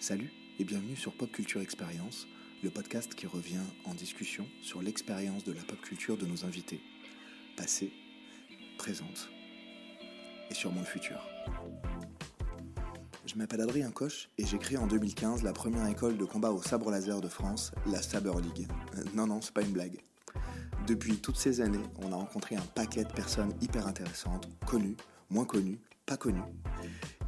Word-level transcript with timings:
Salut 0.00 0.32
et 0.58 0.64
bienvenue 0.64 0.96
sur 0.96 1.12
Pop 1.12 1.30
Culture 1.30 1.60
Expérience, 1.60 2.26
le 2.62 2.70
podcast 2.70 3.14
qui 3.14 3.26
revient 3.26 3.60
en 3.84 3.92
discussion 3.92 4.46
sur 4.62 4.80
l'expérience 4.80 5.44
de 5.44 5.52
la 5.52 5.60
pop 5.60 5.78
culture 5.82 6.16
de 6.16 6.24
nos 6.24 6.46
invités, 6.46 6.80
passée, 7.54 7.92
présente 8.78 9.28
et 10.50 10.54
sûrement 10.54 10.80
le 10.80 10.86
futur. 10.86 11.20
Je 13.26 13.34
m'appelle 13.34 13.60
Adrien 13.60 13.90
Coche 13.90 14.30
et 14.38 14.46
j'ai 14.46 14.56
créé 14.56 14.78
en 14.78 14.86
2015 14.86 15.42
la 15.42 15.52
première 15.52 15.86
école 15.86 16.16
de 16.16 16.24
combat 16.24 16.50
au 16.50 16.62
sabre 16.62 16.90
laser 16.90 17.20
de 17.20 17.28
France, 17.28 17.70
la 17.84 18.00
Saber 18.00 18.32
League. 18.42 18.68
Euh, 18.96 19.04
Non, 19.14 19.26
non, 19.26 19.42
c'est 19.42 19.52
pas 19.52 19.60
une 19.60 19.72
blague. 19.72 20.00
Depuis 20.86 21.18
toutes 21.18 21.36
ces 21.36 21.60
années, 21.60 21.84
on 21.98 22.10
a 22.10 22.16
rencontré 22.16 22.56
un 22.56 22.64
paquet 22.74 23.04
de 23.04 23.12
personnes 23.12 23.52
hyper 23.60 23.86
intéressantes, 23.86 24.48
connues, 24.64 24.96
moins 25.28 25.44
connues, 25.44 25.78
pas 26.06 26.16
connues. 26.16 26.40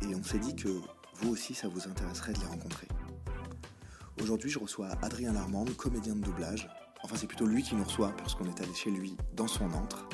Et 0.01 0.15
on 0.15 0.23
s'est 0.23 0.39
dit 0.39 0.57
que 0.57 0.81
vous 1.23 1.33
aussi, 1.33 1.55
ça 1.55 1.69
vous 1.69 1.89
intéresserait 1.89 2.33
de 2.33 2.41
les 2.41 2.47
rencontrer. 2.47 2.89
Aujourd'hui, 4.21 4.51
je 4.51 4.59
reçois 4.59 4.89
Adrien 5.03 5.33
Larmande, 5.33 5.75
comédien 5.77 6.15
de 6.15 6.21
doublage. 6.21 6.69
Enfin, 7.03 7.17
c'est 7.17 7.27
plutôt 7.27 7.47
lui 7.47 7.63
qui 7.63 7.75
nous 7.75 7.85
reçoit, 7.85 8.13
puisqu'on 8.17 8.45
est 8.45 8.61
allé 8.61 8.75
chez 8.75 8.91
lui 8.91 9.17
dans 9.35 9.47
son 9.47 9.73
antre. 9.73 10.09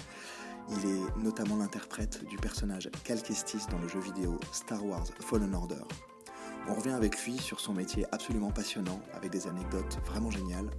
Il 0.71 0.87
est 0.87 1.17
notamment 1.23 1.57
l'interprète 1.57 2.27
du 2.29 2.37
personnage 2.37 2.91
Cal 3.05 3.23
Kestis 3.23 3.67
dans 3.71 3.79
le 3.79 3.89
jeu 3.89 4.01
vidéo 4.01 4.39
Star 4.53 4.85
Wars 4.85 5.07
Fallen 5.21 5.55
Order. 5.55 5.83
On 6.69 6.75
revient 6.75 6.91
avec 6.91 7.25
lui 7.25 7.39
sur 7.39 7.61
son 7.61 7.73
métier 7.73 8.05
absolument 8.13 8.51
passionnant, 8.51 9.01
avec 9.15 9.31
des 9.31 9.47
anecdotes 9.47 9.99
vraiment 10.05 10.31
géniales, 10.31 10.71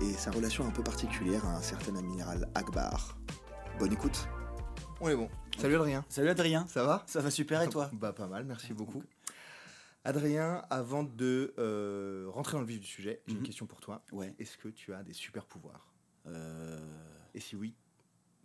et 0.00 0.12
sa 0.12 0.30
relation 0.30 0.66
un 0.66 0.70
peu 0.70 0.84
particulière 0.84 1.44
à 1.46 1.56
un 1.56 1.62
certain 1.62 1.96
amiral 1.96 2.48
Akbar. 2.54 3.18
Bonne 3.80 3.92
écoute 3.92 4.28
On 5.00 5.08
est 5.08 5.16
bon. 5.16 5.28
Salut 5.60 5.74
Adrien, 5.74 6.04
Salut 6.08 6.28
Adrien, 6.28 6.66
ça 6.68 6.84
va? 6.84 7.02
Ça 7.08 7.20
va 7.20 7.32
super 7.32 7.60
et 7.62 7.68
toi? 7.68 7.90
Bah 7.92 8.12
pas 8.12 8.28
mal, 8.28 8.44
merci 8.44 8.72
beaucoup. 8.72 9.02
Adrien, 10.08 10.62
avant 10.70 11.02
de 11.04 11.52
euh, 11.58 12.24
rentrer 12.30 12.54
dans 12.54 12.60
le 12.60 12.66
vif 12.66 12.80
du 12.80 12.86
sujet, 12.86 13.20
j'ai 13.26 13.34
une 13.34 13.40
Mhm. 13.40 13.44
question 13.46 13.66
pour 13.66 13.78
toi. 13.80 14.02
Ouais. 14.10 14.34
Est-ce 14.38 14.56
que 14.56 14.68
tu 14.68 14.94
as 14.94 15.02
des 15.02 15.12
super 15.12 15.44
pouvoirs? 15.44 15.92
Euh, 16.26 16.80
Et 17.34 17.40
si 17.40 17.56
oui, 17.56 17.74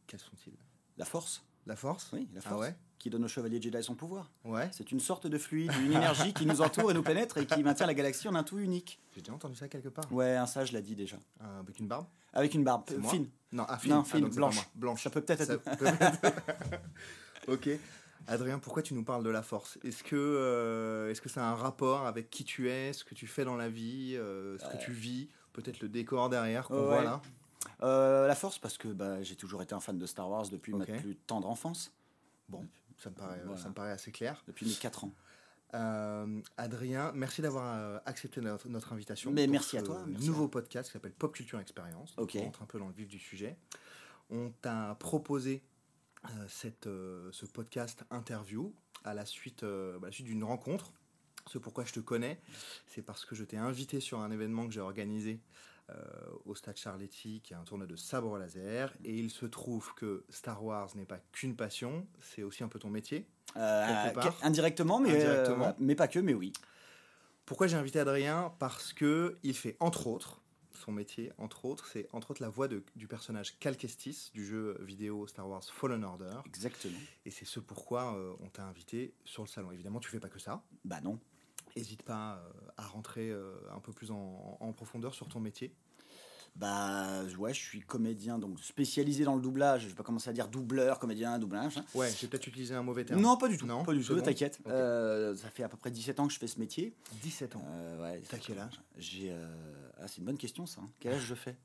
quels 0.05 0.19
sont-ils? 0.19 0.57
La 0.97 1.05
force 1.05 1.45
La 1.65 1.77
force? 1.77 2.11
Oui, 2.11 2.27
la 2.33 2.41
Ah 2.43 2.49
force. 2.49 2.61
ouais? 2.63 2.75
Qui 2.99 3.09
donne 3.09 3.23
au 3.23 3.29
chevalier 3.29 3.61
Jedi 3.61 3.81
son 3.81 3.95
pouvoir. 3.95 4.29
Ouais. 4.43 4.69
C'est 4.73 4.91
une 4.91 4.99
sorte 4.99 5.25
de 5.27 5.37
fluide, 5.37 5.71
une 5.85 5.93
énergie 5.93 6.33
qui 6.33 6.45
nous 6.45 6.59
entoure 6.61 6.91
et 6.91 6.93
nous 6.93 7.01
pénètre 7.01 7.37
et 7.37 7.45
qui 7.45 7.63
maintient 7.63 7.85
la 7.87 7.93
galaxie 7.93 8.27
en 8.27 8.35
un 8.35 8.43
tout 8.43 8.59
unique. 8.59 8.99
J'ai 9.15 9.21
déjà 9.21 9.33
entendu 9.33 9.55
ça 9.55 9.69
quelque 9.69 9.87
part. 9.89 10.11
Ouais, 10.11 10.35
un 10.35 10.45
sage 10.45 10.73
l'a 10.73 10.81
dit 10.81 10.95
déjà. 10.97 11.15
Euh, 11.41 11.59
avec 11.61 11.79
une 11.79 11.87
barbe? 11.87 12.07
Avec 12.33 12.53
une 12.53 12.65
barbe 12.65 12.83
euh, 12.91 13.01
fine. 13.03 13.29
Non, 13.53 13.65
ah, 13.69 13.77
fine. 13.77 13.91
Non, 13.93 14.01
Ah, 14.01 14.03
fine, 14.03 14.29
pas 14.29 14.35
blanche. 14.35 14.69
Blanche. 14.75 15.03
Ça 15.03 15.09
peut 15.09 15.21
peut-être 15.21 15.45
Ça 15.45 15.53
être. 15.53 15.77
peut 15.77 15.85
être- 15.85 16.33
ok. 17.47 17.69
Adrien, 18.27 18.59
pourquoi 18.59 18.81
tu 18.83 18.93
nous 18.93 19.03
parles 19.03 19.23
de 19.23 19.29
la 19.29 19.41
force? 19.43 19.77
Est-ce 19.83 20.03
que 20.03 20.15
euh, 20.15 21.09
est-ce 21.11 21.21
que 21.21 21.29
ça 21.29 21.45
a 21.45 21.51
un 21.51 21.55
rapport 21.55 22.05
avec 22.05 22.29
qui 22.29 22.43
tu 22.43 22.69
es, 22.69 22.93
ce 22.93 23.03
que 23.03 23.15
tu 23.15 23.27
fais 23.27 23.43
dans 23.45 23.55
la 23.57 23.69
vie, 23.69 24.15
euh, 24.17 24.57
ce 24.59 24.65
que 24.69 24.77
tu 24.83 24.91
vis, 24.91 25.29
peut-être 25.51 25.81
le 25.81 25.89
décor 25.89 26.29
derrière 26.29 26.67
qu'on 26.67 26.85
voit 26.85 27.03
là? 27.03 27.21
Euh, 27.81 28.27
la 28.27 28.35
force 28.35 28.59
parce 28.59 28.77
que 28.77 28.87
bah, 28.89 29.21
j'ai 29.23 29.35
toujours 29.35 29.61
été 29.61 29.73
un 29.73 29.79
fan 29.79 29.97
de 29.97 30.05
Star 30.05 30.29
Wars 30.29 30.47
depuis 30.49 30.73
ma 30.73 30.85
plus 30.85 31.15
tendre 31.27 31.49
enfance, 31.49 31.91
Bon, 32.49 32.65
ça 32.97 33.09
me 33.09 33.15
paraît, 33.15 33.41
Voilà. 33.45 33.59
ça 33.59 33.69
me 33.69 33.73
paraît 33.73 33.91
assez 33.91 34.11
clair. 34.11 34.43
depuis 34.47 34.65
mes 34.65 34.73
4 34.73 35.05
ans. 35.05 35.11
Euh, 35.75 36.41
Adrien, 36.57 37.11
merci 37.15 37.41
d'avoir 37.41 38.01
accepté 38.05 38.41
notre, 38.41 38.67
notre 38.69 38.93
invitation. 38.93 39.31
Mais 39.31 39.45
pour 39.45 39.53
merci 39.53 39.77
à 39.77 39.79
ce 39.79 39.85
toi, 39.85 40.03
merci 40.07 40.27
nouveau 40.27 40.47
podcast 40.47 40.87
qui 40.89 40.93
s'appelle 40.93 41.13
Pop 41.13 41.33
Culture 41.33 41.59
Experience. 41.59 42.15
Donc, 42.15 42.25
Ok. 42.25 42.37
On 42.41 42.43
rentre 42.45 42.61
un 42.61 42.65
peu 42.65 42.79
dans 42.79 42.87
le 42.87 42.93
vif 42.93 43.07
du 43.07 43.17
sujet. 43.17 43.57
On 44.29 44.51
t'a 44.61 44.95
proposé 44.99 45.63
cette, 46.47 46.87
euh, 46.87 47.29
ce 47.31 47.45
podcast 47.45 48.03
interview 48.09 48.73
à 49.03 49.13
la 49.13 49.25
suite, 49.25 49.63
euh, 49.63 49.99
bah, 49.99 50.11
suite 50.11 50.27
d'une 50.27 50.43
rencontre. 50.43 50.93
Ce 51.47 51.57
pourquoi 51.57 51.83
je 51.83 51.91
te 51.91 51.99
connais, 51.99 52.39
c'est 52.87 53.01
parce 53.01 53.25
que 53.25 53.35
je 53.35 53.43
t'ai 53.43 53.57
invité 53.57 53.99
sur 53.99 54.19
un 54.19 54.31
événement 54.31 54.65
que 54.65 54.71
j'ai 54.71 54.79
organisé 54.79 55.41
euh, 55.89 55.95
au 56.45 56.55
Stade 56.55 56.77
Charletti, 56.77 57.41
qui 57.41 57.51
est 57.53 57.57
un 57.57 57.63
tournoi 57.65 57.85
de 57.85 57.97
sabre 57.97 58.37
laser. 58.37 58.93
Et 59.03 59.13
il 59.17 59.29
se 59.29 59.45
trouve 59.45 59.93
que 59.95 60.23
Star 60.29 60.63
Wars 60.63 60.89
n'est 60.95 61.05
pas 61.05 61.19
qu'une 61.33 61.57
passion, 61.57 62.07
c'est 62.21 62.43
aussi 62.43 62.63
un 62.63 62.69
peu 62.69 62.79
ton 62.79 62.89
métier. 62.89 63.27
Euh, 63.57 64.09
part. 64.11 64.39
que- 64.39 64.45
indirectement, 64.45 65.01
mais, 65.01 65.11
euh, 65.11 65.31
Indirectement. 65.41 65.75
mais 65.79 65.95
pas 65.95 66.07
que, 66.07 66.19
mais 66.19 66.33
oui. 66.33 66.53
Pourquoi 67.45 67.67
j'ai 67.67 67.75
invité 67.75 67.99
Adrien? 67.99 68.53
Parce 68.57 68.93
que 68.93 69.37
il 69.43 69.53
fait 69.53 69.75
entre 69.81 70.07
autres 70.07 70.41
son 70.83 70.91
métier, 70.91 71.31
entre 71.37 71.65
autres, 71.65 71.85
c'est 71.87 72.07
entre 72.13 72.31
autres 72.31 72.41
la 72.41 72.49
voix 72.49 72.67
de- 72.67 72.83
du 72.95 73.07
personnage 73.07 73.57
Cal 73.59 73.77
Kestis 73.77 74.31
du 74.33 74.45
jeu 74.45 74.77
vidéo 74.81 75.25
Star 75.27 75.47
Wars 75.49 75.63
Fallen 75.63 76.03
Order. 76.03 76.37
Exactement. 76.45 76.97
Et 77.25 77.31
c'est 77.31 77.45
ce 77.45 77.59
pourquoi 77.59 78.15
euh, 78.15 78.33
on 78.41 78.49
t'a 78.49 78.65
invité 78.65 79.13
sur 79.25 79.43
le 79.43 79.47
salon. 79.47 79.71
Évidemment, 79.71 79.99
tu 79.99 80.09
fais 80.09 80.19
pas 80.19 80.29
que 80.29 80.39
ça. 80.39 80.63
Bah 80.85 81.01
non. 81.01 81.19
N'hésite 81.75 82.03
pas 82.03 82.35
euh, 82.37 82.51
à 82.77 82.85
rentrer 82.87 83.31
euh, 83.31 83.55
un 83.71 83.79
peu 83.79 83.93
plus 83.93 84.11
en, 84.11 84.57
en 84.59 84.73
profondeur 84.73 85.13
sur 85.15 85.27
ton 85.27 85.39
métier. 85.39 85.73
Bah 86.55 87.23
ouais, 87.39 87.51
je 87.53 87.59
suis 87.59 87.81
comédien 87.81 88.37
donc 88.37 88.59
spécialisé 88.59 89.23
dans 89.23 89.35
le 89.35 89.41
doublage. 89.41 89.81
Je 89.83 89.87
vais 89.87 89.95
pas 89.95 90.03
commencer 90.03 90.29
à 90.29 90.33
dire 90.33 90.47
doubleur, 90.47 90.99
comédien, 90.99 91.39
doublage. 91.39 91.77
hein. 91.79 91.85
Ouais, 91.95 92.11
j'ai 92.15 92.27
peut-être 92.27 92.45
utilisé 92.45 92.75
un 92.75 92.83
mauvais 92.83 93.03
terme. 93.05 93.19
Non, 93.21 93.37
pas 93.37 93.47
du 93.47 93.57
tout. 93.57 93.65
Non, 93.65 93.83
pas 93.83 93.93
du 93.93 94.03
tout. 94.03 94.15
bon 94.15 94.21
T'inquiète. 94.21 94.59
Euh, 94.67 95.35
ça 95.35 95.49
fait 95.49 95.63
à 95.63 95.69
peu 95.69 95.77
près 95.77 95.89
17 95.89 96.19
ans 96.19 96.27
que 96.27 96.33
je 96.33 96.37
fais 96.39 96.47
ce 96.47 96.59
métier. 96.59 96.93
17 97.23 97.55
ans. 97.55 97.65
Euh, 97.67 98.01
ouais, 98.03 98.21
T'as 98.29 98.37
quel 98.37 98.59
âge? 98.59 98.79
J'ai. 98.97 99.29
euh, 99.31 99.47
Ah, 99.99 100.07
c'est 100.07 100.17
une 100.19 100.25
bonne 100.25 100.37
question 100.37 100.65
ça. 100.67 100.81
hein. 100.81 100.89
Quel 100.99 101.13
âge 101.13 101.25
je 101.25 101.33
fais? 101.35 101.57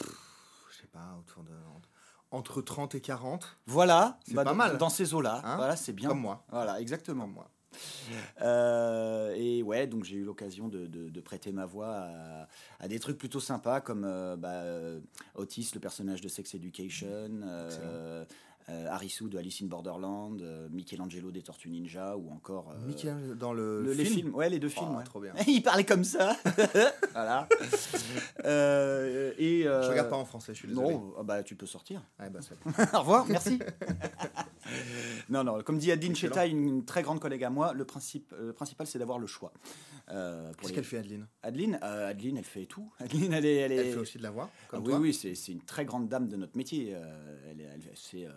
Je 0.00 0.76
sais 0.80 0.86
pas, 0.90 1.16
autour 1.18 1.42
de. 1.42 1.50
Entre 2.32 2.60
30 2.60 2.94
et 2.96 3.00
40, 3.00 3.56
Voilà. 3.66 4.18
C'est 4.26 4.34
bah, 4.34 4.44
pas 4.44 4.50
dans- 4.50 4.56
mal. 4.56 4.78
Dans 4.78 4.88
ces 4.88 5.14
eaux-là. 5.14 5.42
Hein? 5.44 5.56
Voilà, 5.56 5.76
c'est 5.76 5.92
bien. 5.92 6.08
comme 6.08 6.20
moi. 6.20 6.44
Voilà, 6.50 6.80
exactement. 6.80 7.24
Comme 7.24 7.34
moi. 7.34 7.50
Euh, 8.42 9.34
et 9.36 9.62
ouais, 9.62 9.86
donc 9.86 10.04
j'ai 10.04 10.16
eu 10.16 10.24
l'occasion 10.24 10.68
de, 10.68 10.86
de- 10.86 11.08
de 11.08 11.20
prêter 11.20 11.52
ma 11.52 11.64
voix 11.66 11.88
à, 11.96 12.48
à 12.80 12.88
des 12.88 12.98
trucs 13.00 13.16
plutôt 13.18 13.40
sympas 13.40 13.80
comme 13.80 14.04
euh, 14.04 14.36
bah, 14.36 14.48
euh, 14.62 15.00
Otis, 15.34 15.70
le 15.74 15.80
personnage 15.80 16.20
de 16.20 16.28
Sex 16.28 16.54
Education, 16.54 17.40
euh, 17.42 18.24
Harisu 18.68 19.28
de 19.28 19.38
Alice 19.38 19.62
in 19.62 19.66
Borderland, 19.66 20.42
Michelangelo 20.72 21.30
des 21.30 21.42
Tortues 21.42 21.68
Ninja 21.70 22.16
ou 22.16 22.30
encore. 22.32 22.74
Mickey 22.86 23.12
dans 23.36 23.52
le, 23.52 23.82
le- 23.82 23.92
les 23.92 24.04
film. 24.04 24.16
films, 24.16 24.34
ouais, 24.34 24.50
les 24.50 24.58
deux 24.58 24.70
Oh, 24.76 24.80
films. 24.80 24.96
ouais. 24.96 25.04
trop 25.04 25.20
bien. 25.20 25.32
Il 25.46 25.62
parlait 25.62 25.84
comme 25.84 26.04
ça. 26.04 26.36
voilà. 27.12 27.48
Et 28.44 29.62
Je 29.64 29.88
regarde 29.88 30.10
pas 30.10 30.16
en 30.16 30.24
français, 30.24 30.52
je 30.52 30.58
suis 30.58 30.68
désolé. 30.68 30.94
Non, 30.94 31.14
ah 31.18 31.22
bah 31.22 31.42
tu 31.42 31.54
peux 31.56 31.66
sortir. 31.66 32.02
Ouais, 32.20 32.28
bah, 32.30 32.40
Au 32.94 32.98
revoir, 33.00 33.26
merci. 33.28 33.58
non, 35.28 35.44
non, 35.44 35.62
comme 35.62 35.78
dit 35.78 35.90
Adeline. 35.92 36.14
Cheta, 36.16 36.46
une, 36.46 36.66
une 36.68 36.84
très 36.84 37.02
grande 37.02 37.20
collègue 37.20 37.44
à 37.44 37.50
moi, 37.50 37.72
le, 37.72 37.84
principe, 37.84 38.32
euh, 38.32 38.46
le 38.48 38.52
principal 38.52 38.86
c'est 38.86 38.98
d'avoir 38.98 39.18
le 39.18 39.26
choix. 39.26 39.52
Euh, 40.10 40.52
Qu'est-ce 40.58 40.68
les- 40.68 40.74
qu'elle 40.74 40.84
fait, 40.84 40.98
Adeline? 40.98 41.26
Adeline, 41.42 41.78
euh, 41.82 42.10
Adeline, 42.10 42.36
elle 42.38 42.44
fait 42.44 42.66
tout. 42.66 42.92
Adeline, 42.98 43.32
elle 43.32 43.46
est. 43.46 43.56
Elle, 43.56 43.72
est... 43.72 43.76
Elle 43.76 43.92
fait 43.92 43.98
aussi 44.00 44.18
de 44.18 44.22
la 44.22 44.30
voix, 44.30 44.50
Ah 44.52 44.66
comme 44.68 44.84
oui, 44.84 44.90
toi? 44.90 44.98
oui, 45.00 45.14
c'est 45.14 45.34
c'est 45.34 45.52
une 45.52 45.62
très 45.62 45.84
grande 45.84 46.08
dame 46.08 46.28
de 46.28 46.36
notre 46.36 46.56
métier. 46.56 46.92
Euh, 46.94 47.50
elle, 47.50 47.60
elle, 47.60 47.80
euh, 48.24 48.30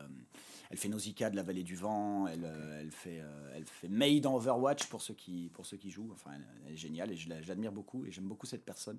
elle 0.72 0.78
fait 0.78 0.88
Nausicaa 0.90 1.30
de 1.30 1.36
la 1.36 1.44
vallée 1.44 1.64
du 1.64 1.76
vent. 1.76 2.28
Elle, 2.28 2.44
euh, 2.46 2.80
elle 2.82 2.92
fait, 2.92 3.20
euh, 3.22 3.54
elle 3.56 3.66
fait 3.66 3.88
May 3.88 4.20
dans 4.20 4.36
Overwatch 4.36 4.86
pour 4.88 5.02
ceux 5.02 5.14
qui, 5.14 5.50
pour 5.54 5.66
ceux 5.66 5.78
qui 5.78 5.90
jouent. 5.92 6.10
Enfin, 6.14 6.32
elle, 6.36 6.46
elle 6.68 6.74
est 6.74 6.78
géniale 6.78 7.12
et 7.12 7.16
je 7.16 7.30
la- 7.30 7.42
je 7.42 7.48
l'admire 7.48 7.72
beaucoup 7.72 8.06
et 8.06 8.12
j'aime 8.12 8.26
beaucoup 8.28 8.46
cette 8.48 8.66
personne. 8.66 8.98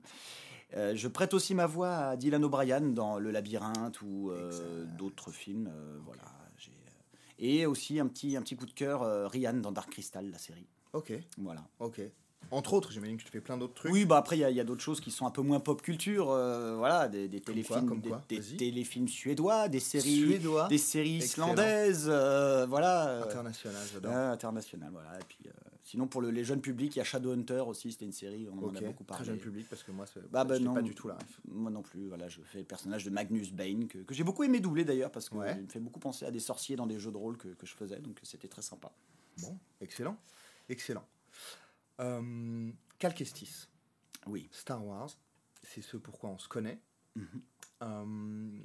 Euh, 0.77 0.95
je 0.95 1.09
prête 1.09 1.35
aussi 1.35 1.55
ma 1.55 1.67
voix 1.67 1.97
à 1.97 2.17
Dylan 2.17 2.45
O'Brien 2.45 2.81
dans 2.81 3.19
Le 3.19 3.33
Labyrinthe 3.33 4.01
ou 4.03 4.31
euh, 4.31 4.85
d'autres 4.97 5.33
films. 5.33 5.69
euh, 5.73 5.99
Voilà. 6.05 6.23
Et 7.41 7.65
aussi 7.67 7.99
un 7.99 8.06
petit, 8.06 8.37
un 8.37 8.43
petit 8.43 8.55
coup 8.56 8.67
de 8.67 8.73
cœur, 8.73 9.03
euh, 9.03 9.27
Ryan 9.27 9.55
dans 9.55 9.73
Dark 9.73 9.91
Crystal, 9.91 10.31
la 10.31 10.39
série. 10.39 10.67
Ok, 10.93 11.12
Voilà. 11.39 11.65
ok. 11.78 12.01
Entre 12.53 12.73
autres, 12.73 12.91
j'imagine 12.91 13.17
que 13.17 13.23
tu 13.23 13.31
fais 13.31 13.41
plein 13.41 13.56
d'autres 13.59 13.75
trucs. 13.75 13.93
Oui, 13.93 14.05
bah 14.06 14.17
après, 14.17 14.37
il 14.37 14.41
y 14.41 14.61
a, 14.61 14.65
d'autres 14.65 14.83
choses 14.83 15.01
qui 15.01 15.11
sont 15.11 15.25
un 15.27 15.31
peu 15.31 15.43
moins 15.43 15.61
pop 15.61 15.81
culture. 15.83 16.31
euh, 16.31 16.75
voilà, 16.77 17.06
des, 17.06 17.29
des 17.29 17.41
Comme 17.41 17.55
téléfilms, 17.55 17.87
quoi, 17.87 17.89
comme 17.89 18.23
des, 18.29 18.56
téléfilms 18.56 19.09
suédois, 19.09 19.69
des 19.69 19.79
séries, 19.79 20.17
Suédois. 20.17 20.67
des 20.69 20.79
séries 20.79 21.17
Excellent. 21.19 21.47
islandaises, 21.49 22.06
euh, 22.09 22.67
voilà. 22.67 23.09
euh, 23.09 23.23
International, 23.25 23.83
j'adore. 23.93 24.12
euh, 24.12 24.33
international, 24.33 24.89
voilà. 24.91 25.19
Et 25.21 25.25
puis, 25.29 25.39
euh, 25.47 25.50
sinon, 25.83 26.07
pour 26.07 26.21
le- 26.21 26.31
les 26.31 26.45
jeunes 26.45 26.61
publics, 26.61 26.95
il 26.97 26.99
y 26.99 27.03
a 27.03 27.05
Shadowhunter 27.05 27.61
aussi, 27.67 27.93
c'était 27.93 28.05
une 28.05 28.13
série, 28.13 28.49
on 28.49 28.59
en 28.59 28.62
ok, 28.69 28.77
a 28.77 28.81
beaucoup 28.82 29.05
parlé. 29.05 29.25
très 29.25 29.32
jeune 29.32 29.41
public 29.41 29.67
parce 29.69 29.82
que 29.82 29.93
moi, 29.93 30.06
Bah, 30.31 30.44
bah, 30.44 30.56
j'ai 30.59 30.65
non. 30.65 30.75
pas 30.75 30.82
du 30.82 30.94
tout 30.94 31.09
ref. 31.09 31.41
Moi 31.49 31.71
non 31.71 31.82
plus, 31.82 32.09
voilà, 32.09 32.29
je 32.29 32.41
fais 32.43 32.59
le 32.59 32.65
personnage 32.65 33.05
de 33.05 33.11
Magnus 33.11 33.53
Bane, 33.53 33.88
que, 33.88 33.99
que 33.99 34.15
j'ai 34.15 34.25
beaucoup 34.25 34.43
aimé 34.44 34.61
doubler 34.61 34.85
d'ailleurs, 34.85 35.11
parce 35.11 35.29
que 35.29 35.37
Ouais. 35.37 35.55
il 35.56 35.62
me 35.65 35.69
fait 35.69 35.81
beaucoup 35.81 36.00
penser 36.00 36.25
à 36.27 36.31
des 36.31 36.41
sorciers 36.41 36.77
dans 36.77 36.87
des 36.87 36.99
jeux 36.99 37.12
de 37.12 37.17
rôle 37.17 37.37
que, 37.37 37.49
que 37.49 37.67
je 37.67 37.75
faisais, 37.75 37.99
donc 38.00 38.19
c'était 38.23 38.49
très 38.49 38.62
sympa. 38.62 38.93
Bon, 39.43 39.59
excellent, 39.81 40.17
excellent. 40.69 41.06
Euh, 42.00 42.71
Cal 42.99 43.15
Kestis, 43.15 43.67
Oui. 44.26 44.49
Star 44.53 44.85
Wars, 44.85 45.11
c'est 45.62 45.83
ce 45.83 45.97
pourquoi 45.97 46.31
on 46.31 46.38
se 46.38 46.49
connaît. 46.49 46.81
Mhm. 47.17 47.43
Euh, 47.83 48.59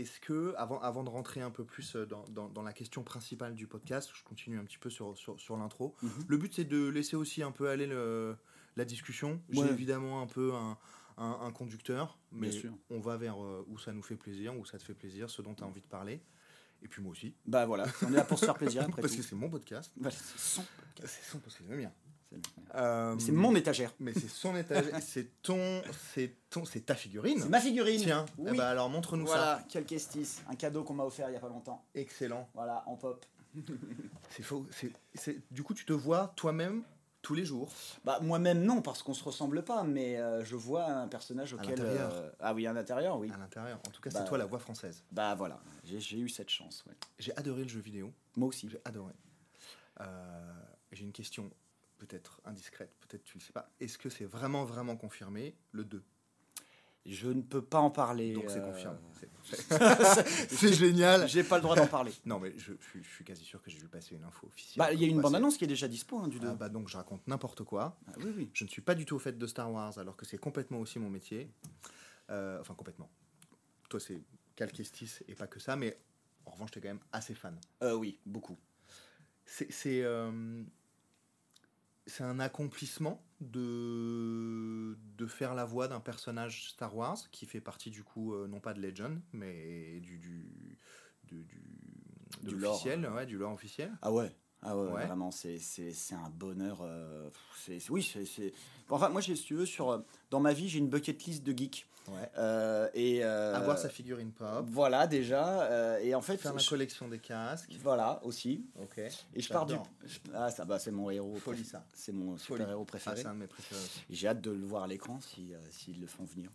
Est-ce 0.00 0.20
que, 0.20 0.54
avant, 0.56 0.80
avant 0.80 1.02
de 1.04 1.08
rentrer 1.10 1.40
un 1.40 1.50
peu 1.50 1.64
plus 1.64 1.96
dans, 1.96 2.24
dans- 2.28 2.48
dans 2.48 2.62
la 2.62 2.72
question 2.72 3.02
principale 3.02 3.54
du 3.54 3.66
podcast, 3.66 4.10
je 4.14 4.22
continue 4.24 4.58
un 4.58 4.64
petit 4.64 4.78
peu 4.78 4.90
sur, 4.90 5.16
sur, 5.16 5.38
sur 5.40 5.56
l'intro. 5.56 5.94
Mhm. 6.02 6.10
Le 6.28 6.36
but, 6.36 6.54
c'est 6.54 6.64
de 6.64 6.86
laisser 6.88 7.16
aussi 7.16 7.42
un 7.42 7.50
peu 7.52 7.68
aller 7.68 7.86
le- 7.86 8.36
la 8.76 8.84
discussion. 8.84 9.40
J'ai 9.50 9.60
Ouais. 9.62 9.70
évidemment 9.70 10.22
un 10.22 10.26
peu 10.26 10.54
un, 10.54 10.78
un- 11.16 11.38
un 11.42 11.50
conducteur, 11.50 12.18
mais 12.30 12.50
sûr. 12.52 12.72
on 12.90 13.00
va 13.00 13.16
vers 13.16 13.42
euh, 13.42 13.64
où 13.68 13.78
ça 13.78 13.92
nous 13.92 14.02
fait 14.02 14.16
plaisir, 14.16 14.56
où 14.56 14.64
ça 14.64 14.78
te 14.78 14.84
fait 14.84 14.94
plaisir, 14.94 15.28
ce 15.30 15.42
dont 15.42 15.54
tu 15.54 15.64
as 15.64 15.66
envie 15.66 15.80
de 15.80 15.86
parler. 15.88 16.20
Et 16.80 16.86
puis 16.86 17.02
moi 17.02 17.10
aussi. 17.10 17.34
Bah 17.44 17.66
voilà, 17.66 17.86
on 18.06 18.12
est 18.12 18.16
là 18.16 18.22
pour 18.24 18.38
se 18.38 18.44
faire 18.44 18.54
plaisir 18.54 18.82
après 18.88 19.02
Parce 19.02 19.12
tout. 19.14 19.18
que 19.18 19.24
c'est 19.24 19.34
mon 19.34 19.50
podcast. 19.50 19.92
Voilà, 19.96 20.14
c'est 20.16 20.38
son 20.38 20.64
C'est 21.04 21.24
son 21.24 21.38
parce 21.40 21.56
que 21.56 21.64
c'est 21.64 21.70
le 21.72 21.76
mien. 21.76 21.90
C'est 22.30 22.76
Euh, 22.76 23.18
c'est 23.18 23.32
mon 23.32 23.54
étagère. 23.56 23.92
Mais 23.98 24.12
c'est 24.12 24.28
son 24.28 24.54
étagère. 24.56 25.00
c'est 25.02 25.40
ton, 25.42 25.82
c'est 26.14 26.34
ton, 26.50 26.64
c'est 26.66 26.80
ta 26.80 26.94
figurine. 26.94 27.40
C'est 27.40 27.48
ma 27.48 27.60
figurine. 27.60 28.00
Tiens. 28.02 28.26
Oui. 28.36 28.50
Eh 28.52 28.56
ben 28.56 28.64
alors 28.64 28.90
montre-nous 28.90 29.24
Voilà, 29.26 29.62
quel 29.68 29.84
Kestis, 29.86 30.40
un 30.48 30.54
cadeau 30.54 30.84
qu'on 30.84 30.94
m'a 30.94 31.04
offert 31.04 31.30
il 31.30 31.32
y 31.32 31.36
a 31.36 31.40
pas 31.40 31.48
longtemps. 31.48 31.82
ça. 31.94 32.00
Excellent. 32.00 32.48
Voilà, 32.54 32.82
en 32.86 32.96
pop. 32.96 33.24
C'est 34.30 34.42
faux. 34.42 34.66
C'est, 34.70 34.92
c'est- 35.14 35.40
du 35.50 35.62
coup, 35.62 35.72
tu 35.74 35.84
te 35.86 35.92
vois 35.94 36.32
toi-même 36.36 36.82
tous 37.22 37.34
les 37.34 37.44
jours. 37.46 37.72
Bah 38.04 38.20
moi-même 38.22 38.62
non 38.62 38.80
parce 38.82 39.02
qu'on 39.02 39.14
se 39.14 39.24
ressemble 39.24 39.64
pas, 39.64 39.82
mais 39.82 40.18
euh, 40.18 40.44
je 40.44 40.54
vois 40.54 40.84
un 40.84 41.08
personnage 41.08 41.54
auquel. 41.54 41.70
l'intérieur. 41.70 42.10
euh, 42.12 42.30
Ah 42.40 42.52
oui, 42.54 42.66
à 42.66 42.72
l'intérieur, 42.74 43.18
oui. 43.18 43.30
à 43.34 43.38
l'intérieur. 43.38 43.78
En 43.88 43.90
tout 43.90 44.00
cas, 44.02 44.10
Bah, 44.10 44.20
c'est 44.20 44.28
toi 44.28 44.36
la 44.38 44.44
voix 44.46 44.58
française. 44.60 45.02
Bah 45.10 45.34
voilà, 45.34 45.58
j'ai 45.84 45.98
j'ai 45.98 46.18
eu 46.18 46.28
cette 46.28 46.50
chance. 46.50 46.84
Ouais. 46.86 46.94
J'ai 47.18 47.34
adoré 47.36 47.62
le 47.62 47.68
jeu 47.68 47.80
vidéo. 47.80 48.12
Moi 48.36 48.48
aussi. 48.48 48.68
J'ai 48.68 48.80
adoré. 48.84 49.14
Euh, 50.00 50.52
j'ai 50.92 51.04
une 51.04 51.12
question 51.12 51.50
peut-être 51.98 52.40
indiscrète, 52.44 52.92
peut-être 53.00 53.24
tu 53.24 53.38
le 53.38 53.42
sais 53.42 53.52
pas. 53.52 53.70
Est-ce 53.80 53.98
que 53.98 54.08
c'est 54.08 54.24
vraiment 54.24 54.64
vraiment 54.64 54.96
confirmé 54.96 55.54
le 55.72 55.84
2 55.84 56.02
Je 57.06 57.28
ne 57.28 57.42
peux 57.42 57.62
pas 57.62 57.78
en 57.80 57.90
parler. 57.90 58.32
Donc 58.34 58.44
c'est 58.48 58.58
euh, 58.60 58.70
confirmé. 58.72 58.98
C'est- 59.12 59.28
C'est 60.48 60.72
génial. 60.74 61.26
J'ai 61.28 61.42
pas 61.42 61.56
le 61.56 61.62
droit 61.62 61.74
d'en 61.76 61.86
parler. 61.86 62.12
Non 62.24 62.38
mais 62.38 62.52
je, 62.58 62.72
je 62.80 62.86
suis- 62.88 63.02
je 63.02 63.08
suis 63.08 63.24
quasi 63.24 63.44
sûr 63.44 63.60
que 63.62 63.70
j'ai 63.70 63.78
vu 63.78 63.88
passer 63.88 64.14
une 64.14 64.24
info 64.24 64.46
officielle. 64.46 64.78
Bah 64.78 64.92
il 64.92 65.00
y 65.00 65.04
a 65.04 65.08
une 65.08 65.20
bande-annonce 65.20 65.56
qui 65.56 65.64
est 65.64 65.68
déjà 65.68 65.88
dispo 65.88 66.18
hein, 66.18 66.28
du 66.28 66.36
c'est- 66.36 66.42
2. 66.44 66.48
Ah 66.50 66.54
bah 66.54 66.68
donc 66.68 66.88
je 66.88 66.96
raconte 66.96 67.26
n'importe 67.26 67.62
quoi. 67.64 67.98
Ah, 68.06 68.12
oui, 68.18 68.32
oui. 68.36 68.50
Je 68.52 68.64
ne 68.64 68.68
suis 68.68 68.82
pas 68.82 68.94
du 68.94 69.04
tout 69.06 69.16
au 69.16 69.18
fait 69.18 69.36
de 69.38 69.46
Star 69.46 69.70
Wars 69.72 69.96
alors 69.98 70.16
que 70.16 70.24
c'est 70.26 70.38
complètement 70.38 70.78
aussi 70.80 70.98
mon 70.98 71.10
métier. 71.10 71.50
Euh, 72.30 72.60
enfin 72.60 72.74
complètement. 72.74 73.10
Toi 73.88 74.00
c'est 74.00 74.20
Cal 74.54 74.70
Kestis 74.72 75.20
et 75.28 75.34
pas 75.34 75.46
que 75.46 75.60
ça, 75.60 75.76
mais 75.76 75.98
en 76.44 76.50
revanche 76.50 76.70
t'es 76.72 76.80
quand 76.80 76.88
même 76.88 77.00
assez 77.12 77.34
fan. 77.34 77.58
Euh, 77.82 77.94
oui, 77.94 78.18
beaucoup. 78.26 78.58
C'est 79.46 80.02
c'est 82.08 82.24
un 82.24 82.40
accomplissement 82.40 83.22
de 83.40 84.98
de 85.16 85.26
faire 85.26 85.54
la 85.54 85.64
voix 85.64 85.86
d'un 85.88 86.00
personnage 86.00 86.70
Star 86.70 86.96
Wars 86.96 87.18
qui 87.30 87.46
fait 87.46 87.60
partie 87.60 87.90
du 87.90 88.02
coup 88.02 88.34
euh, 88.34 88.48
non 88.48 88.60
pas 88.60 88.74
de 88.74 88.80
Legend 88.80 89.20
mais 89.32 90.00
du 90.00 90.18
du 90.18 90.76
du, 91.24 91.44
du, 91.44 91.62
de 92.42 92.48
Du 92.48 92.56
lore. 92.56 92.72
l'officiel, 92.72 93.06
ouais, 93.10 93.26
du 93.26 93.36
lore 93.36 93.52
officiel. 93.52 93.92
Ah 94.02 94.10
ouais. 94.12 94.34
Ah 94.62 94.76
ouais, 94.76 94.90
Ouais. 94.90 95.06
vraiment, 95.06 95.30
c'est 95.30 95.58
un 96.12 96.30
bonheur. 96.30 96.78
euh, 96.82 97.28
c'est 97.64 97.78
oui, 97.90 98.02
c'est-. 98.02 98.52
Enfin, 98.90 99.08
moi, 99.08 99.22
si 99.22 99.34
tu 99.34 99.54
veux, 99.54 99.66
sur, 99.66 99.90
euh, 99.90 99.98
dans 100.30 100.40
ma 100.40 100.52
vie, 100.52 100.68
j'ai 100.68 100.78
une 100.80 100.88
bucket 100.88 101.22
list 101.24 101.44
de 101.44 101.56
geeks. 101.56 101.86
Ouais. 102.08 102.14
Euh, 102.38 102.88
et, 102.94 103.22
euh, 103.22 103.54
Avoir 103.54 103.78
sa 103.78 103.90
figurine 103.90 104.32
pop, 104.32 104.64
Voilà, 104.70 105.06
déjà. 105.06 105.62
euh, 105.64 105.98
et 105.98 106.14
en 106.14 106.22
fait, 106.22 106.38
faire 106.38 106.58
je- 106.58 106.68
collection 106.68 107.06
des 107.06 107.18
casques. 107.18 107.70
voilà 107.82 108.18
aussi. 108.24 108.64
Ok. 108.80 108.98
Et 108.98 109.40
je 109.42 109.48
pars 109.52 109.66
du. 109.66 109.74
Ah, 110.34 110.50
ça, 110.50 110.64
bah, 110.64 110.78
c'est 110.78 110.90
mon 110.90 111.10
héros. 111.10 111.36
Folie, 111.36 111.64
ça. 111.66 111.84
C'est 111.92 112.12
mon 112.12 112.36
Folie. 112.38 112.60
super 112.62 112.70
héros 112.70 112.84
Ah, 112.86 112.90
préféré. 112.90 113.16
c'est 113.16 113.26
un 113.26 113.34
de 113.34 113.40
mes 113.40 113.46
préférés 113.46 113.80
aussi. 113.82 114.00
Et 114.10 114.14
J'ai 114.14 114.26
hâte 114.28 114.40
de 114.40 114.50
le 114.50 114.64
voir 114.66 114.84
à 114.84 114.86
l'écran 114.86 115.20
si, 115.20 115.52
euh, 115.54 115.58
s'ils 115.70 116.00
le 116.00 116.06
font 116.06 116.24
venir. 116.24 116.50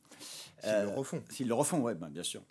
S'ils 0.60 0.70
Euh, 0.72 0.84
le 0.86 0.98
refont. 0.98 1.24
S'ils 1.30 1.48
le 1.48 1.54
refont, 1.54 1.80
ouais, 1.82 1.94
bah, 1.96 2.08
bien 2.10 2.24
sûr. 2.24 2.42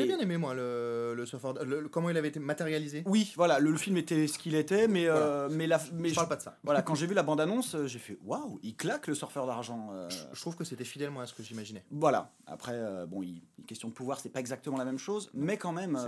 Et- 0.00 0.06
bien 0.06 0.18
aimé 0.18 0.36
moi 0.38 0.54
le, 0.54 1.14
le 1.14 1.26
surfer, 1.26 1.48
le- 1.64 1.82
le- 1.82 1.88
comment 1.88 2.08
il 2.10 2.16
avait 2.16 2.28
été 2.28 2.40
matérialisé. 2.40 3.02
Oui, 3.06 3.32
voilà, 3.36 3.58
le, 3.58 3.76
film 3.76 3.96
était 3.98 4.26
ce 4.26 4.38
qu'il 4.38 4.54
était, 4.54 4.88
mais, 4.88 5.06
euh, 5.06 5.48
mais, 5.50 5.66
la, 5.66 5.80
mais 5.92 6.08
je 6.08 6.14
je- 6.14 6.14
parle 6.16 6.28
pas 6.28 6.36
de 6.36 6.42
ça. 6.42 6.56
voilà, 6.64 6.82
quand 6.82 6.94
j'ai 6.94 7.06
vu 7.06 7.14
la 7.14 7.22
bande-annonce, 7.22 7.74
euh, 7.74 7.86
j'ai 7.86 7.98
fait 7.98 8.18
waouh, 8.24 8.58
il 8.62 8.74
claque 8.76 9.06
le 9.06 9.14
surfeur 9.14 9.46
d'argent. 9.46 9.90
euh, 9.92 10.08
Je 10.32 10.40
trouve 10.40 10.56
que 10.56 10.64
c'était 10.64 10.84
fidèlement 10.84 11.20
à 11.20 11.26
ce 11.26 11.34
que 11.34 11.42
j'imaginais. 11.42 11.84
Voilà. 11.90 12.32
Après, 12.46 12.72
euh, 12.74 13.06
bon, 13.06 13.22
il, 13.22 13.42
une 13.58 13.64
question 13.66 13.88
de 13.88 13.94
pouvoir, 13.94 14.18
c'est 14.20 14.28
pas 14.30 14.40
exactement 14.40 14.76
la 14.78 14.84
même 14.84 14.98
chose, 14.98 15.30
mais 15.34 15.56
quand 15.56 15.72
même, 15.72 15.98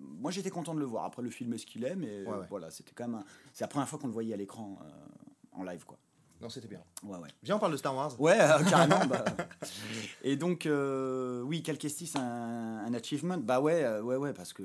moi 0.00 0.30
j'étais 0.30 0.50
content 0.50 0.74
de 0.74 0.80
le 0.80 0.86
voir. 0.86 1.04
Après, 1.04 1.22
le 1.22 1.30
film 1.30 1.52
est 1.52 1.58
ce 1.58 1.66
qu'il 1.66 1.84
est, 1.84 1.96
mais 1.96 2.24
Ouais, 2.24 2.32
ouais. 2.38 2.46
voilà, 2.50 2.70
c'était 2.70 2.92
quand 2.94 3.06
même. 3.08 3.16
un- 3.20 3.24
C'est 3.52 3.64
la 3.64 3.68
première 3.68 3.88
fois 3.88 3.98
qu'on 3.98 4.06
le 4.08 4.12
voyait 4.12 4.34
à 4.34 4.36
l'écran 4.36 4.78
en 5.52 5.62
live, 5.62 5.84
quoi. 5.84 5.98
Non, 6.40 6.48
c'était 6.50 6.68
bien. 6.68 6.82
Ouais, 7.02 7.18
ouais. 7.18 7.28
Viens, 7.42 7.56
on 7.56 7.58
parle 7.58 7.72
de 7.72 7.76
Star 7.78 7.94
Wars. 7.96 8.20
Ouais, 8.20 8.38
euh, 8.38 8.62
carrément. 8.70 9.04
bah. 9.06 9.24
Et 10.22 10.36
donc, 10.36 10.66
euh, 10.66 11.40
oui, 11.42 11.62
Cal 11.62 11.78
Kestis, 11.78 12.12
un, 12.14 12.84
un 12.86 12.94
achievement? 12.94 13.38
Bah 13.38 13.60
ouais, 13.60 13.82
euh, 13.84 14.02
ouais, 14.02 14.16
ouais, 14.16 14.32
parce 14.34 14.52
que 14.52 14.62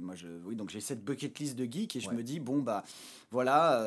moi, 0.00 0.14
je, 0.14 0.28
oui, 0.44 0.54
donc 0.54 0.68
j'ai 0.70 0.80
cette 0.80 1.02
bucket 1.04 1.38
list 1.38 1.56
de 1.56 1.64
geek 1.64 1.96
et 1.96 2.00
je 2.00 2.08
Ouais. 2.10 2.14
me 2.14 2.22
dis, 2.22 2.40
bon, 2.40 2.60
bah 2.60 2.84
voilà, 3.30 3.82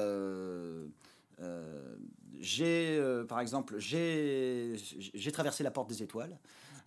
j'ai, 2.39 3.01
par 3.28 3.40
exemple, 3.40 3.75
j'ai 3.80 4.75
j'ai 5.13 5.31
traversé 5.31 5.63
la 5.63 5.72
porte 5.72 5.90
des 5.90 6.04
étoiles. 6.04 6.38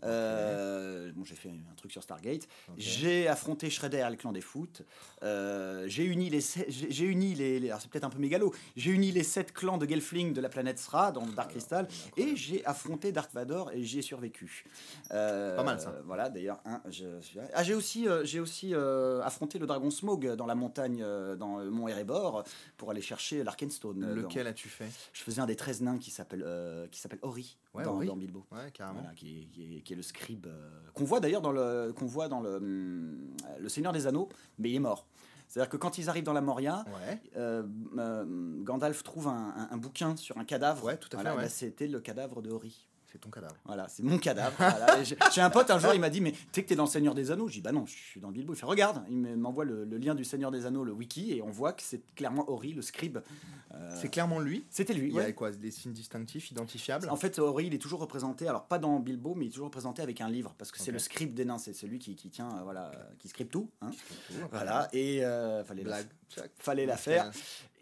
Euh, 0.04 1.12
bon, 1.14 1.24
j'ai 1.24 1.34
fait 1.34 1.48
un 1.50 1.74
truc 1.76 1.92
sur 1.92 2.02
Stargate. 2.02 2.46
J'ai 2.76 3.28
affronté 3.28 3.70
Shredder 3.70 4.04
et 4.06 4.10
le 4.10 4.16
clan 4.16 4.32
des 4.32 4.40
foot. 4.40 4.82
Euh, 5.22 5.84
j'ai 5.88 6.04
uni 6.04 6.30
les, 6.30 6.40
sept- 6.40 6.66
j'ai 6.70 7.04
uni 7.04 7.34
les, 7.34 7.60
les- 7.60 7.68
alors 7.68 7.80
c'est 7.80 7.90
peut-être 7.90 8.04
un 8.04 8.10
peu 8.10 8.18
mégalo. 8.18 8.54
J'ai 8.76 8.90
uni 8.90 9.12
les 9.12 9.22
sept 9.22 9.52
clans 9.52 9.78
de 9.78 9.86
Gelfling 9.86 10.32
de 10.32 10.40
la 10.40 10.48
planète 10.48 10.78
Sra 10.78 11.12
dans 11.12 11.26
Dark 11.26 11.50
Crystal 11.50 11.86
et 12.16 12.36
j'ai 12.36 12.64
affronté 12.66 13.12
Dark 13.12 13.32
Vador 13.32 13.70
et 13.72 13.82
j'y 13.84 13.98
ai 13.98 14.02
survécu. 14.02 14.64
Euh, 15.12 15.56
Pas 15.56 15.64
mal, 15.64 15.80
ça. 15.80 15.94
Voilà, 16.04 16.28
d'ailleurs, 16.30 16.60
ah, 16.64 16.82
j'ai 16.88 17.74
aussi, 17.74 18.06
j'ai 18.24 18.40
aussi 18.40 18.74
affronté 18.74 19.58
le 19.58 19.66
dragon 19.66 19.90
Smog 19.90 20.34
dans 20.34 20.46
la 20.46 20.54
montagne, 20.54 21.04
dans 21.36 21.58
le 21.58 21.70
mont 21.70 21.88
Erebor, 21.88 22.44
pour 22.76 22.90
aller 22.90 23.02
chercher 23.02 23.44
l'Arkenstone. 23.44 24.14
Lequel 24.14 24.44
dans- 24.44 24.50
as-tu 24.50 24.68
fait? 24.68 24.88
Je 25.12 25.22
faisais 25.22 25.40
un 25.40 25.46
des 25.46 25.56
13 25.56 25.82
nains 25.82 25.98
qui 25.98 26.10
s'appelle 26.10 26.42
euh, 26.46 26.86
qui 26.88 27.00
s'appelle 27.00 27.18
Ori, 27.22 27.56
Ouais, 27.74 27.84
dans, 27.84 27.96
Ori. 27.96 28.06
dans 28.06 28.16
Bilbo. 28.16 28.44
Ouais, 28.50 28.70
carrément. 28.72 29.00
Voilà, 29.00 29.14
qui, 29.14 29.42
est, 29.42 29.44
qui 29.46 29.76
est- 29.76 29.80
qui 29.90 29.94
est 29.94 29.96
le 29.96 30.02
scribe 30.04 30.46
euh, 30.46 30.70
qu'on 30.94 31.02
voit 31.02 31.18
d'ailleurs 31.18 31.40
dans 31.40 31.50
le 31.50 31.92
qu'on 31.96 32.06
voit 32.06 32.28
dans 32.28 32.38
le 32.40 32.54
hum, 32.54 33.18
le 33.58 33.68
Seigneur 33.68 33.92
des 33.92 34.06
Anneaux, 34.06 34.28
mais 34.58 34.70
il 34.70 34.76
est 34.76 34.78
mort. 34.80 35.04
C'est-à-dire 35.48 35.68
que 35.68 35.76
quand 35.76 35.98
ils 35.98 36.08
arrivent 36.08 36.22
dans 36.22 36.32
la 36.32 36.40
Moria, 36.40 36.84
Ouais. 36.86 37.20
euh, 37.36 37.64
euh, 37.98 38.24
Gandalf 38.62 39.02
trouve 39.02 39.26
un, 39.26 39.32
un- 39.56 39.68
un 39.72 39.76
bouquin 39.78 40.14
sur 40.14 40.38
un 40.38 40.44
cadavre. 40.44 40.84
Ouais, 40.84 40.96
tout 40.96 41.08
à 41.08 41.16
fait, 41.16 41.16
Voilà, 41.24 41.34
ouais. 41.36 41.42
bah, 41.42 41.48
C'était 41.48 41.88
le 41.88 41.98
cadavre 41.98 42.40
de 42.40 42.50
Ori. 42.52 42.86
C'est 43.12 43.18
ton 43.18 43.30
cadavre. 43.30 43.56
Voilà, 43.64 43.88
c'est 43.88 44.02
mon 44.02 44.18
cadavre. 44.18 44.54
Voilà. 44.56 45.02
J'ai 45.32 45.40
un 45.40 45.50
pote 45.50 45.70
un 45.70 45.78
jour, 45.78 45.92
il 45.94 46.00
m'a 46.00 46.10
dit 46.10 46.20
Mais 46.20 46.32
tu 46.32 46.38
sais 46.52 46.62
que 46.62 46.68
t'es 46.68 46.76
dans 46.76 46.84
le 46.84 46.88
Seigneur 46.90 47.14
des 47.14 47.30
Anneaux? 47.30 47.48
Je 47.48 47.54
dis 47.54 47.60
Bah 47.60 47.72
non, 47.72 47.84
je 47.86 47.92
suis 47.92 48.20
dans 48.20 48.28
le 48.28 48.34
Bilbo. 48.34 48.52
Il 48.52 48.56
fait 48.56 48.66
Regarde, 48.66 49.02
il 49.10 49.16
me- 49.16 49.36
m'envoie 49.36 49.64
le, 49.64 49.84
le 49.84 49.98
lien 49.98 50.14
du 50.14 50.24
Seigneur 50.24 50.50
des 50.50 50.64
Anneaux, 50.66 50.84
le 50.84 50.92
wiki, 50.92 51.32
et 51.32 51.42
on 51.42 51.50
voit 51.50 51.72
que 51.72 51.82
c'est 51.82 52.02
clairement 52.14 52.48
Ori, 52.50 52.72
le 52.72 52.82
scribe. 52.82 53.18
Euh, 53.74 53.96
C'est 54.00 54.08
clairement 54.08 54.38
lui? 54.40 54.64
C'était 54.70 54.94
lui. 54.94 55.08
Il 55.08 55.14
y 55.14 55.20
a 55.20 55.32
quoi 55.32 55.50
Des 55.50 55.70
signes 55.70 55.92
distinctifs, 55.92 56.50
identifiables? 56.50 57.08
En 57.10 57.16
fait, 57.16 57.38
Ori, 57.38 57.66
il 57.66 57.74
est 57.74 57.78
toujours 57.78 58.00
représenté, 58.00 58.46
alors 58.48 58.64
pas 58.66 58.78
dans 58.78 58.98
Bilbo, 59.00 59.34
mais 59.34 59.44
il 59.46 59.48
est 59.48 59.52
toujours 59.52 59.66
représenté 59.66 60.02
avec 60.02 60.20
un 60.20 60.28
livre, 60.28 60.54
parce 60.58 60.70
que 60.72 60.78
c'est 60.78 60.92
le 60.92 60.98
scribe 60.98 61.34
des 61.34 61.44
nains, 61.44 61.58
c'est 61.58 61.72
celui 61.72 61.98
qui, 61.98 62.14
qui 62.16 62.30
tient, 62.30 62.48
euh, 62.58 62.62
voilà, 62.62 62.90
euh, 62.94 63.04
qui 63.18 63.28
scribe 63.28 63.48
tout. 63.48 63.68
hein. 63.82 63.90
Tout, 64.28 64.34
Voilà, 64.52 64.88
et 64.92 65.24
euh, 65.24 65.64
fallait, 65.64 65.82
la, 65.82 65.88
Blague. 65.88 66.06
Tchac. 66.30 66.50
fallait 66.58 66.86
la 66.86 66.96
faire. 66.96 67.30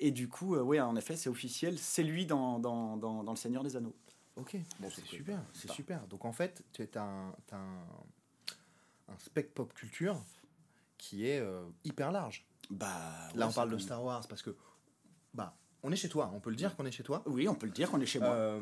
Et 0.01 0.11
du 0.11 0.29
coup, 0.29 0.57
oui, 0.57 0.81
en 0.81 0.95
effet, 0.97 1.17
c'est 1.17 1.29
officiel, 1.29 1.77
c'est 1.79 2.03
lui 2.05 2.25
dans, 2.27 2.59
dans, 2.59 2.97
dans, 2.97 3.25
dans 3.25 3.33
Le 3.33 3.37
Seigneur 3.39 3.63
des 3.65 3.77
Anneaux. 3.77 3.95
Ok, 4.39 4.57
bon, 4.81 4.89
c'est 4.91 5.05
super, 5.05 5.41
c'est 5.53 5.71
super. 5.71 6.07
Donc 6.07 6.25
en 6.25 6.33
fait, 6.33 6.63
tu 6.73 6.83
as 6.95 7.03
un, 7.03 7.35
t'as 7.47 7.57
un, 7.57 7.87
un 9.09 9.19
spec 9.19 9.53
pop 9.55 9.73
culture 9.75 10.23
qui 10.97 11.27
est 11.27 11.41
euh, 11.41 11.65
hyper 11.85 12.13
large. 12.13 12.47
Bah, 12.71 12.87
Là, 13.35 13.47
ouais, 13.47 13.51
on 13.51 13.55
parle 13.55 13.71
de 13.71 13.79
Star 13.79 14.03
Wars 14.03 14.27
parce 14.29 14.43
que, 14.43 14.55
bah, 15.35 15.57
on 15.83 15.91
est 15.93 15.97
chez 15.97 16.09
toi. 16.09 16.31
On 16.35 16.41
peut 16.41 16.51
le 16.51 16.57
dire 16.57 16.77
qu'on 16.77 16.85
est 16.87 16.91
chez 16.93 17.03
toi. 17.03 17.23
Oui, 17.27 17.49
on 17.49 17.55
peut 17.55 17.67
le 17.67 17.73
dire 17.73 17.91
qu'on 17.91 18.01
est 18.01 18.07
chez 18.07 18.19
moi. 18.21 18.31
Euh, 18.35 18.61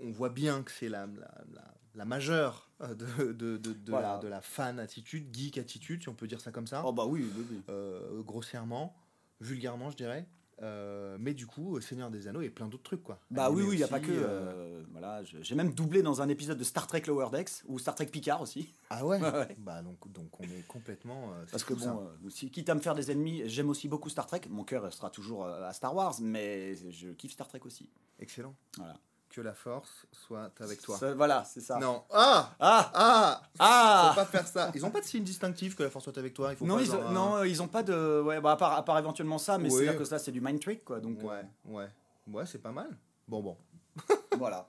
on 0.00 0.10
voit 0.10 0.30
bien 0.30 0.62
que 0.62 0.70
c'est 0.70 0.88
la, 0.88 1.06
la, 1.06 1.44
la- 1.52 1.74
la 1.94 2.04
majeure 2.04 2.70
euh, 2.80 2.94
de, 2.94 3.32
de, 3.32 3.56
de, 3.56 3.72
de 3.72 3.90
Voilà. 3.90 4.12
la, 4.14 4.18
de 4.18 4.28
la 4.28 4.40
fan 4.40 4.78
attitude, 4.78 5.34
geek 5.34 5.58
attitude, 5.58 6.02
si 6.02 6.08
on 6.08 6.14
peut 6.14 6.28
dire 6.28 6.40
ça 6.40 6.52
comme 6.52 6.66
ça. 6.68 6.82
Oh 6.86 6.92
bah 6.92 7.04
oui, 7.06 7.28
oui, 7.36 7.46
oui. 7.50 7.60
Euh, 7.70 8.22
grossièrement, 8.22 8.94
vulgairement, 9.40 9.90
je 9.90 9.96
dirais. 9.96 10.26
Euh, 10.62 11.16
mais 11.20 11.34
du 11.34 11.46
coup, 11.46 11.80
Seigneur 11.80 12.10
des 12.10 12.26
Anneaux 12.28 12.40
et 12.40 12.50
plein 12.50 12.66
d'autres 12.66 12.82
trucs, 12.82 13.02
quoi. 13.02 13.20
Bah 13.30 13.50
oui, 13.50 13.60
Animé 13.60 13.68
oui, 13.68 13.74
il 13.76 13.78
n'y 13.78 13.84
a 13.84 13.88
pas 13.88 14.00
que. 14.00 14.10
euh, 14.10 14.26
euh, 14.26 14.84
voilà, 14.90 15.22
j'ai 15.22 15.54
même 15.54 15.72
doublé 15.72 16.02
dans 16.02 16.20
un 16.20 16.28
épisode 16.28 16.58
de 16.58 16.64
Star 16.64 16.86
Trek 16.86 17.02
Lower 17.06 17.28
Decks, 17.30 17.62
ou 17.66 17.78
Star 17.78 17.94
Trek 17.94 18.06
Picard 18.06 18.42
aussi. 18.42 18.74
Ah 18.90 19.04
ouais. 19.04 19.20
Bah 19.58 19.82
donc, 19.82 20.10
donc 20.12 20.40
on 20.40 20.44
est 20.44 20.66
complètement. 20.66 21.32
Parce 21.50 21.64
que 21.64 21.74
bon, 21.74 22.08
si, 22.30 22.50
quitte 22.50 22.68
à 22.70 22.74
me 22.74 22.80
faire 22.80 22.94
des 22.94 23.10
ennemis, 23.10 23.42
j'aime 23.46 23.70
aussi 23.70 23.88
beaucoup 23.88 24.08
Star 24.08 24.26
Trek. 24.26 24.42
Mon 24.48 24.64
cœur 24.64 24.82
restera 24.82 25.10
toujours 25.10 25.46
à 25.46 25.72
Star 25.72 25.94
Wars, 25.94 26.14
mais 26.20 26.74
je 26.90 27.08
kiffe 27.10 27.32
Star 27.32 27.48
Trek 27.48 27.60
aussi. 27.64 27.88
Excellent. 28.18 28.54
Voilà. 28.76 28.98
Que 29.38 29.42
la 29.44 29.54
force 29.54 30.04
soit 30.10 30.50
avec 30.58 30.82
toi. 30.82 30.98
Ça- 30.98 31.14
voilà, 31.14 31.44
c'est 31.44 31.60
ça. 31.60 31.78
Non. 31.78 32.02
Ah 32.10 32.56
Ah 32.58 32.90
Ah 32.92 33.42
Ah 33.60 34.10
Faut 34.12 34.20
pas 34.20 34.26
faire 34.26 34.48
ça. 34.48 34.72
Ils 34.74 34.84
ont 34.84 34.90
pas 34.90 35.00
de 35.00 35.04
signe 35.06 35.22
distinctif 35.22 35.76
que 35.76 35.84
la 35.84 35.90
force 35.90 36.02
soit 36.02 36.18
avec 36.18 36.34
toi. 36.34 36.52
Il 36.52 36.56
faut 36.56 36.66
non, 36.66 36.74
pas 36.74 36.80
ils 36.82 36.86
genre 36.86 37.02
ont, 37.12 37.44
ils 37.44 37.68
pas 37.68 37.84
de. 37.84 38.20
Ouais, 38.20 38.40
bah, 38.40 38.50
à, 38.50 38.56
part, 38.56 38.72
à 38.72 38.84
part 38.84 38.98
éventuellement 38.98 39.38
ça, 39.38 39.56
mais 39.56 39.70
c'est-à-dire 39.70 39.96
que 39.96 40.02
ça, 40.04 40.18
c'est 40.18 40.32
du 40.32 40.40
mind 40.40 40.58
trick, 40.58 40.84
quoi. 40.84 40.98
Donc, 40.98 41.22
Ouais, 41.22 41.42
ouais. 41.66 41.88
Ouais, 42.26 42.46
c'est 42.46 42.58
pas 42.58 42.72
mal. 42.72 42.98
Bon, 43.28 43.40
bon. 43.40 43.56
euh, 44.10 44.14
voilà. 44.38 44.68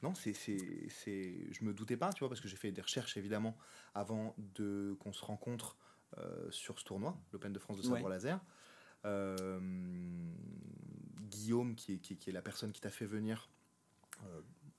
Non, 0.00 0.14
c'est, 0.14 0.32
c'est, 0.32 0.86
c'est... 0.90 1.34
Je 1.50 1.64
me 1.64 1.72
doutais 1.74 1.96
pas, 1.96 2.12
tu 2.12 2.20
vois, 2.20 2.28
parce 2.28 2.40
que 2.40 2.46
j'ai 2.46 2.56
fait 2.56 2.70
des 2.70 2.82
recherches, 2.82 3.16
évidemment, 3.16 3.56
avant 3.96 4.36
de... 4.54 4.96
qu'on 5.00 5.12
se 5.12 5.24
rencontre 5.24 5.76
euh, 6.18 6.48
sur 6.52 6.78
ce 6.78 6.84
tournoi, 6.84 7.16
l'Open 7.32 7.52
de 7.52 7.58
France 7.58 7.78
de 7.78 7.82
sabre 7.82 8.04
Ouais. 8.04 8.10
laser. 8.10 8.38
Euh, 9.06 9.58
Guillaume, 11.30 11.74
qui 11.74 11.94
est, 11.94 11.98
qui, 11.98 12.12
est, 12.12 12.16
qui 12.16 12.30
est 12.30 12.32
la 12.32 12.42
personne 12.42 12.70
qui 12.70 12.80
t'a 12.80 12.90
fait 12.90 13.06
venir, 13.06 13.48
euh, 13.48 13.63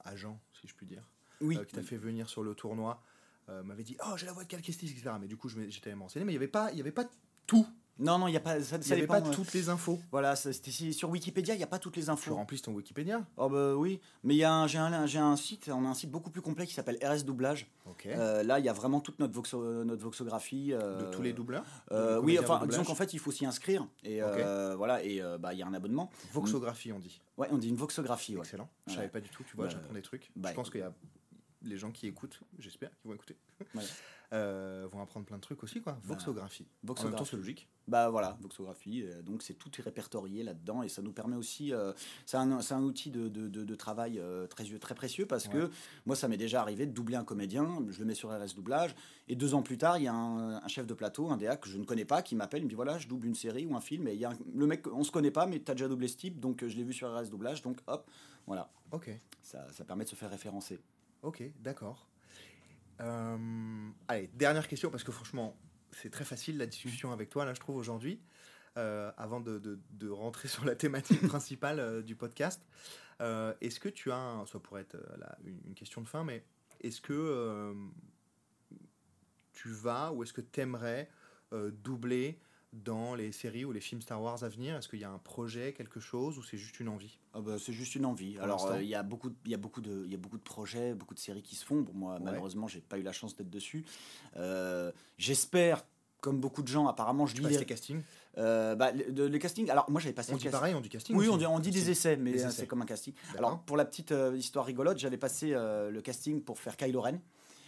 agent, 0.03 0.39
si 0.53 0.67
je 0.67 0.75
puis 0.75 0.85
dire, 0.85 1.03
Oui. 1.41 1.57
euh, 1.57 1.63
qui 1.65 1.73
t'a 1.75 1.83
fait 1.83 1.97
venir 1.97 2.29
sur 2.29 2.43
le 2.43 2.53
tournoi, 2.55 3.01
euh, 3.49 3.63
m'avait 3.63 3.83
dit 3.83 3.97
«Oh, 4.05 4.15
j'ai 4.17 4.25
la 4.25 4.33
voix 4.33 4.43
de 4.43 4.47
Cal 4.47 4.61
Kestis, 4.61 4.87
etc.» 4.87 5.11
Mais 5.19 5.27
du 5.27 5.37
coup, 5.37 5.49
j'étais 5.49 5.93
renseigner, 5.93 6.25
mais 6.25 6.31
il 6.31 6.35
n'y 6.35 6.43
avait, 6.43 6.47
pas- 6.47 6.71
il 6.71 6.77
y 6.77 6.81
avait 6.81 6.91
pas 6.91 7.05
tout 7.47 7.67
Non, 7.97 8.17
non, 8.17 8.27
il 8.27 8.33
y 8.33 8.37
a 8.37 8.41
pas. 8.41 8.61
Ça, 8.61 8.75
Il 8.75 8.83
ça 8.83 8.89
n'y 8.89 8.91
avait 8.93 9.01
dépend, 9.01 9.21
pas 9.21 9.27
euh, 9.27 9.31
toutes 9.31 9.53
les 9.53 9.69
infos. 9.69 9.99
Voilà, 10.11 10.35
c'était 10.35 10.71
sur 10.91 11.09
Wikipédia, 11.09 11.53
il 11.53 11.57
n'y 11.57 11.63
a 11.63 11.67
pas 11.67 11.79
toutes 11.79 11.95
les 11.95 12.03
Tu 12.03 12.09
infos. 12.09 12.35
remplis 12.35 12.59
ton 12.61 12.73
Wikipédia. 12.73 13.25
Oh 13.37 13.47
bah 13.49 13.73
oui, 13.75 14.01
mais 14.23 14.33
il 14.35 14.37
y 14.37 14.43
a 14.43 14.51
un, 14.53 14.67
j'ai 14.67 14.77
un, 14.77 15.05
j'ai 15.05 15.19
un 15.19 15.35
site, 15.37 15.69
on 15.73 15.85
a 15.85 15.87
un 15.89 15.93
site 15.93 16.11
beaucoup 16.11 16.29
plus 16.29 16.41
complet 16.41 16.65
qui 16.67 16.73
s'appelle 16.73 16.97
RS 17.01 17.23
Doublage. 17.23 17.67
Euh, 18.07 18.43
là, 18.43 18.59
il 18.59 18.65
y 18.65 18.69
a 18.69 18.73
vraiment 18.73 18.99
toute 18.99 19.19
notre, 19.19 19.33
voxo- 19.39 19.83
notre 19.83 20.03
voxographie. 20.03 20.73
euh, 20.73 21.05
de 21.09 21.11
tous 21.15 21.21
les 21.21 21.31
doubleurs. 21.33 21.63
euh, 21.91 22.19
oui, 22.21 22.37
enfin, 22.39 22.65
disons 22.67 22.83
qu'en 22.83 22.95
fait, 22.95 23.13
il 23.13 23.19
faut 23.19 23.31
s'y 23.31 23.45
inscrire. 23.45 23.87
Et 24.03 24.19
voilà, 24.75 25.03
et 25.03 25.21
bah, 25.39 25.53
il 25.53 25.59
y 25.59 25.63
a 25.63 25.67
un 25.67 25.73
abonnement. 25.73 26.09
Voxographie, 26.33 26.91
on 26.91 26.99
dit. 26.99 27.21
Ouais, 27.37 27.47
on 27.51 27.57
dit 27.57 27.69
une 27.69 27.75
voxographie. 27.75 28.33
Ouais. 28.35 28.41
Excellent. 28.41 28.69
Je 28.87 28.93
savais 28.95 29.07
pas 29.09 29.19
du 29.19 29.29
tout, 29.29 29.43
tu 29.43 29.55
vois, 29.55 29.65
Bah, 29.65 29.71
j'apprends 29.71 29.93
des 29.93 30.01
trucs. 30.01 30.31
bah, 30.35 30.49
je 30.51 30.55
pense 30.55 30.69
qu'il 30.69 30.79
y 30.79 30.83
a 30.83 30.93
les 31.65 31.77
gens 31.77 31.91
qui 31.91 32.07
écoutent, 32.07 32.39
j'espère, 32.59 32.89
qui 33.01 33.07
vont 33.07 33.13
écouter, 33.13 33.35
euh, 34.33 34.87
vont 34.91 35.01
apprendre 35.01 35.25
plein 35.25 35.37
de 35.37 35.41
trucs 35.41 35.63
aussi, 35.63 35.81
quoi. 35.81 35.97
Voxographie. 36.03 36.63
Temps, 36.63 36.69
voxographie. 36.83 37.25
c'est 37.31 37.37
logique. 37.37 37.67
Bah 37.87 38.09
voilà, 38.09 38.35
voxographie, 38.41 39.03
euh, 39.03 39.21
donc 39.21 39.43
c'est 39.43 39.53
tout 39.53 39.69
est 39.77 39.81
répertorié 39.83 40.41
là-dedans 40.41 40.81
et 40.81 40.89
ça 40.89 41.03
nous 41.03 41.11
permet 41.11 41.35
aussi, 41.35 41.71
euh, 41.71 41.93
c'est 42.25 42.35
un, 42.37 42.51
un 42.59 42.81
outil 42.83 43.11
de, 43.11 43.27
de, 43.27 43.47
de- 43.47 43.63
de 43.63 43.75
travail 43.75 44.19
très, 44.49 44.63
très 44.79 44.95
précieux 44.95 45.27
parce 45.27 45.47
que 45.47 45.69
moi 46.07 46.15
ça 46.15 46.27
m'est 46.27 46.35
déjà 46.37 46.61
arrivé 46.61 46.87
de 46.87 46.91
doubler 46.91 47.15
un 47.15 47.23
comédien, 47.23 47.77
je 47.89 47.99
le 47.99 48.05
mets 48.05 48.15
sur 48.15 48.29
RS 48.31 48.55
Doublage 48.55 48.95
et 49.27 49.35
deux 49.35 49.53
ans 49.53 49.61
plus 49.61 49.77
tard 49.77 49.99
il 49.99 50.05
y 50.05 50.07
a 50.07 50.13
un, 50.15 50.55
un 50.63 50.67
chef 50.67 50.87
de 50.87 50.95
plateau, 50.95 51.29
un 51.29 51.37
DA 51.37 51.57
que 51.57 51.69
je 51.69 51.77
ne 51.77 51.83
connais 51.85 52.05
pas 52.05 52.23
qui 52.23 52.35
m'appelle, 52.35 52.61
il 52.61 52.65
me 52.65 52.69
dit 52.69 52.75
voilà 52.75 52.97
je 52.97 53.07
double 53.07 53.27
une 53.27 53.35
série 53.35 53.67
ou 53.67 53.75
un 53.75 53.81
film 53.81 54.07
et 54.07 54.13
il 54.15 54.19
y 54.19 54.25
a 54.25 54.31
un- 54.31 54.37
le 54.55 54.65
mec 54.65 54.87
on 54.87 55.03
se 55.03 55.11
connaît 55.11 55.29
pas 55.29 55.45
mais 55.45 55.59
tu 55.61 55.69
as 55.69 55.75
déjà 55.75 55.87
doublé 55.87 56.07
ce 56.07 56.17
type 56.17 56.39
donc 56.39 56.65
je 56.65 56.75
l'ai 56.75 56.83
vu 56.83 56.91
sur 56.93 57.15
RS 57.15 57.29
Doublage 57.29 57.61
donc 57.61 57.77
hop, 57.85 58.09
voilà, 58.47 58.71
Ok, 58.91 59.11
ça, 59.43 59.67
ça 59.71 59.83
permet 59.85 60.03
de 60.05 60.09
se 60.09 60.15
faire 60.15 60.29
référencer. 60.31 60.79
Ok, 61.25 61.43
d'accord. 61.59 62.07
Euh, 63.01 63.89
allez, 64.07 64.29
dernière 64.33 64.67
question, 64.67 64.89
parce 64.89 65.03
que 65.03 65.11
franchement, 65.11 65.57
c'est 65.91 66.09
très 66.09 66.23
facile 66.23 66.57
la 66.57 66.67
discussion 66.67 67.11
avec 67.11 67.29
toi, 67.29 67.45
là, 67.45 67.53
je 67.53 67.59
trouve, 67.59 67.77
aujourd'hui. 67.77 68.21
Euh, 68.77 69.11
avant 69.17 69.39
de, 69.39 69.79
rentrer 70.09 70.47
sur 70.49 70.65
la 70.65 70.75
thématique 70.75 71.25
principale 71.27 71.79
euh, 71.79 72.01
du 72.01 72.15
podcast, 72.15 72.61
est-ce 73.61 73.79
que 73.79 73.89
tu 73.89 74.11
as, 74.11 74.17
un, 74.17 74.45
ça 74.45 74.59
pourrait 74.59 74.81
être 74.81 74.97
une, 75.45 75.59
une 75.67 75.73
question 75.73 76.01
de 76.01 76.07
fin, 76.07 76.23
mais 76.23 76.43
est-ce 76.81 77.01
que 77.01 77.73
tu 79.53 79.69
vas 79.69 80.11
ou 80.11 80.23
est-ce 80.23 80.33
que 80.33 80.41
tu 80.41 80.59
aimerais 80.59 81.09
doubler 81.51 82.37
dans 82.83 83.15
les 83.15 83.31
séries 83.31 83.65
ou 83.65 83.71
les 83.71 83.79
films 83.79 84.01
Star 84.01 84.21
Wars 84.21 84.43
à 84.43 84.49
venir? 84.49 84.75
Est-ce 84.75 84.87
qu'il 84.89 84.99
y 84.99 85.03
a 85.03 85.09
un 85.09 85.17
projet, 85.17 85.73
quelque 85.73 85.99
chose, 85.99 86.37
ou 86.37 86.43
c'est 86.43 86.57
juste 86.57 86.79
une 86.79 86.89
envie? 86.89 87.17
Ah 87.33 87.41
bah, 87.41 87.55
c'est 87.59 87.73
juste 87.73 87.95
une 87.95 88.05
envie. 88.05 88.33
Pour 88.35 88.43
Alors 88.43 88.65
euh, 88.67 88.81
il 88.83 88.89
y 88.89 88.95
a 88.95 89.03
beaucoup, 89.03 89.29
de- 89.29 89.35
y 89.45 89.53
a 89.53 89.57
beaucoup 89.57 89.81
de, 89.81 90.03
il 90.05 90.11
y 90.11 90.15
a 90.15 90.17
beaucoup 90.17 90.37
de 90.37 90.43
projets, 90.43 90.93
beaucoup 90.93 91.13
de 91.13 91.19
séries 91.19 91.41
qui 91.43 91.55
se 91.55 91.65
font. 91.65 91.81
Bon, 91.81 91.93
moi, 91.93 92.13
Ouais. 92.15 92.19
malheureusement, 92.21 92.67
j'ai 92.67 92.81
pas 92.81 92.97
eu 92.97 93.03
la 93.03 93.11
chance 93.13 93.35
d'être 93.35 93.49
dessus. 93.49 93.85
Euh, 94.37 94.91
J'espère, 95.17 95.85
comme 96.21 96.39
beaucoup 96.39 96.61
de 96.63 96.67
gens, 96.67 96.87
apparemment, 96.87 97.25
je 97.25 97.35
Tu 97.35 97.41
lis 97.41 97.49
les, 97.49 97.57
les 97.59 97.65
castings? 97.65 98.01
Euh, 98.37 98.75
bah, 98.75 98.91
le, 98.91 99.27
le- 99.29 99.37
casting. 99.37 99.69
Alors 99.69 99.89
moi, 99.89 100.01
j'avais 100.01 100.13
passé 100.13 100.33
On 100.33 100.37
dit 100.37 100.43
casting. 100.43 100.59
pareil, 100.59 100.75
on 100.75 100.81
dit 100.81 100.89
casting 100.89 101.15
Oui, 101.15 101.27
aussi. 101.27 101.33
on 101.35 101.37
dit, 101.37 101.45
on 101.45 101.59
dit 101.59 101.71
des 101.71 101.89
essais, 101.91 102.17
mais 102.17 102.43
euh, 102.43 102.49
c'est 102.51 102.67
comme 102.67 102.81
un 102.81 102.85
casting. 102.85 103.13
Alors 103.37 103.59
pour 103.61 103.77
la 103.77 103.85
petite 103.85 104.11
euh, 104.11 104.35
histoire 104.35 104.65
rigolote, 104.65 104.97
j'avais 104.97 105.17
passé 105.17 105.51
euh, 105.53 105.89
le 105.91 106.01
casting 106.01 106.41
pour 106.41 106.59
faire 106.59 106.75
Kylo 106.75 106.99
Ren. 107.01 107.19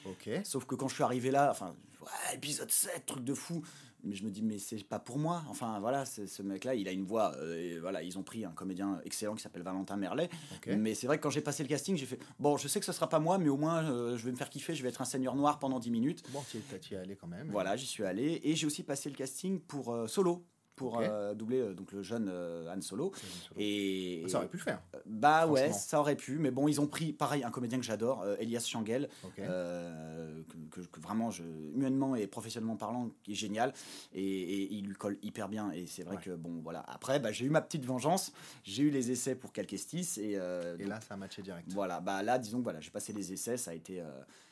Ok. 0.05 0.29
Sauf 0.43 0.65
que 0.65 0.75
quand 0.75 0.87
je 0.87 0.95
suis 0.95 1.03
arrivé 1.03 1.31
là, 1.31 1.49
enfin, 1.51 1.75
ouais, 2.01 2.35
épisode 2.35 2.71
7, 2.71 3.05
truc 3.05 3.23
de 3.23 3.33
fou. 3.33 3.61
Mais 4.07 4.15
je 4.15 4.23
me 4.23 4.29
dis, 4.31 4.41
mais 4.41 4.57
c'est 4.57 4.83
pas 4.83 4.99
pour 4.99 5.19
moi. 5.19 5.43
Enfin, 5.49 5.79
voilà, 5.79 6.05
ce 6.05 6.41
mec-là, 6.41 6.75
il 6.75 6.87
a 6.87 6.91
une 6.91 7.03
voix. 7.03 7.33
euh, 7.37 7.57
et 7.57 7.79
voilà, 7.79 8.01
ils 8.03 8.17
ont 8.17 8.23
pris 8.23 8.45
un 8.45 8.51
comédien 8.51 8.99
excellent 9.05 9.35
qui 9.35 9.41
s'appelle 9.43 9.63
Valentin 9.63 9.97
Merlet. 9.97 10.29
Mais 10.77 10.95
c'est 10.95 11.07
vrai 11.07 11.17
que 11.17 11.23
quand 11.23 11.29
j'ai 11.29 11.41
passé 11.41 11.63
le 11.63 11.69
casting, 11.69 11.97
j'ai 11.97 12.05
fait, 12.05 12.19
bon, 12.39 12.57
je 12.57 12.67
sais 12.67 12.79
que 12.79 12.85
ce 12.85 12.91
sera 12.93 13.09
pas 13.09 13.19
moi, 13.19 13.37
mais 13.37 13.49
au 13.49 13.57
moins, 13.57 13.83
euh, 13.83 14.17
je 14.17 14.25
vais 14.25 14.31
me 14.31 14.37
faire 14.37 14.49
kiffer, 14.49 14.75
je 14.75 14.83
vais 14.83 14.89
être 14.89 15.01
un 15.01 15.05
seigneur 15.05 15.35
noir 15.35 15.59
pendant 15.59 15.79
10 15.79 15.91
minutes. 15.91 16.23
Bon, 16.31 16.43
tu 16.49 16.57
y 16.57 16.93
es 16.93 16.97
allé 16.97 17.15
quand 17.15 17.27
même. 17.27 17.49
Voilà, 17.51 17.75
j'y 17.75 17.85
suis 17.85 18.03
allé. 18.03 18.39
Et 18.43 18.55
j'ai 18.55 18.65
aussi 18.65 18.83
passé 18.83 19.09
le 19.09 19.15
casting 19.15 19.59
pour 19.59 19.93
euh, 19.93 20.07
Solo, 20.07 20.45
pour 20.77 20.99
euh, 20.99 21.33
doubler 21.33 21.59
euh, 21.59 21.73
donc, 21.73 21.91
le 21.91 22.03
jeune 22.03 22.29
euh, 22.31 22.71
Han 22.73 22.79
Solo. 22.81 23.11
Et, 23.57 24.23
Ça 24.27 24.37
aurait 24.37 24.47
pu 24.47 24.57
le 24.57 24.63
faire. 24.63 24.81
bah 25.05 25.47
ouais, 25.47 25.73
ça 25.73 25.99
aurait 25.99 26.15
pu, 26.15 26.37
mais 26.37 26.51
bon, 26.51 26.67
ils 26.67 26.79
ont 26.79 26.85
pris 26.87 27.11
pareil 27.11 27.43
un 27.43 27.49
comédien 27.51 27.79
que 27.79 27.83
j'adore, 27.83 28.21
euh, 28.21 28.35
Elias 28.39 28.65
Changel, 28.69 29.09
que, 29.35 30.99
vraiment, 31.01 31.31
je, 31.31 31.43
humainement 31.75 32.15
et 32.15 32.27
professionnellement 32.27 32.77
parlant, 32.77 33.09
qui 33.23 33.31
est 33.33 33.35
génial, 33.35 33.73
et, 34.13 34.21
et 34.23 34.73
il 34.73 34.85
lui 34.85 34.93
colle 34.95 35.17
hyper 35.23 35.49
bien. 35.49 35.71
Et 35.71 35.87
c'est 35.87 36.03
vrai 36.03 36.15
Ouais. 36.17 36.21
que 36.23 36.31
bon, 36.35 36.61
voilà. 36.63 36.81
Après, 36.87 37.19
bah, 37.19 37.31
j'ai 37.31 37.45
eu 37.45 37.49
ma 37.49 37.61
petite 37.61 37.83
vengeance, 37.83 38.31
j'ai 38.63 38.83
eu 38.83 38.89
les 38.91 39.11
essais 39.11 39.35
pour 39.35 39.51
Calquestis, 39.51 40.17
et, 40.19 40.31
Et 40.33 40.37
donc, 40.77 40.87
là, 40.87 41.01
ça 41.01 41.15
a 41.15 41.17
matché 41.17 41.41
direct. 41.41 41.67
voilà, 41.73 41.99
bah 41.99 42.21
là, 42.23 42.37
disons 42.37 42.59
que 42.59 42.63
voilà, 42.63 42.79
j'ai 42.81 42.91
passé 42.91 43.13
les 43.13 43.33
essais, 43.33 43.57
ça 43.57 43.71
a 43.71 43.73
été, 43.73 44.01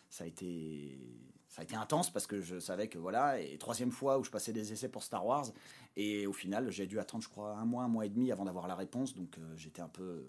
ça 0.09 0.23
a 0.23 0.27
été, 0.27 0.97
ça 1.55 1.61
a 1.61 1.63
été 1.63 1.77
intense 1.77 2.09
parce 2.09 2.27
que 2.27 2.41
je 2.41 2.59
savais 2.59 2.89
que 2.89 2.97
voilà, 2.97 3.39
et 3.39 3.57
troisième 3.57 3.89
fois 3.89 4.19
où 4.19 4.25
je 4.25 4.29
passais 4.29 4.51
des 4.51 4.73
essais 4.73 4.89
pour 4.89 5.03
Star 5.03 5.25
Wars, 5.25 5.45
et 5.95 6.27
au 6.27 6.33
final, 6.33 6.69
j'ai 6.69 6.85
dû 6.85 6.99
attendre, 6.99 7.23
je 7.23 7.29
crois, 7.29 7.53
un 7.53 7.63
mois, 7.63 7.85
un 7.85 7.87
mois 7.87 8.05
et 8.05 8.09
demi 8.09 8.29
avant 8.29 8.43
d'avoir 8.43 8.67
la 8.67 8.75
réponse, 8.75 9.15
donc 9.15 9.37
euh, 9.37 9.53
j'étais 9.55 9.81
un 9.81 9.87
peu, 9.87 10.27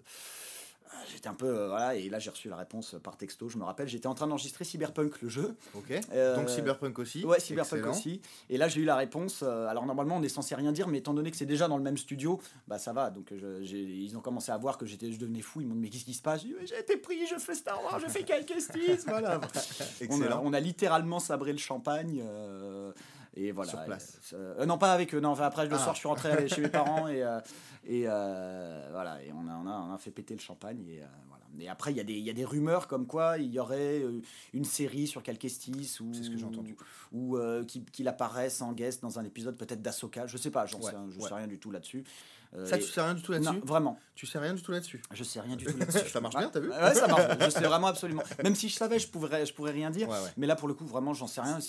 j'étais 1.11 1.27
un 1.27 1.33
peu, 1.33 1.45
euh, 1.47 1.67
voilà, 1.69 1.95
et 1.95 2.09
là 2.09 2.19
j'ai 2.19 2.29
reçu 2.29 2.49
la 2.49 2.55
réponse 2.57 2.95
par 3.03 3.17
texto. 3.17 3.49
Je 3.49 3.57
me 3.57 3.63
rappelle, 3.63 3.87
j'étais 3.87 4.07
en 4.07 4.13
train 4.15 4.27
d'enregistrer 4.27 4.63
Cyberpunk, 4.65 5.21
le 5.21 5.29
jeu. 5.29 5.55
Ok. 5.75 5.91
Euh, 6.13 6.35
Donc 6.35 6.49
Cyberpunk 6.49 6.97
aussi. 6.99 7.23
Ouais, 7.25 7.39
Cyberpunk 7.39 7.79
Excellent. 7.79 7.95
aussi. 7.97 8.21
Et 8.49 8.57
là, 8.57 8.67
j'ai 8.67 8.81
eu 8.81 8.85
la 8.85 8.95
réponse. 8.95 9.41
euh, 9.43 9.67
alors, 9.67 9.85
normalement, 9.85 10.15
on 10.17 10.23
est 10.23 10.29
censé 10.29 10.55
rien 10.55 10.71
dire, 10.71 10.87
mais 10.87 10.99
étant 10.99 11.13
donné 11.13 11.31
que 11.31 11.37
c'est 11.37 11.45
déjà 11.45 11.67
dans 11.67 11.77
le 11.77 11.83
même 11.83 11.97
studio, 11.97 12.39
bah 12.67 12.77
ça 12.79 12.93
va. 12.93 13.09
Donc, 13.09 13.31
je- 13.35 13.75
ils 13.75 14.15
ont 14.17 14.21
commencé 14.21 14.51
à 14.51 14.57
voir 14.57 14.77
que 14.77 14.85
j'étais, 14.85 15.11
je 15.11 15.19
devenais 15.19 15.41
fou. 15.41 15.61
Ils 15.61 15.67
m'ont 15.67 15.75
dit, 15.75 15.81
mais 15.81 15.89
qu'est-ce 15.89 16.05
qui 16.05 16.13
se 16.13 16.21
passe? 16.21 16.41
J'ai 16.41 16.47
dit, 16.49 16.53
Ouais, 16.55 16.65
J'ai 16.67 16.79
été 16.79 16.97
pris, 16.97 17.25
je 17.27 17.35
fais 17.39 17.55
Star 17.55 17.81
Wars, 17.83 17.99
je 17.99 18.07
fais 18.07 18.23
Calquestis. 18.23 19.05
voilà. 19.07 19.39
On 19.41 19.43
a, 19.43 20.03
Excellent. 20.03 20.41
on 20.43 20.53
a 20.53 20.59
littéralement 20.59 21.19
sabré 21.19 21.51
le 21.51 21.57
champagne. 21.57 22.23
Euh, 23.37 23.47
et 23.47 23.51
voilà. 23.51 23.69
Sur 23.71 23.83
place. 23.85 24.19
Euh, 24.33 24.65
non, 24.65 24.77
pas 24.77 24.91
avec 24.93 25.13
eux. 25.13 25.19
Non, 25.19 25.29
enfin, 25.29 25.45
après, 25.45 25.65
le 25.67 25.73
Ah. 25.75 25.79
soir, 25.79 25.95
je 25.95 25.99
suis 25.99 26.07
rentré 26.07 26.47
chez 26.49 26.61
mes 26.61 26.69
parents 26.69 27.07
et, 27.07 27.23
euh, 27.23 27.39
et 27.85 28.03
euh, 28.07 28.87
voilà. 28.91 29.21
Et 29.23 29.31
on 29.33 29.47
a, 29.47 29.53
on, 29.55 29.67
a, 29.67 29.71
on 29.89 29.93
a 29.93 29.97
fait 29.97 30.11
péter 30.11 30.33
le 30.33 30.39
champagne. 30.41 30.83
Et, 30.87 31.01
euh, 31.01 31.05
voilà. 31.27 31.43
et 31.59 31.69
après, 31.69 31.91
il 31.91 31.97
y, 31.97 31.99
a 31.99 32.03
des- 32.03 32.13
il 32.13 32.23
y 32.25 32.29
a 32.29 32.33
des 32.33 32.45
rumeurs 32.45 32.87
comme 32.87 33.07
quoi 33.07 33.37
il 33.37 33.51
y 33.53 33.59
aurait 33.59 34.01
euh, 34.03 34.21
une 34.53 34.65
série 34.65 35.07
sur 35.07 35.23
Calquestis 35.23 35.99
ou 36.01 36.13
C'est 36.13 36.23
ce 36.23 36.29
que 36.29 36.37
j'ai 36.37 36.45
entendu. 36.45 36.75
ou 37.11 37.37
euh, 37.37 37.63
qu'il 37.65 38.07
apparaisse 38.07 38.61
en 38.61 38.73
guest 38.73 39.01
dans 39.01 39.19
un 39.19 39.23
épisode 39.25 39.55
peut-être 39.57 39.81
d'Asoka. 39.81 40.25
Je 40.27 40.37
sais 40.37 40.51
pas, 40.51 40.65
j'en 40.65 40.79
Ouais, 40.79 40.91
sais, 40.91 40.97
je 41.09 41.19
ouais. 41.19 41.27
sais 41.27 41.33
rien 41.35 41.47
du 41.47 41.59
tout 41.59 41.71
là-dessus. 41.71 42.03
Euh, 42.55 42.65
Ça, 42.65 42.77
et- 42.77 42.79
tu 42.79 42.87
sais 42.87 43.01
rien 43.01 43.13
du 43.13 43.21
tout 43.21 43.33
là-dessus 43.33 43.59
vraiment, 43.65 43.99
Tu 44.15 44.25
sais 44.25 44.39
rien 44.39 44.53
du 44.53 44.61
tout 44.61 44.71
là-dessus 44.71 45.01
je 45.11 45.23
sais 45.25 45.41
rien 45.41 45.57
du 45.57 45.65
tout 45.65 45.77
là-dessus. 45.77 46.07
Ça 46.09 46.21
marche 46.21 46.35
bien, 46.37 46.49
t'as 46.49 46.61
vu 46.61 46.69
Ouais, 46.69 46.93
ça 46.95 47.05
marche. 47.07 47.23
Je 47.41 47.49
sais 47.49 47.59
vraiment 47.67 47.87
absolument. 47.87 48.23
Même 48.43 48.55
si 48.55 48.69
je 48.69 48.75
savais, 48.75 48.99
je 48.99 49.07
pourrais, 49.09 49.45
je 49.45 49.53
pourrais 49.53 49.71
rien 49.73 49.89
dire. 49.91 50.07
Ouais. 50.07 50.15
Mais 50.37 50.47
là, 50.47 50.55
pour 50.55 50.67
le 50.69 50.73
coup, 50.73 50.85
vraiment, 50.85 51.13
j'en 51.13 51.27
sais 51.27 51.41
rien 51.41 51.59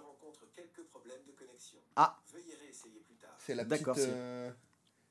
rencontre 0.00 0.40
quelques 0.54 0.82
problèmes 0.88 1.20
de 1.26 1.32
connexion. 1.32 1.78
Ah. 1.96 2.16
Veuillez 2.32 2.54
réessayer 2.60 3.00
plus 3.06 3.16
tard. 3.16 3.36
C'est 3.48 3.54
la 3.54 3.64
D'accord, 3.64 3.94
petite. 3.94 4.08
c'est- 4.10 4.14
euh, 4.14 4.50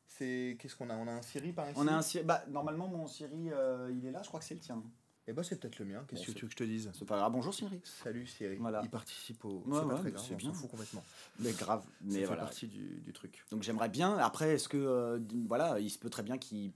C'est 0.05 0.57
qu'est-ce 0.59 0.75
qu'on 0.75 0.89
a 0.89 0.95
On 0.95 1.07
a 1.07 1.11
un 1.11 1.21
Siri 1.23 1.51
par 1.53 1.65
ici. 1.69 1.73
On 1.79 1.87
a 1.87 1.93
un 1.93 2.01
Siri- 2.01 2.23
bah, 2.23 2.43
normalement, 2.49 2.87
mon 2.87 3.07
Siri, 3.07 3.51
euh, 3.51 3.91
il 3.91 4.05
est 4.05 4.11
là. 4.11 4.21
Je 4.23 4.27
crois 4.27 4.39
que 4.39 4.45
c'est 4.45 4.53
le 4.53 4.59
tien. 4.61 4.81
Et 5.27 5.33
bah 5.33 5.43
c'est 5.43 5.59
peut-être 5.59 5.77
le 5.79 5.85
mien. 5.85 6.05
Qu'est-ce 6.07 6.21
Bon, 6.21 6.27
que 6.27 6.31
tu 6.37 6.41
veux 6.45 6.47
que 6.47 6.53
je 6.53 6.57
te 6.57 6.63
dise 6.63 6.89
C'est 6.93 7.03
pas 7.05 7.17
grave. 7.17 7.31
Bonjour 7.33 7.53
Siri. 7.53 7.81
Salut 7.83 8.25
Siri. 8.25 8.55
Voilà. 8.57 8.79
Il 8.83 8.89
participe 8.89 9.43
au. 9.43 9.63
Ouais, 9.65 9.79
c'est 9.81 9.87
pas 9.87 9.93
très 9.95 10.03
mais 10.03 10.11
grave. 10.11 10.25
c'est 10.25 10.33
On 10.35 10.37
bien. 10.37 10.49
s'en 10.53 10.55
fout 10.55 10.69
complètement. 10.71 11.03
Mais 11.39 11.51
grave. 11.51 11.81
Ça 11.83 11.89
Mais 12.03 12.19
fait 12.19 12.25
voilà. 12.25 12.43
partie 12.43 12.67
du, 12.67 13.01
du 13.01 13.11
truc. 13.11 13.43
Donc 13.51 13.63
j'aimerais 13.63 13.89
bien. 13.89 14.17
Après, 14.17 14.51
est-ce 14.53 14.69
que 14.69 14.77
euh, 14.77 15.19
voilà, 15.47 15.79
il 15.79 15.89
se 15.89 15.97
peut 15.99 16.09
très 16.09 16.23
bien 16.23 16.37
qu'ils 16.37 16.71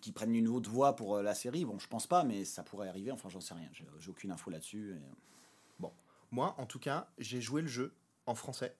qu'ils 0.00 0.12
prennent 0.12 0.34
une 0.34 0.48
autre 0.48 0.68
voix 0.70 0.96
pour 0.96 1.16
euh, 1.16 1.22
la 1.22 1.34
série? 1.36 1.64
Bon, 1.64 1.78
je 1.78 1.86
pense 1.88 2.06
pas, 2.08 2.24
mais 2.24 2.44
ça 2.44 2.62
pourrait 2.64 2.88
arriver. 2.88 3.12
Enfin, 3.12 3.28
j'en 3.28 3.40
sais 3.40 3.54
rien. 3.54 3.68
J'ai 3.72 3.86
j'ai 4.00 4.10
aucune 4.10 4.32
info 4.32 4.50
là-dessus. 4.50 4.94
et- 4.96 5.86
Moi, 6.32 6.54
en 6.58 6.64
tout 6.66 6.78
cas, 6.78 7.08
j'ai 7.18 7.40
joué 7.42 7.60
le 7.62 7.68
jeu 7.68 7.94
en 8.26 8.34
français. 8.34 8.74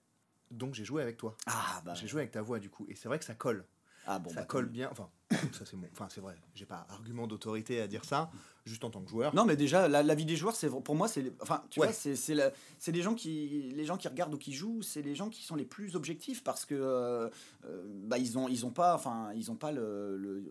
Donc 0.52 0.75
j'ai 0.75 0.85
joué 0.85 1.02
avec 1.02 1.16
toi. 1.16 1.37
Ah 1.47 1.82
bah. 1.85 1.94
J'ai 1.94 2.06
joué 2.06 2.21
avec 2.23 2.32
ta 2.32 2.42
voix 2.42 2.59
du 2.59 2.71
coup. 2.71 2.87
Et 2.88 2.94
c'est 2.94 3.09
vrai 3.09 3.18
que 3.18 3.25
ça 3.25 3.35
colle. 3.35 3.64
Ah 4.06 4.18
bon. 4.18 4.30
ça 4.30 4.37
bah, 4.40 4.47
colle 4.47 4.66
bien. 4.66 4.88
Enfin, 4.90 5.09
ça 5.52 5.64
c'est 5.64 5.76
mon. 5.76 5.87
Enfin, 5.92 6.09
c'est 6.11 6.21
vrai. 6.21 6.35
J'ai 6.54 6.66
pas 6.66 6.87
argument 6.90 7.26
d'autorité 7.26 7.80
à 7.80 7.87
dire 7.87 8.04
ça. 8.04 8.30
Juste 8.64 8.85
en 8.85 8.90
tant 8.90 9.00
que 9.02 9.11
joueur. 9.11 9.35
Non, 9.35 9.44
mais 9.44 9.56
déjà, 9.56 9.88
la, 9.88 10.02
la 10.04 10.14
vie 10.14 10.25
des 10.25 10.37
joueurs, 10.37 10.54
c'est 10.54 10.68
pour 10.68 10.94
moi, 10.94 11.09
c'est, 11.09 11.32
enfin, 11.40 11.64
tu 11.71 11.80
Ouais. 11.80 11.87
vois, 11.87 11.92
c'est, 11.94 12.14
c'est, 12.14 12.35
la- 12.35 12.52
c'est 12.78 12.92
les 12.92 13.02
gens 13.02 13.14
qui, 13.14 13.73
les 13.75 13.85
gens 13.85 13.97
qui 13.97 14.06
regardent 14.06 14.35
ou 14.35 14.38
qui 14.38 14.52
jouent, 14.52 14.82
c'est 14.82 15.02
les 15.02 15.16
gens 15.16 15.30
qui 15.30 15.42
sont 15.42 15.56
les 15.56 15.64
plus 15.64 15.97
objectifs 15.97 16.44
parce 16.44 16.64
que, 16.64 16.75
euh, 16.76 17.28
euh, 17.64 17.82
bah, 18.04 18.18
ils 18.18 18.38
ont, 18.38 18.47
ils 18.49 18.64
ont 18.64 18.71
pas, 18.71 18.94
enfin, 18.94 19.32
ils 19.35 19.50
ont 19.50 19.56
pas 19.56 19.73
le, 19.73 20.16
le, 20.16 20.44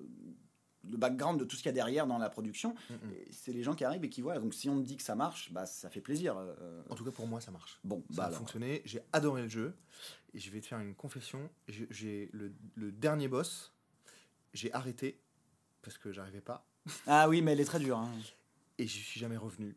le 0.90 0.98
background 0.98 1.40
de 1.40 1.46
tout 1.46 1.56
ce 1.56 1.62
qu'il 1.62 1.70
y 1.70 1.70
a 1.70 1.74
derrière 1.74 2.08
dans 2.08 2.18
la 2.18 2.30
production. 2.30 2.74
Mm-mm. 2.92 3.14
Et 3.14 3.28
c'est 3.32 3.52
les 3.54 3.64
gens 3.64 3.76
qui 3.76 3.84
arrivent 3.84 4.04
et 4.04 4.10
qui 4.10 4.22
voient. 4.22 4.40
Donc, 4.40 4.54
si 4.54 4.70
on 4.70 4.80
te 4.82 4.86
dit 4.86 4.98
que 4.98 5.04
ça 5.04 5.16
marche, 5.16 5.52
bah, 5.52 5.66
ça 5.66 5.90
fait 5.90 6.02
plaisir. 6.02 6.38
euh. 6.38 6.82
En 6.90 6.96
tout 6.96 7.04
cas, 7.06 7.12
pour 7.12 7.28
moi, 7.28 7.40
ça 7.42 7.52
marche. 7.52 7.80
Bon, 7.84 8.04
Ça 8.10 8.16
bah, 8.18 8.24
a 8.24 8.26
alors. 8.28 8.40
fonctionné. 8.40 8.82
J'ai 8.86 9.02
adoré 9.14 9.44
le 9.44 9.50
jeu. 9.50 9.76
Et 10.34 10.40
je 10.40 10.50
vais 10.50 10.62
te 10.62 10.66
faire 10.68 10.80
une 10.80 10.96
confession. 10.96 11.50
J'ai- 11.68 11.88
J'ai 11.90 12.30
le, 12.34 12.52
le 12.76 12.92
dernier 12.92 13.28
boss. 13.28 13.74
J'ai 14.54 14.74
arrêté 14.74 15.20
parce 15.82 15.98
que 15.98 16.12
j'arrivais 16.12 16.42
pas. 16.42 16.66
Ah 17.08 17.30
oui, 17.30 17.42
mais 17.42 17.52
elle 17.52 17.60
est 17.60 17.66
très 17.66 17.80
dure. 17.80 17.98
hein. 18.00 18.10
Et 18.80 18.88
j'y 18.88 19.00
suis 19.02 19.20
jamais 19.20 19.38
revenu. 19.38 19.76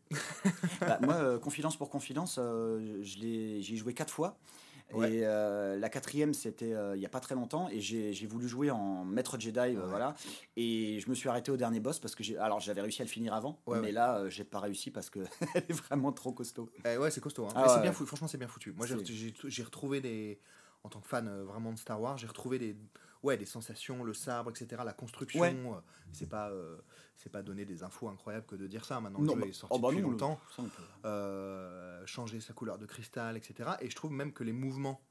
Bah, 0.79 0.97
moi, 1.01 1.13
euh, 1.17 1.37
confidence 1.39 1.77
pour 1.77 1.89
confidence, 1.91 2.37
euh, 2.39 2.99
je 3.03 3.19
l'ai, 3.19 3.61
j'y 3.61 3.75
ai 3.75 3.77
joué 3.77 3.93
quatre 3.93 4.11
fois. 4.11 4.37
Ouais. 4.93 5.11
Et 5.13 5.25
euh, 5.25 5.77
la 5.77 5.89
quatrième, 5.89 6.33
c'était 6.33 6.73
euh, 6.73 6.95
il 6.95 6.99
n'y 6.99 7.05
a 7.05 7.09
pas 7.09 7.19
très 7.19 7.35
longtemps. 7.35 7.67
Et 7.69 7.79
j'ai, 7.81 8.13
voulu 8.27 8.47
jouer 8.47 8.71
en 8.71 9.03
maître 9.03 9.39
Jedi. 9.39 9.57
euh, 9.59 9.73
Ouais. 9.73 9.87
voilà. 9.87 10.13
Et 10.55 10.99
je 10.99 11.09
me 11.09 11.15
suis 11.15 11.27
arrêté 11.27 11.51
au 11.51 11.57
dernier 11.57 11.79
boss 11.79 11.99
parce 11.99 12.15
que 12.15 12.23
j'ai. 12.23 12.37
Alors, 12.37 12.59
j'avais 12.59 12.81
réussi 12.81 13.01
à 13.01 13.05
le 13.05 13.09
finir 13.09 13.33
avant. 13.33 13.59
Ouais, 13.65 13.79
mais 13.79 13.91
là, 13.91 14.29
j'ai 14.29 14.43
pas 14.43 14.59
réussi 14.59 14.91
parce 14.91 15.09
que 15.09 15.19
elle 15.55 15.63
est 15.69 15.73
vraiment 15.73 16.11
trop 16.11 16.31
costaud. 16.31 16.69
Eh 16.85 16.97
ouais, 16.97 17.11
c'est 17.11 17.21
costaud. 17.21 17.45
hein. 17.45 17.53
Ah 17.55 17.67
c'est 17.69 17.81
bien. 17.81 17.91
Franchement, 17.91 18.27
c'est 18.27 18.37
bien 18.37 18.47
foutu. 18.47 18.71
Moi, 18.73 18.85
j'ai 18.85 19.63
retrouvé 19.63 20.01
des. 20.01 20.39
en 20.83 20.89
tant 20.89 21.01
que 21.01 21.07
fan 21.07 21.29
vraiment 21.43 21.73
de 21.73 21.79
Star 21.79 21.99
Wars, 21.99 22.17
j'ai 22.17 22.27
retrouvé 22.27 22.59
des, 22.59 22.75
ouais, 23.23 23.37
des 23.37 23.45
sensations, 23.45 24.03
le 24.03 24.13
sabre, 24.13 24.51
etc., 24.51 24.81
la 24.85 24.93
construction. 24.93 25.41
Ouais. 25.41 25.55
euh, 25.55 25.79
c'est 26.13 26.29
pas, 26.29 26.49
euh, 26.49 26.77
c'est 27.25 27.31
pas 27.31 27.41
donner 27.41 27.65
des 27.65 27.81
infos 27.81 28.07
incroyables 28.07 28.45
que 28.45 28.55
de 28.55 28.67
dire 28.67 28.85
ça. 28.85 29.01
Maintenant, 29.01 29.19
Non, 29.19 29.33
le 29.33 29.39
jeu 29.41 29.45
bah- 29.45 29.47
est 29.49 29.53
sorti 29.53 29.75
oh, 29.75 29.79
bah 29.79 29.87
depuis 29.89 30.01
non, 30.03 30.09
le- 30.09 30.13
longtemps. 30.13 30.39
peut- 30.55 30.63
euh, 31.05 32.05
changer 32.05 32.39
sa 32.39 32.53
couleur 32.53 32.77
de 32.77 32.85
cristal, 32.85 33.35
etc. 33.35 33.71
Et 33.81 33.89
je 33.89 33.95
trouve 33.95 34.11
même 34.11 34.31
que 34.31 34.43
les 34.43 34.53
mouvements, 34.53 35.01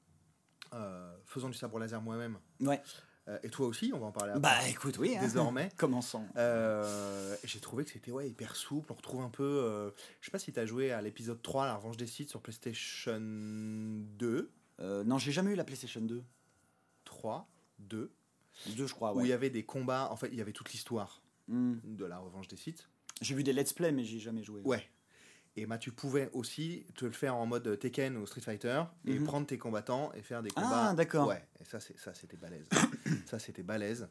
euh, 0.74 1.12
faisant 1.24 1.48
du 1.48 1.56
sabre 1.58 1.80
laser 1.80 2.00
moi-même, 2.00 2.38
Ouais. 2.60 2.80
euh, 3.26 3.36
et 3.42 3.50
toi 3.50 3.66
aussi, 3.66 3.90
on 3.92 3.98
va 3.98 4.06
en 4.06 4.12
parler 4.12 4.30
après, 4.30 4.42
Bah 4.42 4.68
écoute, 4.68 4.96
oui. 4.98 5.16
hein. 5.16 5.20
désormais. 5.22 5.70
Commençons. 5.76 6.24
Euh, 6.36 7.36
j'ai 7.42 7.58
trouvé 7.58 7.84
que 7.84 7.90
c'était 7.90 8.12
ouais, 8.12 8.28
hyper 8.30 8.54
souple. 8.54 8.92
On 8.92 8.94
retrouve 8.94 9.22
un 9.22 9.28
peu. 9.30 9.92
je 10.20 10.26
sais 10.26 10.30
pas 10.30 10.38
si 10.38 10.52
tu 10.52 10.60
as 10.60 10.66
joué 10.66 10.92
à 10.92 11.02
l'épisode 11.02 11.42
3, 11.42 11.66
La 11.66 11.74
Revanche 11.74 11.96
des 11.96 12.06
Sith, 12.06 12.30
sur 12.30 12.40
PlayStation 12.40 13.18
2. 13.20 14.52
Euh, 14.80 15.02
non, 15.02 15.18
j'ai 15.18 15.32
jamais 15.32 15.50
eu 15.50 15.56
la 15.56 15.64
PlayStation 15.64 16.00
2. 16.00 16.22
3, 17.06 17.48
2. 17.80 18.12
2, 18.76 18.86
je 18.86 18.94
crois, 18.94 19.16
Où 19.16 19.20
il 19.22 19.26
y 19.26 19.32
avait 19.32 19.50
des 19.50 19.64
combats. 19.64 20.08
En 20.12 20.16
fait, 20.16 20.28
il 20.28 20.36
y 20.36 20.40
avait 20.40 20.52
toute 20.52 20.70
l'histoire 20.70 21.20
Hmm. 21.48 21.74
de 21.84 22.04
La 22.04 22.18
Revanche 22.18 22.48
des 22.48 22.56
Sith. 22.56 22.88
J'ai 23.20 23.34
vu 23.34 23.42
des 23.44 23.52
let's 23.52 23.72
play, 23.72 23.92
mais 23.92 24.04
j'ai 24.04 24.18
jamais 24.18 24.42
joué. 24.42 24.60
Ouais. 24.62 24.82
Et 25.56 25.66
bah, 25.66 25.78
tu 25.78 25.92
pouvais 25.92 26.30
aussi 26.32 26.84
te 26.96 27.04
le 27.04 27.12
faire 27.12 27.36
en 27.36 27.46
mode 27.46 27.78
Tekken 27.78 28.16
ou 28.16 28.26
Street 28.26 28.40
Fighter 28.40 28.82
et 29.06 29.18
Mhm. 29.18 29.24
prendre 29.24 29.46
tes 29.46 29.56
combattants 29.58 30.12
et 30.14 30.22
faire 30.22 30.42
des 30.42 30.50
combats. 30.50 30.88
Ah, 30.90 30.94
d'accord. 30.94 31.28
Ouais, 31.28 31.46
et 31.60 31.64
ça, 31.64 31.78
c'est- 31.80 31.96
ça 31.98 32.12
c'était 32.12 32.36
balèze. 32.36 32.66
ça, 33.26 33.38
c'était 33.38 33.62
balèze. 33.62 34.08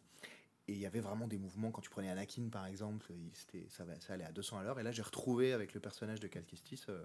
Et 0.70 0.74
il 0.74 0.80
y 0.80 0.86
avait 0.86 1.02
vraiment 1.02 1.28
des 1.28 1.38
mouvements, 1.38 1.72
quand 1.72 1.82
tu 1.82 1.90
prenais 1.90 2.10
Anakin 2.10 2.48
par 2.50 2.66
exemple, 2.68 3.12
il- 3.12 3.70
ça, 3.70 3.84
ça 4.00 4.13
allait 4.13 4.24
à 4.24 4.32
200 4.32 4.58
à 4.60 4.63
l'heure. 4.63 4.80
Et 4.80 4.84
là, 4.84 4.92
j'ai 4.94 5.02
retrouvé 5.02 5.52
avec 5.52 5.74
le 5.74 5.82
personnage 5.82 6.22
de 6.22 6.28
Cal 6.28 6.46
Kestis. 6.46 6.84
euh, 6.88 7.04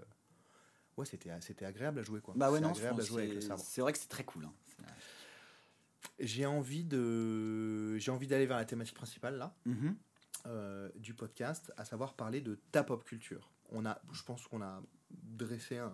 ouais, 0.95 1.05
c'était 1.05 1.31
c'était 1.41 1.65
agréable 1.65 1.99
à 1.99 2.03
jouer. 2.03 2.21
quoi. 2.21 2.33
Bah 2.37 2.49
ouais, 2.49 2.61
non, 2.61 2.69
agréable 2.69 3.01
à 3.01 3.03
jouer 3.03 3.23
avec 3.23 3.35
le 3.35 3.41
c'est 3.41 3.47
sabre. 3.47 3.61
c'est 3.61 3.81
vrai 3.81 3.91
que 3.91 3.99
c'est 3.99 4.07
très 4.07 4.23
cool. 4.23 4.45
hein. 4.45 4.53
J'ai 6.19 6.45
envie 6.45 6.83
de 6.85 7.97
j'ai 7.97 8.11
envie 8.11 8.27
d'aller 8.27 8.45
vers 8.45 8.57
la 8.57 8.65
thématique 8.65 8.95
principale 8.95 9.37
là. 9.37 9.53
Mhm. 9.65 9.97
Euh, 10.45 10.89
du 10.95 11.13
podcast, 11.13 11.73
à 11.75 11.83
savoir 11.83 12.13
parler 12.13 12.39
de 12.39 12.55
ta 12.71 12.83
pop 12.83 13.03
culture. 13.03 13.51
On 13.71 13.85
a, 13.85 14.01
je 14.11 14.23
pense 14.23 14.47
qu'on 14.47 14.61
a 14.61 14.81
dressé 15.11 15.77
un, 15.77 15.91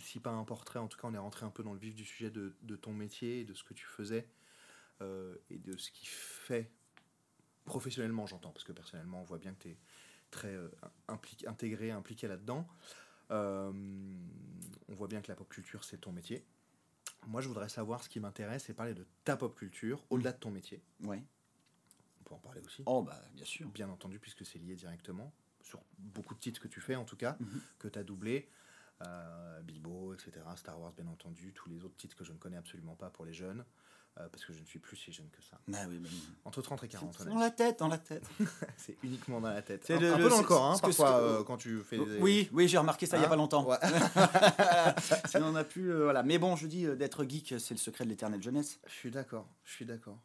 si 0.00 0.18
pas 0.18 0.30
un 0.30 0.44
portrait, 0.44 0.78
en 0.78 0.88
tout 0.88 0.98
cas 0.98 1.06
on 1.06 1.14
est 1.14 1.18
rentré 1.18 1.46
un 1.46 1.50
peu 1.50 1.62
dans 1.62 1.72
le 1.72 1.78
vif 1.78 1.94
du 1.94 2.04
sujet 2.04 2.30
de, 2.30 2.76
ton 2.76 2.92
métier, 2.92 3.40
et 3.40 3.44
de 3.44 3.54
ce 3.54 3.62
que 3.62 3.74
tu 3.74 3.86
faisais 3.86 4.28
euh, 5.02 5.36
et 5.50 5.58
de 5.58 5.76
ce 5.76 5.90
qui 5.92 6.06
fait 6.06 6.72
professionnellement, 7.64 8.26
j'entends, 8.26 8.50
parce 8.50 8.64
que 8.64 8.72
personnellement 8.72 9.20
on 9.20 9.24
voit 9.24 9.38
bien 9.38 9.54
que 9.54 9.62
tu 9.62 9.68
es 9.68 9.78
très 10.30 10.54
euh, 10.54 10.68
impliqué, 11.06 11.46
intégré, 11.46 11.90
impliqué 11.90 12.26
là-dedans. 12.28 12.66
On 13.30 13.72
voit 14.88 15.06
bien 15.06 15.22
que 15.22 15.28
la 15.28 15.36
pop 15.36 15.48
culture 15.48 15.84
c'est 15.84 15.98
ton 15.98 16.10
métier. 16.10 16.44
Moi 17.28 17.40
je 17.40 17.48
voudrais 17.48 17.68
savoir 17.68 18.02
ce 18.02 18.08
qui 18.08 18.18
m'intéresse, 18.18 18.64
c'est 18.64 18.74
parler 18.74 18.94
de 18.94 19.06
ta 19.24 19.36
pop 19.36 19.54
culture 19.54 20.04
au-delà 20.10 20.32
de 20.32 20.38
ton 20.38 20.50
métier. 20.50 20.82
Ouais. 21.04 21.22
On 22.20 22.24
peut 22.24 22.34
en 22.34 22.38
parler 22.38 22.59
aussi 22.70 22.82
Oh, 22.86 23.02
bah 23.02 23.20
bien 23.34 23.44
sûr. 23.44 23.68
bien 23.68 23.88
entendu, 23.88 24.18
puisque 24.18 24.44
c'est 24.46 24.58
lié 24.58 24.74
directement, 24.74 25.32
sur 25.62 25.80
beaucoup 25.98 26.34
de 26.34 26.40
titres 26.40 26.60
que 26.60 26.68
tu 26.68 26.80
fais 26.80 26.96
en 26.96 27.04
tout 27.04 27.16
cas, 27.16 27.36
Mhm. 27.40 27.60
que 27.78 27.88
tu 27.88 27.98
as 27.98 28.02
doublé, 28.04 28.48
euh, 29.02 29.60
Bilbo, 29.62 30.14
etc., 30.14 30.32
Star 30.56 30.78
Wars 30.80 30.92
bien 30.92 31.06
entendu, 31.08 31.52
tous 31.54 31.68
les 31.68 31.84
autres 31.84 31.96
titres 31.96 32.16
que 32.16 32.24
je 32.24 32.32
ne 32.32 32.38
connais 32.38 32.56
absolument 32.56 32.94
pas 32.96 33.10
pour 33.10 33.24
les 33.24 33.32
jeunes, 33.32 33.64
euh, 34.18 34.28
parce 34.28 34.44
que 34.44 34.52
je 34.52 34.60
ne 34.60 34.64
suis 34.66 34.78
plus 34.78 34.96
si 34.96 35.12
jeune 35.12 35.28
que 35.30 35.40
ça. 35.42 35.58
Bah 35.68 35.78
oui, 35.88 36.00
Entre 36.44 36.60
30 36.62 36.82
et 36.84 36.88
40, 36.88 37.12
c'est 37.14 37.20
honnêtement. 37.22 37.38
dans 37.40 37.44
la 37.44 37.50
tête, 37.50 37.78
dans 37.78 37.88
la 37.88 37.98
tête. 37.98 38.24
c'est 38.76 38.96
uniquement 39.02 39.40
dans 39.40 39.50
la 39.50 39.62
tête. 39.62 39.84
C'est 39.84 39.94
un, 39.94 40.00
le- 40.00 40.12
un 40.14 40.16
peu 40.18 40.28
dans 40.28 40.38
le 40.40 40.44
corps, 40.46 40.64
hein, 40.64 40.78
parfois, 40.78 41.12
que- 41.12 41.24
euh, 41.24 41.44
quand 41.44 41.56
tu 41.56 41.80
fais 41.80 41.96
des... 41.98 42.18
Oui, 42.18 42.48
oui, 42.52 42.68
j'ai 42.68 42.76
remarqué 42.78 43.06
ça 43.06 43.16
il 43.16 43.20
y 43.20 43.22
a 43.22 43.26
Hein 43.26 43.30
pas 43.30 43.36
longtemps. 43.36 43.64
Ouais. 43.66 43.76
Sinon, 45.26 45.46
on 45.48 45.54
a 45.54 45.64
pu. 45.64 45.90
euh, 45.92 46.04
voilà. 46.04 46.22
Mais 46.22 46.38
bon, 46.38 46.56
je 46.56 46.66
dis 46.66 46.84
d'être 46.96 47.24
geek, 47.24 47.54
c'est 47.58 47.74
le 47.74 47.78
secret 47.78 48.04
de 48.04 48.10
l'éternelle 48.10 48.42
jeunesse. 48.42 48.80
Je 48.86 48.92
suis 48.92 49.10
d'accord, 49.10 49.46
je 49.64 49.72
suis 49.72 49.84
d'accord. 49.86 50.18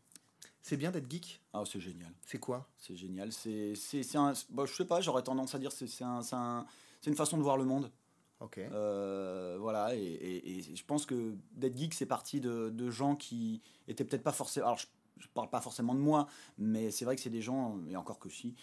C'est 0.67 0.77
bien 0.77 0.89
d'être 0.89 1.07
geek? 1.07 1.39
Ah, 1.53 1.61
c'est 1.63 1.79
génial. 1.79 2.11
C'est 2.25 2.39
quoi? 2.39 2.67
C'est 2.79 2.95
génial. 2.95 3.31
C'est, 3.31 3.75
c'est, 3.75 4.01
c'est 4.01 4.17
un. 4.17 4.33
bah, 4.49 4.63
je 4.65 4.73
sais 4.73 4.85
pas, 4.85 4.99
j'aurais 4.99 5.21
tendance 5.21 5.53
à 5.53 5.59
dire 5.59 5.71
c'est, 5.71 5.85
c'est, 5.85 6.03
un, 6.03 6.23
c'est, 6.23 6.35
un- 6.35 6.65
c'est 7.01 7.11
une 7.11 7.15
façon 7.15 7.37
de 7.37 7.43
voir 7.43 7.55
le 7.55 7.65
monde. 7.65 7.91
Ok. 8.39 8.57
Euh, 8.57 9.57
voilà, 9.59 9.95
et, 9.95 9.99
et- 10.01 10.57
et 10.71 10.75
je 10.75 10.83
pense 10.83 11.05
que 11.05 11.35
d'être 11.51 11.77
geek, 11.77 11.93
c'est 11.93 12.07
parti 12.07 12.41
de, 12.41 12.71
de 12.71 12.89
gens 12.89 13.15
qui 13.15 13.61
étaient 13.87 14.03
peut-être 14.05 14.23
pas 14.23 14.31
forcément. 14.31 14.65
Alors, 14.65 14.79
je, 14.79 14.87
je 15.19 15.27
parle 15.35 15.51
pas 15.51 15.61
forcément 15.61 15.93
de 15.93 15.99
moi, 15.99 16.25
mais 16.57 16.89
c'est 16.89 17.05
vrai 17.05 17.15
que 17.15 17.21
c'est 17.21 17.29
des 17.29 17.43
gens, 17.43 17.79
et 17.87 17.95
encore 17.95 18.17
que 18.17 18.29
si, 18.29 18.55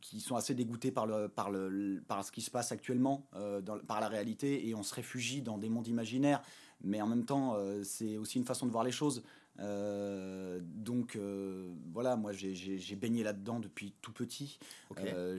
qui 0.00 0.18
sont 0.20 0.34
assez 0.34 0.56
dégoûtés 0.56 0.90
par, 0.90 1.06
le, 1.06 1.28
par, 1.28 1.52
le, 1.52 2.02
par 2.08 2.24
ce 2.24 2.32
qui 2.32 2.42
se 2.42 2.50
passe 2.50 2.72
actuellement, 2.72 3.28
euh, 3.36 3.60
dans- 3.60 3.78
par 3.78 4.00
la 4.00 4.08
réalité, 4.08 4.66
et 4.68 4.74
on 4.74 4.82
se 4.82 4.92
réfugie 4.92 5.40
dans 5.40 5.56
des 5.56 5.68
mondes 5.68 5.86
imaginaires, 5.86 6.42
mais 6.80 7.00
en 7.00 7.06
même 7.06 7.24
temps, 7.24 7.54
euh, 7.54 7.84
c'est 7.84 8.16
aussi 8.18 8.38
une 8.38 8.44
façon 8.44 8.66
de 8.66 8.72
voir 8.72 8.82
les 8.82 8.90
choses. 8.90 9.22
Euh, 9.60 10.60
donc 10.62 11.16
euh, 11.16 11.68
voilà, 11.92 12.16
moi 12.16 12.32
j'ai- 12.32 12.96
baigné 12.96 13.22
là-dedans 13.22 13.58
depuis 13.58 13.92
tout 14.00 14.12
petit. 14.12 14.58
Ok. 14.90 15.00
Euh, 15.00 15.38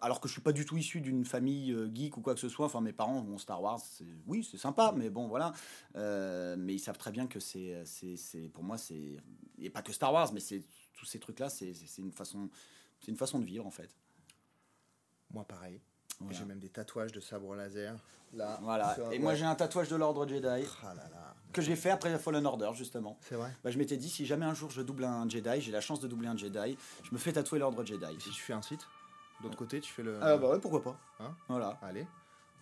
alors 0.00 0.20
que 0.20 0.28
je 0.28 0.32
suis 0.32 0.42
pas 0.42 0.52
du 0.52 0.64
tout 0.64 0.76
issu 0.76 1.00
d'une 1.00 1.24
famille 1.24 1.76
geek 1.94 2.16
ou 2.16 2.20
quoi 2.20 2.34
que 2.34 2.40
ce 2.40 2.48
soit. 2.48 2.66
Enfin, 2.66 2.80
mes 2.80 2.92
parents, 2.92 3.20
bon, 3.22 3.38
Star 3.38 3.62
Wars, 3.62 3.80
oui, 4.26 4.46
c'est 4.48 4.58
sympa, 4.58 4.92
mais 4.96 5.10
bon, 5.10 5.28
voilà. 5.28 5.52
Mais 5.94 6.74
ils 6.74 6.80
savent 6.80 6.98
très 6.98 7.12
bien 7.12 7.26
que 7.26 7.40
c'est, 7.40 7.84
pour 8.52 8.64
moi, 8.64 8.78
c'est 8.78 9.16
et 9.58 9.70
pas 9.70 9.82
que 9.82 9.92
Star 9.92 10.12
Wars, 10.12 10.32
mais 10.32 10.40
c'est 10.40 10.62
tous 10.92 11.04
ces 11.06 11.18
trucs-là, 11.18 11.48
c'est, 11.48 11.72
une 11.98 12.12
façon, 12.12 12.48
c'est 13.00 13.10
une 13.10 13.16
façon 13.16 13.38
de 13.38 13.44
vivre 13.44 13.66
en 13.66 13.70
fait. 13.70 13.96
Moi 15.30 15.44
pareil. 15.44 15.80
Voilà. 16.20 16.38
J'ai 16.38 16.44
même 16.44 16.58
des 16.58 16.68
tatouages 16.68 17.12
de 17.12 17.20
sabre 17.20 17.54
laser. 17.54 17.94
Là. 18.32 18.58
Voilà. 18.62 18.94
sur- 18.94 19.12
Et 19.12 19.18
moi, 19.18 19.34
j'ai 19.34 19.44
un 19.44 19.54
tatouage 19.54 19.88
de 19.88 19.96
l'ordre 19.96 20.26
Jedi 20.26 20.46
Ah 20.82 20.94
là 20.94 21.08
là. 21.10 21.34
que 21.52 21.62
j'ai 21.62 21.76
fait 21.76 21.90
après 21.90 22.16
Fallen 22.18 22.44
Order 22.46 22.70
justement. 22.74 23.16
C'est 23.22 23.36
vrai 23.36 23.50
Bah, 23.62 23.70
je 23.70 23.78
m'étais 23.78 23.96
dit, 23.96 24.08
si 24.10 24.26
jamais 24.26 24.44
un 24.46 24.54
jour 24.54 24.70
je 24.70 24.82
double 24.82 25.04
un 25.04 25.28
Jedi, 25.28 25.60
j'ai 25.60 25.70
la 25.72 25.80
chance 25.80 26.00
de 26.00 26.08
doubler 26.08 26.28
un 26.28 26.36
Jedi, 26.36 26.76
je 27.02 27.10
me 27.12 27.18
fais 27.18 27.32
tatouer 27.32 27.58
l'ordre 27.60 27.84
Jedi. 27.84 28.04
Et 28.04 28.20
si 28.20 28.30
tu 28.30 28.42
fais 28.42 28.52
un 28.52 28.62
site, 28.62 28.86
d'autre 29.42 29.56
côté, 29.56 29.80
tu 29.80 29.92
fais 29.92 30.02
le. 30.02 30.18
Ah 30.22 30.36
bah 30.36 30.50
ouais, 30.50 30.58
pourquoi 30.60 30.82
pas. 30.82 30.96
Hein 31.20 31.34
voilà. 31.48 31.78
Allez. 31.82 32.06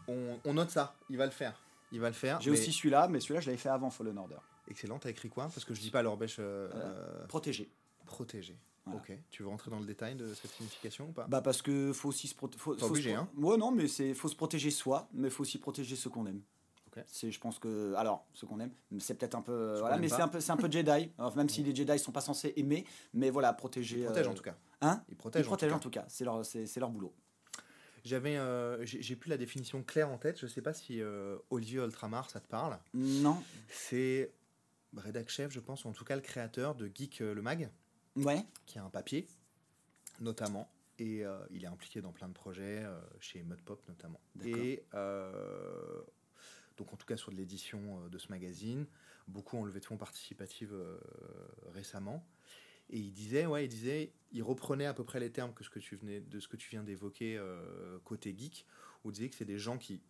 On, 0.09 0.38
on 0.45 0.55
note 0.55 0.71
ça. 0.71 0.95
Il 1.09 1.17
va 1.17 1.25
le 1.25 1.31
faire. 1.31 1.55
Il 1.93 2.01
va 2.01 2.09
le 2.09 2.15
faire. 2.15 2.41
J'ai 2.41 2.51
mais- 2.51 2.59
aussi 2.59 2.73
celui-là, 2.73 3.09
mais 3.09 3.21
celui-là, 3.21 3.41
je 3.41 3.47
l'avais 3.47 3.59
fait 3.59 3.69
avant 3.71 3.88
Fallen 3.91 4.19
Order. 4.19 4.37
Excellent. 4.69 4.99
T'as 4.99 5.11
écrit 5.11 5.29
quoi? 5.29 5.45
Parce 5.45 5.65
que 5.65 5.75
je 5.75 5.81
dis 5.81 5.91
pas 5.91 6.03
l'orbèche 6.03 6.37
euh, 6.38 6.71
euh, 6.75 7.27
Protégé. 7.27 7.71
protégé. 8.07 8.57
Voilà. 8.85 9.01
Ok. 9.01 9.16
Tu 9.31 9.42
veux 9.42 9.49
rentrer 9.49 9.71
dans 9.71 9.79
le 9.79 9.87
détail 9.87 10.16
de 10.16 10.33
cette 10.35 10.51
signification 10.51 11.09
ou 11.09 11.12
pas? 11.12 11.27
Bah 11.29 11.40
parce 11.40 11.62
que 11.62 11.92
faut 11.92 12.09
aussi 12.09 12.27
se 12.27 12.35
protéger. 12.35 12.81
Pas 12.81 12.87
obligé, 12.87 13.14
hein. 13.14 13.29
Ouais 13.37 13.57
non 13.57 13.71
mais 13.71 13.87
c'est 13.87 14.14
faut 14.14 14.29
se 14.29 14.37
protéger 14.37 14.71
soi, 14.71 15.09
mais 15.12 15.31
faut 15.31 15.42
aussi 15.42 15.59
protéger 15.59 15.95
ceux 15.95 16.11
qu'on 16.11 16.27
aime. 16.27 16.42
Ok. 16.88 17.03
C'est 17.07 17.31
je 17.31 17.38
pense 17.40 17.59
que 17.59 17.95
alors 17.95 18.27
ceux 18.35 18.47
qu'on 18.47 18.61
aime, 18.61 18.73
c'est 18.99 19.14
peut-être 19.14 19.37
un 19.37 19.42
peu 19.42 19.79
voilà 19.79 19.99
mais 19.99 20.09
c'est 20.09 20.21
un 20.21 20.29
peu 20.29 20.40
c'est 20.40 20.53
un 20.53 20.57
peu 20.57 20.71
Jedi. 20.71 21.12
Alors, 21.18 21.37
même 21.37 21.49
si 21.49 21.62
les 21.62 21.75
Jedi 21.75 21.99
sont 21.99 22.12
pas 22.12 22.21
censés 22.21 22.53
aimer, 22.57 22.85
mais 23.14 23.31
voilà 23.31 23.53
protéger. 23.53 24.01
Ils 24.01 24.05
protègent 24.05 24.27
euh, 24.27 24.31
en 24.31 24.35
tout 24.35 24.42
cas. 24.42 24.57
Hein? 24.81 25.03
Ils 25.09 25.16
protègent. 25.16 25.45
Ils 25.45 25.47
protègent 25.47 25.73
en 25.73 25.79
tout 25.79 25.90
cas. 25.90 26.05
C'est 26.09 26.25
leur 26.25 26.45
c'est 26.45 26.79
leur 26.79 26.90
boulot. 26.90 27.14
J'avais, 28.05 28.37
euh, 28.37 28.85
j'ai 28.85 29.14
plus 29.14 29.29
la 29.29 29.37
définition 29.37 29.81
claire 29.85 30.11
en 30.11 30.18
tête. 30.18 30.40
Je 30.40 30.49
sais 30.49 30.61
pas 30.61 30.73
si 30.73 31.01
euh, 31.01 31.37
Olivier 31.51 31.79
Ultramar, 31.79 32.29
ça 32.31 32.40
te 32.40 32.49
parle? 32.49 32.77
Non. 32.95 33.40
C'est 33.68 34.33
rédac 34.97 35.29
chef, 35.29 35.53
je 35.53 35.61
pense, 35.61 35.85
ou 35.85 35.88
en 35.88 35.92
tout 35.92 36.05
cas 36.05 36.16
le 36.16 36.21
créateur 36.21 36.75
de 36.75 36.90
Geek 36.92 37.21
le 37.21 37.40
Mag, 37.40 37.71
Ouais. 38.16 38.44
qui 38.66 38.79
a 38.79 38.85
un 38.85 38.90
papier, 38.90 39.27
notamment. 40.20 40.70
Et 40.98 41.25
euh, 41.25 41.38
il 41.51 41.64
est 41.64 41.68
impliqué 41.68 42.01
dans 42.01 42.12
plein 42.12 42.29
de 42.29 42.35
projets, 42.35 42.85
euh, 42.85 43.01
chez 43.18 43.42
Mudpop 43.42 43.87
notamment. 43.88 44.20
D'accord. 44.37 44.61
Et 44.61 44.85
euh, 44.94 46.03
donc 46.77 46.92
en 46.92 46.96
tout 46.96 47.07
cas 47.07 47.16
sur 47.16 47.33
de 47.33 47.37
l'édition 47.37 48.09
de 48.09 48.18
ce 48.18 48.29
magazine, 48.29 48.87
beaucoup 49.27 49.57
ont 49.57 49.64
levé 49.64 49.81
de 49.81 49.85
fonds 49.85 49.96
participative 49.96 50.75
récemment. 51.72 52.25
Et 52.90 52.98
il 52.98 53.12
disait, 53.12 53.46
ouais, 53.46 53.64
il 53.64 53.68
disait, 53.68 54.12
il 54.33 54.42
reprenait 54.42 54.87
à 54.87 54.92
peu 54.92 55.05
près 55.05 55.18
les 55.18 55.31
termes 55.31 55.55
que 55.55 55.64
ce 55.64 55.70
que 55.70 55.79
tu 55.79 55.96
venais, 55.96 56.20
de 56.20 56.40
ce 56.40 56.48
que 56.48 56.57
tu 56.57 56.68
viens 56.68 56.83
d'évoquer 56.83 57.42
côté 58.05 58.35
geek, 58.37 58.66
où 59.05 59.11
il 59.11 59.14
disait 59.14 59.31
que 59.31 59.37
c'est 59.37 59.46
des 59.46 59.59
gens 59.59 59.79
qui, 59.79 60.03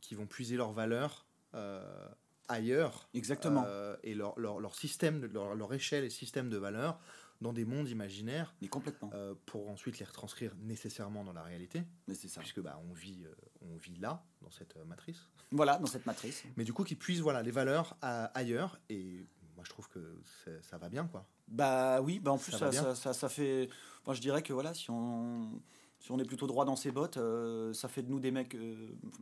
qui 0.00 0.14
vont 0.14 0.26
puiser 0.26 0.56
leurs 0.56 0.72
valeurs 0.72 1.26
euh, 1.54 2.08
ailleurs 2.48 3.08
Exactement. 3.14 3.64
euh, 3.66 3.96
et 4.02 4.14
leur, 4.14 4.38
leur, 4.38 4.60
leur 4.60 4.74
système, 4.74 5.20
de- 5.20 5.26
leur, 5.26 5.54
leur 5.54 5.72
échelle 5.74 6.04
et 6.04 6.10
système 6.10 6.48
de 6.50 6.56
valeurs 6.56 6.98
dans 7.42 7.52
des 7.52 7.66
mondes 7.66 7.88
imaginaires 7.90 8.54
mais 8.62 8.68
complètement. 8.68 9.10
euh, 9.12 9.34
pour 9.44 9.68
ensuite 9.68 9.98
les 9.98 10.06
retranscrire 10.06 10.54
nécessairement 10.62 11.22
dans 11.22 11.34
la 11.34 11.42
réalité, 11.42 11.82
mais 12.08 12.14
c'est 12.14 12.28
ça. 12.28 12.40
puisque 12.40 12.60
bah, 12.60 12.80
on, 12.88 12.94
vit, 12.94 13.24
euh, 13.26 13.34
on 13.60 13.76
vit 13.76 13.96
là, 13.96 14.24
dans 14.40 14.50
cette 14.50 14.74
matrice. 14.86 15.28
Voilà 15.52 15.78
dans 15.78 15.86
cette 15.86 16.06
matrice. 16.06 16.44
Mais 16.56 16.64
du 16.64 16.72
coup, 16.72 16.82
qu'ils 16.82 16.98
puissent 16.98 17.20
voilà, 17.20 17.42
les 17.42 17.50
valeurs 17.50 17.96
à- 18.00 18.24
ailleurs, 18.26 18.78
et 18.88 19.26
moi 19.54 19.64
je 19.64 19.70
trouve 19.70 19.88
que 19.90 20.18
ça 20.62 20.78
va 20.78 20.88
bien, 20.88 21.06
quoi. 21.06 21.26
Bah 21.48 22.00
oui, 22.00 22.18
bah 22.20 22.32
en 22.32 22.38
plus 22.38 22.52
ça, 22.52 22.72
ça, 22.94 23.12
ça 23.12 23.28
fait. 23.28 23.68
Moi 24.06 24.14
je 24.14 24.20
dirais 24.22 24.42
que 24.42 24.52
voilà, 24.52 24.72
si 24.74 24.90
on, 24.90 25.60
si 25.98 26.12
on 26.12 26.18
est 26.18 26.24
plutôt 26.24 26.46
droit 26.46 26.64
dans 26.64 26.76
ses 26.76 26.90
bottes, 26.92 27.16
euh, 27.16 27.72
ça 27.72 27.88
fait 27.88 28.02
de 28.02 28.10
nous 28.10 28.20
des 28.20 28.30
mecs, 28.30 28.54
euh, 28.54 28.74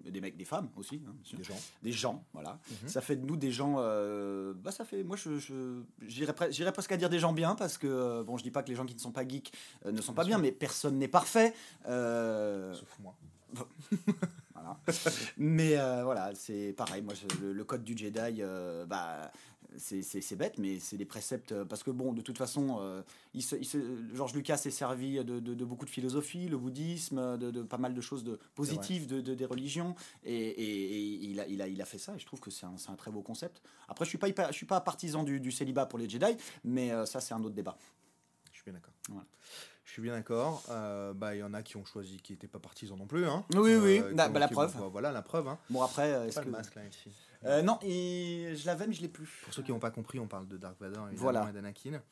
des 0.05 0.21
mecs, 0.21 0.37
des 0.37 0.45
femmes 0.45 0.69
aussi, 0.77 1.01
hein. 1.09 1.15
Des 1.37 1.43
gens. 1.45 1.61
des 1.83 1.93
gens, 1.93 2.25
voilà. 2.35 2.59
Mhm. 2.83 2.89
Ça 2.89 3.01
fait 3.01 3.17
de 3.17 3.25
nous 3.25 3.37
des 3.37 3.51
gens. 3.53 3.77
euh, 3.79 4.53
bah 4.57 4.71
ça 4.71 4.85
fait. 4.85 5.03
Moi 5.03 5.17
je, 5.17 5.39
j'irais 6.07 6.33
pre- 6.33 6.51
j'irais 6.53 6.73
presque 6.73 6.93
à 6.93 6.97
dire 6.97 7.09
des 7.09 7.19
gens 7.19 7.33
bien 7.33 7.55
parce 7.55 7.79
que 7.79 8.23
bon, 8.23 8.37
je 8.37 8.43
dis 8.43 8.51
pas 8.51 8.63
que 8.63 8.69
les 8.69 8.75
gens 8.75 8.85
qui 8.87 8.95
ne 8.95 9.01
sont 9.01 9.13
pas 9.13 9.27
geeks 9.27 9.53
ne 9.85 10.01
sont 10.01 10.13
pas 10.13 10.25
Bien 10.25 10.39
mais 10.39 10.53
personne 10.53 10.99
n'est 10.99 11.09
parfait. 11.09 11.55
Sauf 11.85 12.99
moi. 13.01 13.15
Voilà. 14.55 14.79
mais 15.37 15.77
voilà, 16.05 16.35
c'est 16.35 16.73
pareil. 16.73 17.03
Moi, 17.03 17.13
je- 17.15 17.41
le, 17.45 17.53
le 17.53 17.65
code 17.65 17.85
du 17.85 17.97
Jedi, 17.97 18.43
bah, 18.89 19.31
c'est- 19.79 20.37
bête, 20.37 20.59
mais 20.59 20.79
c'est 20.81 20.97
des 20.97 21.05
préceptes. 21.05 21.53
euh, 21.53 21.65
Parce 21.65 21.83
que, 21.83 21.91
bon, 21.91 22.13
de 22.13 22.21
toute 22.21 22.39
façon, 22.39 22.79
euh, 22.81 23.03
il 23.35 23.43
se- 23.43 23.57
il 23.57 23.65
se- 23.65 23.79
George 24.15 24.35
Lucas 24.35 24.57
s'est 24.57 24.71
servi 24.71 25.17
de, 25.25 25.41
de- 25.41 25.55
de 25.55 25.65
beaucoup 25.65 25.85
de 25.85 25.91
philosophie, 25.91 26.49
le 26.49 26.57
bouddhisme, 26.59 27.39
de, 27.39 27.51
de 27.51 27.63
pas 27.63 27.79
mal 27.79 27.95
de 27.95 28.01
choses 28.01 28.25
de, 28.25 28.39
positives 28.55 29.07
de, 29.07 29.21
de- 29.21 29.35
des 29.35 29.45
religions. 29.47 29.95
Et, 30.25 30.35
et- 30.35 30.97
et 30.97 31.01
il, 31.31 31.41
a, 31.41 31.47
il, 31.47 31.63
a, 31.63 31.69
il 31.69 31.81
a 31.81 31.85
fait 31.85 31.99
ça, 31.99 32.15
et 32.15 32.19
je 32.19 32.27
trouve 32.27 32.41
que 32.41 32.51
c'est 32.51 32.67
un, 32.67 32.95
très 32.97 33.11
beau 33.11 33.23
concept. 33.23 33.63
Après, 33.89 34.05
je 34.05 34.09
suis 34.11 34.19
pas, 34.19 34.29
hyper- 34.29 34.49
je 34.49 34.57
suis 34.57 34.67
pas 34.67 34.81
partisan 34.81 35.23
du, 35.23 35.41
du 35.41 35.53
célibat 35.53 35.87
pour 35.87 35.99
les 35.99 36.09
Jedi, 36.09 36.37
mais 36.65 36.91
euh, 36.93 37.07
ça, 37.07 37.21
c'est 37.21 37.35
un 37.35 37.43
autre 37.43 37.55
débat. 37.55 37.77
Je 38.53 38.57
suis 38.57 38.65
bien 38.65 38.75
d'accord. 38.75 38.95
Voilà. 39.09 39.27
Je 39.85 39.93
suis 39.93 40.01
bien 40.03 40.15
d'accord. 40.15 40.63
Euh, 40.71 41.13
bah, 41.13 41.35
il 41.37 41.41
y 41.41 41.43
en 41.43 41.53
a 41.53 41.63
qui 41.63 41.77
ont 41.77 41.85
choisi, 41.85 42.17
qui 42.17 42.33
n'étaient 42.33 42.49
pas 42.49 42.59
partisans 42.59 42.97
non 42.99 43.07
plus. 43.07 43.27
Hein. 43.27 43.45
Oui, 43.55 43.75
oui. 43.75 44.01
Bah, 44.15 44.29
bah, 44.29 44.39
la 44.41 44.49
preuve. 44.49 44.75
voilà, 44.91 45.13
la 45.13 45.21
preuve. 45.23 45.47
Hein. 45.49 45.59
Bon, 45.69 45.83
après, 45.83 46.09
est-ce 46.27 46.41
que. 46.41 46.47
le 46.47 46.51
masque 46.53 46.75
là 46.75 46.83
ici. 46.87 47.11
Euh, 47.47 47.63
non, 47.63 47.79
et 47.83 48.55
je 48.57 48.67
l'avais, 48.67 48.87
mais 48.87 48.95
je 48.95 49.03
l'ai 49.03 49.09
plus. 49.09 49.29
Pour 49.45 49.53
ceux 49.55 49.63
qui 49.63 49.71
n'ont 49.73 49.79
pas 49.79 49.91
compris, 49.91 50.19
on 50.19 50.27
parle 50.29 50.49
de 50.49 50.57
Dark 50.57 50.79
Vador 50.81 51.09
évidemment, 51.09 51.23
Voilà. 51.23 51.51
et 51.51 51.53
d'Anakin. 51.53 52.03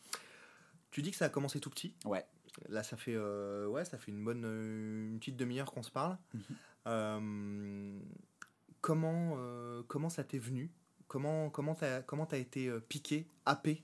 Tu 0.91 1.01
dis 1.03 1.11
que 1.11 1.17
ça 1.17 1.25
a 1.27 1.29
commencé 1.31 1.59
tout 1.61 1.71
petit. 1.71 1.95
Ouais. 2.05 2.25
Là, 2.69 2.83
ça 2.83 2.97
fait, 2.99 3.15
euh, 3.15 3.67
ouais, 3.67 3.85
ça 3.87 3.97
fait 3.97 4.11
une 4.11 4.23
bonne, 4.23 4.45
euh, 4.45 5.09
une 5.09 5.19
petite 5.19 5.37
demi-heure 5.37 5.73
qu'on 5.73 5.83
se 5.83 5.91
parle. 5.91 6.19
Mhm. 6.35 6.43
Euh, 6.89 7.99
comment, 8.81 9.37
comment 9.89 10.09
ça 10.11 10.25
t'est 10.25 10.39
venu? 10.39 10.71
Comment, 11.09 11.51
comment 11.51 11.75
t'as, 11.75 12.03
comment 12.03 12.29
été 12.29 12.71
piqué, 12.89 13.27
happé? 13.47 13.83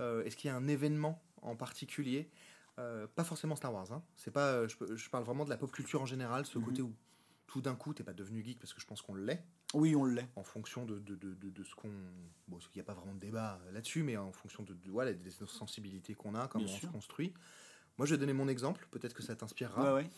Est-ce 0.00 0.36
qu'il 0.36 0.48
y 0.48 0.50
a 0.52 0.56
un 0.56 0.66
événement 0.68 1.22
en 1.42 1.54
particulier? 1.56 2.30
Pas 2.76 3.24
forcément 3.24 3.54
Star 3.56 3.72
Wars. 3.74 3.92
Hein. 3.92 4.02
C'est 4.16 4.30
pas, 4.30 4.66
je 4.66 5.08
parle 5.10 5.24
vraiment 5.24 5.44
de 5.44 5.50
la 5.50 5.56
pop 5.58 5.70
culture 5.70 6.00
en 6.02 6.06
général, 6.06 6.46
ce 6.46 6.58
Mhm. 6.58 6.64
côté 6.64 6.82
où 6.82 6.94
tout 7.46 7.60
d'un 7.60 7.74
coup 7.74 7.92
t'es 7.92 8.04
pas 8.04 8.12
devenu 8.14 8.42
geek 8.44 8.58
parce 8.60 8.72
que 8.72 8.80
je 8.80 8.86
pense 8.86 9.02
qu'on 9.02 9.14
l'est 9.14 9.44
Oui, 9.74 9.94
on 9.94 10.04
l'est. 10.04 10.28
en 10.36 10.42
fonction 10.42 10.84
de, 10.84 10.98
de, 10.98 11.14
de, 11.14 11.34
de, 11.34 11.50
de 11.50 11.62
ce 11.64 11.74
qu'on. 11.74 11.90
Bon, 12.48 12.58
il 12.58 12.76
n'y 12.76 12.80
a 12.80 12.84
pas 12.84 12.94
vraiment 12.94 13.14
de 13.14 13.20
débat 13.20 13.60
euh, 13.66 13.72
là-dessus, 13.72 14.02
mais 14.02 14.16
en 14.16 14.32
fonction 14.32 14.62
de, 14.64 14.74
de- 14.74 14.90
voilà, 14.90 15.12
des 15.12 15.30
sensibilités 15.30 16.14
qu'on 16.14 16.34
a, 16.34 16.48
comment 16.48 16.64
Bien 16.64 16.74
on 16.74 16.78
sûr. 16.78 16.88
se 16.88 16.92
construit. 16.92 17.32
Moi, 17.98 18.06
je 18.06 18.14
vais 18.14 18.18
donner 18.18 18.32
mon 18.32 18.48
exemple, 18.48 18.88
peut-être 18.90 19.14
que 19.14 19.22
ça 19.22 19.36
t'inspirera, 19.36 19.94
Ouais, 19.94 20.02
ouais. 20.02 20.10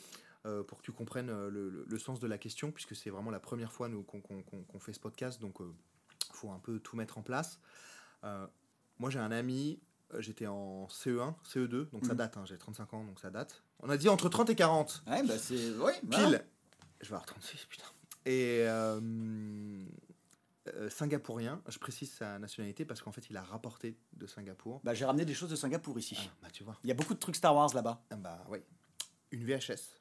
euh, 0.46 0.62
pour 0.62 0.78
que 0.78 0.82
tu 0.82 0.92
comprennes 0.92 1.28
euh, 1.30 1.50
le, 1.50 1.68
le- 1.68 1.84
le 1.86 1.98
sens 1.98 2.18
de 2.20 2.26
la 2.26 2.38
question, 2.38 2.70
puisque 2.72 2.96
c'est 2.96 3.10
vraiment 3.10 3.30
la 3.30 3.40
première 3.40 3.72
fois 3.72 3.88
nous, 3.88 4.02
qu'on, 4.02 4.20
qu'on- 4.22 4.42
qu'on- 4.42 4.62
qu'on 4.62 4.78
fait 4.78 4.92
ce 4.94 5.00
podcast, 5.00 5.40
donc 5.40 5.56
il 5.60 5.66
faut 6.34 6.50
un 6.50 6.58
peu 6.58 6.78
tout 6.78 6.96
mettre 6.96 7.18
en 7.18 7.22
place. 7.22 7.60
Euh, 8.24 8.46
moi, 8.98 9.10
j'ai 9.10 9.18
un 9.18 9.32
ami, 9.32 9.80
euh, 10.14 10.20
j'étais 10.22 10.46
en 10.46 10.86
CE1, 10.88 11.34
CE2, 11.44 11.90
donc 11.90 12.06
ça 12.06 12.12
Mhm. 12.12 12.18
date, 12.18 12.36
hein, 12.38 12.44
j'ai 12.46 12.56
35 12.56 12.94
ans, 12.94 13.04
donc 13.04 13.18
ça 13.20 13.30
date. 13.30 13.62
On 13.80 13.90
a 13.90 13.96
dit 13.98 14.08
entre 14.08 14.28
30 14.30 14.48
et 14.48 14.54
40. 14.54 15.02
Ouais, 15.08 15.22
bah 15.24 15.36
c'est. 15.38 15.72
Ouais, 15.76 15.98
Pile. 16.00 16.08
voilà. 16.10 16.38
Je 17.00 17.06
vais 17.08 17.14
avoir 17.14 17.26
36, 17.26 17.66
putain. 17.66 17.84
Et 18.24 18.58
euh, 18.66 19.00
euh, 20.74 20.88
singapourien, 20.90 21.60
je 21.68 21.78
précise 21.78 22.12
sa 22.12 22.38
nationalité 22.38 22.84
parce 22.84 23.02
qu'en 23.02 23.10
fait 23.12 23.28
il 23.30 23.36
a 23.36 23.42
rapporté 23.42 23.96
de 24.12 24.26
Singapour. 24.26 24.80
Bah, 24.84 24.94
j'ai 24.94 25.04
ramené 25.04 25.24
des 25.24 25.34
choses 25.34 25.50
de 25.50 25.56
Singapour 25.56 25.98
ici. 25.98 26.16
Ah, 26.20 26.30
bah 26.42 26.48
tu 26.52 26.62
vois. 26.62 26.78
Il 26.84 26.88
y 26.88 26.90
a 26.90 26.94
beaucoup 26.94 27.14
de 27.14 27.18
trucs 27.18 27.36
Star 27.36 27.54
Wars 27.54 27.74
là-bas. 27.74 28.04
Ah, 28.10 28.16
bah 28.16 28.44
oui. 28.48 28.58
Une 29.32 29.44
VHS, 29.44 29.98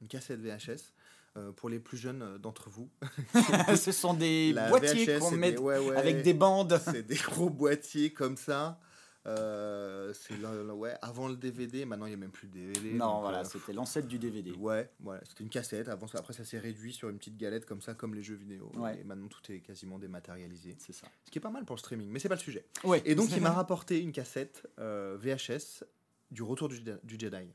une 0.00 0.08
cassette 0.08 0.40
VHS. 0.40 0.92
euh, 1.36 1.52
pour 1.52 1.68
les 1.68 1.78
plus 1.78 1.96
jeunes 1.98 2.38
d'entre 2.38 2.68
vous, 2.70 2.88
Ce 3.76 3.92
sont 3.92 4.14
des 4.14 4.52
la 4.52 4.68
boîtiers 4.68 5.18
qu'on 5.18 5.30
met 5.32 5.52
des- 5.52 5.58
ouais, 5.58 5.78
ouais, 5.78 5.96
avec 5.96 6.22
des 6.22 6.34
bandes. 6.34 6.80
c'est 6.84 7.02
des 7.02 7.16
gros 7.16 7.50
boîtiers 7.50 8.12
comme 8.12 8.36
ça. 8.36 8.78
Euh, 9.28 10.12
c'est 10.14 10.34
ouais, 10.72 10.94
avant 11.02 11.28
le 11.28 11.36
DVD, 11.36 11.84
maintenant 11.84 12.06
il 12.06 12.10
n'y 12.10 12.14
a 12.14 12.18
même 12.18 12.30
plus 12.30 12.48
de 12.48 12.52
DVD. 12.54 12.92
Non, 12.92 13.06
donc, 13.14 13.20
voilà, 13.22 13.40
euh, 13.40 13.44
c'était 13.44 13.72
l'ancêtre 13.72 14.08
du 14.08 14.18
DVD. 14.18 14.52
Ouais, 14.52 14.90
voilà, 15.00 15.20
c'était 15.28 15.44
une 15.44 15.50
cassette. 15.50 15.88
Avant, 15.88 16.06
après, 16.14 16.32
ça 16.32 16.44
s'est 16.44 16.58
réduit 16.58 16.92
sur 16.92 17.08
une 17.08 17.18
petite 17.18 17.36
galette 17.36 17.66
comme 17.66 17.80
ça, 17.82 17.94
comme 17.94 18.14
les 18.14 18.22
jeux 18.22 18.34
vidéo. 18.36 18.70
Ouais. 18.74 18.98
Et 19.00 19.04
maintenant, 19.04 19.28
tout 19.28 19.40
est 19.52 19.60
quasiment 19.60 19.98
dématérialisé. 19.98 20.76
C'est 20.78 20.92
ça. 20.94 21.06
Ce 21.24 21.30
qui 21.30 21.38
est 21.38 21.42
pas 21.42 21.50
mal 21.50 21.64
pour 21.64 21.76
le 21.76 21.80
streaming, 21.80 22.08
mais 22.08 22.18
c'est 22.18 22.28
pas 22.28 22.34
le 22.36 22.40
sujet. 22.40 22.64
Ouais. 22.84 23.02
Et 23.04 23.14
donc, 23.14 23.30
il 23.32 23.40
m'a 23.42 23.52
rapporté 23.52 24.00
une 24.00 24.12
cassette 24.12 24.66
euh, 24.78 25.18
VHS 25.20 25.84
du 26.30 26.42
Retour 26.42 26.68
du, 26.68 26.76
Jedi- 26.76 26.98
du 27.04 27.18
Jedi. 27.18 27.46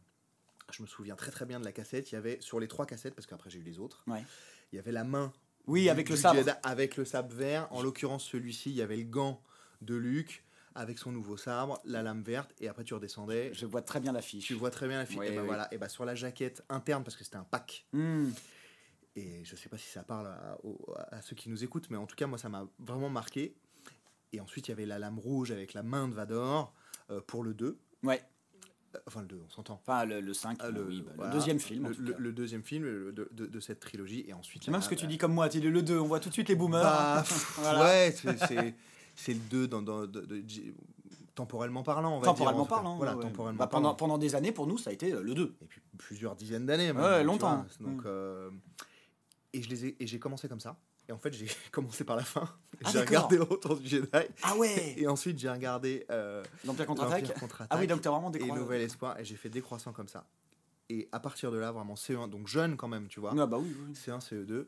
Je 0.72 0.82
me 0.82 0.88
souviens 0.88 1.16
très 1.16 1.32
très 1.32 1.46
bien 1.46 1.60
de 1.60 1.66
la 1.66 1.72
cassette. 1.72 2.12
Il 2.12 2.16
y 2.16 2.18
avait 2.18 2.38
sur 2.42 2.60
les 2.60 2.68
trois 2.68 2.86
cassettes, 2.86 3.16
parce 3.16 3.26
qu'après 3.28 3.50
j'ai 3.50 3.60
eu 3.60 3.64
les 3.64 3.80
autres, 3.80 4.04
Ouais. 4.08 4.24
il 4.72 4.76
y 4.76 4.80
avait 4.80 4.92
la 4.92 5.04
main. 5.04 5.32
Oui, 5.68 5.84
du- 5.84 5.90
avec 5.90 6.10
le 6.10 6.16
sabre. 6.16 6.38
Jedi 6.40 6.52
avec 6.64 6.98
le 6.98 7.06
sabre 7.06 7.34
vert. 7.34 7.68
En 7.72 7.82
l'occurrence, 7.82 8.24
celui-ci, 8.26 8.70
il 8.70 8.76
y 8.76 8.82
avait 8.82 8.98
le 8.98 9.04
gant 9.06 9.42
de 9.82 9.96
Luke 9.96 10.44
avec 10.76 10.98
son 11.00 11.12
nouveau 11.12 11.38
sabre, 11.38 11.80
la 11.86 12.02
lame 12.04 12.22
verte, 12.24 12.54
et 12.60 12.68
après 12.68 12.84
tu 12.84 12.94
redescendais. 12.94 13.52
Je 13.54 13.66
vois 13.66 13.82
très 13.82 14.00
bien 14.00 14.12
l'affiche. 14.12 14.46
Tu 14.46 14.54
vois 14.54 14.72
très 14.72 14.88
bien 14.88 14.98
la 14.98 15.06
fille. 15.06 15.20
Oui, 15.20 15.28
et 15.28 15.32
ben 15.32 15.42
oui. 15.42 15.48
voilà. 15.48 15.68
Et 15.74 15.78
ben 15.78 15.88
sur 15.88 16.06
la 16.06 16.16
jaquette 16.16 16.64
interne, 16.70 17.04
parce 17.04 17.16
que 17.16 17.24
c'était 17.24 17.38
un 17.38 17.44
pack. 17.44 17.86
Hmm. 17.94 18.30
Et 19.16 19.44
je 19.46 19.56
sais 19.56 19.70
pas 19.70 19.78
si 19.78 19.88
ça 19.90 20.02
parle 20.04 20.28
à, 21.12 21.22
ceux 21.22 21.36
qui 21.36 21.50
nous 21.50 21.64
écoutent, 21.64 21.90
mais 21.92 21.98
en 21.98 22.08
tout 22.08 22.16
cas, 22.16 22.26
moi, 22.26 22.38
ça 22.40 22.50
m'a 22.50 22.68
vraiment 22.80 23.10
marqué. 23.10 23.56
Et 24.32 24.40
ensuite, 24.42 24.68
il 24.68 24.72
y 24.72 24.74
avait 24.74 24.88
la 24.88 24.98
lame 24.98 25.20
rouge 25.20 25.52
avec 25.52 25.74
la 25.76 25.84
main 25.84 26.08
de 26.08 26.16
Vador 26.16 26.74
euh, 27.12 27.22
pour 27.22 27.44
le 27.44 27.54
2. 27.54 27.78
Ouais. 28.02 28.24
Euh, 28.96 29.00
Enfin, 29.08 29.22
le 29.22 29.28
2, 29.28 29.42
on 29.46 29.50
s'entend. 29.50 29.80
Enfin, 29.86 30.06
le, 30.06 30.20
le 30.22 30.34
5, 30.34 30.58
Ah, 30.62 30.70
le, 30.72 30.84
oui, 30.86 31.04
bah, 31.16 31.26
le 31.28 31.32
deuxième 31.32 31.60
film. 31.60 31.90
Le, 32.00 32.16
le- 32.18 32.32
deuxième 32.34 32.64
film 32.64 32.84
de, 32.86 33.28
de- 33.32 33.46
de 33.46 33.60
cette 33.60 33.80
trilogie. 33.80 34.26
Et 34.28 34.34
ensuite. 34.34 34.64
C'est 34.64 34.72
même 34.72 34.82
ce 34.82 34.90
que 34.90 34.96
tu 34.96 35.06
dis 35.06 35.20
comme 35.20 35.34
moi, 35.34 35.48
tu 35.50 35.60
dis 35.60 35.70
le 35.70 35.84
2, 35.84 36.00
on 36.00 36.08
voit 36.08 36.20
tout 36.20 36.30
de 36.30 36.34
suite 36.34 36.50
les 36.50 36.56
boomers. 36.56 36.82
bah, 36.82 37.22
pff, 37.28 37.60
Voilà. 37.60 37.84
Ouais, 37.84 38.12
c'est- 38.16 38.76
c'est 39.16 39.34
le 39.34 39.40
2 39.40 39.68
dans, 39.68 39.82
de- 39.82 40.08
temporellement 41.36 41.84
parlant, 41.84 42.18
on 42.18 42.20
va 42.20 42.26
temporellement 42.26 42.66
parlant. 42.66 42.98
Voilà, 42.98 43.16
ouais. 43.16 43.24
temporellement 43.24 43.58
Bah, 43.60 43.68
parlant. 43.68 43.90
pendant, 43.90 43.96
pendant 43.96 44.18
des 44.18 44.36
années, 44.36 44.52
pour 44.52 44.68
nous, 44.68 44.78
ça 44.78 44.90
a 44.92 44.94
été 44.94 45.14
euh, 45.14 45.22
le 45.24 45.34
2. 45.34 45.56
Et 45.62 45.66
puis 45.66 45.82
plusieurs 45.98 46.36
dizaines 46.36 46.66
d'années. 46.66 46.92
Ouais, 46.92 47.24
longtemps. 47.24 47.66
vois. 47.80 47.90
Donc, 47.92 48.02
Mm. 48.02 48.08
euh, 48.08 48.50
et 49.54 49.62
je 49.62 49.70
les 49.70 49.86
ai, 49.86 49.96
et 50.00 50.08
j'ai 50.08 50.20
commencé 50.20 50.48
comme 50.48 50.60
ça. 50.60 50.78
Et 51.10 51.12
en 51.12 51.18
fait, 51.18 51.34
j'ai 51.34 51.48
commencé 51.72 52.04
par 52.04 52.16
la 52.16 52.24
fin. 52.24 52.48
Ah, 52.86 52.90
j'ai 52.92 53.00
regardé 53.02 53.36
le 53.38 53.44
Retour 53.44 53.76
du 53.78 53.88
Jedi. 53.88 54.08
Ah 54.44 54.56
ouais 54.58 54.94
Et 54.98 55.08
ensuite, 55.08 55.38
j'ai 55.38 55.50
regardé 55.50 56.06
euh, 56.10 56.44
L'Empire 56.66 56.86
contre-attaque 56.86 57.34
Ah 57.70 57.78
oui, 57.80 57.88
donc 57.88 58.02
t'as 58.02 58.10
vraiment 58.12 58.30
et 58.30 58.34
décroché. 58.40 58.54
Nouvel 58.60 58.82
Espoir. 58.82 59.20
Et 59.20 59.26
j'ai 59.26 59.36
fait 59.36 59.50
décroissant 59.50 59.92
comme 59.92 60.08
ça. 60.08 60.26
Et 60.90 61.08
à 61.12 61.20
partir 61.20 61.52
de 61.52 61.58
là, 61.58 61.72
vraiment 61.72 61.96
C1, 61.96 62.30
donc 62.30 62.48
jeune 62.48 62.76
quand 62.78 62.88
même, 62.88 63.08
tu 63.08 63.20
vois. 63.20 63.34
Ah 63.38 63.46
bah 63.48 63.58
oui, 63.58 63.76
oui. 63.88 63.94
C1, 63.94 64.20
CE2. 64.20 64.66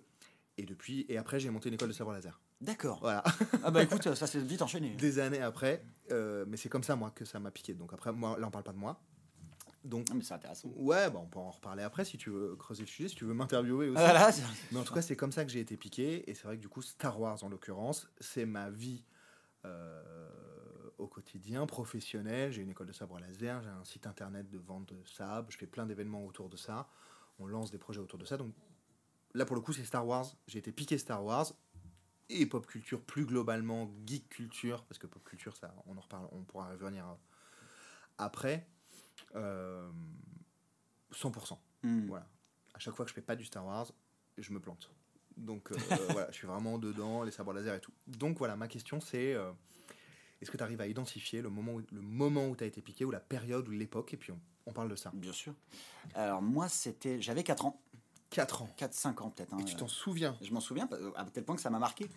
Et 0.58 0.64
depuis, 0.66 1.06
et 1.10 1.18
après, 1.18 1.40
j'ai 1.40 1.50
monté 1.50 1.70
une 1.70 1.76
école 1.76 1.90
de 1.90 1.94
sabre 1.94 2.14
laser. 2.14 2.40
D'accord. 2.66 3.00
Voilà. 3.00 3.24
Ah 3.64 3.72
bah 3.72 3.84
écoute, 3.84 4.14
ça 4.16 4.28
s'est 4.28 4.40
vite 4.40 4.62
enchaîné. 4.62 4.92
Des 4.96 5.20
années 5.20 5.42
après. 5.42 5.84
euh, 6.12 6.46
mais 6.48 6.58
c'est 6.58 6.70
comme 6.70 6.84
ça, 6.84 6.96
moi, 6.96 7.12
que 7.12 7.26
ça 7.26 7.40
m'a 7.40 7.52
piqué. 7.52 7.74
Donc 7.74 7.94
après, 7.94 8.12
moi, 8.12 8.38
là, 8.40 8.48
on 8.48 8.52
parle 8.52 8.64
pas 8.66 8.74
de 8.74 8.78
moi. 8.78 9.00
Donc, 9.84 10.08
Ah, 10.10 10.16
mais 10.16 10.24
c'est 10.24 10.34
intéressant. 10.34 10.68
ouais, 10.76 11.10
bah, 11.12 11.20
on 11.22 11.28
peut 11.28 11.38
en 11.40 11.52
reparler 11.52 11.84
après 11.84 12.06
si 12.06 12.18
tu 12.18 12.32
veux 12.32 12.56
creuser 12.56 12.82
le 12.82 12.88
sujet, 12.88 13.08
si 13.08 13.16
tu 13.16 13.24
veux 13.26 13.34
m'interviewer 13.36 13.90
aussi. 13.90 14.02
Voilà, 14.02 14.32
c'est- 14.32 14.42
Mais 14.72 14.80
en 14.80 14.84
tout 14.84 14.94
cas, 14.96 15.02
c'est 15.04 15.16
comme 15.16 15.32
ça 15.32 15.46
que 15.46 15.52
j'ai 15.52 15.60
été 15.60 15.78
piqué. 15.78 16.28
Et 16.30 16.34
c'est 16.34 16.44
vrai 16.44 16.58
que 16.58 16.62
du 16.62 16.70
coup, 16.70 16.82
Star 16.82 17.20
Wars, 17.20 17.44
en 17.44 17.50
l'occurrence, 17.50 18.08
c'est 18.20 18.46
ma 18.48 18.70
vie 18.72 19.06
euh, 19.66 20.28
au 20.98 21.08
quotidien, 21.08 21.66
professionnelle. 21.68 22.52
J'ai 22.52 22.62
une 22.64 22.70
école 22.70 22.88
de 22.88 22.94
sabre 22.94 23.20
laser, 23.20 23.62
j'ai 23.62 23.70
un 23.70 23.84
site 23.84 24.08
internet 24.08 24.50
de 24.50 24.58
vente 24.58 24.92
de 24.94 25.04
sabre, 25.08 25.48
je 25.52 25.58
fais 25.58 25.68
plein 25.68 25.86
d'événements 25.86 26.26
autour 26.26 26.50
de 26.50 26.58
ça. 26.58 26.88
On 27.40 27.46
lance 27.48 27.70
des 27.72 27.78
projets 27.78 28.00
autour 28.00 28.18
de 28.18 28.26
ça. 28.26 28.38
Donc 28.38 28.54
là, 29.34 29.46
pour 29.46 29.56
le 29.56 29.62
coup, 29.62 29.74
c'est 29.74 29.84
Star 29.84 30.08
Wars. 30.08 30.26
J'ai 30.48 30.60
été 30.60 30.72
piqué 30.72 30.98
Star 30.98 31.24
Wars. 31.24 31.52
Et 32.30 32.46
pop 32.46 32.66
culture, 32.66 33.02
plus 33.02 33.26
globalement, 33.26 33.92
geek 34.06 34.30
culture, 34.30 34.84
parce 34.86 34.98
que 34.98 35.08
pop 35.08 35.24
culture, 35.24 35.56
ça, 35.56 35.74
on 35.86 35.96
en 35.96 36.02
reparle, 36.02 36.28
on 36.32 36.44
pourra 36.44 36.70
revenir 36.70 37.08
euh, 37.08 37.14
après. 38.18 38.68
Euh, 39.36 39.90
100%. 41.14 41.58
Hmm. 41.84 42.08
Voilà. 42.08 42.28
À 42.74 42.80
chaque 42.80 42.96
fois 42.96 43.06
que 43.06 43.10
je 43.10 43.16
fais 43.16 43.22
pas 43.22 43.36
du 43.36 43.46
Star 43.46 43.66
Wars, 43.66 43.92
je 44.38 44.52
me 44.52 44.60
plante. 44.60 44.92
Donc 45.38 45.72
euh, 45.72 45.76
voilà, 46.10 46.28
je 46.32 46.36
suis 46.36 46.48
vraiment 46.48 46.78
dedans, 46.78 47.24
les 47.24 47.32
sabres 47.32 47.54
laser 47.54 47.76
et 47.76 47.80
tout. 47.80 47.94
Donc 48.08 48.38
voilà, 48.38 48.56
ma 48.56 48.68
question 48.68 49.00
c'est 49.02 49.34
euh, 49.34 49.52
est-ce 50.42 50.52
que 50.52 50.58
tu 50.58 50.64
arrives 50.64 50.82
à 50.82 50.88
identifier 50.88 51.42
le 51.42 51.50
moment 51.50 51.74
où, 51.74 51.82
le 51.92 52.02
moment 52.02 52.48
où 52.48 52.56
tu 52.56 52.64
as 52.64 52.68
été 52.68 52.82
piqué, 52.82 53.06
ou 53.06 53.12
la 53.12 53.20
période, 53.20 53.68
ou 53.68 53.72
l'époque, 53.72 54.14
et 54.14 54.18
puis 54.18 54.32
on, 54.32 54.40
on 54.66 54.74
parle 54.74 54.90
de 54.90 54.96
ça. 54.96 55.12
Bien 55.14 55.34
sûr. 55.34 55.54
Alors 56.14 56.42
moi, 56.42 56.70
c'était, 56.70 57.22
j'avais 57.22 57.44
4 57.44 57.66
ans, 57.66 57.82
4 58.36 58.62
ans. 58.64 58.70
4-5 58.78 59.22
ans 59.24 59.30
peut-être. 59.30 59.54
hein. 59.54 59.58
Et 59.60 59.64
tu 59.66 59.76
t'en 59.76 59.88
souviens? 59.88 60.36
Je 60.42 60.52
m'en 60.54 60.60
souviens, 60.60 60.88
à 61.16 61.24
tel 61.26 61.44
point 61.44 61.56
que 61.56 61.62
ça 61.62 61.70
m'a 61.70 61.80
marqué. 61.80 62.08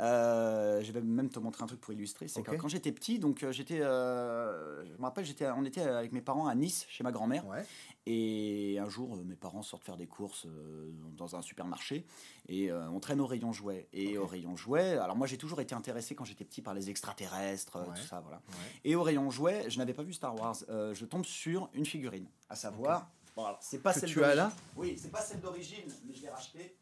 Euh, 0.00 0.82
je 0.82 0.92
vais 0.92 1.00
même 1.00 1.30
te 1.30 1.38
montrer 1.38 1.62
un 1.64 1.66
truc 1.66 1.80
pour 1.80 1.92
illustrer. 1.92 2.28
C'est 2.28 2.42
quand 2.42 2.68
j'étais 2.68 2.92
petit, 2.92 3.18
donc 3.18 3.42
euh, 3.42 3.52
j'étais, 3.52 3.80
euh, 3.80 4.84
je 4.84 4.92
me 4.98 5.02
rappelle, 5.02 5.24
j'étais, 5.24 5.48
on 5.50 5.64
était 5.64 5.82
avec 5.82 6.12
mes 6.12 6.20
parents 6.20 6.46
à 6.46 6.54
Nice 6.54 6.86
chez 6.88 7.02
ma 7.04 7.12
grand-mère. 7.12 7.46
Ouais. 7.46 7.64
Et 8.06 8.78
un 8.80 8.88
jour, 8.88 9.14
euh, 9.16 9.22
mes 9.24 9.36
parents 9.36 9.62
sortent 9.62 9.84
faire 9.84 9.96
des 9.96 10.06
courses 10.08 10.46
euh, 10.46 10.90
dans 11.16 11.36
un 11.36 11.42
supermarché 11.42 12.04
et 12.48 12.70
euh, 12.70 12.88
on 12.90 12.98
traîne 13.00 13.20
au 13.20 13.26
rayon 13.26 13.52
jouets. 13.52 13.88
Et 13.92 14.18
au 14.18 14.26
rayon 14.26 14.56
jouets, 14.56 14.96
alors 14.98 15.16
moi 15.16 15.26
j'ai 15.28 15.38
toujours 15.38 15.60
été 15.60 15.74
intéressé 15.74 16.14
quand 16.14 16.24
j'étais 16.24 16.44
petit 16.44 16.62
par 16.62 16.74
les 16.74 16.90
extraterrestres, 16.90 17.76
euh, 17.76 17.82
Ouais. 17.84 17.96
tout 18.00 18.06
ça, 18.06 18.20
voilà. 18.20 18.38
Ouais. 18.48 18.80
Et 18.84 18.96
au 18.96 19.02
rayon 19.02 19.30
jouets, 19.30 19.70
je 19.70 19.78
n'avais 19.78 19.94
pas 19.94 20.02
vu 20.02 20.12
Star 20.12 20.34
Wars. 20.34 20.56
Euh, 20.68 20.94
je 20.94 21.04
tombe 21.04 21.24
sur 21.24 21.68
une 21.74 21.86
figurine, 21.86 22.26
à 22.50 22.56
savoir, 22.56 23.08
bon, 23.36 23.44
alors, 23.44 23.58
c'est 23.60 23.78
pas 23.82 23.92
Que 23.92 24.00
celle 24.00 24.10
tu 24.10 24.22
as 24.24 24.34
là 24.34 24.44
d'origine. 24.44 24.60
Oui, 24.76 24.98
c'est 25.00 25.10
pas 25.12 25.20
celle 25.20 25.40
d'origine, 25.40 25.84
mais 26.06 26.14
je 26.14 26.22
l'ai 26.22 26.28
racheté. 26.28 26.74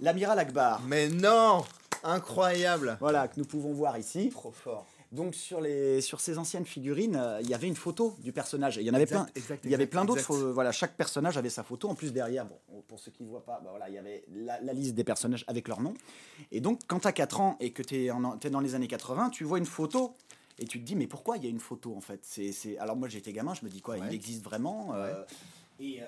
L'amiral 0.00 0.38
Akbar. 0.38 0.80
Mais 0.82 1.08
non 1.08 1.64
Incroyable 2.04 2.96
Voilà, 3.00 3.26
que 3.28 3.34
nous 3.38 3.44
pouvons 3.46 3.72
voir 3.72 3.98
ici. 3.98 4.28
Trop 4.30 4.52
fort. 4.52 4.86
Donc 5.10 5.34
sur, 5.34 5.60
les, 5.62 6.00
sur 6.02 6.20
ces 6.20 6.36
anciennes 6.36 6.66
figurines, 6.66 7.16
euh, 7.16 7.40
il 7.42 7.48
y 7.48 7.54
avait 7.54 7.66
une 7.66 7.74
photo 7.74 8.14
du 8.18 8.30
personnage. 8.30 8.76
Et 8.76 8.82
Il 8.82 8.86
y 8.86 8.90
en 8.90 8.94
avait 8.94 9.04
Exact, 9.04 9.16
plein. 9.24 9.26
exact, 9.34 9.64
il 9.64 9.70
y 9.70 9.74
avait 9.74 9.84
exact, 9.84 9.90
plein 9.92 10.04
d'autres. 10.04 10.34
euh, 10.34 10.52
voilà, 10.52 10.70
chaque 10.70 10.96
personnage 10.96 11.38
avait 11.38 11.48
sa 11.50 11.62
photo. 11.62 11.88
En 11.88 11.94
plus 11.94 12.12
derrière, 12.12 12.44
bon, 12.44 12.58
pour 12.86 12.98
ceux 13.00 13.10
qui 13.10 13.22
ne 13.24 13.28
voient 13.28 13.44
pas, 13.44 13.58
bah 13.64 13.70
voilà, 13.70 13.88
il 13.88 13.94
y 13.94 13.98
avait 13.98 14.22
la, 14.30 14.60
la 14.60 14.72
liste 14.74 14.94
des 14.94 15.04
personnages 15.04 15.44
avec 15.48 15.66
leur 15.66 15.80
nom. 15.80 15.94
Et 16.52 16.60
donc 16.60 16.80
quand 16.86 17.00
tu 17.00 17.08
as 17.08 17.12
4 17.12 17.40
ans 17.40 17.56
et 17.58 17.72
que 17.72 17.82
tu 17.82 18.04
es, 18.04 18.50
dans 18.50 18.60
les 18.60 18.74
années 18.74 18.86
80, 18.86 19.30
tu 19.30 19.44
vois 19.44 19.58
une 19.58 19.66
photo. 19.66 20.14
Et 20.58 20.66
tu 20.66 20.80
te 20.80 20.84
dis, 20.84 20.96
mais 20.96 21.06
pourquoi 21.06 21.36
il 21.36 21.44
y 21.44 21.46
a 21.46 21.50
une 21.50 21.60
photo 21.60 21.94
en 21.96 22.00
fait? 22.00 22.20
C'est, 22.24 22.52
c'est- 22.52 22.78
Alors 22.78 22.96
moi 22.96 23.08
j'étais 23.08 23.32
gamin, 23.32 23.54
je 23.54 23.64
me 23.64 23.70
dis 23.70 23.80
quoi, 23.80 23.96
Ouais. 23.96 24.06
il 24.08 24.14
existe 24.14 24.42
vraiment 24.42 24.94
euh, 24.94 25.24
Et 25.78 26.02
euh, 26.02 26.06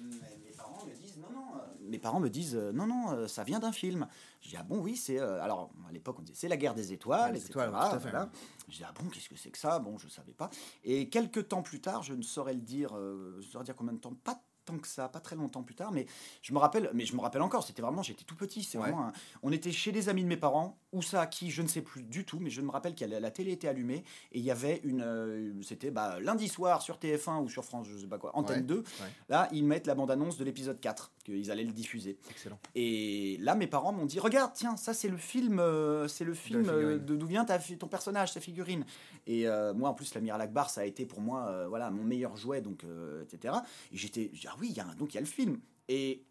mes 0.00 0.52
parents 0.56 0.84
me 0.86 0.94
disent, 0.94 1.16
non, 1.18 1.30
non, 1.32 1.46
euh, 1.56 1.88
mes 1.88 1.98
parents 1.98 2.20
me 2.20 2.28
disent, 2.30 2.54
non, 2.56 2.86
non, 2.86 3.28
ça 3.28 3.44
vient 3.44 3.58
d'un 3.58 3.72
film. 3.72 4.08
Je 4.40 4.48
dis, 4.48 4.56
ah 4.56 4.62
bon, 4.62 4.78
oui, 4.80 4.96
c'est. 4.96 5.18
alors 5.18 5.70
à 5.88 5.92
l'époque 5.92 6.16
on 6.18 6.22
disait, 6.22 6.34
c'est 6.38 6.48
la 6.48 6.56
guerre 6.56 6.74
des 6.74 6.92
étoiles, 6.92 7.32
Ouais, 7.32 7.38
les 7.38 7.44
étoiles, 7.46 7.70
fait, 7.90 7.98
voilà. 7.98 8.30
Je 8.68 8.76
dis, 8.76 8.84
ah 8.84 8.92
bon, 8.98 9.08
qu'est-ce 9.10 9.28
que 9.28 9.36
c'est 9.36 9.50
que 9.50 9.58
ça? 9.58 9.78
Bon, 9.78 9.98
je 9.98 10.08
savais 10.08 10.32
pas. 10.32 10.50
Et 10.84 11.08
quelques 11.08 11.48
temps 11.48 11.62
plus 11.62 11.80
tard, 11.80 12.02
je 12.02 12.14
ne 12.14 12.22
saurais 12.22 12.54
le 12.54 12.60
dire, 12.62 12.94
je 12.96 13.46
saurais 13.50 13.64
dire 13.64 13.76
combien 13.76 13.92
de 13.92 13.98
temps, 13.98 14.14
pas 14.24 14.42
tant 14.64 14.78
que 14.78 14.86
ça, 14.86 15.08
pas 15.08 15.20
très 15.20 15.36
longtemps 15.36 15.62
plus 15.62 15.74
tard, 15.74 15.92
mais 15.92 16.06
je 16.42 16.52
me 16.52 16.58
rappelle, 16.58 16.90
mais 16.94 17.04
je 17.04 17.14
me 17.16 17.20
rappelle 17.20 17.42
encore, 17.42 17.64
c'était 17.64 17.82
vraiment, 17.82 18.02
j'étais 18.02 18.24
tout 18.24 18.36
petit, 18.36 18.62
c'est 18.62 18.78
Ouais. 18.78 18.84
vraiment 18.90 19.06
un- 19.08 19.12
on 19.42 19.50
était 19.52 19.72
chez 19.72 19.92
des 19.92 20.08
amis 20.08 20.22
de 20.22 20.28
mes 20.28 20.36
parents, 20.36 20.78
où 20.92 21.02
ça, 21.02 21.26
qui, 21.26 21.50
je 21.50 21.62
ne 21.62 21.68
sais 21.68 21.82
plus 21.82 22.02
du 22.02 22.24
tout, 22.24 22.38
mais 22.38 22.50
je 22.50 22.60
me 22.60 22.70
rappelle 22.70 22.94
que 22.94 23.04
la, 23.04 23.18
la 23.20 23.30
télé 23.30 23.52
était 23.52 23.68
allumée, 23.68 24.04
et 24.32 24.38
il 24.38 24.44
y 24.44 24.50
avait 24.50 24.80
une, 24.84 25.02
euh, 25.02 25.52
c'était 25.62 25.90
bah, 25.90 26.20
lundi 26.20 26.48
soir 26.48 26.82
sur 26.82 26.98
TF1 26.98 27.40
ou 27.42 27.48
sur 27.48 27.64
France, 27.64 27.86
je 27.88 27.96
sais 27.98 28.06
pas 28.06 28.18
quoi, 28.18 28.36
Antenne 28.36 28.58
Ouais, 28.58 28.62
2, 28.62 28.78
ouais. 28.78 28.84
là, 29.28 29.48
ils 29.52 29.64
mettent 29.64 29.86
la 29.86 29.94
bande-annonce 29.94 30.36
de 30.38 30.44
l'épisode 30.44 30.80
4, 30.80 31.12
qu'ils 31.24 31.50
allaient 31.50 31.64
le 31.64 31.72
diffuser. 31.72 32.18
Excellent. 32.30 32.58
Et 32.74 33.36
là, 33.40 33.54
mes 33.54 33.66
parents 33.66 33.92
m'ont 33.92 34.06
dit 34.06 34.18
Regarde, 34.18 34.52
tiens, 34.54 34.76
ça 34.76 34.92
c'est 34.94 35.08
le 35.08 35.16
film, 35.16 35.58
euh, 35.60 36.08
c'est 36.08 36.24
le 36.24 36.34
film 36.34 36.64
euh, 36.68 36.98
de 36.98 37.16
d'où 37.16 37.26
vient 37.26 37.44
ta, 37.44 37.58
ton 37.58 37.88
personnage, 37.88 38.32
ta 38.34 38.40
figurine. 38.40 38.84
Et 39.26 39.46
euh, 39.48 39.72
moi, 39.74 39.88
en 39.90 39.94
plus, 39.94 40.14
l'amiral 40.14 40.40
Akbar, 40.40 40.70
ça 40.70 40.80
a 40.82 40.84
été 40.84 41.06
pour 41.06 41.20
moi, 41.20 41.46
euh, 41.48 41.68
voilà, 41.68 41.90
mon 41.90 42.02
meilleur 42.04 42.36
jouet, 42.36 42.60
donc 42.60 42.84
etc. 43.22 43.54
Et 43.92 43.96
j'étais, 43.96 44.30
ah 44.46 44.54
oui, 44.60 44.68
il 44.70 44.76
y 44.76 44.80
a 44.80 44.86
un- 44.86 44.94
donc 44.94 45.12
il 45.12 45.14
y 45.14 45.18
a 45.18 45.20
le 45.22 45.26
film. 45.26 45.58
Et 45.88 46.24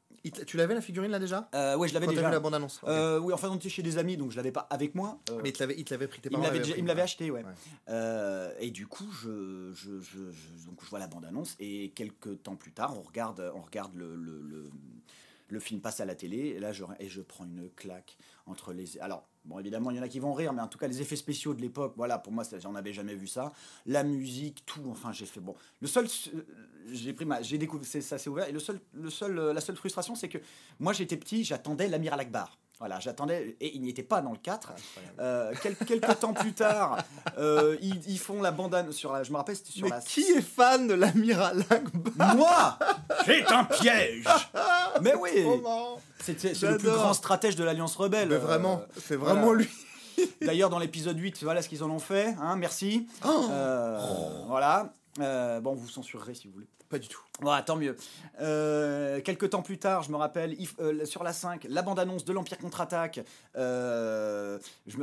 tu 0.45 0.55
l'avais 0.57 0.75
la 0.75 0.81
figurine 0.81 1.09
là 1.11 1.17
déjà? 1.19 1.49
Euh, 1.55 1.75
ouais, 1.77 1.87
je 1.87 1.93
l'avais 1.95 2.05
déjà. 2.07 2.21
vu 2.21 2.31
la 2.31 2.39
bande-annonce 2.39 2.77
Ok. 2.83 2.89
Euh, 2.89 3.19
oui, 3.19 3.33
enfin, 3.33 3.49
on 3.49 3.55
était 3.55 3.69
chez 3.69 3.81
des 3.81 3.97
amis, 3.97 4.17
donc 4.17 4.29
je 4.31 4.37
l'avais 4.37 4.51
pas 4.51 4.67
avec 4.69 4.93
moi. 4.93 5.19
Euh, 5.31 5.39
Mais 5.41 5.49
il 5.49 5.53
te 5.53 5.59
l'avait- 5.63 5.75
il 5.77 5.83
te 5.83 5.91
l'avait 5.93 6.07
pris 6.07 6.21
tes 6.21 6.29
parents 6.29 6.43
il 6.43 6.83
me 6.83 6.87
l'avait 6.87 7.01
acheté, 7.01 7.31
ouais. 7.31 7.43
Ouais. 7.43 7.51
Euh, 7.89 8.53
et 8.59 8.69
du 8.69 8.85
coup, 8.85 9.09
je, 9.11 9.71
je, 9.73 9.99
je- 9.99 10.31
je- 10.31 10.65
donc 10.67 10.79
je 10.83 10.89
vois 10.89 10.99
la 10.99 11.07
bande-annonce 11.07 11.55
et 11.59 11.89
quelques 11.95 12.43
temps 12.43 12.55
plus 12.55 12.71
tard, 12.71 12.95
on 12.97 13.01
regarde, 13.01 13.51
on 13.55 13.61
regarde 13.61 13.95
le, 13.95 14.15
le, 14.15 14.41
le, 14.43 14.69
le 15.47 15.59
film 15.59 15.81
passe 15.81 15.99
à 16.01 16.05
la 16.05 16.13
télé 16.13 16.37
et 16.37 16.59
là, 16.59 16.71
je, 16.71 16.83
et 16.99 17.09
je 17.09 17.21
prends 17.21 17.45
une 17.45 17.69
claque 17.71 18.15
entre 18.45 18.73
les. 18.73 18.99
Alors, 18.99 19.27
bon, 19.45 19.59
évidemment, 19.59 19.91
il 19.91 19.97
y 19.97 19.99
en 19.99 20.03
a 20.03 20.07
qui 20.07 20.19
vont 20.19 20.33
rire, 20.33 20.53
mais 20.53 20.61
en 20.61 20.67
tout 20.67 20.77
cas, 20.77 20.87
les 20.87 21.01
effets 21.01 21.15
spéciaux 21.15 21.53
de 21.53 21.61
l'époque, 21.61 21.93
voilà, 21.95 22.17
pour 22.19 22.33
moi, 22.33 22.43
j'en 22.59 22.75
avais 22.75 22.93
jamais 22.93 23.15
vu 23.15 23.27
ça. 23.27 23.51
La 23.85 24.03
musique, 24.03 24.65
tout, 24.65 24.83
enfin, 24.89 25.11
j'ai 25.11 25.25
fait 25.25 25.39
bon. 25.39 25.55
Le 25.81 25.87
seul, 25.87 26.05
euh, 26.05 26.41
j'ai 26.91 27.13
pris 27.13 27.25
ma, 27.25 27.41
j'ai 27.41 27.57
découvert, 27.57 27.85
ça 27.85 28.17
s'est 28.17 28.29
ouvert 28.29 28.47
et 28.47 28.53
euh, 28.53 29.53
la 29.53 29.61
seule 29.61 29.75
frustration, 29.75 30.15
c'est 30.15 30.29
que 30.29 30.39
moi, 30.79 30.93
j'étais 30.93 31.17
petit, 31.17 31.43
j'attendais 31.43 31.87
l'amiral 31.87 32.19
Akbar. 32.19 32.57
Voilà, 32.81 32.99
j'attendais 32.99 33.55
et 33.61 33.75
il 33.75 33.81
n'y 33.83 33.89
était 33.89 34.01
pas 34.03 34.21
dans 34.21 34.31
le 34.31 34.37
4. 34.37 34.71
Incroyable. 34.71 35.15
Euh, 35.19 35.53
quel- 35.61 35.75
quelques 35.75 36.19
temps 36.19 36.33
plus 36.33 36.53
tard, 36.53 36.97
euh, 37.37 37.77
ils, 37.81 38.01
ils 38.09 38.17
font 38.17 38.41
la 38.41 38.49
bande 38.51 38.91
sur 38.91 39.13
la. 39.13 39.21
Je 39.23 39.31
me 39.31 39.37
rappelle, 39.37 39.55
c'était 39.55 39.71
sur 39.71 39.83
Mais 39.83 39.91
la. 39.91 39.99
qui 40.01 40.21
est 40.21 40.41
fan 40.41 40.87
de 40.87 40.95
l'amiral 40.95 41.63
Akbar? 41.69 42.35
Moi 42.35 42.79
C'est 43.25 43.45
un 43.51 43.65
piège 43.65 44.25
Mais 45.01 45.13
oui. 45.15 45.45
C'était 46.19 46.55
c'est 46.55 46.71
le 46.71 46.77
plus 46.77 46.89
grand 46.89 47.13
stratège 47.13 47.55
de 47.55 47.63
l'Alliance 47.63 47.95
Rebelle. 47.95 48.29
Mais 48.29 48.35
euh, 48.35 48.39
vraiment, 48.39 48.81
c'est 48.99 49.15
voilà. 49.15 49.35
vraiment 49.35 49.53
lui. 49.53 49.69
D'ailleurs, 50.41 50.69
dans 50.71 50.79
l'épisode 50.79 51.17
8, 51.17 51.43
voilà 51.43 51.61
ce 51.61 51.69
qu'ils 51.69 51.83
en 51.83 51.89
ont 51.89 51.99
fait. 51.99 52.35
Hein, 52.41 52.55
merci. 52.57 53.07
Euh, 53.25 53.99
Voilà. 54.47 54.91
Euh, 55.19 55.59
bon, 55.59 55.73
vous 55.73 55.89
censurerez 55.89 56.33
si 56.35 56.47
vous 56.47 56.53
voulez. 56.53 56.67
Pas 56.89 56.99
du 56.99 57.07
tout. 57.07 57.21
Voilà, 57.41 57.61
tant 57.63 57.77
mieux. 57.77 57.95
Euh, 58.41 59.21
quelques 59.21 59.49
temps 59.51 59.61
plus 59.61 59.77
tard, 59.77 60.03
je 60.03 60.11
me 60.11 60.17
rappelle, 60.17 60.53
if- 60.59 60.75
euh, 60.79 61.05
sur 61.05 61.23
la 61.23 61.31
5, 61.31 61.65
la 61.69 61.81
bande-annonce 61.81 62.25
de 62.25 62.33
l'Empire 62.33 62.57
contre-attaque, 62.57 63.21
euh, 63.55 64.59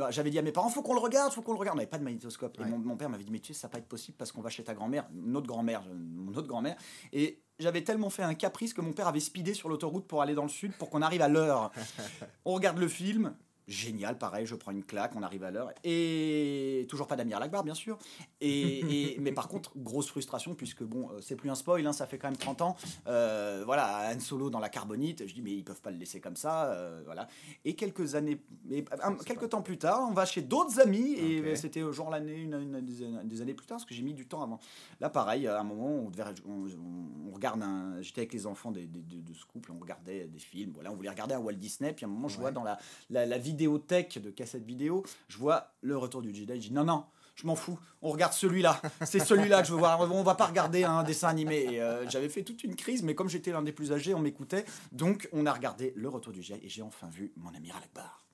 j'avais 0.09 0.29
dit 0.29 0.37
à 0.37 0.41
mes 0.43 0.51
parents, 0.51 0.69
faut 0.69 0.81
qu'on 0.83 0.93
le 0.93 0.99
regarde, 0.99 1.33
faut 1.33 1.41
qu'on 1.41 1.53
le 1.53 1.59
regarde. 1.59 1.75
On 1.75 1.79
n'avait 1.79 1.89
pas 1.89 1.97
de 1.97 2.03
magnétoscope. 2.03 2.59
Ouais. 2.59 2.65
Et 2.67 2.69
mon, 2.69 2.77
mon 2.77 2.95
père 2.95 3.09
m'avait 3.09 3.23
dit, 3.23 3.31
mais 3.31 3.39
tu 3.39 3.53
sais, 3.53 3.59
ça 3.59 3.67
va 3.67 3.71
pas 3.73 3.77
être 3.79 3.87
possible 3.87 4.17
parce 4.17 4.31
qu'on 4.31 4.41
va 4.41 4.49
chez 4.49 4.63
ta 4.63 4.73
grand-mère, 4.73 5.05
notre 5.13 5.47
grand-mère, 5.47 5.81
mon 5.93 6.33
autre 6.35 6.47
grand-mère. 6.47 6.75
Et 7.11 7.41
j'avais 7.57 7.83
tellement 7.83 8.09
fait 8.09 8.23
un 8.23 8.35
caprice 8.35 8.73
que 8.73 8.81
mon 8.81 8.93
père 8.93 9.07
avait 9.07 9.19
speedé 9.19 9.53
sur 9.53 9.67
l'autoroute 9.69 10.05
pour 10.07 10.21
aller 10.21 10.35
dans 10.35 10.43
le 10.43 10.49
sud 10.49 10.73
pour 10.73 10.89
qu'on 10.91 11.01
arrive 11.01 11.21
à 11.23 11.27
l'heure. 11.27 11.71
on 12.45 12.53
regarde 12.53 12.77
le 12.77 12.87
film. 12.87 13.33
Génial, 13.69 14.17
pareil, 14.17 14.47
je 14.47 14.55
prends 14.55 14.71
une 14.71 14.83
claque, 14.83 15.11
on 15.15 15.21
arrive 15.21 15.43
à 15.43 15.51
l'heure. 15.51 15.71
Et 15.83 16.87
toujours 16.89 17.05
pas 17.05 17.15
d'Amir 17.15 17.39
Lakbar, 17.39 17.63
bien 17.63 17.75
sûr. 17.75 17.99
Et, 18.41 19.13
et- 19.13 19.19
mais 19.21 19.31
par 19.31 19.47
contre, 19.47 19.71
grosse 19.77 20.07
frustration, 20.07 20.55
puisque 20.55 20.81
bon, 20.83 21.09
euh, 21.11 21.21
c'est 21.21 21.35
plus 21.35 21.51
un 21.51 21.55
spoil, 21.55 21.85
hein, 21.85 21.93
ça 21.93 22.07
fait 22.07 22.17
quand 22.17 22.29
même 22.29 22.37
30 22.37 22.61
ans. 22.63 22.75
Euh, 23.05 23.61
voilà, 23.65 24.09
Han 24.11 24.19
Solo 24.19 24.49
dans 24.49 24.59
la 24.59 24.69
carbonite, 24.69 25.27
je 25.27 25.33
dis, 25.35 25.43
mais 25.43 25.51
ils 25.51 25.63
peuvent 25.63 25.81
pas 25.81 25.91
le 25.91 25.97
laisser 25.97 26.19
comme 26.19 26.35
ça. 26.35 26.71
euh, 26.71 27.03
voilà. 27.05 27.27
Et 27.63 27.75
quelques 27.75 28.15
années, 28.15 28.41
mais, 28.65 28.83
un- 29.03 29.15
quelques 29.17 29.49
temps 29.49 29.61
plus 29.61 29.77
tard, 29.77 30.07
on 30.09 30.13
va 30.13 30.25
chez 30.25 30.41
d'autres 30.41 30.79
amis, 30.79 31.13
et 31.19 31.39
Ok. 31.39 31.45
euh, 31.45 31.55
c'était 31.55 31.81
genre 31.93 32.09
l'année, 32.09 32.37
une, 32.37 32.55
une- 32.55 32.81
des, 32.81 33.03
années- 33.03 33.23
des 33.25 33.41
années 33.41 33.53
plus 33.53 33.67
tard, 33.67 33.77
parce 33.77 33.85
que 33.85 33.93
j'ai 33.93 34.01
mis 34.01 34.15
du 34.15 34.25
temps 34.25 34.41
avant. 34.41 34.59
Là, 34.99 35.11
pareil, 35.11 35.45
à 35.45 35.59
un 35.59 35.63
moment, 35.63 35.89
on, 36.07 36.09
devait, 36.09 36.23
on, 36.47 37.31
regarde 37.35 37.61
un. 37.61 38.01
J'étais 38.01 38.21
avec 38.21 38.33
les 38.33 38.47
enfants 38.47 38.71
des, 38.71 38.87
des- 38.87 39.01
de, 39.01 39.21
de 39.21 39.33
ce 39.35 39.45
couple, 39.45 39.71
on 39.71 39.79
regardait 39.79 40.25
des 40.25 40.39
films, 40.39 40.71
voilà, 40.73 40.91
on 40.91 40.95
voulait 40.95 41.09
regarder 41.09 41.35
un 41.35 41.39
Walt 41.39 41.53
Disney, 41.53 41.93
puis 41.93 42.05
à 42.05 42.07
un 42.07 42.11
moment, 42.11 42.27
je 42.29 42.39
vois 42.39 42.51
dans 42.51 42.63
la, 42.63 42.79
la, 43.11 43.27
la 43.27 43.37
vidéothèque 43.63 44.19
de 44.21 44.29
cassette 44.31 44.63
vidéo, 44.63 45.03
je 45.27 45.37
vois 45.37 45.73
le 45.81 45.97
retour 45.97 46.21
du 46.21 46.33
Jedi, 46.33 46.53
je 46.61 46.67
dis, 46.69 46.73
non, 46.73 46.83
non. 46.85 47.03
Je 47.35 47.47
m'en 47.47 47.55
fous, 47.55 47.79
on 48.01 48.09
regarde 48.11 48.33
celui-là. 48.33 48.81
C'est 49.05 49.19
celui-là 49.19 49.61
que 49.61 49.67
je 49.69 49.71
veux 49.73 49.79
voir. 49.79 50.01
On 50.11 50.23
va 50.23 50.35
pas 50.35 50.45
regarder 50.45 50.83
un 50.83 51.03
dessin 51.03 51.29
animé. 51.29 51.79
Euh, 51.79 52.05
J'avais 52.09 52.27
fait 52.27 52.43
toute 52.43 52.65
une 52.65 52.75
crise, 52.75 53.01
mais 53.01 53.15
comme 53.15 53.29
j'étais 53.29 53.51
l'un 53.53 53.61
des 53.61 53.71
plus 53.71 53.93
âgés, 53.93 54.13
on 54.13 54.19
m'écoutait. 54.19 54.65
Donc 54.91 55.29
on 55.31 55.45
a 55.45 55.53
regardé 55.53 55.93
Le 55.95 56.09
Retour 56.09 56.33
du 56.33 56.41
Jedi 56.43 56.59
et 56.65 56.67
j'ai 56.67 56.81
enfin 56.81 57.07
vu 57.07 57.31
mon 57.37 57.53
amiral 57.55 57.81
Akbar. 57.81 58.25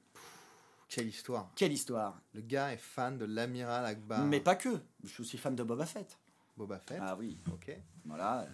Quelle 0.90 1.08
histoire. 1.08 1.52
Quelle 1.56 1.72
histoire 1.74 2.20
Le 2.34 2.42
gars 2.42 2.74
est 2.74 2.78
fan 2.78 3.20
de 3.20 3.26
l'amiral 3.26 3.86
Akbar. 3.86 4.26
Mais 4.26 4.40
pas 4.40 4.56
que. 4.56 4.70
Je 5.04 5.10
suis 5.10 5.22
aussi 5.22 5.38
fan 5.38 5.56
de 5.56 5.62
Boba 5.62 5.86
Fett. 5.86 6.18
Boba 6.58 6.80
Fett. 6.80 6.98
Ah 7.00 7.16
oui, 7.20 7.38
Ok. 7.54 7.78
voilà. 8.06 8.48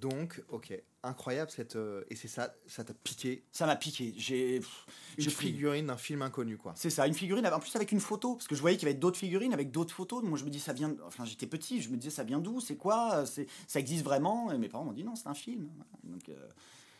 Donc, 0.00 0.42
ok. 0.48 0.72
Incroyable 1.02 1.50
cette. 1.50 1.76
euh, 1.76 2.04
Et 2.10 2.16
c'est 2.16 2.28
ça, 2.28 2.54
ça 2.66 2.84
t'a 2.84 2.92
piqué. 2.92 3.42
Ça 3.52 3.64
m'a 3.66 3.76
piqué. 3.76 4.12
J'ai 4.18 4.60
Une 5.16 5.30
figurine 5.30 5.86
d'un 5.86 5.96
film 5.96 6.22
inconnu, 6.22 6.56
quoi. 6.58 6.74
C'est 6.76 6.90
ça, 6.90 7.06
une 7.06 7.14
figurine, 7.14 7.46
en 7.46 7.58
plus 7.60 7.74
avec 7.76 7.90
une 7.92 8.00
photo, 8.00 8.34
parce 8.34 8.48
que 8.48 8.54
je 8.54 8.60
voyais 8.60 8.76
qu'il 8.76 8.86
y 8.86 8.90
avait 8.90 8.98
d'autres 8.98 9.18
figurines 9.18 9.54
avec 9.54 9.70
d'autres 9.70 9.94
photos. 9.94 10.22
Moi 10.22 10.36
je 10.38 10.44
me 10.44 10.50
dis, 10.50 10.60
ça 10.60 10.72
vient. 10.72 10.94
Enfin, 11.06 11.24
j'étais 11.24 11.46
petit, 11.46 11.80
je 11.80 11.88
me 11.90 11.96
disais, 11.96 12.10
ça 12.10 12.24
vient 12.24 12.38
d'où? 12.38 12.60
C'est 12.60 12.76
quoi? 12.76 13.24
C'est 13.24 13.46
Ça 13.66 13.80
existe 13.80 14.04
vraiment? 14.04 14.52
Et 14.52 14.58
mes 14.58 14.68
parents 14.68 14.84
m'ont 14.84 14.92
dit, 14.92 15.04
non, 15.04 15.16
c'est 15.16 15.28
un 15.28 15.34
film. 15.34 15.70
Donc. 16.04 16.28
euh, 16.28 16.48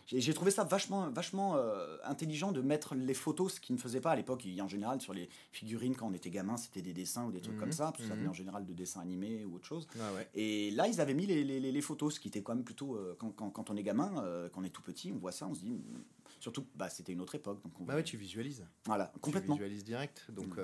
j'ai 0.06 0.34
trouvé 0.34 0.50
ça 0.50 0.64
vachement, 0.64 1.08
vachement 1.10 1.56
euh, 1.56 1.96
intelligent 2.04 2.52
de 2.52 2.60
mettre 2.60 2.94
les 2.94 3.14
photos, 3.14 3.54
ce 3.54 3.60
qu'ils 3.60 3.76
ne 3.76 3.80
faisaient 3.80 4.00
pas 4.00 4.10
à 4.12 4.16
l'époque. 4.16 4.46
En 4.60 4.68
général, 4.68 5.00
sur 5.00 5.14
les 5.14 5.28
figurines, 5.52 5.94
quand 5.96 6.08
on 6.08 6.12
était 6.12 6.30
gamin, 6.30 6.56
c'était 6.56 6.82
des 6.82 6.92
dessins 6.92 7.26
ou 7.26 7.32
des 7.32 7.40
trucs 7.40 7.54
Mhm, 7.54 7.60
comme 7.60 7.72
ça. 7.72 7.92
Puis 7.92 8.02
ça 8.04 8.10
mhm. 8.14 8.18
venait 8.20 8.28
en 8.28 8.32
général 8.34 8.66
de 8.66 8.72
dessins 8.72 9.00
animés 9.00 9.44
ou 9.44 9.54
autre 9.56 9.66
chose. 9.66 9.86
Ah 10.00 10.12
ouais. 10.14 10.28
Et 10.34 10.70
là, 10.72 10.88
ils 10.88 11.00
avaient 11.00 11.14
mis 11.14 11.26
les, 11.26 11.44
les- 11.44 11.60
les- 11.60 11.72
les 11.72 11.80
photos, 11.80 12.14
ce 12.14 12.20
qui 12.20 12.28
était 12.28 12.42
quand 12.42 12.54
même 12.54 12.64
plutôt. 12.64 12.96
euh, 12.96 13.14
quand, 13.18 13.30
quand- 13.30 13.50
quand 13.50 13.70
on 13.70 13.76
est 13.76 13.82
gamin, 13.82 14.22
euh, 14.24 14.48
quand 14.48 14.60
on 14.62 14.64
est 14.64 14.70
tout 14.70 14.82
petit, 14.82 15.12
on 15.12 15.18
voit 15.18 15.32
ça, 15.32 15.46
on 15.46 15.54
se 15.54 15.60
dit. 15.60 15.70
mm, 15.70 16.02
Surtout, 16.40 16.64
bah, 16.74 16.88
c'était 16.88 17.12
une 17.12 17.20
autre 17.20 17.34
époque. 17.34 17.62
Donc 17.62 17.72
on 17.80 17.84
Bah 17.84 17.94
ouais, 17.96 18.02
tu 18.04 18.16
visualises. 18.16 18.64
Voilà, 18.86 19.12
complètement. 19.20 19.56
Tu 19.56 19.60
visualises 19.62 19.84
direct. 19.84 20.24
Donc, 20.30 20.56
Mm. 20.56 20.60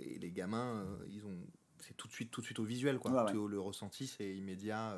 et 0.00 0.18
les 0.18 0.30
gamins, 0.30 0.84
ils 1.10 1.24
ont. 1.26 1.36
C'est 1.86 1.94
tout 1.96 2.08
de 2.08 2.12
suite, 2.14 2.30
tout 2.30 2.40
de 2.40 2.46
suite 2.46 2.58
au 2.58 2.64
visuel, 2.64 2.98
quoi. 2.98 3.10
Ouais, 3.10 3.22
ouais. 3.24 3.32
Tout- 3.32 3.46
Le 3.46 3.60
ressenti, 3.60 4.06
c'est 4.06 4.34
immédiat. 4.34 4.96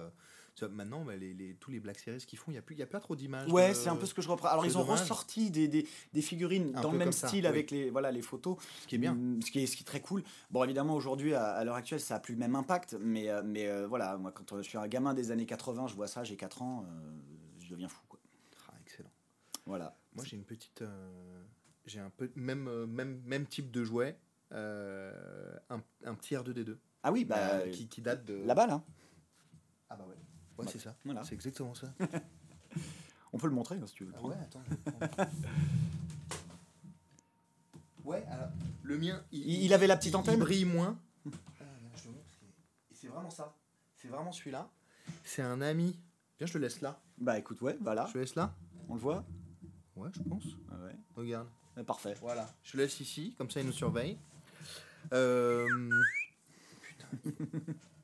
Euh. 0.63 0.69
Maintenant, 0.69 1.05
bah, 1.05 1.17
les, 1.17 1.35
les- 1.35 1.55
tous 1.55 1.71
les 1.71 1.81
Black 1.81 1.99
Series 1.99 2.19
qu'ils 2.19 2.39
font, 2.39 2.51
il 2.51 2.55
n'y 2.55 2.59
a, 2.59 2.63
plus- 2.63 2.75
il 2.75 2.79
y 2.79 2.83
a 2.83 2.87
pas 2.87 3.01
trop 3.01 3.17
d'images. 3.17 3.51
Ouais, 3.53 3.71
de- 3.71 3.75
c'est 3.75 3.89
un 3.89 3.97
peu 3.97 4.07
ce 4.07 4.15
que 4.15 4.23
je 4.23 4.29
reprends. 4.29 4.49
Alors 4.49 4.65
ils 4.67 4.77
ont 4.79 4.83
dommage. 4.85 5.01
ressorti 5.01 5.51
des, 5.51 5.69
des, 5.69 5.87
des 6.13 6.23
figurines 6.23 6.73
Un 6.77 6.81
dans 6.81 6.93
le 6.93 6.99
même 6.99 7.13
ça, 7.13 7.29
style 7.29 7.43
oui. 7.43 7.47
avec 7.49 7.71
les, 7.71 7.91
voilà, 7.91 8.11
les 8.13 8.23
photos. 8.23 8.57
Ce 8.83 8.87
qui 8.87 8.95
est 8.95 8.99
bien. 8.99 9.15
Mm, 9.15 9.43
Ce 9.43 9.51
qui 9.51 9.61
est, 9.63 9.67
ce 9.67 9.77
qui 9.77 9.83
est 9.83 9.87
très 9.87 10.01
cool. 10.01 10.23
Bon, 10.51 10.63
évidemment, 10.65 10.95
aujourd'hui, 10.95 11.35
à, 11.35 11.45
à 11.53 11.65
l'heure 11.65 11.77
actuelle, 11.77 12.01
ça 12.01 12.17
a 12.17 12.21
plus 12.21 12.35
le 12.35 12.41
même 12.41 12.55
impact. 12.57 12.97
Mais, 13.01 13.29
euh, 13.31 13.43
mais 13.45 13.67
euh, 13.67 13.87
voilà, 13.87 14.17
moi, 14.17 14.33
quand 14.33 14.53
euh, 14.53 14.63
je 14.63 14.69
suis 14.69 14.79
un 14.79 14.87
gamin 14.89 15.15
des 15.15 15.31
années 15.31 15.47
80, 15.47 15.87
je 15.89 15.95
vois 15.95 16.07
ça, 16.07 16.25
j'ai 16.25 16.37
4 16.37 16.63
ans, 16.63 16.85
euh, 16.85 17.17
je 17.61 17.69
deviens 17.71 17.89
fou. 17.89 18.01
Quoi. 18.09 18.21
Ah, 18.69 18.75
excellent. 18.83 19.11
Voilà. 19.67 19.97
Moi, 20.15 20.25
j'ai 20.25 20.37
une 20.37 20.45
petite. 20.45 20.83
euh, 20.83 21.43
j'ai 21.85 22.01
un 22.01 22.11
peu. 22.11 22.31
Même, 22.37 22.69
euh, 22.69 22.87
même, 22.87 23.21
même 23.27 23.47
type 23.47 23.71
de 23.71 23.85
jouet. 23.85 24.17
euh, 24.53 25.13
un, 25.71 25.81
un 26.05 26.15
petit 26.15 26.35
R2D2. 26.35 26.77
Ah 27.03 27.13
oui, 27.13 27.25
bah, 27.25 27.37
euh, 27.39 27.71
qui, 27.71 27.89
qui 27.89 28.01
date 28.01 28.25
de. 28.25 28.35
là-bas, 28.45 28.67
là. 28.67 28.83
Ah 29.89 29.97
bah 29.97 30.05
ouais. 30.09 30.17
Ouais, 30.59 30.65
Bah, 30.65 30.71
c'est 30.73 30.79
ça. 30.79 30.95
voilà. 31.05 31.23
C'est 31.25 31.35
exactement 31.35 31.75
ça. 31.75 31.93
On 33.33 33.39
peut 33.39 33.49
le 33.49 33.55
montrer 33.55 33.77
hein, 33.77 33.87
si 33.87 33.95
tu 33.95 34.05
veux. 34.05 34.13
le 34.13 34.17
Ah 34.19 34.27
ouais, 34.27 34.35
attends. 34.41 34.63
je 34.65 34.71
vais 34.71 34.77
prendre. 35.09 35.31
ouais, 38.05 38.25
alors, 38.31 38.49
le 38.83 38.99
mien, 38.99 39.23
Il- 39.33 39.65
il 39.65 39.75
avait 39.75 39.87
la 39.87 39.97
petite 39.97 40.13
il- 40.13 40.17
antenne? 40.17 40.35
Il 40.35 40.41
brille 40.41 40.65
moins. 40.65 40.99
Ah, 41.27 41.65
je 41.97 42.09
montre. 42.09 42.21
C'est 42.93 43.09
vraiment 43.09 43.31
ça. 43.31 43.55
C'est 43.97 44.09
vraiment 44.09 44.33
celui-là. 44.33 44.71
C'est 45.25 45.43
un 45.43 45.61
ami. 45.61 45.99
Viens, 46.39 46.47
je 46.47 46.53
te 46.53 46.59
laisse 46.59 46.81
là. 46.81 47.01
Bah 47.19 47.39
écoute, 47.39 47.61
ouais, 47.63 47.77
voilà. 47.81 48.07
Je 48.09 48.13
te 48.15 48.19
laisse 48.19 48.35
là. 48.35 48.55
On 48.89 48.95
le 48.95 49.01
voit? 49.01 49.25
Ouais, 49.97 50.11
je 50.15 50.23
pense. 50.23 50.45
Ah 50.71 50.77
ouais. 50.85 50.97
Regarde. 51.17 51.49
Euh, 51.79 51.85
Parfait. 51.85 52.15
Voilà. 52.21 52.49
Je 52.63 52.73
te 52.73 52.77
laisse 52.77 53.01
ici, 53.01 53.35
comme 53.37 53.51
ça 53.51 53.61
il 53.61 53.67
nous 53.67 53.73
surveille. 53.73 54.19
Euh, 55.13 55.67
Putain. 56.83 57.07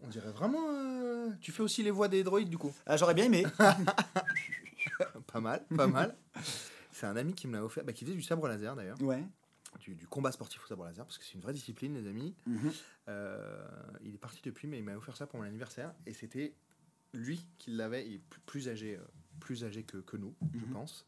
On 0.02 0.08
dirait 0.08 0.32
vraiment. 0.32 0.68
euh, 0.70 1.30
Tu 1.40 1.52
fais 1.52 1.62
aussi 1.62 1.82
les 1.82 1.90
voix 1.90 2.08
des 2.08 2.22
droïdes 2.24 2.48
du 2.50 2.58
coup. 2.58 2.72
Ah, 2.86 2.96
J'aurais 2.96 3.14
bien 3.14 3.24
aimé. 3.26 3.44
Pas 5.26 5.40
mal, 5.40 5.64
pas 5.76 5.86
mal. 5.86 6.14
C'est 6.90 7.06
un 7.06 7.16
ami 7.16 7.32
qui 7.34 7.46
me 7.48 7.54
l'a 7.54 7.64
offert, 7.64 7.84
bah, 7.84 7.92
qui 7.92 8.04
faisait 8.04 8.16
du 8.16 8.22
sabre 8.22 8.46
laser 8.48 8.76
d'ailleurs, 8.76 9.00
Ouais. 9.00 9.24
du, 9.80 9.94
du 9.94 10.06
combat 10.06 10.30
sportif 10.32 10.62
au 10.64 10.66
sabre 10.66 10.84
laser, 10.84 11.04
parce 11.06 11.16
que 11.18 11.24
c'est 11.24 11.34
une 11.34 11.40
vraie 11.40 11.52
discipline, 11.54 11.94
les 11.94 12.08
amis. 12.08 12.34
Mhm. 12.46 12.72
Euh, 13.08 13.64
il 14.04 14.14
est 14.14 14.18
parti 14.18 14.40
depuis, 14.44 14.68
mais 14.68 14.78
il 14.78 14.84
m'a 14.84 14.94
offert 14.96 15.16
ça 15.16 15.26
pour 15.26 15.38
mon 15.40 15.46
anniversaire, 15.46 15.92
et 16.06 16.12
c'était 16.12 16.54
lui 17.14 17.46
qui 17.58 17.70
l'avait, 17.70 18.06
il 18.06 18.14
est 18.14 18.18
plus, 18.18 18.40
plus 18.40 18.68
âgé, 18.68 18.96
euh, 18.96 19.00
plus 19.40 19.64
âgé 19.64 19.82
que, 19.84 19.98
que 19.98 20.16
nous, 20.16 20.34
je 20.54 20.64
Mhm. 20.66 20.72
pense. 20.72 21.06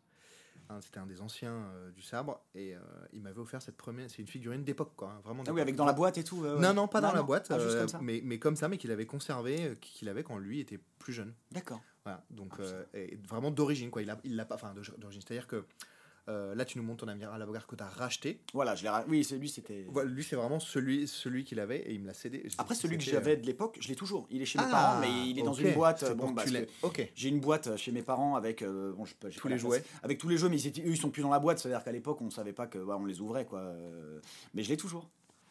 Hein, 0.70 0.80
c'était 0.80 0.98
un 0.98 1.06
des 1.06 1.20
anciens 1.20 1.52
euh, 1.52 1.90
du 1.90 2.00
sabre, 2.00 2.40
et 2.54 2.74
euh, 2.74 2.78
il 3.12 3.20
m'avait 3.22 3.40
offert 3.40 3.60
cette 3.60 3.76
première. 3.76 4.10
C'est 4.10 4.22
une 4.22 4.28
figurine 4.28 4.64
d'époque, 4.64 4.92
quoi, 4.96 5.08
hein, 5.10 5.20
vraiment. 5.22 5.42
Ah 5.46 5.52
oui, 5.52 5.60
avec 5.60 5.76
dans 5.76 5.84
la 5.84 5.92
boîte 5.92 6.16
et 6.16 6.24
tout. 6.24 6.42
Non, 6.42 6.72
non, 6.72 6.88
pas 6.88 7.00
dans 7.02 7.12
la 7.12 7.22
boîte, 7.22 7.48
Ah, 7.50 7.58
juste 7.58 7.74
euh, 7.74 7.80
comme 7.80 7.88
ça. 7.88 7.98
mais, 8.00 8.22
mais 8.24 8.38
comme 8.38 8.56
ça, 8.56 8.68
mais 8.68 8.78
qu'il 8.78 8.90
avait 8.90 9.04
conservé, 9.06 9.76
qu'il 9.80 10.08
avait 10.08 10.22
quand 10.22 10.38
lui 10.38 10.60
était 10.60 10.80
plus 10.98 11.12
jeune. 11.12 11.34
D'accord. 11.52 11.82
Voilà, 12.04 12.24
donc 12.30 12.52
Ah, 12.58 12.96
et 12.96 13.16
vraiment 13.28 13.50
d'origine, 13.50 13.90
quoi. 13.90 14.00
Il 14.02 14.08
a, 14.10 14.18
il 14.24 14.36
l'a 14.36 14.44
pas, 14.46 14.54
enfin 14.54 14.72
d'origine, 14.98 15.20
c'est-à-dire 15.22 15.46
que 15.46 15.64
euh, 16.28 16.54
là, 16.54 16.64
tu 16.64 16.78
nous 16.78 16.84
montres 16.84 17.04
ton 17.04 17.10
amiral 17.10 17.40
Avogar 17.42 17.66
que 17.66 17.76
tu 17.76 17.82
as 17.82 17.86
racheté. 17.88 18.40
Voilà, 18.54 18.74
je 18.74 18.82
l'ai. 18.82 18.88
ra- 18.88 19.04
Oui, 19.08 19.24
c'est 19.24 19.36
lui, 19.36 19.48
c'était. 19.48 19.86
Voilà, 19.90 20.08
lui, 20.10 20.24
c'est 20.24 20.36
vraiment 20.36 20.58
celui, 20.60 21.06
celui 21.06 21.44
qu'il 21.44 21.60
avait 21.60 21.80
et 21.80 21.92
il 21.92 22.00
me 22.00 22.06
l'a 22.06 22.14
cédé. 22.14 22.46
Après, 22.58 22.74
celui 22.74 22.96
que 22.98 23.04
j'avais 23.04 23.36
de 23.36 23.44
l'époque, 23.46 23.76
je 23.80 23.88
l'ai 23.88 23.94
toujours. 23.96 24.26
Il 24.30 24.40
est 24.40 24.46
chez 24.46 24.58
mes 24.58 24.64
Ah, 24.68 24.70
parents, 24.70 25.00
mais 25.00 25.28
il 25.28 25.38
est 25.38 25.42
dans 25.42 25.52
une 25.52 25.72
boîte. 25.74 26.00
C'est 26.00 26.14
Bon, 26.14 26.24
pour 26.24 26.30
que 26.30 26.34
parce 26.36 26.46
tu 26.48 26.52
l'aies- 26.54 26.66
que 26.66 26.86
Ok. 26.86 27.10
j'ai 27.14 27.28
une 27.28 27.40
boîte 27.40 27.76
chez 27.76 27.92
mes 27.92 28.02
parents 28.02 28.36
avec 28.36 28.62
euh, 28.62 28.92
bon, 28.92 29.04
je 29.04 29.14
Tous 29.36 29.48
les 29.48 29.58
jouets. 29.58 29.80
place. 29.80 30.00
avec 30.02 30.18
tous 30.18 30.28
les 30.28 30.36
jeux, 30.38 30.48
mais 30.48 30.58
ils 30.58 30.66
étaient- 30.66 30.82
eux 30.82 30.90
ils 30.92 30.96
sont 30.96 31.10
plus 31.10 31.22
dans 31.22 31.30
la 31.30 31.38
boîte, 31.40 31.58
c'est-à-dire 31.58 31.84
qu'à 31.84 31.92
l'époque 31.92 32.20
on 32.20 32.30
savait 32.30 32.52
pas 32.52 32.66
que 32.66 32.78
ouais, 32.78 32.94
on 32.98 33.04
les 33.04 33.20
ouvrait 33.20 33.44
quoi. 33.44 33.60
Euh, 33.60 34.20
Mais 34.54 34.62
je 34.62 34.68
l'ai 34.70 34.76
toujours. 34.76 35.08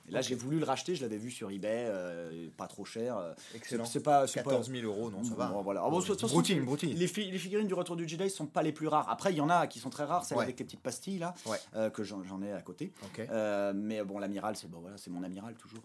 Et 0.08 0.12
là 0.12 0.22
j'ai 0.22 0.36
voulu 0.36 0.60
le 0.60 0.66
racheter, 0.66 0.96
je 0.96 1.02
l'avais 1.02 1.18
vu 1.18 1.32
sur 1.32 1.50
eBay, 1.50 1.86
euh, 1.88 2.50
pas 2.58 2.68
trop 2.68 2.84
cher. 2.86 3.18
euh, 3.18 3.34
Excellent. 3.56 3.86
C'est 3.86 4.02
pas, 4.02 4.28
c'est 4.28 4.44
pas- 4.44 4.52
14 4.52 4.70
000 4.70 4.84
euros, 4.86 5.10
non, 5.10 5.24
ça 5.24 5.34
va. 5.36 5.48
Bon, 5.48 5.62
voilà. 5.62 5.82
Ah, 5.86 5.90
bon, 5.90 6.00
Broutine, 6.00 6.64
broutine. 6.66 6.94
Les, 6.98 7.08
fi- 7.08 7.32
les 7.32 7.38
figurines 7.38 7.68
du 7.68 7.74
Retour 7.74 7.96
du 7.96 8.08
Jedi 8.08 8.30
sont 8.30 8.46
pas 8.46 8.64
les 8.64 8.72
plus 8.74 8.88
rares. 8.88 9.10
Après, 9.10 9.32
il 9.32 9.38
y 9.38 9.42
en 9.42 9.50
a 9.50 9.68
qui 9.68 9.80
sont 9.80 9.90
très 9.90 10.04
rares, 10.04 10.26
celles 10.26 10.38
Ouais. 10.38 10.44
avec 10.44 10.60
les 10.60 10.66
petites 10.66 10.82
pastilles 10.82 11.20
là, 11.20 11.34
Ouais. 11.46 11.58
euh, 11.76 11.90
que 11.90 12.04
j'en 12.04 12.42
ai 12.42 12.52
à 12.52 12.62
côté. 12.62 12.92
Euh, 13.30 13.72
mais 13.76 14.04
bon, 14.04 14.20
l'amiral, 14.20 14.56
c'est 14.56 14.70
bon, 14.70 14.80
voilà, 14.80 14.98
c'est 14.98 15.10
mon 15.10 15.24
amiral 15.24 15.56
toujours. 15.56 15.84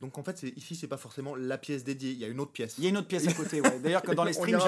Donc 0.00 0.18
en 0.18 0.22
fait, 0.22 0.42
ici, 0.56 0.74
c'est 0.76 0.86
pas 0.88 0.96
forcément 0.96 1.34
la 1.34 1.58
pièce 1.58 1.82
dédiée. 1.84 2.10
Il 2.12 2.18
y 2.18 2.24
a 2.24 2.28
une 2.28 2.40
autre 2.40 2.52
pièce. 2.52 2.74
Il 2.78 2.84
y 2.84 2.86
a 2.86 2.90
une 2.90 2.96
autre 2.98 3.08
pièce 3.08 3.26
à 3.26 3.32
côté, 3.32 3.60
ouais. 3.60 3.78
D'ailleurs, 3.80 4.02
dans 4.14 4.24
les 4.24 4.32
streams, 4.34 4.58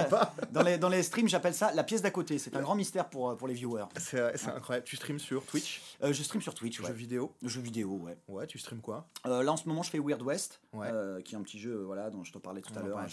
dans 0.52 0.62
les, 0.62 0.78
dans 0.78 0.88
les 0.88 1.02
streams, 1.02 1.28
j'appelle 1.28 1.54
ça 1.54 1.72
la 1.74 1.84
pièce 1.84 2.02
d'à 2.02 2.10
côté. 2.10 2.38
C'est 2.38 2.56
un 2.56 2.62
grand 2.62 2.74
mystère 2.74 3.08
pour, 3.10 3.30
euh, 3.30 3.34
pour 3.36 3.46
les 3.48 3.54
viewers. 3.54 3.84
C'est 3.98 4.36
c'est 4.36 4.48
incroyable. 4.50 4.86
Tu 4.86 4.96
streams 4.96 5.18
sur 5.18 5.44
Twitch, 5.44 5.82
Euh, 6.02 6.12
je 6.12 6.22
stream 6.22 6.40
sur 6.42 6.54
Twitch, 6.54 6.80
ouais. 6.80 6.86
jeux 6.88 6.92
vidéo? 6.94 7.32
Jeux 7.42 7.60
vidéo, 7.60 7.90
ouais. 8.04 8.16
Ouais, 8.28 8.46
tu 8.46 8.58
streams 8.58 8.80
quoi? 8.80 9.06
Euh, 9.26 9.42
là, 9.42 9.52
en 9.52 9.56
ce 9.56 9.68
moment, 9.68 9.82
je 9.82 9.90
fais 9.90 9.98
Weird 9.98 10.22
West, 10.22 10.60
Ouais. 10.72 10.88
euh, 10.92 11.20
qui 11.20 11.34
est 11.34 11.38
un 11.38 11.42
petit 11.42 11.58
jeu, 11.58 11.72
euh, 11.80 11.84
voilà, 11.84 12.10
dont 12.10 12.24
je 12.24 12.32
te 12.32 12.38
parlais 12.38 12.60
tout 12.62 12.72
On 12.74 12.78
à 12.78 12.82
l'heure. 12.82 12.98
Un, 12.98 13.06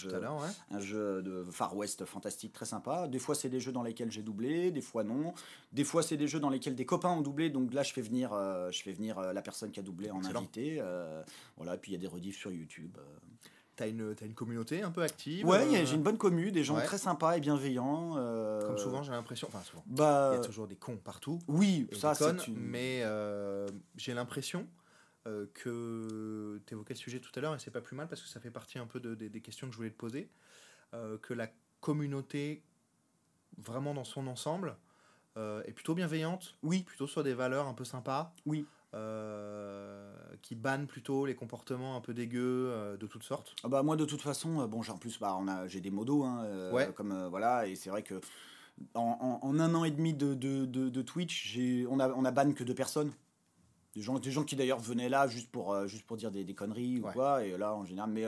jeu- 0.80 1.18
un 1.18 1.22
de 1.22 1.44
Far 1.50 1.76
West 1.76 2.04
fantastique, 2.04 2.52
très 2.52 2.66
sympa. 2.66 3.08
Des 3.08 3.18
fois, 3.18 3.34
c'est 3.34 3.48
des 3.48 3.60
jeux 3.60 3.72
dans 3.72 3.82
lesquels 3.82 4.10
j'ai 4.10 4.22
doublé, 4.22 4.70
des 4.70 4.80
fois 4.80 5.04
non. 5.04 5.34
Des 5.72 5.84
fois, 5.84 6.02
c'est 6.02 6.16
des 6.16 6.28
jeux 6.28 6.40
dans 6.40 6.50
lesquels 6.50 6.74
des 6.74 6.86
copains 6.86 7.10
ont 7.10 7.20
doublé. 7.20 7.50
Donc 7.50 7.72
là, 7.74 7.82
je 7.82 7.92
fais 7.92 8.00
venir, 8.02 8.32
euh, 8.32 8.70
je 8.70 8.82
fais 8.82 8.92
venir 8.92 9.18
euh, 9.18 9.32
la 9.32 9.42
personne 9.42 9.70
qui 9.70 9.80
a 9.80 9.82
doublé 9.82 10.10
en 10.10 10.18
Excellent. 10.18 10.40
invité. 10.40 10.76
euh, 10.80 11.22
voilà, 11.56 11.74
et 11.74 11.78
puis 11.78 11.92
il 11.92 11.94
y 11.94 11.98
a 11.98 12.00
des 12.00 12.05
rediffs 12.08 12.38
sur 12.38 12.50
YouTube. 12.50 12.96
euh. 12.98 13.02
T'as 13.76 13.88
une, 13.88 14.14
t'as 14.14 14.24
une 14.24 14.32
communauté 14.34 14.80
un 14.82 14.90
peu 14.90 15.02
active. 15.02 15.46
Ouais, 15.46 15.58
euh, 15.58 15.84
j'ai 15.84 15.96
une 15.96 16.02
bonne 16.02 16.16
commu, 16.16 16.50
des 16.50 16.64
gens 16.64 16.76
ouais. 16.76 16.84
très 16.84 16.96
sympas 16.96 17.36
et 17.36 17.40
bienveillants. 17.40 18.14
euh, 18.16 18.66
Comme 18.66 18.78
souvent, 18.78 19.02
j'ai 19.02 19.12
l'impression. 19.12 19.48
Enfin, 19.48 19.60
souvent. 19.62 19.84
Bah, 19.86 20.30
Il 20.32 20.36
y 20.36 20.40
a 20.40 20.44
toujours 20.44 20.66
des 20.66 20.76
cons 20.76 20.96
partout. 20.96 21.38
oui, 21.46 21.86
ça, 21.92 22.12
des 22.14 22.18
c'est 22.38 22.48
une... 22.48 22.56
mais 22.58 23.02
euh, 23.04 23.68
j'ai 23.96 24.14
l'impression 24.14 24.66
que 25.54 26.60
tu 26.66 26.72
évoquais 26.74 26.94
le 26.94 26.98
sujet 26.98 27.20
tout 27.20 27.32
à 27.34 27.40
l'heure 27.40 27.54
et 27.54 27.58
c'est 27.58 27.70
pas 27.70 27.80
plus 27.80 27.96
mal 27.96 28.08
parce 28.08 28.22
que 28.22 28.28
ça 28.28 28.40
fait 28.40 28.50
partie 28.50 28.78
un 28.78 28.86
peu 28.86 29.00
de- 29.00 29.14
de- 29.14 29.28
des 29.28 29.40
questions 29.40 29.66
que 29.66 29.72
je 29.72 29.76
voulais 29.76 29.90
te 29.90 29.96
poser. 29.96 30.30
que 31.22 31.34
la 31.34 31.48
communauté, 31.80 32.62
vraiment 33.58 33.92
dans 33.92 34.04
son 34.04 34.26
ensemble, 34.28 34.76
est 35.36 35.72
plutôt 35.74 35.94
bienveillante, 35.94 36.56
Oui, 36.62 36.82
plutôt 36.84 37.06
sur 37.06 37.22
des 37.22 37.34
valeurs 37.34 37.66
un 37.66 37.74
peu 37.74 37.84
sympas, 37.84 38.32
oui. 38.46 38.64
Euh, 38.96 40.12
qui 40.42 40.54
bannent 40.54 40.86
plutôt 40.86 41.26
les 41.26 41.34
comportements 41.34 41.96
un 41.96 42.00
peu 42.00 42.14
dégueux 42.14 42.68
euh, 42.70 42.96
de 42.96 43.06
toutes 43.06 43.22
sortes. 43.22 43.54
Ah 43.64 43.68
bah 43.68 43.82
moi 43.82 43.96
de 43.96 44.04
toute 44.04 44.22
façon, 44.22 44.60
euh, 44.60 44.66
bon 44.66 44.82
j'ai 44.82 44.92
en 44.92 44.98
plus 44.98 45.18
bah, 45.18 45.36
on 45.38 45.48
a 45.48 45.66
j'ai 45.68 45.80
des 45.80 45.90
modos 45.90 46.24
hein, 46.24 46.70
Ouais. 46.72 46.90
comme 46.94 47.26
voilà 47.28 47.66
et 47.66 47.74
c'est 47.76 47.90
vrai 47.90 48.02
que 48.02 48.20
en, 48.94 49.40
en- 49.42 49.46
en 49.46 49.58
un 49.58 49.74
an 49.74 49.84
et 49.84 49.90
demi 49.90 50.12
de, 50.14 50.34
de, 50.34 50.66
de, 50.66 50.88
de 50.90 51.02
Twitch, 51.02 51.52
j'ai 51.52 51.86
on 51.88 51.98
a 51.98 52.10
on 52.10 52.24
a 52.24 52.30
ban 52.30 52.52
que 52.52 52.64
deux 52.64 52.74
personnes. 52.74 53.12
Des 53.94 54.02
gens, 54.02 54.18
des 54.18 54.30
gens 54.30 54.44
qui 54.44 54.56
d'ailleurs 54.56 54.78
venaient 54.80 55.08
là 55.08 55.26
juste 55.26 55.50
pour, 55.50 55.86
juste 55.86 56.04
pour 56.06 56.18
dire 56.18 56.30
des, 56.30 56.44
des 56.44 56.54
conneries 56.54 57.00
ou 57.00 57.06
quoi. 57.14 57.42
Et 57.46 57.56
là, 57.56 57.74
en 57.74 57.86
général, 57.86 58.10
mais 58.10 58.26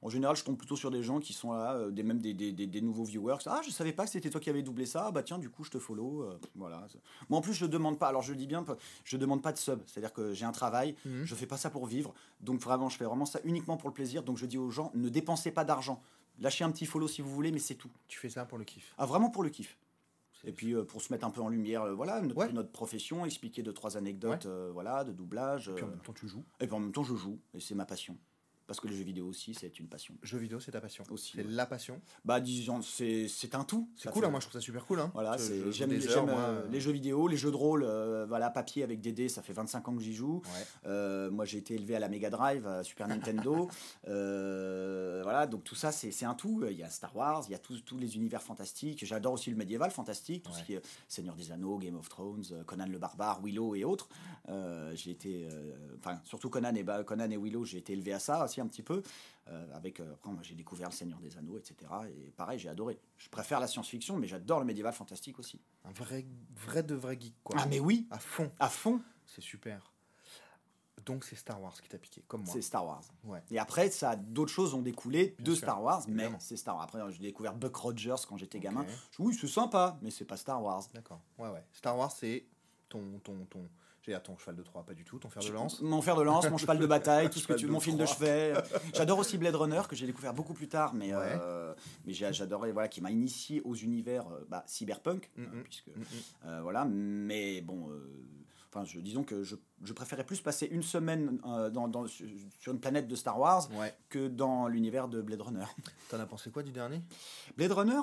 en 0.00 0.08
général, 0.08 0.36
je 0.36 0.44
tombe 0.44 0.56
plutôt 0.56 0.76
sur 0.76 0.90
des 0.90 1.02
gens 1.02 1.18
qui 1.18 1.32
sont 1.32 1.52
là, 1.52 1.74
euh, 1.74 1.90
des, 1.90 2.02
même 2.04 2.20
des, 2.20 2.32
des, 2.34 2.52
des, 2.52 2.66
des 2.66 2.80
nouveaux 2.80 3.04
viewers. 3.04 3.38
Ah, 3.46 3.60
je 3.64 3.70
savais 3.70 3.92
pas 3.92 4.04
que 4.04 4.10
c'était 4.10 4.30
toi 4.30 4.40
qui 4.40 4.48
avais 4.48 4.62
doublé 4.62 4.86
ça. 4.86 5.06
Ah, 5.08 5.10
Bah 5.10 5.22
tiens, 5.22 5.38
du 5.38 5.50
coup, 5.50 5.64
je 5.64 5.70
te 5.70 5.78
follow. 5.78 6.22
euh, 6.22 6.38
voilà. 6.54 6.86
Moi, 7.28 7.38
en 7.38 7.42
plus, 7.42 7.52
je 7.54 7.66
demande 7.66 7.98
pas. 7.98 8.06
Alors, 8.08 8.22
je 8.22 8.32
dis 8.34 8.46
bien, 8.46 8.64
je 9.04 9.16
demande 9.16 9.42
pas 9.42 9.52
de 9.52 9.58
sub. 9.58 9.80
C'est-à-dire 9.86 10.12
que 10.12 10.32
j'ai 10.34 10.44
un 10.44 10.52
travail. 10.52 10.94
Mhm. 11.04 11.24
Je 11.24 11.34
fais 11.34 11.46
pas 11.46 11.56
ça 11.56 11.68
pour 11.70 11.86
vivre. 11.86 12.14
Donc, 12.40 12.60
vraiment, 12.60 12.88
je 12.88 12.96
fais 12.96 13.04
vraiment 13.06 13.26
ça 13.26 13.40
uniquement 13.44 13.76
pour 13.76 13.88
le 13.88 13.94
plaisir. 13.94 14.22
Donc, 14.22 14.36
je 14.36 14.46
dis 14.46 14.58
aux 14.58 14.70
gens, 14.70 14.92
ne 14.94 15.08
dépensez 15.08 15.50
pas 15.50 15.64
d'argent. 15.64 16.00
Lâchez 16.40 16.62
un 16.62 16.70
petit 16.70 16.86
follow 16.86 17.08
si 17.08 17.20
vous 17.20 17.30
voulez, 17.34 17.50
mais 17.50 17.58
c'est 17.58 17.74
tout. 17.74 17.90
Tu 18.06 18.18
fais 18.20 18.28
ça 18.30 18.44
pour 18.44 18.58
le 18.58 18.64
kiff. 18.64 18.94
Ah, 18.98 19.06
vraiment 19.06 19.30
pour 19.30 19.42
le 19.42 19.48
kiff. 19.50 19.76
Et 20.44 20.52
puis 20.52 20.72
euh, 20.72 20.84
pour 20.84 21.02
se 21.02 21.12
mettre 21.12 21.26
un 21.26 21.30
peu 21.30 21.40
en 21.40 21.48
lumière, 21.48 21.82
euh, 21.82 21.94
voilà, 21.94 22.20
notre, 22.20 22.36
Ouais. 22.36 22.52
notre 22.52 22.70
profession, 22.70 23.26
expliquer 23.26 23.64
deux 23.64 23.72
trois 23.72 23.96
anecdotes, 23.96 24.46
euh, 24.46 24.70
voilà, 24.72 25.02
de 25.02 25.10
doublage. 25.10 25.68
Et 25.68 25.72
puis 25.72 25.84
en 25.84 25.88
même 25.88 25.98
temps, 25.98 26.12
tu 26.12 26.28
joues. 26.28 26.44
et 26.60 26.66
puis 26.68 26.76
en 26.76 26.78
même 26.78 26.92
temps, 26.92 27.02
je 27.02 27.16
joue, 27.16 27.40
et 27.54 27.58
c'est 27.60 27.74
ma 27.74 27.84
passion. 27.86 28.16
Parce 28.68 28.78
que 28.80 28.86
les 28.86 28.94
jeux 28.94 29.02
vidéo 29.02 29.26
aussi, 29.26 29.54
c'est 29.54 29.80
une 29.80 29.88
passion. 29.88 30.14
Jeux 30.22 30.36
vidéo, 30.38 30.60
c'est 30.60 30.70
ta 30.72 30.80
passion. 30.80 31.02
Aussi, 31.10 31.32
C'est 31.36 31.42
ouais. 31.44 31.50
la 31.50 31.64
passion. 31.64 32.00
Bah, 32.24 32.38
disons, 32.38 32.82
c'est 32.82 33.26
c'est 33.26 33.54
un 33.54 33.64
tout. 33.64 33.88
C'est 33.96 34.10
cool, 34.12 34.26
hein, 34.26 34.28
moi 34.30 34.40
je 34.40 34.44
trouve 34.46 34.60
ça 34.60 34.64
super 34.64 34.84
cool. 34.84 35.00
Hein. 35.00 35.10
Voilà, 35.14 35.38
c'est- 35.38 35.72
j'aime 35.72 35.88
des 35.88 36.00
j'aime, 36.02 36.10
heures, 36.18 36.26
moi, 36.26 36.38
euh, 36.38 36.62
euh, 36.64 36.68
les 36.70 36.78
jeux 36.80 36.92
vidéo, 36.92 37.28
les 37.28 37.38
jeux 37.38 37.50
de 37.50 37.56
rôle, 37.56 37.82
euh, 37.82 38.26
voilà, 38.28 38.50
papier 38.50 38.82
avec 38.84 39.00
des 39.00 39.12
dés, 39.12 39.30
ça 39.30 39.40
fait 39.40 39.54
25 39.54 39.88
ans 39.88 39.96
que 39.96 40.02
j'y 40.02 40.12
joue. 40.12 40.42
Ouais. 40.44 40.66
Euh, 40.86 41.30
moi, 41.30 41.46
j'ai 41.46 41.56
été 41.58 41.74
élevé 41.76 41.96
à 41.96 41.98
la 41.98 42.08
Mega 42.10 42.28
Drive, 42.28 42.66
à 42.66 42.84
Super 42.84 43.08
Nintendo. 43.08 43.68
Voilà, 45.28 45.46
donc 45.46 45.64
tout 45.64 45.74
ça, 45.74 45.92
c'est 45.92 46.10
c'est 46.10 46.24
un 46.26 46.34
tout. 46.34 46.62
Il 46.70 46.76
y 46.76 46.82
a 46.82 46.90
Star 46.90 47.14
Wars, 47.16 47.44
il 47.48 47.52
y 47.52 47.54
a 47.54 47.58
tous 47.58 47.98
les 47.98 48.16
univers 48.16 48.42
fantastiques. 48.42 49.04
J'adore 49.04 49.32
aussi 49.34 49.50
le 49.50 49.56
médiéval 49.56 49.90
fantastique, 49.90 50.42
tout 50.44 50.52
Ouais. 50.52 50.58
ce 50.58 50.64
qui 50.64 50.74
est 50.74 50.82
Seigneur 51.08 51.34
des 51.36 51.52
Anneaux, 51.52 51.78
Game 51.78 51.96
of 51.96 52.08
Thrones, 52.08 52.44
Conan 52.66 52.86
le 52.86 52.98
Barbare, 52.98 53.40
Willow 53.42 53.74
et 53.74 53.84
autres. 53.84 54.08
J'ai 54.94 55.10
été, 55.10 55.48
enfin, 55.98 56.20
surtout 56.24 56.50
Conan 56.50 56.74
et, 56.74 56.82
bah, 56.82 57.02
Conan 57.04 57.30
et 57.30 57.36
Willow, 57.36 57.64
j'ai 57.64 57.78
été 57.78 57.92
élevé 57.92 58.12
à 58.12 58.18
ça 58.18 58.44
aussi 58.44 58.57
un 58.60 58.66
petit 58.66 58.82
peu. 58.82 59.02
Euh, 59.48 59.66
avec, 59.74 60.00
euh, 60.00 60.12
après, 60.12 60.30
moi, 60.30 60.42
j'ai 60.42 60.54
découvert 60.54 60.88
le 60.90 60.94
Seigneur 60.94 61.18
des 61.20 61.36
Anneaux, 61.38 61.56
etc. 61.58 61.76
Et 62.16 62.30
pareil, 62.32 62.58
j'ai 62.58 62.68
adoré. 62.68 62.98
Je 63.16 63.28
préfère 63.28 63.60
la 63.60 63.66
science-fiction, 63.66 64.16
mais 64.18 64.26
j'adore 64.26 64.58
le 64.60 64.66
médiéval 64.66 64.92
fantastique 64.92 65.38
aussi. 65.38 65.60
Un 65.84 65.92
vrai, 65.92 66.26
vrai 66.54 66.82
de 66.82 66.94
vrai 66.94 67.16
geek, 67.18 67.34
quoi. 67.42 67.56
Ah, 67.58 67.66
mais 67.66 67.80
oui, 67.80 68.06
À 68.10 68.18
fond. 68.18 68.50
à 68.58 68.68
fond, 68.68 69.00
C'est 69.26 69.40
super. 69.42 69.92
Donc 71.06 71.24
c'est 71.24 71.36
Star 71.36 71.62
Wars 71.62 71.80
qui 71.80 71.88
t'a 71.88 71.96
piqué, 71.96 72.22
comme 72.28 72.42
moi. 72.42 72.52
c'est 72.52 72.60
Star 72.60 72.84
Wars. 72.84 73.02
Ouais. 73.24 73.42
Et 73.50 73.58
après, 73.58 73.88
ça, 73.90 74.14
d'autres 74.14 74.52
choses 74.52 74.74
ont 74.74 74.82
découlé 74.82 75.36
Bien 75.38 75.46
de 75.46 75.54
sûr, 75.54 75.64
Star 75.64 75.82
Wars, 75.82 76.02
mais 76.06 76.14
évidemment. 76.24 76.38
c'est 76.40 76.56
Star 76.58 76.74
Wars. 76.76 76.84
Après, 76.84 77.00
j'ai 77.12 77.20
découvert 77.20 77.54
Buck 77.54 77.74
Rogers 77.76 78.16
quand 78.28 78.36
j'étais 78.36 78.60
gamin. 78.60 78.82
Ok. 78.82 78.88
Je 79.12 79.16
dis, 79.16 79.28
oui, 79.28 79.38
c'est 79.40 79.46
sympa, 79.46 79.96
mais 80.02 80.10
c'est 80.10 80.26
pas 80.26 80.36
Star 80.36 80.62
Wars. 80.62 80.82
D'accord. 80.92 81.20
Ouais, 81.38 81.48
ouais. 81.48 81.64
Star 81.72 81.96
Wars, 81.96 82.10
c'est 82.12 82.44
ton, 82.90 83.00
ton, 83.24 83.46
ton, 83.46 83.66
j'ai 84.08 84.14
dire 84.14 84.22
ton 84.22 84.36
cheval 84.38 84.56
de 84.56 84.62
Troie, 84.62 84.82
pas 84.84 84.94
du 84.94 85.04
tout, 85.04 85.18
ton 85.18 85.28
fer 85.28 85.42
de 85.42 85.50
lance? 85.52 85.80
Mon 85.82 86.00
fer 86.00 86.16
de 86.16 86.22
lance, 86.22 86.48
mon 86.50 86.56
cheval 86.56 86.78
de 86.78 86.86
bataille, 86.96 87.28
tout 87.30 87.38
ce 87.38 87.46
que 87.46 87.52
tu, 87.52 87.66
de 87.66 87.70
mon 87.70 87.80
film 87.80 87.96
de 87.96 88.06
chevet. 88.06 88.54
J'adore 88.94 89.18
aussi 89.18 89.36
Blade 89.38 89.54
Runner 89.54 89.82
que 89.88 89.94
j'ai 89.94 90.06
découvert 90.06 90.32
beaucoup 90.34 90.54
plus 90.54 90.68
tard, 90.68 90.94
mais 90.94 91.14
Ouais. 91.14 91.36
euh, 91.40 91.74
mais 92.06 92.12
j'adorais 92.12 92.72
voilà 92.72 92.88
qui 92.88 93.00
m'a 93.00 93.10
initié 93.10 93.60
aux 93.62 93.74
univers 93.74 94.26
euh, 94.28 94.44
bah, 94.48 94.62
cyberpunk, 94.66 95.30
hein, 95.38 95.42
puisque 95.64 95.88
Mm, 95.88 96.02
euh, 96.46 96.60
voilà. 96.62 96.84
Mais 96.86 97.60
bon, 97.60 97.90
euh, 97.90 98.08
enfin, 98.72 98.84
disons 99.00 99.24
que 99.24 99.42
je, 99.42 99.56
je 99.82 99.92
préférais 99.92 100.24
plus 100.24 100.40
passer 100.40 100.66
une 100.66 100.82
semaine 100.82 101.38
dans, 101.72 101.88
dans- 101.88 102.06
sur 102.06 102.26
sur 102.60 102.72
une 102.72 102.80
planète 102.80 103.08
de 103.08 103.16
Star 103.16 103.38
Wars 103.38 103.68
Ouais. 103.78 103.94
que 104.08 104.28
dans 104.28 104.68
l'univers 104.68 105.08
de 105.08 105.20
Blade 105.20 105.40
Runner. 105.42 105.64
T'en 106.10 106.20
as 106.20 106.26
pensé 106.26 106.50
quoi 106.50 106.62
du 106.62 106.72
dernier? 106.72 107.02
Blade 107.56 107.72
Runner, 107.72 108.00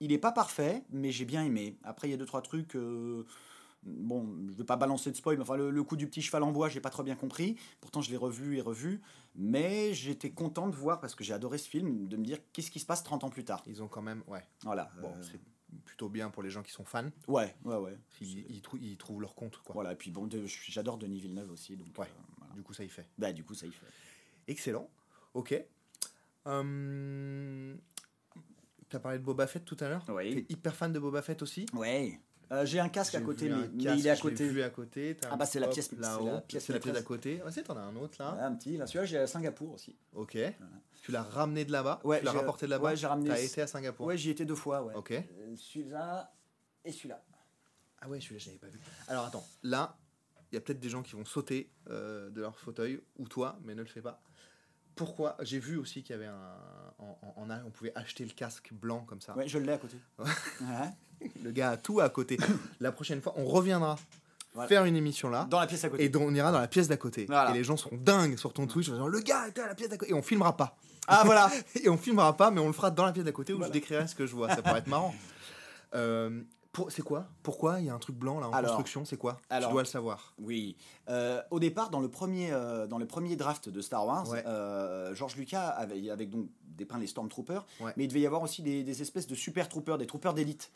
il 0.00 0.12
est 0.12 0.18
pas 0.18 0.32
parfait, 0.32 0.82
mais 0.90 1.10
j'ai 1.12 1.24
bien 1.24 1.44
aimé. 1.44 1.76
Après, 1.84 2.08
il 2.08 2.10
y 2.10 2.14
a 2.14 2.16
deux 2.16 2.26
trois 2.26 2.42
trucs. 2.42 2.74
Bon, 3.86 4.28
je 4.50 4.56
vais 4.56 4.64
pas 4.64 4.76
balancer 4.76 5.10
de 5.10 5.16
spoil, 5.16 5.36
mais 5.36 5.42
enfin 5.42 5.56
le, 5.56 5.70
le 5.70 5.82
coup 5.82 5.96
du 5.96 6.06
petit 6.06 6.20
cheval 6.20 6.42
en 6.42 6.52
bois, 6.52 6.68
j'ai 6.68 6.80
pas 6.80 6.90
trop 6.90 7.02
bien 7.02 7.16
compris. 7.16 7.56
Pourtant, 7.80 8.02
je 8.02 8.10
l'ai 8.10 8.16
revu 8.16 8.56
et 8.56 8.60
revu, 8.60 9.00
mais 9.34 9.94
j'étais 9.94 10.30
content 10.30 10.68
de 10.68 10.74
voir 10.76 11.00
parce 11.00 11.14
que 11.14 11.24
j'ai 11.24 11.32
adoré 11.32 11.56
ce 11.58 11.68
film, 11.68 12.06
de 12.08 12.16
me 12.16 12.24
dire 12.24 12.38
qu'est-ce 12.52 12.70
qui 12.70 12.80
se 12.80 12.86
passe 12.86 13.02
30 13.02 13.24
ans 13.24 13.30
plus 13.30 13.44
tard? 13.44 13.62
Ils 13.66 13.82
ont 13.82 13.88
quand 13.88 14.02
même, 14.02 14.22
ouais. 14.26 14.42
Voilà. 14.64 14.90
Bon, 15.00 15.08
euh, 15.16 15.22
c'est 15.22 15.40
plutôt 15.84 16.08
bien 16.08 16.30
pour 16.30 16.42
les 16.42 16.50
gens 16.50 16.62
qui 16.62 16.72
sont 16.72 16.84
fans. 16.84 17.10
ouais, 17.28 17.54
ouais, 17.64 17.76
ouais. 17.76 17.98
Ils, 18.20 18.38
ils, 18.50 18.62
trou- 18.62 18.78
ils 18.80 18.96
trouvent 18.96 19.20
leur 19.20 19.34
compte, 19.34 19.56
quoi. 19.58 19.72
Voilà. 19.74 19.92
Et 19.92 19.96
puis 19.96 20.10
bon, 20.10 20.26
de- 20.26 20.44
j'adore 20.46 20.96
Denis 20.98 21.20
Villeneuve 21.20 21.50
aussi, 21.50 21.76
donc 21.76 21.88
Ouais. 21.98 22.06
euh, 22.06 22.22
voilà. 22.38 22.54
Du 22.54 22.62
coup, 22.62 22.72
ça 22.74 22.84
y 22.84 22.88
fait. 22.88 23.06
Bah, 23.18 23.32
du 23.32 23.44
coup, 23.44 23.54
ça 23.54 23.66
y 23.66 23.70
fait. 23.72 23.86
Excellent. 24.48 24.88
Ok. 25.34 25.54
Hum, 26.44 27.76
T'as 28.88 29.00
parlé 29.00 29.18
de 29.18 29.24
Boba 29.24 29.46
Fett 29.48 29.64
tout 29.64 29.76
à 29.80 29.88
l'heure? 29.88 30.04
Oui. 30.08 30.44
T'es 30.46 30.52
hyper 30.52 30.76
fan 30.76 30.92
de 30.92 30.98
Boba 31.00 31.20
Fett 31.20 31.42
aussi? 31.42 31.66
Ouais. 31.72 32.20
Euh, 32.52 32.64
J'ai 32.64 32.78
un 32.78 32.88
casque 32.88 33.14
à 33.16 33.20
côté, 33.20 33.48
mais, 33.48 33.54
un 33.54 33.68
mais 33.72 33.84
casque, 33.84 33.98
il 33.98 34.06
est 34.06 34.10
à 34.10 34.16
côté. 34.16 34.48
vu 34.48 34.62
à 34.62 34.70
côté. 34.70 35.16
t'as 35.20 35.28
Ah 35.32 35.36
bah, 35.36 35.46
c'est 35.46 35.58
la 35.58 35.66
pièce- 35.68 35.90
là-haut. 35.92 36.26
la 36.26 36.40
pièce 36.42 36.64
C'est 36.64 36.72
la 36.72 36.78
pièce 36.78 36.94
d'à 36.94 37.02
côté. 37.02 37.42
Ah, 37.44 37.50
c'est, 37.50 37.64
t'en 37.64 37.76
as 37.76 37.80
un 37.80 37.96
autre 37.96 38.16
là. 38.20 38.38
Un 38.44 38.54
petit, 38.54 38.76
là, 38.76 38.86
celui-là, 38.86 39.04
j'ai 39.04 39.18
à 39.18 39.26
Singapour 39.26 39.72
aussi. 39.74 39.96
Ok. 40.14 40.38
Tu 41.02 41.12
l'as 41.12 41.22
ramené 41.22 41.64
de 41.64 41.72
là-bas 41.72 42.00
Ouais, 42.04 42.18
Tu 42.20 42.24
l'as 42.24 42.32
rapporté 42.32 42.66
de 42.66 42.70
là-bas 42.70 42.84
ouais, 42.90 42.96
j'ai 42.96 43.06
ramené- 43.06 43.28
T'as 43.30 43.40
été 43.40 43.62
à 43.62 43.66
Singapour 43.66 44.06
Ouais, 44.06 44.16
j'y 44.16 44.30
étais 44.30 44.44
deux 44.44 44.54
fois, 44.54 44.82
ouais. 44.82 44.94
Ok. 44.94 45.12
Euh, 45.12 45.22
celui-là 45.56 46.32
et 46.84 46.92
celui-là. 46.92 47.22
Ah 48.00 48.08
ouais, 48.08 48.20
celui-là, 48.20 48.38
je 48.38 48.46
l'avais 48.46 48.58
pas 48.58 48.68
vu. 48.68 48.78
Alors 49.08 49.24
attends, 49.24 49.46
là, 49.62 49.96
il 50.52 50.54
y 50.54 50.58
a 50.58 50.60
peut-être 50.60 50.78
des 50.80 50.88
gens 50.88 51.02
qui 51.02 51.14
vont 51.16 51.24
sauter 51.24 51.70
euh, 51.90 52.30
de 52.30 52.40
leur 52.40 52.58
fauteuil, 52.58 53.00
ou 53.18 53.26
toi, 53.26 53.58
mais 53.64 53.74
ne 53.74 53.80
le 53.82 53.88
fais 53.88 54.02
pas. 54.02 54.22
Pourquoi 54.96 55.36
J'ai 55.42 55.58
vu 55.60 55.76
aussi 55.76 56.02
qu'il 56.02 56.14
y 56.14 56.18
avait 56.18 56.26
un. 56.26 56.40
En, 56.98 57.18
en- 57.36 57.50
en- 57.50 57.62
on 57.66 57.70
pouvait 57.70 57.92
acheter 57.94 58.24
le 58.24 58.30
casque 58.32 58.70
blanc 58.72 59.04
comme 59.06 59.20
ça. 59.20 59.36
Ouais, 59.36 59.46
je 59.46 59.58
l'ai 59.58 59.72
à 59.72 59.78
côté. 59.78 59.96
Ouais. 60.18 60.26
Le 61.44 61.50
gars 61.50 61.70
a 61.70 61.76
tout 61.76 62.00
à 62.00 62.08
côté. 62.08 62.36
La 62.80 62.90
prochaine 62.92 63.20
fois, 63.22 63.34
on 63.36 63.44
reviendra 63.44 63.96
Voilà. 64.54 64.68
faire 64.68 64.84
une 64.86 64.96
émission 64.96 65.28
là. 65.30 65.46
Dans 65.48 65.60
la 65.60 65.66
pièce 65.66 65.84
à 65.84 65.88
côté. 65.90 66.04
Et 66.04 66.16
on 66.16 66.34
ira 66.34 66.50
dans 66.52 66.58
la 66.60 66.68
pièce 66.68 66.88
d'à 66.88 66.96
côté. 66.96 67.26
Voilà. 67.26 67.50
Et 67.50 67.54
les 67.54 67.64
gens 67.64 67.76
seront 67.76 67.96
dingues 67.96 68.36
sur 68.36 68.52
ton 68.52 68.66
Twitch. 68.66 68.88
en 68.88 68.92
disant, 68.92 69.06
le 69.08 69.20
gars 69.20 69.46
était 69.48 69.60
à 69.60 69.66
la 69.68 69.74
pièce 69.74 69.88
d'à 69.90 69.96
côté. 69.98 70.10
Et 70.10 70.14
on 70.14 70.22
filmera 70.22 70.56
pas. 70.56 70.76
Ah 71.06 71.22
voilà 71.24 71.50
Et 71.84 71.88
on 71.88 71.96
filmera 71.96 72.36
pas, 72.36 72.50
mais 72.50 72.60
on 72.60 72.66
le 72.66 72.72
fera 72.72 72.90
dans 72.90 73.04
la 73.06 73.12
pièce 73.12 73.24
d'à 73.24 73.32
côté 73.32 73.52
où 73.52 73.56
Voilà. 73.58 73.68
je 73.68 73.72
décrirai 73.78 74.08
ce 74.08 74.14
que 74.14 74.26
je 74.26 74.34
vois. 74.34 74.48
Ça 74.54 74.62
pourrait 74.62 74.78
être 74.80 74.88
marrant. 74.88 75.14
Euh, 75.94 76.42
c'est 76.90 77.02
quoi? 77.02 77.26
Pourquoi 77.42 77.80
il 77.80 77.86
y 77.86 77.90
a 77.90 77.94
un 77.94 77.98
truc 77.98 78.16
blanc 78.16 78.40
là 78.40 78.48
en 78.48 78.52
Alors- 78.52 78.70
construction? 78.72 79.04
C'est 79.04 79.16
quoi? 79.16 79.40
Alors- 79.50 79.70
Je 79.70 79.74
dois 79.74 79.82
le 79.82 79.88
savoir. 79.88 80.34
Oui. 80.38 80.76
Euh, 81.08 81.42
au 81.50 81.58
départ, 81.60 81.90
dans 81.90 82.00
le 82.00 82.08
premier, 82.08 82.52
euh, 82.52 82.86
dans 82.86 82.98
le 82.98 83.06
premier 83.06 83.36
draft 83.36 83.68
de 83.68 83.80
Star 83.80 84.06
Wars, 84.06 84.28
Ouais. 84.30 84.42
euh, 84.46 85.14
George 85.14 85.36
Lucas 85.36 85.68
avait, 85.68 86.10
avait 86.10 86.26
donc 86.26 86.48
dépeint 86.64 86.98
les 86.98 87.06
Stormtroopers, 87.06 87.64
Ouais. 87.80 87.92
mais 87.96 88.04
il 88.04 88.08
devait 88.08 88.20
y 88.20 88.26
avoir 88.26 88.42
aussi 88.42 88.60
des, 88.62 88.82
des 88.82 89.00
espèces 89.00 89.26
de 89.26 89.34
super 89.34 89.68
troopers, 89.68 89.96
des 89.96 90.06
troopers 90.06 90.34
d'élite. 90.34 90.70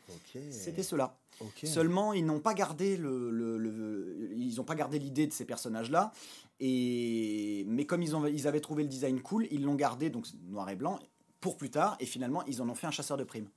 C'était 0.51 0.83
cela. 0.83 1.15
Ok. 1.41 1.61
Seulement, 1.65 2.13
ils 2.15 2.25
n'ont 2.25 2.41
pas 2.41 2.55
gardé 2.55 2.97
le, 2.97 3.31
le- 3.31 3.59
le- 3.59 4.31
ils 4.35 4.63
pas 4.65 4.75
gardé 4.75 4.99
l'idée 4.99 5.27
de 5.27 5.33
ces 5.33 5.45
personnages-là. 5.45 6.13
Et 6.59 7.65
mais 7.69 7.87
comme 7.87 8.03
ils, 8.03 8.15
ont, 8.15 8.27
ils 8.27 8.47
avaient 8.47 8.61
trouvé 8.61 8.83
le 8.83 8.89
design 8.89 9.21
cool, 9.21 9.47
ils 9.51 9.63
l'ont 9.65 9.75
gardé 9.75 10.11
donc 10.11 10.27
noir 10.49 10.69
et 10.71 10.77
blanc 10.77 10.99
pour 11.41 11.57
plus 11.57 11.71
tard. 11.71 11.97
Et 12.01 12.07
finalement, 12.07 12.45
ils 12.47 12.61
en 12.63 12.69
ont 12.69 12.75
fait 12.75 12.87
un 12.87 12.91
chasseur 12.91 13.17
de 13.17 13.25
primes. 13.25 13.49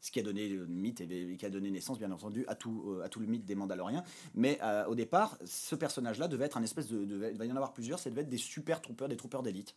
Ce 0.00 0.10
qui 0.12 0.20
a 0.20 0.22
donné 0.22 0.48
le 0.48 0.66
mythe 0.66 1.00
et 1.00 1.36
qui 1.36 1.44
a 1.44 1.50
donné 1.50 1.70
naissance, 1.70 1.98
bien 1.98 2.10
entendu, 2.12 2.44
à 2.46 2.54
tout, 2.54 2.84
euh, 3.00 3.04
à 3.04 3.08
tout 3.08 3.18
le 3.18 3.26
mythe 3.26 3.44
des 3.44 3.54
Mandaloriens. 3.56 4.04
Mais 4.34 4.58
euh, 4.62 4.84
au 4.86 4.94
départ, 4.94 5.36
ce 5.44 5.74
personnage-là 5.74 6.28
devait 6.28 6.44
être 6.44 6.56
un 6.56 6.62
espèce 6.62 6.86
de, 6.88 7.04
de- 7.04 7.30
Il 7.32 7.36
va 7.38 7.46
y 7.46 7.50
en 7.52 7.56
avoir 7.56 7.72
plusieurs, 7.72 7.98
ça 7.98 8.08
devait 8.08 8.20
être 8.22 8.28
des 8.28 8.36
super 8.38 8.80
troopers, 8.80 9.08
des 9.08 9.16
troopers 9.16 9.42
d'élite. 9.42 9.74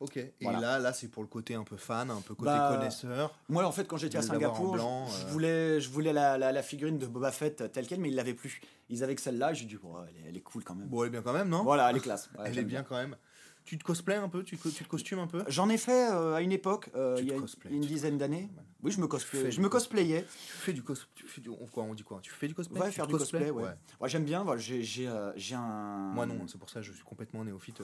Ok. 0.00 0.16
Et 0.16 0.32
Voilà. 0.42 0.60
là, 0.60 0.78
là, 0.78 0.92
c'est 0.92 1.08
pour 1.08 1.22
le 1.24 1.28
côté 1.28 1.54
un 1.56 1.64
peu 1.64 1.76
fan, 1.76 2.10
un 2.10 2.20
peu 2.20 2.34
côté 2.34 2.50
Bah, 2.52 2.68
connaisseur. 2.76 3.36
Moi, 3.48 3.64
en 3.64 3.72
fait, 3.72 3.84
quand 3.88 3.96
j'étais 3.96 4.18
à 4.18 4.22
Singapour, 4.22 4.72
blanc, 4.72 5.06
je, 5.08 5.18
je 5.22 5.24
euh. 5.26 5.28
voulais, 5.30 5.80
je 5.80 5.88
voulais 5.90 6.12
la, 6.12 6.38
la- 6.38 6.52
la 6.52 6.62
figurine 6.62 6.98
de 6.98 7.06
Boba 7.06 7.32
Fett 7.32 7.70
telle 7.72 7.86
quelle, 7.86 7.98
mais 8.00 8.08
ils 8.08 8.14
l'avaient 8.14 8.34
plus. 8.34 8.60
Ils 8.90 9.02
avaient 9.02 9.14
que 9.16 9.20
celle-là. 9.20 9.54
J'ai 9.54 9.64
dit, 9.66 9.76
bon, 9.76 9.94
elle, 10.02 10.16
est, 10.24 10.28
elle 10.28 10.36
est 10.36 10.40
cool 10.40 10.62
quand 10.62 10.74
même. 10.76 10.86
Bon, 10.88 11.02
elle 11.02 11.08
est 11.08 11.10
bien 11.10 11.22
quand 11.22 11.32
même, 11.32 11.48
non? 11.48 11.64
Voilà, 11.64 11.90
elle 11.90 11.96
est 11.96 12.00
classe. 12.00 12.28
Ouais, 12.38 12.44
Elle 12.46 12.58
est 12.58 12.64
bien 12.64 12.82
quand 12.84 12.96
même. 12.96 13.16
Tu 13.64 13.76
te 13.76 13.84
cosplays 13.84 14.14
un 14.14 14.28
peu? 14.30 14.44
Tu 14.44 14.56
te, 14.56 14.68
tu 14.68 14.82
te 14.84 14.88
costumes 14.88 15.18
un 15.18 15.26
peu? 15.26 15.42
J'en 15.48 15.68
ai 15.68 15.76
fait 15.76 16.10
euh, 16.10 16.34
à 16.36 16.40
une 16.42 16.52
époque, 16.52 16.88
euh, 16.94 17.16
il 17.18 17.26
y 17.28 17.32
a 17.32 17.36
une 17.68 17.80
dizaine 17.82 18.16
d'années. 18.16 18.48
Oui, 18.82 18.92
je 18.92 19.00
me, 19.00 19.08
cosplay, 19.08 19.50
je 19.50 19.60
me 19.60 19.66
cos- 19.66 19.70
cosplayais. 19.72 20.22
Tu 20.22 20.52
fais 20.52 20.72
du 20.72 20.84
cos, 20.84 20.94
tu 21.16 21.26
fais 21.26 21.40
du, 21.40 21.48
on, 21.48 21.66
quoi, 21.66 21.82
on 21.82 21.94
dit 21.94 22.04
quoi 22.04 22.20
Tu 22.22 22.30
fais 22.30 22.46
du 22.46 22.54
cosplay 22.54 22.78
Ouais, 22.80 22.92
faire 22.92 23.08
du 23.08 23.14
cosplay, 23.16 23.50
ouais. 23.50 23.62
ouais. 23.64 23.70
Ouais, 24.00 24.08
J'aime 24.08 24.24
bien, 24.24 24.44
voilà, 24.44 24.60
j'ai 24.60 24.84
euh, 25.08 25.32
un... 25.54 26.12
Moi 26.14 26.26
non, 26.26 26.46
c'est 26.46 26.58
pour 26.58 26.70
ça 26.70 26.78
que 26.80 26.86
je 26.86 26.92
suis 26.92 27.02
complètement 27.02 27.44
néophyte. 27.44 27.82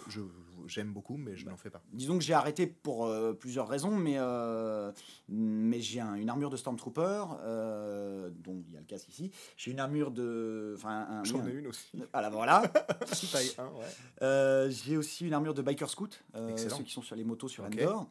J'aime 0.67 0.93
beaucoup, 0.93 1.17
mais 1.17 1.37
je 1.37 1.47
n'en 1.49 1.57
fais 1.57 1.69
pas. 1.71 1.83
Disons 1.93 2.17
que 2.17 2.23
j'ai 2.25 2.33
arrêté 2.35 2.67
pour 2.69 3.07
euh, 3.07 3.33
plusieurs 3.33 3.67
raisons, 3.69 3.91
mais, 3.97 4.15
euh, 4.19 4.93
mais 5.29 5.81
j'ai 5.81 5.99
un- 6.01 6.15
une 6.15 6.29
armure 6.31 6.51
de 6.51 6.57
Stormtrooper, 6.57 7.25
euh, 7.43 8.31
dont 8.45 8.63
il 8.69 8.73
y 8.75 8.77
a 8.77 8.81
le 8.81 8.87
casque 8.87 9.09
ici. 9.09 9.33
J'ai 9.57 9.73
une 9.73 9.81
armure 9.81 10.13
de... 10.13 10.75
Enfin, 10.77 11.07
un, 11.11 11.23
un- 11.23 11.47
une 11.49 11.67
aussi. 11.67 11.91
Ah 12.13 12.23
là, 12.23 12.31
voilà. 12.31 12.63
Taille 13.33 13.51
1, 13.59 13.67
ouais. 13.67 14.71
J'ai 14.71 14.97
aussi 14.97 15.27
une 15.27 15.33
armure 15.35 15.55
de 15.55 15.63
Biker 15.63 15.91
Scout, 15.91 16.23
ceux 16.35 16.83
qui 16.85 16.93
sont 16.93 17.03
sur 17.03 17.17
les 17.17 17.25
motos 17.25 17.49
sur 17.49 17.65
Ok. 17.65 17.73
Endor. 17.81 18.09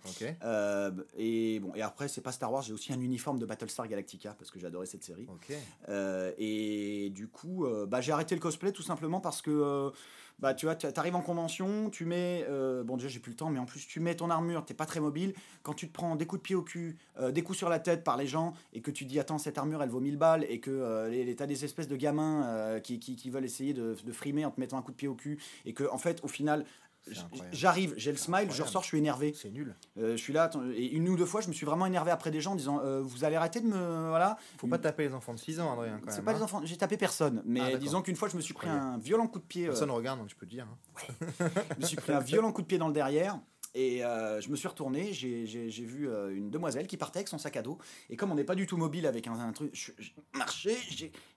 Et 1.18 1.60
bon, 1.62 1.74
et 1.76 1.82
après 1.82 2.08
c'est 2.08 2.22
pas 2.22 2.32
Star 2.34 2.52
Wars, 2.52 2.64
j'ai 2.74 2.92
aussi 2.92 2.94
un 2.94 3.02
uniforme 3.02 3.40
de 3.40 3.46
Battlestar 3.46 3.88
Galactica 3.88 4.36
parce 4.38 4.50
que 4.50 4.64
adoré 4.66 4.86
cette 4.86 5.04
série. 5.04 5.28
Euh, 5.90 6.32
et 6.38 7.10
du 7.14 7.28
coup, 7.28 7.66
euh, 7.66 7.86
bah, 7.86 8.02
j'ai 8.02 8.12
arrêté 8.12 8.36
le 8.36 8.42
cosplay 8.42 8.72
tout 8.72 8.82
simplement 8.82 9.20
parce 9.20 9.42
que 9.42 9.52
euh, 9.52 9.90
bah, 10.40 10.54
tu 10.54 10.66
vois, 10.66 10.76
tu 10.76 10.88
arrives 10.96 11.16
en 11.16 11.22
convention, 11.22 11.90
tu 11.90 12.06
mets, 12.06 12.46
bon 12.84 12.98
déjà 12.98 13.08
j'ai 13.08 13.20
plus 13.20 13.32
le 13.32 13.36
temps, 13.36 13.50
mais 13.50 13.60
en 13.60 13.66
plus 13.66 13.86
tu 13.86 14.00
mets 14.00 14.16
ton 14.16 14.30
armure, 14.30 14.66
t'es 14.66 14.74
pas 14.74 14.86
très 14.88 15.00
mobile. 15.00 15.34
Quand 15.62 15.74
tu 15.74 15.88
te 15.88 15.94
prends 15.94 16.16
des 16.16 16.26
coups 16.26 16.42
de 16.42 16.44
pied 16.44 16.56
au 16.56 16.64
cul, 16.64 16.98
des 17.32 17.44
coups 17.44 17.58
sur 17.58 17.70
la 17.70 17.80
tête 17.80 18.04
par 18.04 18.18
les 18.18 18.26
gens 18.26 18.54
et 18.74 18.82
que 18.82 18.90
tu 18.90 19.06
dis 19.06 19.20
attends 19.20 19.38
cette 19.38 19.60
armure 19.60 19.84
elle 19.84 19.90
vaut 19.90 20.00
1000 20.00 20.18
balles 20.18 20.46
et 20.50 20.60
que 20.60 21.34
t'as 21.36 21.46
des 21.46 21.64
espèces 21.64 21.88
de 21.88 21.96
gamins 21.96 22.80
qui, 22.82 23.00
qui, 23.00 23.16
qui 23.16 23.30
veulent 23.30 23.46
essayer 23.46 23.74
de, 23.74 23.96
de 24.04 24.12
frimer 24.12 24.44
en 24.44 24.52
te 24.52 24.60
mettant 24.60 24.78
un 24.78 24.82
coup 24.82 24.92
de 24.92 24.98
pied 24.98 25.08
au 25.08 25.16
cul 25.16 25.40
et 25.66 25.74
que 25.74 25.84
en 25.92 26.00
fait 26.00 26.20
au 26.24 26.28
final. 26.28 26.66
J'arrive, 27.52 27.94
j'ai 27.98 28.12
le 28.12 28.18
smile, 28.18 28.50
je 28.52 28.64
ressors, 28.64 28.82
je 28.84 28.88
suis 28.88 28.98
énervé. 28.98 29.34
C'est 29.36 29.50
nul. 29.52 29.76
Euh, 29.98 30.12
je 30.16 30.22
suis 30.22 30.34
là, 30.34 30.50
et 30.76 30.92
une 30.92 31.08
ou 31.10 31.16
deux 31.18 31.26
fois, 31.26 31.42
je 31.42 31.48
me 31.48 31.54
suis 31.54 31.66
vraiment 31.66 31.86
énervé 31.86 32.12
après 32.12 32.32
des 32.32 32.42
gens 32.42 32.54
en 32.54 32.56
disant 32.56 32.80
euh, 32.84 33.02
Vous 33.02 33.24
allez 33.24 33.36
arrêter 33.36 33.60
de 33.62 33.68
me. 33.68 34.08
Voilà. 34.10 34.38
Faut 34.58 34.68
pas 34.68 34.78
taper 34.80 35.08
les 35.08 35.14
enfants 35.14 35.34
de 35.34 35.40
6 35.40 35.60
ans, 35.60 35.74
Adrien, 35.74 36.00
C'est 36.08 36.24
pas 36.24 36.32
hein. 36.32 36.36
des 36.36 36.42
enfants, 36.42 36.62
j'ai 36.64 36.78
tapé 36.78 36.98
personne, 36.98 37.42
mais 37.46 37.60
Ah, 37.62 37.78
disons 37.78 38.02
qu'une 38.02 38.16
fois, 38.16 38.30
je 38.30 38.36
me 38.38 38.42
suis 38.42 38.54
pris 38.54 38.70
un 38.70 38.98
violent 38.98 39.28
coup 39.28 39.40
de 39.40 39.44
pied. 39.46 39.64
euh, 39.66 39.68
Personne 39.68 39.90
ne 39.90 39.94
regarde, 39.94 40.20
donc 40.20 40.30
tu 40.30 40.36
peux 40.36 40.46
le 40.46 40.52
dire. 40.52 40.68
hein. 40.70 41.50
je 41.78 41.82
me 41.82 41.86
suis 41.86 41.98
pris 41.98 42.14
un 42.14 42.20
violent 42.22 42.52
coup 42.52 42.62
de 42.62 42.68
pied 42.68 42.78
dans 42.78 42.88
le 42.88 42.94
derrière. 42.94 43.40
Et 43.76 44.06
euh, 44.06 44.40
je 44.40 44.50
me 44.50 44.56
suis 44.56 44.68
retourné, 44.68 45.14
j'ai 45.14 45.66
vu 45.68 46.08
euh, 46.08 46.36
une 46.36 46.52
demoiselle 46.52 46.86
qui 46.86 46.96
partait 46.96 47.18
avec 47.20 47.28
son 47.28 47.40
sac 47.40 47.58
à 47.58 47.62
dos. 47.64 47.80
Et 48.10 48.16
comme 48.16 48.32
on 48.32 48.36
n'est 48.36 48.44
pas 48.44 48.54
du 48.56 48.68
tout 48.68 48.78
mobile 48.78 49.08
avec 49.08 49.26
un, 49.28 49.34
un 49.40 49.52
truc, 49.52 49.72
je, 49.74 49.92
marchais, 50.36 50.78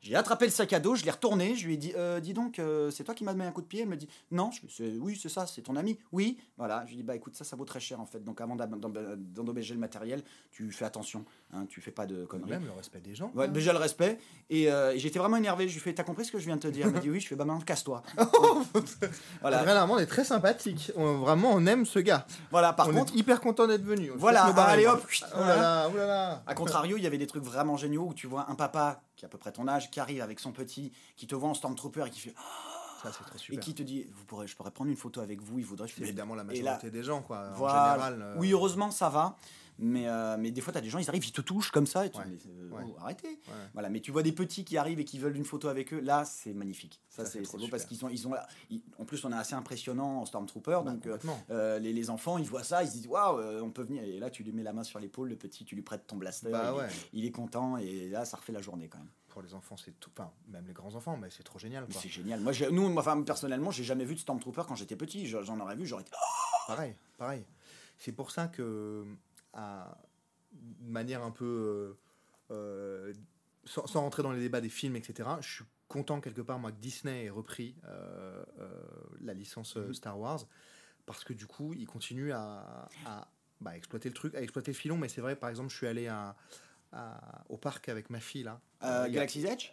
j'ai- 0.02 0.14
attrapé 0.14 0.44
le 0.44 0.50
sac 0.50 0.72
à 0.74 0.80
dos, 0.80 0.94
je 0.96 1.04
l'ai 1.04 1.10
retourné, 1.10 1.54
je 1.56 1.66
lui 1.66 1.74
ai 1.74 1.76
dit 1.78 1.92
euh, 1.96 2.20
Dis 2.20 2.34
donc, 2.34 2.60
c'est 2.90 3.04
toi 3.04 3.14
qui 3.14 3.24
m'as 3.24 3.32
mis 3.34 3.42
un 3.44 3.52
coup 3.52 3.62
de 3.62 3.66
pied? 3.66 3.80
Elle 3.82 3.88
me 3.88 3.96
dit 3.96 4.08
Non, 4.30 4.50
je 4.68 4.84
oui, 4.98 5.18
c'est 5.20 5.28
ça, 5.30 5.46
c'est 5.46 5.62
ton 5.62 5.76
ami. 5.76 5.98
Oui, 6.12 6.38
voilà. 6.58 6.82
Je 6.84 6.88
lui 6.90 6.94
ai 6.94 6.96
dit 6.98 7.02
Bah 7.04 7.16
écoute, 7.16 7.34
ça, 7.36 7.44
ça 7.44 7.56
vaut 7.56 7.64
très 7.64 7.80
cher 7.80 8.00
en 8.00 8.06
fait. 8.06 8.22
Donc 8.22 8.40
avant 8.42 8.56
d'endommager 8.56 9.74
le 9.74 9.80
matériel, 9.80 10.22
tu 10.52 10.70
fais 10.72 10.84
attention, 10.84 11.24
hein, 11.52 11.64
tu 11.68 11.80
fais 11.80 11.90
pas 11.90 12.06
de 12.06 12.24
conneries. 12.26 12.50
Même 12.50 12.64
le 12.66 12.72
respect 12.72 13.00
des 13.00 13.14
gens. 13.14 13.32
Ouais, 13.34 13.46
hein. 13.46 13.48
déjà 13.48 13.72
le 13.72 13.78
respect. 13.78 14.18
Et, 14.50 14.64
et 14.64 14.98
j'étais 14.98 15.18
vraiment 15.18 15.36
énervé. 15.38 15.68
Je 15.68 15.74
lui 15.74 15.80
fais 15.80 15.94
T'as 15.94 16.04
compris 16.04 16.26
ce 16.26 16.32
que 16.32 16.38
je 16.38 16.44
viens 16.44 16.56
de 16.56 16.60
te 16.60 16.68
dire? 16.68 16.86
Elle 16.86 16.92
m'a 16.92 17.00
dit 17.00 17.08
Oui, 17.10 17.20
je 17.20 17.26
fais 17.28 17.36
Bah 17.36 17.44
maintenant, 17.46 17.64
casse-toi. 17.64 18.02
voilà. 19.40 19.58
Adrien 19.60 19.74
Lamande 19.74 20.00
est 20.00 20.06
très 20.06 20.24
sympathique. 20.24 20.92
On- 20.96 21.18
vraiment, 21.18 21.52
on 21.54 21.64
aime 21.66 21.84
ce 21.86 21.98
gars. 21.98 22.25
Voilà, 22.50 22.72
par 22.72 22.88
on 22.88 22.92
contre. 22.92 23.12
est 23.14 23.16
hyper 23.18 23.40
content 23.40 23.66
d'être 23.66 23.84
venu. 23.84 24.10
On 24.12 24.16
Voilà, 24.16 24.44
allez, 24.44 24.86
hop, 24.86 25.04
Oh 25.34 25.40
là 25.40 25.56
là, 25.56 25.88
oh 25.92 25.96
là 25.96 26.06
là. 26.06 26.42
A 26.46 26.54
contrario, 26.54 26.96
il 26.96 27.02
y 27.02 27.06
avait 27.06 27.18
des 27.18 27.26
trucs 27.26 27.44
vraiment 27.44 27.76
géniaux 27.76 28.06
où 28.08 28.14
tu 28.14 28.26
vois 28.26 28.46
un 28.50 28.54
papa 28.54 29.00
qui 29.16 29.24
a 29.24 29.28
à 29.28 29.30
peu 29.30 29.38
près 29.38 29.52
ton 29.52 29.66
âge 29.68 29.90
qui 29.90 30.00
arrive 30.00 30.22
avec 30.22 30.40
son 30.40 30.52
petit, 30.52 30.92
qui 31.16 31.26
te 31.26 31.34
voit 31.34 31.48
en 31.48 31.54
Stormtrooper 31.54 32.04
et 32.06 32.10
qui 32.10 32.20
fait 32.20 32.34
Ça, 33.02 33.10
c'est 33.12 33.34
et 33.34 33.38
super. 33.38 33.60
qui 33.60 33.74
te 33.74 33.82
dit 33.82 34.06
vous 34.14 34.24
pourrez, 34.24 34.46
je 34.46 34.56
pourrais 34.56 34.70
prendre 34.70 34.90
une 34.90 34.96
photo 34.96 35.20
avec 35.20 35.40
vous. 35.40 35.58
Il 35.58 35.64
voudrait. 35.64 35.88
Évidemment 35.98 36.34
la 36.34 36.42
Et 36.52 36.62
là- 36.62 36.72
majorité 36.72 36.90
des 36.90 37.02
gens, 37.02 37.22
quoi. 37.22 37.50
Voilà. 37.54 37.90
En 37.90 37.92
général. 37.94 38.22
euh, 38.22 38.34
Oui, 38.38 38.52
heureusement, 38.52 38.90
ça 38.90 39.08
va. 39.08 39.36
Mais, 39.78 40.08
euh, 40.08 40.36
mais 40.38 40.50
des 40.50 40.60
fois, 40.60 40.72
tu 40.72 40.78
as 40.78 40.82
des 40.82 40.88
gens, 40.88 40.98
ils 40.98 41.08
arrivent, 41.08 41.26
ils 41.26 41.32
te 41.32 41.40
touchent 41.42 41.70
comme 41.70 41.86
ça. 41.86 42.06
Et 42.06 42.10
tu 42.10 42.18
Ouais, 42.18 42.24
dis, 42.26 42.48
euh, 42.50 42.70
ouais. 42.70 42.82
oh, 42.86 42.96
arrêtez. 43.00 43.28
Ouais. 43.28 43.54
Voilà, 43.74 43.90
mais 43.90 44.00
tu 44.00 44.10
vois 44.10 44.22
des 44.22 44.32
petits 44.32 44.64
qui 44.64 44.76
arrivent 44.78 45.00
et 45.00 45.04
qui 45.04 45.18
veulent 45.18 45.36
une 45.36 45.44
photo 45.44 45.68
avec 45.68 45.92
eux. 45.92 46.00
Là, 46.00 46.24
c'est 46.24 46.54
magnifique. 46.54 47.00
Ça, 47.08 47.24
Ça, 47.24 47.30
c'est 47.32 47.42
parce 47.70 47.84
qu'ils 47.84 48.04
ont, 48.04 48.08
ils 48.08 48.26
ont, 48.26 48.32
ils- 48.70 48.82
en 48.98 49.04
plus, 49.04 49.24
on 49.24 49.32
est 49.32 49.36
assez 49.36 49.54
impressionnant 49.54 50.20
en 50.20 50.24
Stormtrooper. 50.26 50.80
bah, 50.84 50.92
donc, 50.92 51.06
euh, 51.06 51.18
euh, 51.50 51.78
les, 51.78 51.92
les 51.92 52.10
enfants, 52.10 52.38
ils 52.38 52.46
voient 52.48 52.62
ça, 52.64 52.82
ils 52.82 52.88
se 52.88 52.92
disent 52.94 53.06
waouh, 53.06 53.40
on 53.62 53.70
peut 53.70 53.82
venir. 53.82 54.02
Et 54.02 54.18
là, 54.18 54.30
tu 54.30 54.42
lui 54.42 54.52
mets 54.52 54.62
la 54.62 54.72
main 54.72 54.84
sur 54.84 54.98
l'épaule, 54.98 55.28
le 55.28 55.36
petit, 55.36 55.64
tu 55.64 55.74
lui 55.74 55.82
prêtes 55.82 56.06
ton 56.06 56.16
blaster. 56.16 56.50
Bah 56.50 56.74
il, 57.12 57.24
est 57.24 57.30
content 57.30 57.76
et 57.76 58.08
là, 58.08 58.24
ça 58.24 58.36
refait 58.38 58.52
la 58.52 58.62
journée 58.62 58.88
quand 58.88 58.98
même. 58.98 59.08
Pour 59.28 59.42
les 59.42 59.52
enfants, 59.52 59.76
c'est 59.76 60.00
tout. 60.00 60.10
Enfin, 60.18 60.30
même 60.48 60.64
les 60.66 60.72
grands 60.72 60.94
enfants, 60.94 61.18
mais 61.20 61.28
c'est 61.30 61.42
trop 61.42 61.58
génial. 61.58 61.86
C'est 61.90 62.08
génial. 62.08 62.40
Moi, 62.40 62.52
nous, 62.72 62.88
moi, 62.88 63.02
enfin, 63.02 63.20
personnellement, 63.22 63.70
j'ai 63.70 63.84
jamais 63.84 64.06
vu 64.06 64.14
de 64.14 64.20
Stormtrooper 64.20 64.62
quand 64.66 64.74
j'étais 64.76 64.96
petit. 64.96 65.26
Je- 65.26 65.42
J'en 65.42 65.60
aurais 65.60 65.76
vu, 65.76 65.84
j'aurais 65.86 66.02
été. 66.02 66.12
Oh 66.14 66.62
Pareil, 66.68 66.94
pareil. 67.18 67.44
C'est 67.98 68.12
pour 68.12 68.30
ça 68.30 68.48
que, 68.48 69.04
à 69.52 69.96
de 70.52 70.90
manière 70.90 71.22
un 71.22 71.30
peu. 71.30 71.44
euh, 71.44 72.54
euh, 72.54 73.12
sans, 73.64 73.86
sans 73.88 74.00
rentrer 74.02 74.22
dans 74.22 74.30
les 74.32 74.38
débats 74.40 74.60
des 74.60 74.68
films, 74.68 74.94
etc., 74.96 75.28
je 75.40 75.54
suis 75.56 75.64
content 75.88 76.20
quelque 76.20 76.40
part, 76.40 76.58
moi, 76.60 76.70
que 76.70 76.76
Disney 76.78 77.24
ait 77.24 77.30
repris 77.30 77.74
euh, 77.84 78.44
la 79.20 79.34
licence 79.34 79.74
Mhm. 79.76 79.92
Star 79.92 80.18
Wars, 80.18 80.40
parce 81.04 81.24
que 81.24 81.32
du 81.32 81.46
coup, 81.46 81.72
ils 81.74 81.86
continuent 81.86 82.32
à, 82.32 82.88
à, 83.04 83.28
bah, 83.60 83.76
exploiter 83.76 84.08
le 84.08 84.14
truc, 84.14 84.34
à 84.36 84.40
exploiter 84.42 84.70
le 84.70 84.76
filon. 84.76 84.96
Mais 84.96 85.08
c'est 85.08 85.20
vrai, 85.20 85.34
par 85.36 85.50
exemple, 85.50 85.70
je 85.70 85.76
suis 85.76 85.86
allé 85.88 86.06
à, 86.06 86.36
à- 86.92 87.44
au 87.48 87.56
parc 87.56 87.88
avec 87.88 88.08
ma 88.10 88.20
fille, 88.20 88.44
là. 88.44 88.60
Il 88.82 89.12
Galaxy's 89.12 89.44
Edge? 89.44 89.72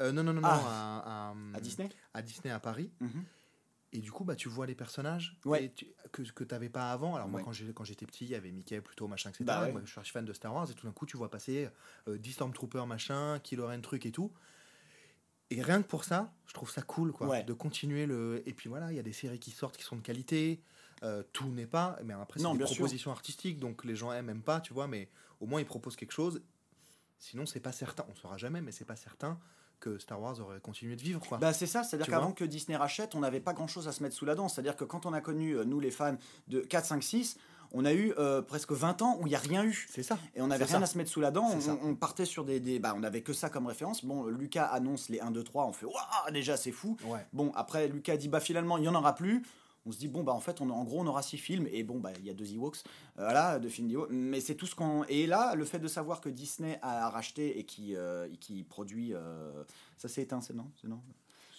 Non, 0.00 0.12
non, 0.12 0.24
non, 0.24 0.34
non, 0.34 0.40
Ah. 0.44 1.00
à, 1.04 1.30
à- 1.30 1.34
à 1.56 1.60
Disney? 1.60 1.88
à 2.14 2.22
Disney 2.22 2.52
à 2.52 2.58
Paris. 2.60 2.90
Mhm. 3.00 3.24
Et 3.92 4.00
du 4.00 4.12
coup, 4.12 4.24
bah, 4.24 4.36
tu 4.36 4.48
vois 4.50 4.66
les 4.66 4.74
personnages 4.74 5.38
Ouais. 5.46 5.64
et 5.64 5.72
tu- 5.72 5.86
que, 6.12 6.20
que 6.22 6.44
tu 6.44 6.54
n'avais 6.54 6.68
pas 6.68 6.92
avant. 6.92 7.14
Alors, 7.14 7.26
moi, 7.28 7.40
Ouais. 7.40 7.72
quand 7.74 7.84
j'étais 7.84 8.04
petit, 8.06 8.26
il 8.26 8.30
y 8.30 8.34
avait 8.34 8.50
Mickey, 8.50 8.80
plutôt, 8.82 9.08
machin, 9.08 9.30
etc. 9.30 9.44
Bah 9.44 9.62
ouais. 9.62 9.72
Moi, 9.72 9.80
je 9.84 9.90
suis 9.90 9.98
archi 9.98 10.12
fan 10.12 10.24
de 10.26 10.32
Star 10.34 10.52
Wars. 10.54 10.70
Et 10.70 10.74
tout 10.74 10.86
d'un 10.86 10.92
coup, 10.92 11.06
tu 11.06 11.16
vois 11.16 11.30
passer 11.30 11.70
euh, 12.06 12.18
10 12.18 12.32
Stormtroopers, 12.32 12.86
machin, 12.86 13.38
Kylo 13.42 13.66
Ren, 13.66 13.80
truc 13.80 14.04
et 14.04 14.12
tout. 14.12 14.30
Et 15.50 15.62
rien 15.62 15.80
que 15.82 15.88
pour 15.88 16.04
ça, 16.04 16.34
je 16.46 16.52
trouve 16.52 16.70
ça 16.70 16.82
cool, 16.82 17.12
quoi. 17.12 17.42
De 17.42 17.52
continuer 17.54 18.04
le. 18.04 18.42
Et 18.46 18.52
puis 18.52 18.68
voilà, 18.68 18.92
il 18.92 18.96
y 18.96 18.98
a 18.98 19.02
des 19.02 19.14
séries 19.14 19.38
qui 19.38 19.50
sortent 19.50 19.78
qui 19.78 19.84
sont 19.84 19.96
de 19.96 20.02
qualité. 20.02 20.60
Euh, 21.02 21.22
tout 21.32 21.48
n'est 21.48 21.66
pas. 21.66 21.98
Mais 22.04 22.12
après, 22.12 22.40
c'est 22.40 22.52
des 22.52 22.66
sûr. 22.66 22.76
propositions 22.76 23.10
artistiques. 23.10 23.58
Donc, 23.58 23.84
les 23.86 23.96
gens 23.96 24.12
aiment, 24.12 24.28
aiment 24.28 24.42
pas, 24.42 24.60
tu 24.60 24.74
vois. 24.74 24.86
Mais 24.88 25.08
au 25.40 25.46
moins, 25.46 25.60
ils 25.60 25.66
proposent 25.66 25.96
quelque 25.96 26.12
chose. 26.12 26.42
Sinon, 27.18 27.46
c'est 27.46 27.60
pas 27.60 27.72
certain. 27.72 28.04
On 28.10 28.14
saura 28.14 28.36
jamais, 28.36 28.60
mais 28.60 28.72
c'est 28.72 28.84
pas 28.84 28.96
certain 28.96 29.40
que 29.80 29.98
Star 29.98 30.20
Wars 30.20 30.40
aurait 30.40 30.60
continué 30.60 30.96
de 30.96 31.02
vivre, 31.02 31.20
quoi. 31.20 31.38
Bah 31.38 31.52
c'est 31.52 31.66
ça, 31.66 31.82
c'est-à-dire 31.82 32.06
qu'avant 32.06 32.32
que 32.32 32.44
Disney 32.44 32.76
rachète, 32.76 33.14
on 33.14 33.20
n'avait 33.20 33.40
pas 33.40 33.52
grand-chose 33.52 33.88
à 33.88 33.92
se 33.92 34.02
mettre 34.02 34.14
sous 34.14 34.24
la 34.24 34.34
dent. 34.34 34.48
C'est-à-dire 34.48 34.76
que 34.76 34.84
quand 34.84 35.06
on 35.06 35.12
a 35.12 35.20
connu, 35.20 35.52
euh, 35.52 35.64
nous 35.64 35.80
les 35.80 35.90
fans 35.90 36.16
de 36.48 36.60
4, 36.60 36.84
5, 36.86 37.02
6, 37.02 37.36
on 37.72 37.84
a 37.84 37.92
eu 37.92 38.14
euh, 38.18 38.40
presque 38.40 38.72
20 38.72 39.02
ans 39.02 39.18
où 39.20 39.26
il 39.26 39.30
n'y 39.30 39.36
a 39.36 39.40
rien 39.40 39.64
eu. 39.64 39.86
c'est 39.90 40.02
ça. 40.02 40.18
Et 40.34 40.40
on 40.40 40.46
n'avait 40.46 40.64
rien 40.64 40.78
ça. 40.78 40.84
à 40.84 40.86
se 40.86 40.96
mettre 40.96 41.10
sous 41.10 41.20
la 41.20 41.30
dent. 41.30 41.48
On, 41.68 41.90
on 41.90 41.94
partait 41.94 42.24
sur 42.24 42.44
des. 42.44 42.60
des 42.60 42.78
bah, 42.78 42.94
on 42.96 43.00
n'avait 43.00 43.20
que 43.22 43.32
ça 43.32 43.50
comme 43.50 43.66
référence. 43.66 44.04
Bon, 44.04 44.26
Lucas 44.26 44.64
annonce 44.66 45.08
les 45.08 45.20
1, 45.20 45.30
2, 45.30 45.42
3. 45.44 45.66
On 45.66 45.72
fait 45.72 45.86
Waouh, 45.86 46.32
déjà, 46.32 46.56
c'est 46.56 46.72
fou. 46.72 46.96
Ouais. 47.04 47.26
Bon, 47.32 47.52
après, 47.54 47.88
Lucas 47.88 48.16
dit 48.16 48.28
Bah, 48.28 48.40
finalement, 48.40 48.78
il 48.78 48.82
n'y 48.82 48.88
en 48.88 48.94
aura 48.94 49.14
plus. 49.14 49.42
On 49.88 49.92
se 49.92 49.98
dit 49.98 50.06
Bon, 50.08 50.22
bah, 50.22 50.32
en 50.32 50.40
fait, 50.40 50.60
on, 50.60 50.68
en 50.70 50.84
gros, 50.84 51.00
on 51.00 51.06
aura 51.06 51.22
6 51.22 51.38
films. 51.38 51.66
Et 51.72 51.82
bon, 51.82 51.98
bah, 51.98 52.12
il 52.18 52.26
y 52.26 52.30
a 52.30 52.34
deux 52.34 52.52
Ewoks. 52.52 52.76
Euh, 53.18 53.22
voilà, 53.24 53.58
deux 53.58 53.70
films 53.70 53.88
d'Ewoks. 53.88 54.10
Mais 54.10 54.40
c'est 54.40 54.54
tout 54.54 54.66
ce 54.66 54.74
qu'on. 54.74 55.04
Et 55.04 55.26
là, 55.26 55.54
le 55.54 55.64
fait 55.64 55.78
de 55.78 55.88
savoir 55.88 56.20
que 56.20 56.28
Disney 56.28 56.78
a 56.82 57.08
racheté 57.08 57.58
et 57.58 57.64
qui, 57.64 57.96
euh, 57.96 58.28
qui 58.38 58.62
produit. 58.64 59.14
euh, 59.14 59.64
Ça 59.96 60.08
s'est 60.08 60.22
éteint, 60.22 60.40
c'est 60.42 60.54
non, 60.54 60.70
c'est 60.80 60.88
non? 60.88 61.00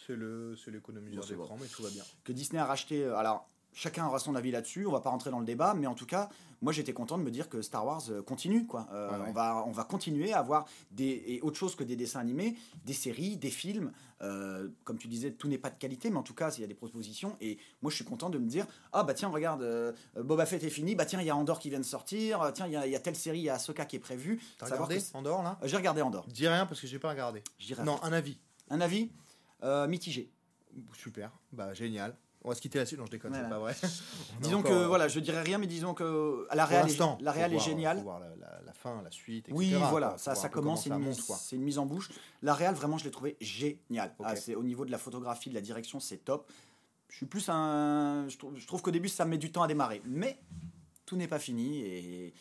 C'est 0.06 0.16
le, 0.16 0.56
c'est 0.64 0.72
l'économiseur 0.72 1.24
d'écran, 1.26 1.58
mais 1.62 1.68
tout 1.68 1.84
va 1.84 1.90
bien. 1.90 2.04
que 2.24 2.32
Disney 2.32 2.60
a 2.62 2.66
racheté. 2.66 3.04
euh, 3.04 3.16
Alors, 3.18 3.48
chacun 3.74 4.06
aura 4.08 4.20
son 4.20 4.36
avis 4.36 4.52
là-dessus. 4.52 4.86
On 4.86 4.92
va 4.92 5.00
pas 5.02 5.10
rentrer 5.10 5.30
dans 5.32 5.40
le 5.40 5.46
débat, 5.46 5.74
mais 5.74 5.88
en 5.88 5.96
tout 5.96 6.06
cas, 6.06 6.30
moi 6.62 6.74
j'étais 6.74 6.94
content 6.94 7.18
de 7.18 7.24
me 7.24 7.32
dire 7.32 7.48
que 7.50 7.62
Star 7.62 7.86
Wars 7.86 8.02
euh, 8.10 8.22
continue. 8.22 8.66
Quoi. 8.66 8.88
Euh, 8.92 9.10
Ouais, 9.12 9.18
ouais. 9.18 9.26
On, 9.30 9.32
va, 9.32 9.64
on 9.68 9.72
va 9.72 9.84
continuer 9.84 10.34
à 10.34 10.40
avoir 10.40 10.66
des, 10.92 11.24
et 11.28 11.42
autre 11.42 11.58
chose 11.58 11.76
que 11.76 11.84
des 11.84 11.96
dessins 11.96 12.20
animés, 12.20 12.56
des 12.86 12.94
séries, 12.94 13.38
des 13.38 13.50
films. 13.50 13.92
Euh, 14.22 14.68
comme 14.84 14.98
tu 14.98 15.08
disais, 15.08 15.32
tout 15.32 15.48
n'est 15.48 15.58
pas 15.58 15.70
de 15.70 15.78
qualité, 15.78 16.10
mais 16.10 16.18
en 16.18 16.24
tout 16.24 16.34
cas, 16.34 16.52
il 16.58 16.60
y 16.62 16.64
a 16.66 16.68
des 16.68 16.74
propositions. 16.74 17.38
Et 17.40 17.58
moi, 17.82 17.90
je 17.90 17.96
suis 17.96 18.04
content 18.04 18.30
de 18.30 18.38
me 18.38 18.48
dire 18.48 18.66
Ah, 18.92 19.04
bah 19.04 19.14
tiens, 19.14 19.30
regarde, 19.30 19.62
euh, 19.62 19.94
Boba 20.18 20.46
Fett 20.46 20.62
est 20.64 20.70
fini. 20.70 20.94
Bah 20.96 21.06
tiens, 21.06 21.22
il 21.22 21.26
y 21.28 21.30
a 21.30 21.36
Andorre 21.38 21.60
qui 21.60 21.70
vient 21.70 21.80
de 21.80 21.86
sortir. 21.86 22.52
Tiens, 22.54 22.68
il 22.68 22.74
y, 22.74 22.76
a- 22.76 22.86
il 22.86 22.92
y 22.92 22.96
a 22.98 23.00
telle 23.00 23.16
série, 23.16 23.40
il 23.40 23.44
y 23.44 23.50
a 23.50 23.54
Ahsoka 23.56 23.86
qui 23.86 23.96
est 23.96 24.00
prévue. 24.00 24.42
T'as 24.58 24.66
regardé 24.74 24.96
Andorre, 25.14 25.44
là? 25.44 25.58
J'ai 25.64 25.78
regardé 25.78 26.02
Andorre. 26.02 26.28
Dis 26.28 26.48
rien 26.50 26.66
parce 26.66 26.82
que 26.82 26.88
j'ai 26.88 27.00
pas 27.00 27.10
regardé. 27.12 27.42
Non, 27.86 27.98
un 28.04 28.12
avis. 28.12 28.38
Un 28.70 28.82
avis 28.82 29.10
mitigé. 29.88 30.30
Super. 30.94 31.32
Bah, 31.54 31.74
génial. 31.74 32.16
On 32.44 32.50
va 32.50 32.56
se 32.56 32.62
quitter 32.62 32.78
là-dessus. 32.80 32.98
Non, 32.98 33.06
je 33.06 33.12
déconne, 33.12 33.32
Voilà. 33.32 33.46
c'est 33.46 33.50
pas 33.54 33.60
vrai. 33.60 33.76
Disons 34.42 34.60
encore, 34.60 34.72
que 34.72 34.76
euh, 34.78 34.88
voilà, 34.88 35.08
je 35.08 35.20
dirais 35.20 35.42
rien, 35.42 35.58
mais 35.58 35.68
disons 35.68 35.94
que 35.94 36.48
la 36.54 36.66
l'instant, 36.66 37.18
est, 37.20 37.24
la 37.24 37.32
réal 37.32 37.54
est 37.54 37.60
géniale. 37.60 37.98
faut 37.98 38.04
voir 38.04 38.20
la, 38.20 38.30
la- 38.38 38.62
la 38.66 38.74
fin, 38.74 39.02
la 39.02 39.12
suite, 39.12 39.50
etc. 39.50 39.58
Oui, 39.58 39.74
voilà, 39.90 40.18
ça, 40.18 40.34
commence, 40.50 40.84
c'est 40.84 40.90
une, 40.90 41.00
mise- 41.00 41.76
une 41.76 41.80
en 41.80 41.86
bouche. 41.86 42.10
La 42.42 42.54
réal, 42.54 42.76
vraiment, 42.76 42.98
je 42.98 43.04
l'ai 43.04 43.12
trouvé 43.12 43.36
génial. 43.42 44.16
Ok. 44.20 44.26
Ah, 44.30 44.36
c'est 44.36 44.56
au 44.56 44.64
niveau 44.64 44.86
de 44.86 44.92
la 44.92 44.98
photographie, 44.98 45.50
de 45.50 45.56
la 45.56 45.62
direction, 45.62 46.00
c'est 46.00 46.18
top. 46.18 46.50
Je 47.10 47.18
suis 47.18 47.26
plus 47.26 47.50
un. 47.50 48.28
Je 48.30 48.38
trouve, 48.38 48.56
je 48.56 48.66
trouve 48.68 48.82
qu'au 48.82 48.92
début, 48.92 49.10
ça 49.10 49.26
met 49.26 49.38
du 49.38 49.52
temps 49.52 49.64
à 49.64 49.68
démarrer, 49.68 50.02
mais 50.06 50.40
tout 51.06 51.16
n'est 51.18 51.28
pas 51.28 51.40
fini 51.40 51.80
et 51.82 52.34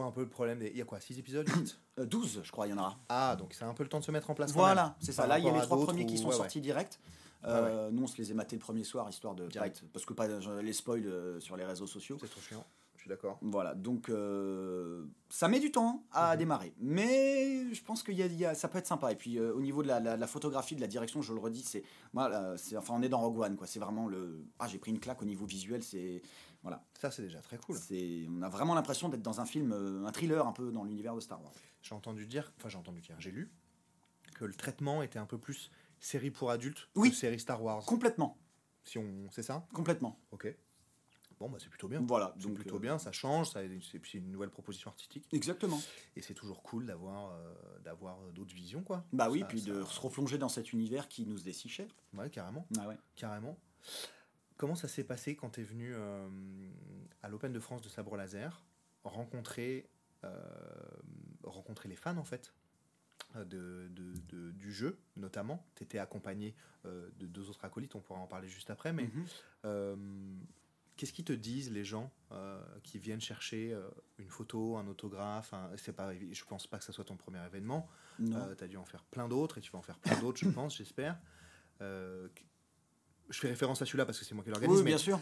un 0.00 0.10
peu 0.10 0.20
le 0.22 0.28
problème 0.28 0.58
des. 0.58 0.68
Il 0.68 0.76
y 0.78 0.80
a 0.80 0.84
quoi 0.84 1.00
6 1.00 1.18
épisodes 1.18 1.48
8 1.48 1.78
euh, 1.98 2.06
12, 2.06 2.40
je 2.44 2.50
crois, 2.52 2.66
il 2.66 2.70
y 2.70 2.72
en 2.72 2.78
aura. 2.78 2.98
Ah, 3.08 3.36
donc 3.36 3.52
c'est 3.52 3.64
un 3.64 3.74
peu 3.74 3.82
le 3.82 3.88
temps 3.88 3.98
de 4.00 4.04
se 4.04 4.10
mettre 4.10 4.30
en 4.30 4.34
place. 4.34 4.52
Voilà, 4.52 4.96
c'est 5.00 5.12
ça. 5.12 5.26
Là, 5.26 5.38
il 5.38 5.44
y 5.44 5.48
a 5.48 5.52
les 5.52 5.60
trois 5.60 5.82
premiers 5.82 6.06
qui 6.06 6.16
sont 6.16 6.24
ouais, 6.24 6.30
ouais. 6.30 6.36
sortis 6.36 6.60
direct. 6.60 6.98
Euh, 7.44 7.90
Nous, 7.90 8.02
on 8.02 8.06
se 8.06 8.16
les 8.18 8.30
est 8.30 8.34
matés 8.34 8.56
le 8.56 8.60
premier 8.60 8.84
soir, 8.84 9.08
histoire 9.10 9.34
de 9.34 9.46
Direct. 9.48 9.84
parce 9.92 10.04
que 10.04 10.12
pas 10.12 10.28
les 10.28 10.72
spoils 10.72 11.06
euh, 11.06 11.40
sur 11.40 11.56
les 11.56 11.64
réseaux 11.64 11.86
sociaux. 11.86 12.16
C'est 12.20 12.30
trop 12.30 12.40
chiant. 12.40 12.64
Je 12.96 13.00
suis 13.06 13.08
d'accord. 13.08 13.36
Voilà, 13.42 13.74
donc 13.74 14.08
euh, 14.10 15.04
ça 15.28 15.48
met 15.48 15.58
du 15.58 15.72
temps 15.72 16.04
à 16.12 16.32
Mhm. 16.34 16.38
démarrer, 16.38 16.72
mais 16.78 17.74
je 17.74 17.82
pense 17.82 18.04
que 18.04 18.12
y 18.12 18.22
a, 18.22 18.26
y 18.26 18.44
a- 18.44 18.54
ça 18.54 18.68
peut 18.68 18.78
être 18.78 18.86
sympa. 18.86 19.10
Et 19.10 19.16
puis 19.16 19.40
euh, 19.40 19.52
au 19.52 19.60
niveau 19.60 19.82
de 19.82 19.88
la, 19.88 19.98
la- 19.98 20.16
la 20.16 20.26
photographie, 20.28 20.76
de 20.76 20.80
la 20.80 20.86
direction, 20.86 21.20
je 21.20 21.32
le 21.34 21.40
redis, 21.40 21.62
c'est, 21.64 21.82
moi, 22.12 22.28
là, 22.28 22.56
c'est, 22.56 22.76
enfin, 22.76 22.94
on 22.96 23.02
est 23.02 23.08
dans 23.08 23.18
Rogue 23.18 23.40
One, 23.40 23.56
quoi. 23.56 23.66
C'est 23.66 23.80
vraiment 23.80 24.06
le, 24.06 24.44
ah, 24.60 24.68
j'ai 24.68 24.78
pris 24.78 24.92
une 24.92 25.00
claque 25.00 25.20
au 25.20 25.24
niveau 25.24 25.44
visuel. 25.46 25.82
C'est, 25.82 26.22
voilà, 26.62 26.84
Ça, 27.00 27.10
c'est 27.10 27.22
déjà 27.22 27.40
très 27.40 27.58
cool. 27.58 27.76
c'est, 27.76 28.24
on 28.30 28.40
a 28.42 28.48
vraiment 28.48 28.76
l'impression 28.76 29.08
d'être 29.08 29.22
dans 29.22 29.40
un 29.40 29.46
film, 29.46 29.72
euh, 29.72 30.06
un 30.06 30.12
thriller 30.12 30.46
un 30.46 30.52
peu 30.52 30.70
dans 30.70 30.84
l'univers 30.84 31.16
de 31.16 31.20
Star 31.20 31.42
Wars. 31.42 31.52
J'ai 31.82 31.96
entendu 31.96 32.24
dire, 32.26 32.52
enfin 32.58 32.68
j'ai 32.68 32.78
entendu 32.78 33.00
dire, 33.00 33.16
j'ai 33.18 33.32
lu 33.32 33.50
que 34.36 34.44
le 34.44 34.54
traitement 34.54 35.02
était 35.02 35.18
un 35.18 35.26
peu 35.26 35.38
plus 35.38 35.72
série 36.02 36.30
pour 36.30 36.50
adultes 36.50 36.88
Oui. 36.94 37.10
que 37.10 37.16
série 37.16 37.40
Star 37.40 37.62
Wars? 37.62 37.84
Complètement, 37.86 38.38
Si 38.84 38.98
on, 38.98 39.30
c'est 39.30 39.42
ça? 39.42 39.66
Complètement. 39.72 40.20
Ok. 40.32 40.54
Bon 41.38 41.48
bah 41.50 41.58
c'est 41.60 41.68
plutôt 41.70 41.88
bien. 41.88 42.00
Voilà, 42.06 42.34
C'est 42.38 42.46
donc 42.46 42.54
plutôt 42.54 42.76
euh, 42.76 42.78
bien, 42.78 42.98
ça 42.98 43.10
change, 43.10 43.50
ça, 43.50 43.60
c'est 43.80 44.14
une 44.14 44.30
nouvelle 44.30 44.50
proposition 44.50 44.90
artistique 44.90 45.26
Exactement. 45.32 45.80
et 46.14 46.22
c'est 46.22 46.34
toujours 46.34 46.62
cool 46.62 46.86
d'avoir 46.86 47.32
euh, 47.32 47.54
d'avoir 47.80 48.18
d'autres 48.32 48.54
visions 48.54 48.82
quoi. 48.84 49.04
Bah 49.12 49.28
oui, 49.28 49.40
Ça- 49.40 49.46
puis 49.46 49.62
de 49.62 49.82
se 49.82 50.00
replonger 50.00 50.38
dans 50.38 50.48
cet 50.48 50.72
univers 50.72 51.08
qui 51.08 51.26
nous 51.26 51.48
est 51.48 51.52
si 51.52 51.68
cher. 51.68 51.88
Ouais, 52.14 52.30
carrément, 52.30 52.66
Ah 52.78 52.86
ouais. 52.86 52.96
carrément. 53.16 53.58
Comment 54.56 54.76
ça 54.76 54.86
s'est 54.86 55.02
passé 55.04 55.34
quand 55.34 55.50
tu 55.50 55.62
es 55.62 55.64
venu 55.64 55.92
euh, 55.94 56.28
à 57.22 57.28
l'Open 57.28 57.52
de 57.52 57.58
France 57.60 57.82
de 57.82 57.88
Sabre 57.88 58.16
Laser 58.16 58.64
rencontrer 59.02 59.88
euh, 60.22 60.40
rencontrer 61.42 61.88
les 61.88 61.96
fans 61.96 62.16
en 62.18 62.24
fait? 62.24 62.52
euh, 62.54 62.61
de, 63.34 63.88
de- 63.90 64.14
de- 64.28 64.50
du 64.52 64.72
jeu 64.72 64.98
notamment. 65.16 65.64
Tu 65.74 65.84
étais 65.84 65.98
accompagné 65.98 66.54
euh, 66.84 67.08
de 67.18 67.26
deux 67.26 67.48
autres 67.50 67.64
acolytes, 67.64 67.94
on 67.94 68.00
pourra 68.00 68.20
en 68.20 68.26
parler 68.26 68.48
juste 68.48 68.70
après, 68.70 68.92
mais 68.92 69.04
Mhm. 69.04 69.24
euh, 69.64 69.96
qu'est-ce 70.96 71.12
qu'ils 71.12 71.24
te 71.24 71.32
disent 71.32 71.70
les 71.70 71.84
gens 71.84 72.10
euh, 72.32 72.60
qui 72.82 72.98
viennent 72.98 73.20
chercher 73.20 73.76
une 74.18 74.28
photo, 74.28 74.76
un 74.76 74.86
autographe 74.88 75.52
un- 75.54 75.70
C'est 75.76 75.92
pas, 75.94 76.12
je 76.14 76.44
pense 76.44 76.66
pas 76.66 76.78
que 76.78 76.84
ça 76.84 76.92
soit 76.92 77.04
ton 77.04 77.16
premier 77.16 77.44
événement. 77.46 77.88
Tu 78.18 78.34
as 78.36 78.68
dû 78.68 78.76
en 78.76 78.84
faire 78.84 79.04
plein 79.04 79.28
d'autres 79.28 79.58
et 79.58 79.60
tu 79.60 79.70
vas 79.72 79.78
en 79.78 79.82
faire 79.82 79.98
plein 79.98 80.18
d'autres, 80.20 80.38
je 80.38 80.48
pense, 80.50 80.76
j'espère. 80.76 81.18
Je 81.80 82.28
fais 83.38 83.48
référence 83.48 83.80
à 83.80 83.86
celui-là 83.86 84.04
parce 84.04 84.18
que 84.18 84.24
c'est 84.24 84.34
moi 84.34 84.44
qui 84.44 84.50
l'organise. 84.50 84.76
oui, 84.76 84.82
mais, 84.84 84.90
bien 84.90 84.98
sûr. 84.98 85.18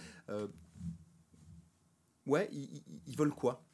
ouais, 2.26 2.48
ils 2.52 3.16
veulent 3.16 3.34
quoi? 3.34 3.64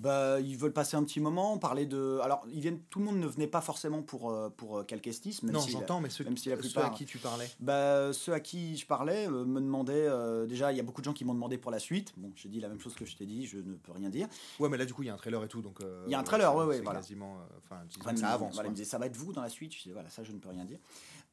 Bah, 0.00 0.40
ils 0.40 0.56
veulent 0.56 0.72
passer 0.72 0.96
un 0.96 1.04
petit 1.04 1.20
moment, 1.20 1.58
parler 1.58 1.84
de. 1.84 2.18
Alors, 2.22 2.46
ils 2.50 2.60
viennent. 2.60 2.80
Tout 2.88 3.00
le 3.00 3.04
monde 3.04 3.18
ne 3.18 3.26
venait 3.26 3.46
pas 3.46 3.60
forcément 3.60 4.00
pour 4.02 4.30
euh, 4.30 4.48
pour 4.48 4.78
euh, 4.78 4.82
Calquestis, 4.84 5.40
même 5.42 5.52
Non, 5.52 5.60
si 5.60 5.70
j'entends, 5.70 6.00
mais 6.00 6.08
ceux, 6.08 6.24
même 6.24 6.36
si 6.38 6.48
la 6.48 6.56
ceux 6.56 6.62
plupart- 6.62 6.86
à 6.86 6.90
qui 6.90 7.04
tu 7.04 7.18
parlais. 7.18 7.50
Bah, 7.60 8.12
ceux 8.14 8.32
à 8.32 8.40
qui 8.40 8.76
je 8.78 8.86
parlais 8.86 9.26
euh, 9.26 9.44
me 9.44 9.60
demandaient. 9.60 9.92
euh, 10.08 10.46
déjà, 10.46 10.72
il 10.72 10.76
y 10.76 10.80
a 10.80 10.82
beaucoup 10.82 11.02
de 11.02 11.04
gens 11.04 11.12
qui 11.12 11.24
m'ont 11.26 11.34
demandé 11.34 11.58
pour 11.58 11.70
la 11.70 11.78
suite. 11.78 12.14
Bon, 12.16 12.32
j'ai 12.34 12.48
dit 12.48 12.60
la 12.60 12.68
même 12.68 12.80
chose 12.80 12.94
que 12.94 13.04
je 13.04 13.14
t'ai 13.16 13.26
dit. 13.26 13.44
Je 13.46 13.58
ne 13.58 13.74
peux 13.74 13.92
rien 13.92 14.08
dire. 14.08 14.26
Ouais, 14.58 14.68
mais 14.70 14.78
là, 14.78 14.86
du 14.86 14.94
coup, 14.94 15.02
il 15.02 15.06
y 15.06 15.10
a 15.10 15.14
un 15.14 15.18
trailer 15.18 15.44
et 15.44 15.48
tout. 15.48 15.60
donc 15.60 15.80
euh, 15.82 16.02
Il 16.06 16.12
y 16.12 16.14
a 16.14 16.18
un 16.18 16.22
trailer, 16.22 16.54
ouais, 16.54 16.64
ouais, 16.64 16.76
c'est 16.76 16.82
voilà. 16.82 17.00
quasiment. 17.00 17.36
Enfin, 17.64 17.82
ils 18.14 18.18
ça 18.18 18.28
avance. 18.30 18.54
Voilà, 18.54 18.68
ils 18.68 18.72
me 18.72 18.76
disaient 18.76 18.88
ça 18.88 18.96
va 18.98 19.04
être 19.06 19.16
vous 19.16 19.32
dans 19.34 19.42
la 19.42 19.50
suite. 19.50 19.74
Je 19.74 19.82
disais 19.82 19.92
voilà, 19.92 20.08
ça 20.08 20.22
je 20.24 20.32
ne 20.32 20.38
peux 20.38 20.48
rien 20.48 20.64
dire. 20.64 20.78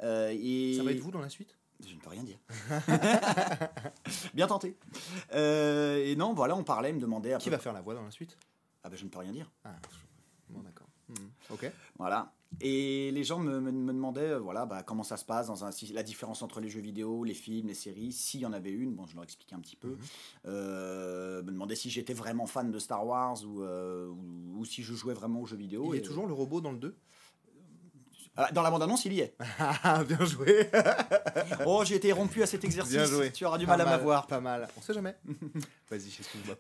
Et 0.04 0.74
Ça 0.78 0.84
va 0.84 0.92
être 0.92 1.00
vous 1.00 1.12
dans 1.12 1.22
la 1.22 1.30
suite? 1.30 1.56
Je 1.88 1.94
ne 1.94 2.00
peux 2.00 2.10
rien 2.10 2.24
dire. 2.24 2.38
Bien 4.34 4.48
tenté. 4.48 4.76
Euh, 5.34 6.04
et 6.04 6.16
non, 6.16 6.34
voilà, 6.34 6.56
on 6.56 6.64
parlait, 6.64 6.92
me 6.94 7.00
demandaient. 7.00 7.34
à 7.34 7.38
Qui 7.38 7.50
peu- 7.50 7.56
va 7.56 7.62
faire 7.62 7.74
la 7.74 7.82
voix 7.82 7.94
dans 7.94 8.04
la 8.04 8.12
suite? 8.12 8.38
Ah 8.88 8.90
bah, 8.90 8.96
je 8.96 9.04
ne 9.04 9.10
peux 9.10 9.20
rien 9.20 9.34
dire. 9.34 9.52
Ah, 9.66 9.76
bon, 10.50 10.62
d'accord. 10.62 10.88
Mhm. 11.10 11.30
Ok. 11.50 11.70
Voilà. 11.98 12.34
Et 12.62 13.12
les 13.12 13.26
gens 13.26 13.38
me, 13.40 13.60
me- 13.60 13.72
me 13.74 13.92
demandaient 13.92 14.32
euh, 14.32 14.40
voilà, 14.40 14.66
bah, 14.66 14.82
comment 14.82 15.04
ça 15.04 15.18
se 15.18 15.26
passe, 15.26 15.48
dans 15.48 15.66
un, 15.66 15.72
si- 15.72 15.92
la 15.92 16.04
différence 16.04 16.42
entre 16.42 16.62
les 16.62 16.70
jeux 16.70 16.80
vidéo, 16.80 17.26
les 17.26 17.34
films, 17.34 17.68
les 17.68 17.74
séries, 17.74 18.14
s'il 18.14 18.40
y 18.40 18.46
en 18.46 18.54
avait 18.54 18.72
une. 18.72 18.94
Bon, 18.96 19.06
je 19.06 19.16
leur 19.16 19.26
expliquais 19.26 19.56
un 19.56 19.60
petit 19.60 19.76
peu. 19.76 19.90
Mhm. 19.90 19.98
Euh, 20.46 21.44
me 21.44 21.52
demandaient 21.52 21.76
si 21.76 21.90
j'étais 21.90 22.14
vraiment 22.14 22.46
fan 22.46 22.72
de 22.72 22.80
Star 22.80 23.06
Wars 23.06 23.38
ou, 23.46 23.62
euh, 23.64 24.08
ou, 24.08 24.60
ou 24.60 24.66
si 24.66 24.84
je 24.84 24.94
jouais 24.94 25.14
vraiment 25.14 25.42
aux 25.42 25.46
jeux 25.46 25.58
vidéo. 25.58 25.94
Il 25.94 25.98
y 25.98 26.00
a 26.00 26.04
toujours 26.08 26.28
le 26.28 26.34
robot 26.34 26.62
dans 26.62 26.72
le 26.72 26.78
2 26.80 26.96
Ah, 26.98 27.17
dans 28.54 28.62
la 28.62 28.70
bande-annonce, 28.72 29.06
il 29.06 29.14
y 29.14 29.20
est. 29.22 29.36
Ah, 29.60 30.04
bien 30.08 30.24
joué 30.26 30.70
Oh, 31.66 31.84
j'ai 31.86 31.96
été 31.96 32.12
rompu 32.12 32.44
à 32.44 32.46
cet 32.46 32.64
exercice. 32.64 32.94
Bien 32.94 33.06
joué. 33.06 33.32
Tu 33.32 33.46
auras 33.46 33.58
du 33.58 33.66
mal 33.66 33.80
à 33.82 33.86
m'avoir. 33.86 34.28
Pas 34.28 34.40
mal. 34.40 34.68
On 34.78 34.82
sait 34.82 34.94
jamais. 34.94 35.16
Vas-y, 35.90 36.08
excuse-moi. 36.08 36.56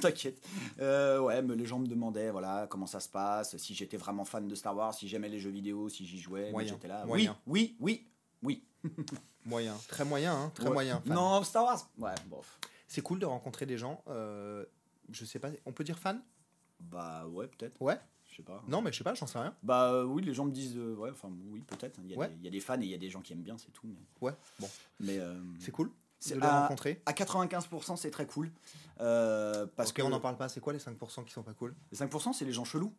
T'inquiète. 0.00 0.42
Euh, 0.80 1.20
ouais, 1.20 1.40
mais 1.42 1.54
les 1.56 1.66
gens 1.66 1.78
me 1.78 1.86
demandaient 1.86 2.30
voilà 2.30 2.66
comment 2.68 2.86
ça 2.86 3.00
se 3.00 3.08
passe, 3.08 3.56
si 3.56 3.74
j'étais 3.74 3.96
vraiment 3.96 4.24
fan 4.24 4.46
de 4.48 4.54
Star 4.54 4.76
Wars, 4.76 4.92
si 4.94 5.08
j'aimais 5.08 5.28
les 5.28 5.38
jeux 5.38 5.50
vidéo, 5.50 5.88
si 5.88 6.06
j'y 6.06 6.18
jouais. 6.18 6.52
J'étais 6.66 6.88
là. 6.88 7.04
Moyen. 7.06 7.36
Oui, 7.46 7.76
oui, 7.80 8.06
oui, 8.42 8.64
oui. 8.84 8.92
Moyen. 9.46 9.76
Très 9.88 10.04
moyen, 10.04 10.34
hein. 10.34 10.52
Très 10.54 10.66
Ouais. 10.66 10.72
moyen. 10.72 11.02
fan. 11.06 11.14
Non, 11.14 11.42
Star 11.44 11.64
Wars. 11.64 11.90
Ouais, 11.98 12.14
bof. 12.26 12.58
C'est 12.88 13.02
cool 13.02 13.18
de 13.18 13.26
rencontrer 13.26 13.66
des 13.66 13.76
gens. 13.78 14.02
euh, 14.08 14.64
je 15.10 15.24
sais 15.24 15.38
pas, 15.38 15.48
on 15.66 15.72
peut 15.72 15.84
dire 15.84 15.98
fan? 15.98 16.22
Bah 16.80 17.26
ouais, 17.28 17.46
peut-être. 17.46 17.80
Ouais? 17.80 17.98
Je 18.34 18.38
sais 18.38 18.42
pas. 18.42 18.64
Non, 18.66 18.82
mais 18.82 18.90
je 18.90 18.98
sais 18.98 19.04
pas, 19.04 19.14
j'en 19.14 19.28
sais 19.28 19.38
rien. 19.38 19.54
Bah 19.62 19.92
euh, 19.92 20.02
oui, 20.02 20.20
les 20.20 20.34
gens 20.34 20.44
me 20.44 20.50
disent 20.50 20.76
euh, 20.76 20.96
ouais, 20.96 21.10
enfin 21.12 21.30
oui, 21.52 21.60
peut-être. 21.60 22.00
Il 22.02 22.10
y, 22.10 22.14
a 22.14 22.18
Ouais. 22.18 22.28
des- 22.30 22.34
il 22.40 22.44
y 22.44 22.48
a 22.48 22.50
des 22.50 22.58
fans 22.58 22.74
et 22.80 22.84
il 22.84 22.90
y 22.90 22.94
a 22.94 22.98
des 22.98 23.08
gens 23.08 23.20
qui 23.20 23.32
aiment 23.32 23.42
bien, 23.44 23.56
c'est 23.58 23.70
tout. 23.72 23.86
Mais, 23.86 23.94
Ouais, 24.20 24.32
bon. 24.58 24.68
mais 24.98 25.18
euh, 25.20 25.40
C'est 25.60 25.70
cool 25.70 25.92
C'est 26.18 26.34
de 26.34 26.40
les 26.40 26.46
à- 26.46 26.62
rencontrer. 26.62 27.00
à 27.06 27.12
95%, 27.12 27.94
c'est 27.94 28.10
très 28.10 28.26
cool. 28.26 28.50
Euh, 29.00 29.66
parce 29.76 29.90
ok, 29.90 29.96
que 29.96 30.02
on 30.02 30.08
n'en 30.08 30.18
parle 30.18 30.36
pas. 30.36 30.48
C'est 30.48 30.58
quoi 30.60 30.72
les 30.72 30.80
5% 30.80 31.22
qui 31.24 31.32
sont 31.32 31.44
pas 31.44 31.54
cool? 31.54 31.76
Les 31.92 31.96
5%, 31.98 32.32
c'est 32.32 32.44
les 32.44 32.52
gens 32.52 32.64
chelous. 32.64 32.92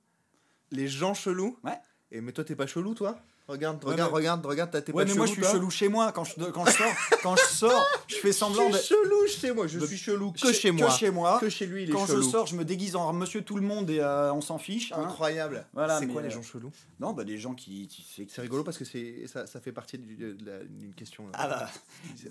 Les 0.72 0.88
gens 0.88 1.14
chelous? 1.14 1.60
Ouais. 1.66 1.78
Et 2.12 2.22
mais 2.22 2.32
toi, 2.32 2.46
t'es 2.46 2.56
pas 2.56 2.68
chelou, 2.68 2.94
toi? 2.94 3.20
Regarde, 3.48 3.84
Ouais, 3.84 3.92
regarde, 3.92 4.10
mais- 4.12 4.16
regarde, 4.18 4.46
regarde, 4.46 4.72
t'as 4.72 4.82
tes 4.82 4.92
Ouais, 4.92 5.06
mais 5.06 5.14
moi 5.14 5.28
je 5.28 5.34
suis 5.34 5.44
chelou 5.44 5.70
chez 5.70 5.88
moi. 5.88 6.12
Quand 6.12 6.24
je, 6.24 6.34
quand 6.52 6.66
je 6.66 6.72
sors, 6.72 6.92
quand 7.22 7.36
je 7.36 7.44
sors, 7.46 7.86
je 8.08 8.16
fais 8.16 8.32
semblant 8.32 8.72
suis 8.74 8.88
chelou 8.96 9.28
chez 9.28 9.52
moi, 9.54 9.68
je 9.68 9.80
suis 9.86 9.98
chelou 9.98 10.32
que 10.32 10.52
chez- 10.52 10.72
moi. 10.72 10.88
Que 10.88 10.94
chez 10.94 11.12
moi. 11.12 11.38
Que 11.40 11.50
chez 11.50 11.68
lui, 11.68 11.84
il 11.84 11.90
est 11.90 11.94
Quand 11.94 12.08
je 12.08 12.22
sors, 12.22 12.48
je 12.48 12.56
me 12.56 12.66
déguise 12.66 12.96
en 12.96 13.14
monsieur 13.14 13.44
tout 13.44 13.56
le 13.56 13.62
monde 13.62 13.90
et 13.92 14.00
euh, 14.00 14.34
on 14.34 14.42
s'en 14.42 14.58
fiche. 14.58 14.92
hein. 14.94 15.04
Incroyable. 15.04 15.66
Voilà, 15.74 16.00
c'est 16.00 16.08
quoi 16.08 16.22
les 16.24 16.30
euh, 16.30 16.32
gens 16.32 16.42
chelous? 16.42 16.72
Non, 17.00 17.14
bah 17.14 17.24
des 17.24 17.38
gens 17.38 17.54
qui. 17.54 17.88
qui- 17.88 18.04
c'est 18.28 18.42
rigolo 18.42 18.64
parce 18.64 18.80
que 18.80 18.86
c'est 18.86 19.28
ça, 19.28 19.46
ça 19.46 19.60
fait 19.60 19.72
partie 19.72 20.00
d'une 20.00 20.94
question. 20.96 21.26
Ah 21.34 21.48
bah. 21.48 21.70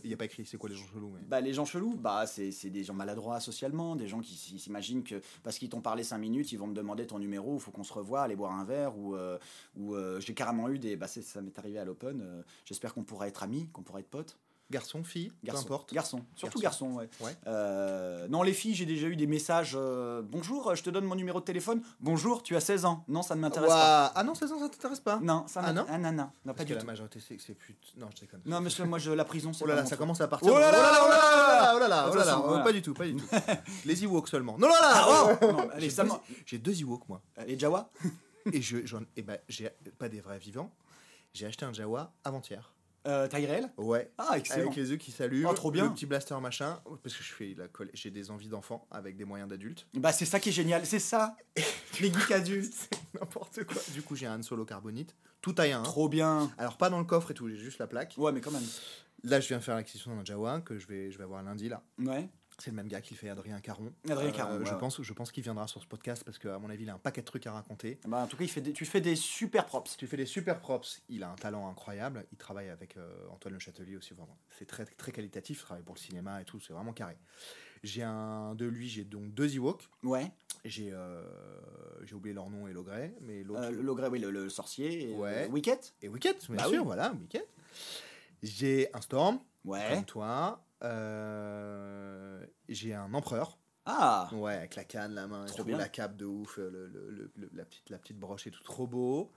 Il 0.02 0.08
n'y 0.08 0.14
a 0.14 0.16
pas 0.16 0.24
écrit 0.24 0.44
c'est 0.44 0.56
quoi 0.56 0.68
les 0.68 0.74
gens 0.76 0.84
chelous. 0.92 1.12
Mais... 1.14 1.20
Bah, 1.28 1.40
les 1.40 1.52
gens 1.54 1.64
chelous, 1.64 1.94
bah, 1.96 2.24
c'est 2.26 2.70
des 2.70 2.82
gens 2.82 2.94
maladroits 2.94 3.38
socialement, 3.40 3.94
des 3.94 4.08
gens 4.08 4.20
qui 4.20 4.34
s'imaginent 4.58 5.04
que 5.04 5.22
parce 5.44 5.58
qu'ils 5.58 5.68
t'ont 5.68 5.80
parlé 5.80 6.02
5 6.02 6.18
minutes, 6.18 6.50
ils 6.52 6.58
vont 6.58 6.66
me 6.66 6.74
demander 6.74 7.06
ton 7.06 7.18
numéro, 7.20 7.54
il 7.54 7.60
faut 7.60 7.70
qu'on 7.70 7.84
se 7.84 7.92
revoie, 7.92 8.22
aller 8.22 8.34
boire 8.36 8.52
un 8.52 8.64
verre. 8.64 8.98
Ou, 8.98 9.14
euh, 9.14 9.38
ou 9.76 9.94
euh, 9.94 10.18
j'ai 10.20 10.34
carrément 10.34 10.68
eu 10.68 10.78
des. 10.78 10.96
Bah, 11.04 11.22
ça 11.22 11.40
m'est 11.42 11.58
arrivé 11.58 11.78
à 11.78 11.84
l'Open. 11.84 12.20
euh, 12.22 12.42
J'espère 12.64 12.94
qu'on 12.94 13.04
pourra 13.04 13.28
être 13.28 13.42
amis, 13.42 13.68
qu'on 13.72 13.82
pourra 13.82 14.00
être 14.00 14.08
potes. 14.08 14.38
Garçon, 14.70 15.04
fille, 15.04 15.30
Garçon. 15.44 15.64
peu 15.66 15.74
importe. 15.74 15.92
Garçon. 15.92 16.24
Surtout 16.34 16.58
garçon, 16.58 16.92
ouais. 16.94 17.10
Ouais. 17.20 17.36
Euh, 17.46 18.26
non, 18.28 18.42
les 18.42 18.54
filles, 18.54 18.74
j'ai 18.74 18.86
déjà 18.86 19.06
eu 19.08 19.14
des 19.16 19.26
messages. 19.26 19.74
euh, 19.76 20.22
Bonjour, 20.24 20.74
je 20.74 20.82
te 20.82 20.88
donne 20.88 21.04
mon 21.04 21.14
numéro 21.14 21.38
de 21.38 21.44
téléphone. 21.44 21.82
Bonjour, 22.00 22.42
tu 22.42 22.56
as 22.56 22.60
16 22.60 22.86
ans. 22.86 23.04
Non, 23.06 23.20
ça 23.20 23.34
ne 23.34 23.42
m'intéresse 23.42 23.68
pas. 23.68 24.06
Ah 24.14 24.24
non, 24.24 24.34
16 24.34 24.52
ans, 24.52 24.58
ça 24.60 24.70
t'intéresse 24.70 25.00
pas 25.00 25.20
Non, 25.22 25.44
ça 25.48 25.60
Ah, 25.62 25.72
non 25.74 25.84
Ah, 25.86 25.98
non, 25.98 26.10
non, 26.12 26.16
non, 26.16 26.30
Parce 26.46 26.56
pas 26.56 26.62
que 26.64 26.68
du 26.68 26.74
la 26.74 26.80
tout. 26.80 26.86
majorité, 26.86 27.20
c'est 27.20 27.54
plus. 27.54 27.76
Non, 27.98 28.08
je 28.16 28.20
déconne. 28.22 28.40
Non, 28.46 28.62
monsieur, 28.62 28.86
moi, 28.86 28.98
je, 28.98 29.10
la 29.10 29.26
prison, 29.26 29.52
c'est 29.52 29.64
Oh 29.64 29.66
là 29.66 29.74
là, 29.74 29.84
ça 29.84 29.98
commence 29.98 30.22
à 30.22 30.28
partir. 30.28 30.50
Oh 30.50 30.58
là 30.58 30.72
là 30.72 30.78
oh 31.04 31.08
là 31.10 31.18
là, 31.18 31.72
oh 31.74 31.78
là 31.78 31.88
là, 31.88 32.06
oh 32.08 32.14
là 32.14 32.24
là, 32.24 32.24
Attention, 32.32 32.42
oh, 32.42 32.48
voilà. 32.48 32.64
pas 32.64 32.72
du 32.72 32.80
tout, 32.80 32.94
pas 32.94 33.04
du 33.06 33.16
tout. 33.16 33.26
Les 33.84 34.02
Ewoks 34.04 34.28
seulement. 34.30 34.56
Non, 34.58 34.68
là, 34.68 34.76
Ah, 34.80 35.06
oh 35.30 35.36
oh 35.42 35.52
Non, 35.52 35.68
allez, 35.70 35.90
J'ai 36.46 36.58
deux- 36.58 36.80
Ewoks 36.80 37.06
moi. 37.06 37.20
Les 37.46 37.58
Jawa 37.58 37.90
Et 38.50 38.60
et 39.16 39.22
ben, 39.22 39.38
j'ai 39.48 39.70
pas 39.98 40.08
des 40.08 40.20
vrais 40.20 40.38
vivants. 40.38 40.70
J'ai 41.34 41.46
acheté 41.46 41.64
un 41.64 41.72
Jawa 41.72 42.14
avant-hier. 42.22 42.72
euh, 43.06 43.28
réelle? 43.30 43.70
Ouais. 43.76 44.10
Ah, 44.16 44.38
excellent. 44.38 44.66
Avec 44.66 44.76
les 44.76 44.92
œufs 44.92 44.98
qui 44.98 45.10
s'allument. 45.10 45.50
Oh, 45.50 45.54
trop 45.54 45.70
bien. 45.72 45.84
Le 45.86 45.92
petit 45.92 46.06
blaster 46.06 46.36
machin. 46.40 46.80
Parce 47.02 47.16
que 47.16 47.22
je 47.24 47.32
fais 47.32 47.54
la. 47.58 47.66
J'ai 47.92 48.10
des 48.10 48.30
envies 48.30 48.48
d'enfant 48.48 48.86
avec 48.90 49.16
des 49.16 49.24
moyens 49.24 49.50
d'adulte. 49.50 49.86
Bah, 49.94 50.12
c'est 50.12 50.24
ça 50.24 50.38
qui 50.38 50.50
est 50.50 50.52
génial, 50.52 50.86
c'est 50.86 51.00
ça. 51.00 51.36
Les 52.00 52.12
geeks 52.12 52.30
adultes. 52.30 52.88
N'importe 53.20 53.64
quoi. 53.64 53.82
Du 53.92 54.02
coup, 54.02 54.14
j'ai 54.14 54.26
un 54.26 54.40
solo 54.42 54.64
carbonite. 54.64 55.14
Tout 55.42 55.52
taille 55.52 55.72
1. 55.72 55.82
Trop 55.82 56.08
bien. 56.08 56.50
Alors, 56.56 56.76
pas 56.76 56.88
dans 56.88 56.98
le 56.98 57.04
coffre 57.04 57.32
et 57.32 57.34
tout, 57.34 57.48
j'ai 57.48 57.56
juste 57.56 57.78
la 57.78 57.86
plaque. 57.88 58.14
Ouais, 58.16 58.32
mais 58.32 58.40
quand 58.40 58.52
même. 58.52 58.62
Là, 59.24 59.40
je 59.40 59.48
viens 59.48 59.60
faire 59.60 59.74
l'acquisition 59.74 60.14
d'un 60.14 60.24
Jawa 60.24 60.60
que 60.60 60.78
je 60.78 60.86
vais, 60.86 61.10
je 61.10 61.18
vais 61.18 61.24
avoir 61.24 61.42
lundi 61.42 61.68
là. 61.68 61.82
Ouais. 61.98 62.28
C'est 62.58 62.70
le 62.70 62.76
même 62.76 62.86
gars 62.88 63.00
qui 63.00 63.14
le 63.14 63.18
fait, 63.18 63.28
Adrien 63.28 63.60
Caron. 63.60 63.92
Adrien 64.08 64.28
Euh, 64.28 64.32
Caron, 64.32 64.58
ouais, 64.58 64.64
je, 64.66 64.74
pense, 64.74 65.02
je 65.02 65.12
pense 65.12 65.32
qu'il 65.32 65.42
viendra 65.42 65.66
sur 65.66 65.82
ce 65.82 65.86
podcast 65.88 66.22
parce 66.24 66.38
qu'à 66.38 66.58
mon 66.58 66.70
avis, 66.70 66.84
il 66.84 66.90
a 66.90 66.94
un 66.94 66.98
paquet 66.98 67.20
de 67.20 67.26
trucs 67.26 67.46
à 67.48 67.52
raconter. 67.52 67.98
Bah, 68.06 68.18
en 68.18 68.26
tout 68.28 68.36
cas, 68.36 68.44
il 68.44 68.48
fait 68.50 68.60
des- 68.60 68.72
tu 68.72 68.84
fais 68.84 69.00
des 69.00 69.16
super 69.16 69.66
props. 69.66 69.96
Tu 69.96 70.06
fais 70.06 70.16
des 70.16 70.26
super 70.26 70.60
props. 70.60 71.02
Il 71.08 71.24
a 71.24 71.30
un 71.30 71.34
talent 71.34 71.68
incroyable. 71.68 72.24
Il 72.32 72.38
travaille 72.38 72.68
avec 72.70 72.96
euh, 72.96 73.26
Antoine 73.30 73.54
Le 73.54 73.60
Châtelier 73.60 73.96
aussi, 73.96 74.14
vraiment. 74.14 74.38
C'est 74.56 74.66
très, 74.66 74.84
très 74.84 75.10
qualitatif. 75.10 75.58
Il 75.60 75.64
travaille 75.64 75.82
pour 75.82 75.96
le 75.96 76.00
cinéma 76.00 76.40
et 76.40 76.44
tout. 76.44 76.60
C'est 76.60 76.72
vraiment 76.72 76.92
carré. 76.92 77.16
J'ai 77.82 78.02
un 78.02 78.54
de 78.54 78.64
lui, 78.66 78.88
j'ai 78.88 79.04
donc 79.04 79.34
deux 79.34 79.54
Ewoks. 79.56 79.82
Ouais. 80.04 80.30
J'ai 80.64 80.90
euh, 80.92 81.22
j'ai 82.04 82.14
oublié 82.14 82.32
leur 82.34 82.48
nom 82.48 82.66
et 82.68 82.72
Logré, 82.72 83.14
mais 83.20 83.42
l'autre. 83.42 84.08
Oui, 84.10 84.18
le, 84.20 84.30
le 84.30 84.48
sorcier. 84.48 85.10
Et, 85.10 85.14
Ouais. 85.14 85.46
Wicket 85.48 85.92
Et 86.00 86.08
Wicket, 86.08 86.38
bien 86.48 86.56
Bah 86.56 86.64
sûr, 86.68 86.78
oui. 86.80 86.86
voilà, 86.86 87.12
Wicket. 87.20 87.46
J'ai 88.42 88.88
un 88.94 89.00
Storm, 89.00 89.38
Ouais. 89.64 89.86
comme 89.92 90.04
toi. 90.04 90.64
Euh, 90.84 92.44
j'ai 92.68 92.94
un 92.94 93.12
Empereur. 93.14 93.58
Ah 93.86 94.30
Ouais, 94.32 94.54
avec 94.54 94.76
la 94.76 94.84
canne, 94.84 95.14
la 95.14 95.26
main, 95.26 95.44
et 95.44 95.48
Trop 95.48 95.58
tout, 95.58 95.64
bien. 95.64 95.76
la 95.76 95.88
cape 95.88 96.16
de 96.16 96.24
ouf, 96.24 96.56
le, 96.56 96.70
le- 96.70 96.86
le- 97.10 97.30
le- 97.36 97.50
la, 97.52 97.64
petite, 97.66 97.90
la 97.90 97.98
petite 97.98 98.18
broche 98.18 98.46
et 98.46 98.50
tout, 98.50 98.62
trop 98.62 98.86
beau. 98.86 99.30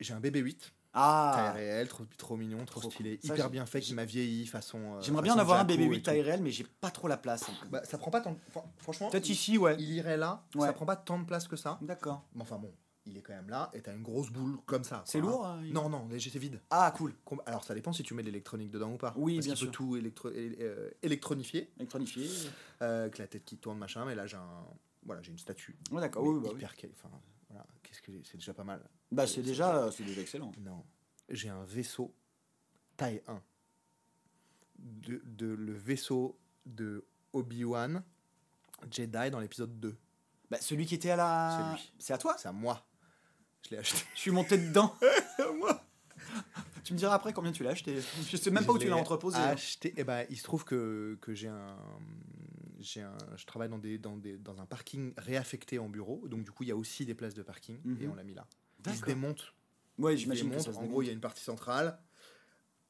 J'ai 0.00 0.12
un 0.12 0.20
BB-8, 0.20 0.58
taille 0.58 0.70
Ah 0.92 1.52
réelle, 1.54 1.88
trop, 1.88 2.04
trop 2.18 2.36
mignon, 2.36 2.62
trop, 2.66 2.80
Trop 2.80 2.90
stylé, 2.90 3.16
cool. 3.18 3.30
Hyper 3.30 3.48
bien 3.48 3.64
fait, 3.64 3.80
qui 3.80 3.94
m'a 3.94 4.04
vieilli 4.04 4.46
façon. 4.46 4.96
euh, 4.96 5.00
J'aimerais 5.00 5.22
bien 5.22 5.34
en 5.34 5.38
avoir 5.38 5.56
un 5.56 5.60
Jaco 5.60 5.68
bébé 5.68 5.84
et 5.84 5.88
8 5.88 5.96
tout. 5.96 6.02
taille 6.02 6.20
réelle, 6.20 6.42
mais 6.42 6.50
j'ai 6.50 6.64
pas 6.64 6.90
trop 6.90 7.08
la 7.08 7.16
place. 7.16 7.46
Bah, 7.70 7.82
ça 7.84 7.96
prend 7.96 8.10
pas 8.10 8.20
tant. 8.20 8.36
fran- 8.50 8.70
Franchement, 8.76 9.08
Peut-être 9.08 9.30
ici, 9.30 9.56
ouais. 9.56 9.76
il 9.78 9.90
irait 9.92 10.18
là, 10.18 10.44
Ouais. 10.56 10.66
ça 10.66 10.72
prend 10.74 10.84
pas 10.84 10.96
tant 10.96 11.18
de 11.18 11.24
place 11.24 11.48
que 11.48 11.56
ça. 11.56 11.78
D'accord. 11.80 12.22
Mais 12.34 12.42
enfin 12.42 12.58
bon, 12.58 12.70
il 13.06 13.16
est 13.18 13.22
quand 13.22 13.34
même 13.34 13.48
là 13.50 13.70
et 13.74 13.80
t'as 13.82 13.92
une 13.94 14.02
grosse 14.02 14.30
boule 14.30 14.58
comme 14.66 14.84
ça. 14.84 15.02
C'est 15.06 15.20
lourd 15.20 15.44
hein. 15.46 15.58
hein, 15.60 15.64
il- 15.64 15.72
Non, 15.72 15.88
non, 15.88 16.06
léger, 16.08 16.30
c'est 16.30 16.38
vide. 16.38 16.60
Ah, 16.70 16.92
cool. 16.96 17.14
Alors 17.46 17.64
ça 17.64 17.74
dépend 17.74 17.92
si 17.92 18.02
tu 18.02 18.14
mets 18.14 18.22
de 18.22 18.28
l'électronique 18.28 18.70
dedans 18.70 18.92
ou 18.92 18.96
pas. 18.96 19.12
Oui, 19.16 19.36
Parce 19.36 19.46
bien 19.46 19.54
sûr. 19.56 19.66
peut 19.66 19.72
tout 19.72 19.96
électro- 19.96 20.30
euh, 20.34 20.90
électronifier, 21.02 21.70
Électronifié. 21.78 22.28
euh, 22.82 23.02
avec 23.02 23.18
la 23.18 23.26
tête 23.26 23.44
qui 23.44 23.58
tourne, 23.58 23.78
machin. 23.78 24.04
Mais 24.06 24.14
là, 24.14 24.26
j'ai 24.26 24.36
un, 24.36 24.64
voilà, 25.04 25.20
une 25.28 25.38
statue. 25.38 25.76
Ouais, 25.90 26.00
d'accord. 26.00 26.24
Oui, 26.24 26.40
bah, 26.42 26.48
oui. 26.52 26.56
hyper 26.56 26.74
quali- 26.76 26.94
Enfin, 26.96 27.10
voilà, 27.50 27.66
qu'est-ce 27.82 28.00
que 28.02 28.12
c'est 28.24 28.38
déjà 28.38 28.54
pas 28.54 28.64
mal. 28.64 28.82
Bah, 29.12 29.26
c'est 29.26 29.42
déjà, 29.42 29.90
c'est 29.92 30.04
déjà 30.04 30.20
excellent. 30.22 30.52
Non, 30.60 30.82
j'ai 31.28 31.50
un 31.50 31.64
vaisseau 31.64 32.14
taille 32.96 33.22
1. 33.28 33.40
De, 34.78 35.22
de- 35.24 35.46
le 35.54 35.72
vaisseau 35.72 36.38
de 36.66 37.04
Obi-Wan 37.32 38.02
Jedi 38.90 39.30
dans 39.30 39.38
l'épisode 39.40 39.78
2. 39.80 39.96
Bah, 40.50 40.58
celui 40.60 40.84
qui 40.84 40.94
était 40.94 41.10
à 41.10 41.16
la. 41.16 41.58
C'est 41.58 41.72
lui. 41.82 41.92
C'est 41.98 42.12
à 42.12 42.18
toi? 42.18 42.34
C'est 42.38 42.48
à 42.48 42.52
moi. 42.52 42.84
Je 43.64 43.70
l'ai 43.70 43.78
acheté. 43.78 43.98
Je 44.14 44.20
suis 44.20 44.30
monté 44.30 44.58
dedans. 44.58 44.94
Tu 46.84 46.92
me 46.92 46.98
diras 46.98 47.14
après 47.14 47.32
combien 47.32 47.50
tu 47.50 47.62
l'as 47.62 47.70
acheté. 47.70 47.98
Je 48.28 48.36
sais 48.36 48.50
même 48.50 48.66
pas 48.66 48.72
où 48.72 48.78
tu 48.78 48.88
l'as 48.88 48.96
entreposé. 48.96 49.38
hein. 49.38 49.48
Acheté. 49.52 49.94
Eh 49.96 50.04
ben, 50.04 50.26
il 50.28 50.36
se 50.36 50.42
trouve 50.42 50.64
que, 50.66 51.16
que 51.22 51.32
j'ai 51.34 51.48
un, 51.48 51.78
j'ai 52.78 53.00
un, 53.00 53.16
je 53.36 53.46
travaille 53.46 53.70
dans 53.70 53.78
des, 53.78 53.96
dans 53.96 54.18
des, 54.18 54.36
dans 54.36 54.60
un 54.60 54.66
parking 54.66 55.14
réaffecté 55.16 55.78
en 55.78 55.88
bureau. 55.88 56.28
Donc 56.28 56.44
du 56.44 56.50
coup, 56.50 56.62
il 56.62 56.68
y 56.68 56.72
a 56.72 56.76
aussi 56.76 57.06
des 57.06 57.14
places 57.14 57.32
de 57.32 57.42
parking 57.42 57.76
et 57.78 57.88
Mhm. 58.04 58.10
on 58.12 58.14
l'a 58.16 58.22
mis 58.22 58.34
là. 58.34 58.46
Il 58.84 58.94
se 58.94 59.02
démonte. 59.06 59.54
Ouais, 59.98 60.12
il 60.12 60.18
se 60.18 60.22
j'imagine 60.24 60.52
En 60.76 60.84
gros, 60.86 61.00
il 61.00 61.06
y 61.06 61.08
a 61.08 61.12
une 61.14 61.20
partie 61.22 61.42
centrale, 61.42 61.98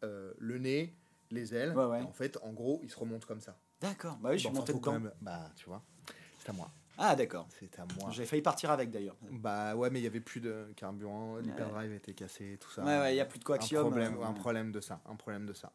euh, 0.03 0.33
le 0.39 0.59
nez, 0.59 0.97
les 1.31 1.55
ailes. 1.55 1.77
Ouais, 1.77 1.85
ouais. 1.85 2.01
En 2.01 2.13
fait, 2.13 2.37
en 2.43 2.53
gros, 2.53 2.81
il 2.83 2.91
se 2.91 2.97
remonte 2.99 3.25
comme 3.27 3.41
ça. 3.41 3.57
D'accord. 3.81 4.17
Bah 4.17 4.31
oui, 4.33 4.39
je 4.39 4.47
suis 4.49 4.53
monté 4.57 4.73
dedans. 4.73 4.93
même- 4.95 5.13
Bah, 5.21 5.53
tu 5.55 5.67
vois, 5.67 5.85
c'est 6.41 6.49
à 6.49 6.53
moi. 6.53 6.69
Ah, 6.99 7.17
d'accord. 7.17 7.47
C'est 7.59 7.79
à 7.79 7.87
moi. 7.99 8.11
J'avais 8.11 8.27
failli 8.27 8.43
partir 8.43 8.71
avec 8.71 8.91
d'ailleurs. 8.91 9.17
Bah 9.31 9.75
ouais, 9.75 9.91
mais 9.91 10.01
il 10.01 10.05
y 10.05 10.07
avait 10.07 10.21
plus 10.21 10.41
de 10.41 10.73
carburant, 10.77 11.37
l'hyperdrive 11.39 11.93
était 11.93 12.15
cassé, 12.15 12.59
tout 12.61 12.71
ça. 12.71 12.83
Ouais, 12.85 12.99
ouais, 12.99 13.15
il 13.15 13.17
y 13.17 13.21
a 13.21 13.25
plus 13.27 13.39
de 13.39 13.45
coaxium. 13.45 13.81
Un 13.87 13.89
problème, 13.89 14.17
euh, 14.21 14.25
un 14.25 14.33
problème 14.33 14.73
de 14.73 14.81
ça, 14.81 15.01
un 15.07 15.17
problème 15.17 15.47
de 15.47 15.53
ça. 15.53 15.73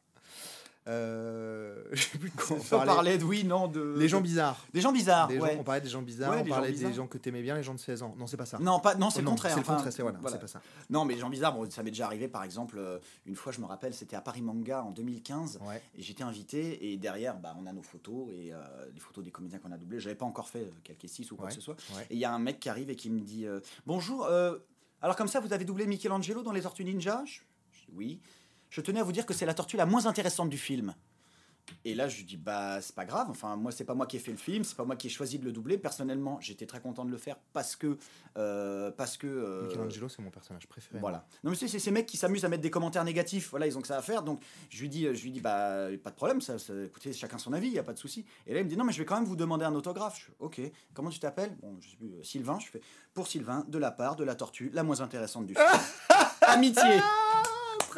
Euh, 0.90 1.84
je 1.92 2.02
sais 2.04 2.18
plus 2.18 2.30
de 2.30 2.36
quoi 2.36 2.58
on 2.58 2.86
parlait. 2.86 3.18
de 3.18 3.24
oui, 3.24 3.44
non, 3.44 3.68
de. 3.68 3.96
Les 3.98 4.08
gens 4.08 4.22
bizarres. 4.22 4.58
Des 4.74 4.82
gens 4.82 4.92
bizarres, 4.92 5.28
Des 5.28 5.38
gens- 5.38 5.44
ouais. 5.44 5.58
on 5.60 5.64
parlait 5.64 5.82
des 5.82 5.90
gens 5.90 6.02
bizarres, 6.02 6.32
Ouais, 6.32 6.38
on 6.40 6.44
des 6.44 6.50
gens 6.50 6.56
parlait 6.56 6.72
bizarres. 6.72 6.90
des 6.90 6.96
gens 6.96 7.08
que 7.08 7.18
t'aimais 7.18 7.42
bien, 7.42 7.56
les 7.56 7.64
gens 7.64 7.74
de 7.74 7.80
16 7.80 8.02
ans. 8.04 8.16
Non, 8.18 8.26
c'est 8.28 8.38
pas 8.38 8.46
ça. 8.46 8.58
Non, 8.60 8.80
pas, 8.80 8.96
non, 8.96 9.10
c'est 9.10 9.20
Oh 9.20 9.24
le 9.24 9.30
contraire. 9.30 9.52
C'est 9.52 9.58
le 9.58 9.62
enfin, 9.62 9.76
contraire, 9.76 9.94
c'est 9.94 10.02
voilà, 10.02 10.18
voilà. 10.20 10.36
c'est 10.38 10.42
pas 10.42 10.48
ça. 10.48 10.62
Non, 10.90 11.06
mais 11.06 11.14
les 11.14 11.20
gens 11.20 11.30
bizarres, 11.30 11.54
bon, 11.54 11.70
ça 11.70 11.84
m'est 11.84 11.92
déjà 11.92 12.06
arrivé, 12.06 12.28
par 12.28 12.44
exemple, 12.44 12.78
euh, 12.80 12.98
une 13.26 13.36
fois, 13.36 13.52
je 13.52 13.60
me 13.62 13.66
rappelle, 13.66 13.94
c'était 13.94 14.16
à 14.16 14.22
Paris 14.22 14.42
Manga 14.42 14.84
en 14.84 14.92
2015, 14.92 15.60
Ouais. 15.68 15.82
et 15.98 16.02
j'étais 16.02 16.24
invité, 16.24 16.92
et 16.92 16.98
derrière, 16.98 17.38
bah, 17.38 17.56
on 17.60 17.66
a 17.68 17.74
nos 17.74 17.84
photos, 17.84 18.28
et 18.34 18.52
euh, 18.54 18.58
les 18.94 19.00
photos 19.00 19.24
des 19.24 19.32
comédiens 19.32 19.60
qu'on 19.60 19.72
a 19.72 19.78
doublés. 19.78 20.00
J'avais 20.00 20.16
pas 20.16 20.26
encore 20.26 20.50
fait 20.50 20.60
euh, 20.64 20.72
Calqué 20.84 21.08
6 21.08 21.32
ou 21.32 21.36
quoi 21.36 21.48
que 21.50 21.54
ce 21.54 21.62
soit. 21.62 21.76
Et 22.10 22.16
il 22.16 22.20
y 22.20 22.26
a 22.26 22.34
un 22.34 22.40
mec 22.40 22.60
qui 22.60 22.70
arrive 22.70 22.90
et 22.90 22.96
qui 22.96 23.10
me 23.10 23.20
dit 23.22 23.46
euh, 23.46 23.60
Bonjour, 23.86 24.26
euh, 24.26 24.58
alors 25.02 25.16
comme 25.16 25.28
ça, 25.28 25.40
vous 25.40 25.54
avez 25.54 25.66
doublé 25.66 25.86
Michelangelo 25.86 26.42
dans 26.44 26.52
Les 26.52 26.62
Tortues 26.62 26.84
Ninja? 26.84 27.24
Je, 27.26 27.40
Oui. 27.96 28.20
Je 28.70 28.82
tenais 28.82 29.00
à 29.00 29.04
vous 29.04 29.12
dire 29.12 29.26
que 29.26 29.34
c'est 29.34 29.46
la 29.46 29.54
tortue 29.54 29.78
la 29.78 29.86
moins 29.86 30.06
intéressante 30.06 30.50
du 30.50 30.58
film. 30.58 30.94
Et 31.86 31.94
là, 31.94 32.08
je 32.08 32.18
lui 32.18 32.24
dis 32.24 32.36
bah 32.36 32.82
c'est 32.82 32.96
pas 32.96 33.06
grave. 33.06 33.28
Enfin, 33.30 33.56
moi 33.56 33.72
c'est 33.72 33.84
pas 33.84 33.94
moi 33.94 34.08
qui 34.08 34.16
ai 34.18 34.20
fait 34.20 34.32
le 34.32 34.38
film, 34.38 34.64
c'est 34.64 34.76
pas 34.76 34.86
moi 34.86 34.96
qui 34.96 35.06
ai 35.06 35.10
choisi 35.12 35.38
de 35.38 35.46
le 35.46 35.52
doubler. 35.52 35.78
Personnellement, 35.78 36.40
j'étais 36.42 36.66
très 36.66 36.82
content 36.82 37.06
de 37.06 37.12
le 37.12 37.18
faire 37.18 37.36
parce 37.54 37.76
que 37.76 38.00
euh, 38.38 38.90
parce 38.90 39.18
que 39.18 39.28
euh, 39.28 39.68
Michelangelo, 39.68 40.10
c'est 40.10 40.24
mon 40.24 40.32
personnage 40.32 40.68
préféré. 40.68 41.00
voilà. 41.00 41.28
Non 41.44 41.52
mais 41.52 41.56
c'est 41.56 41.68
ces 41.68 41.92
mecs 41.92 42.08
qui 42.08 42.18
s'amusent 42.18 42.44
à 42.44 42.50
mettre 42.50 42.64
des 42.64 42.72
commentaires 42.72 43.04
négatifs. 43.04 43.52
Voilà, 43.52 43.68
ils 43.68 43.78
ont 43.78 43.82
que 43.82 43.88
ça 43.88 43.98
à 44.00 44.02
faire. 44.02 44.24
Donc 44.24 44.42
je 44.72 44.82
lui 44.82 44.90
dis 44.90 45.04
je 45.14 45.24
lui 45.24 45.32
dis 45.32 45.42
bah 45.42 45.90
pas 46.04 46.10
de 46.10 46.16
problème. 46.16 46.42
Ça, 46.42 46.58
ça- 46.58 46.74
écoutez 46.86 47.14
chacun 47.14 47.38
son 47.38 47.54
avis, 47.54 47.68
il 47.68 47.74
y 47.74 47.80
a 47.80 47.84
pas 47.84 47.94
de 47.94 48.00
souci. 48.00 48.26
Et 48.48 48.56
là 48.56 48.62
il 48.62 48.64
me 48.66 48.70
dit 48.70 48.76
non 48.78 48.84
mais 48.84 48.92
je 48.92 48.98
vais 48.98 49.06
quand 49.06 49.16
même 49.20 49.26
vous 49.26 49.36
demander 49.36 49.64
un 49.66 49.76
autographe. 49.76 50.18
Je 50.18 50.26
fais, 50.26 50.34
ok. 50.40 50.62
Comment 50.96 51.12
tu 51.12 51.20
t'appelles? 51.20 51.56
Bon 51.62 51.78
je 51.82 51.90
sais 51.92 51.98
plus 51.98 52.08
euh, 52.14 52.24
Sylvain. 52.24 52.58
Je 52.60 52.66
fais 52.68 52.82
pour 53.14 53.28
Sylvain 53.28 53.64
de 53.68 53.78
la 53.78 53.92
part 53.92 54.16
de 54.16 54.24
la 54.24 54.34
tortue 54.34 54.72
la 54.74 54.82
moins 54.82 55.02
intéressante 55.02 55.46
du 55.46 55.54
film. 55.54 55.68
Amitié. 56.42 56.82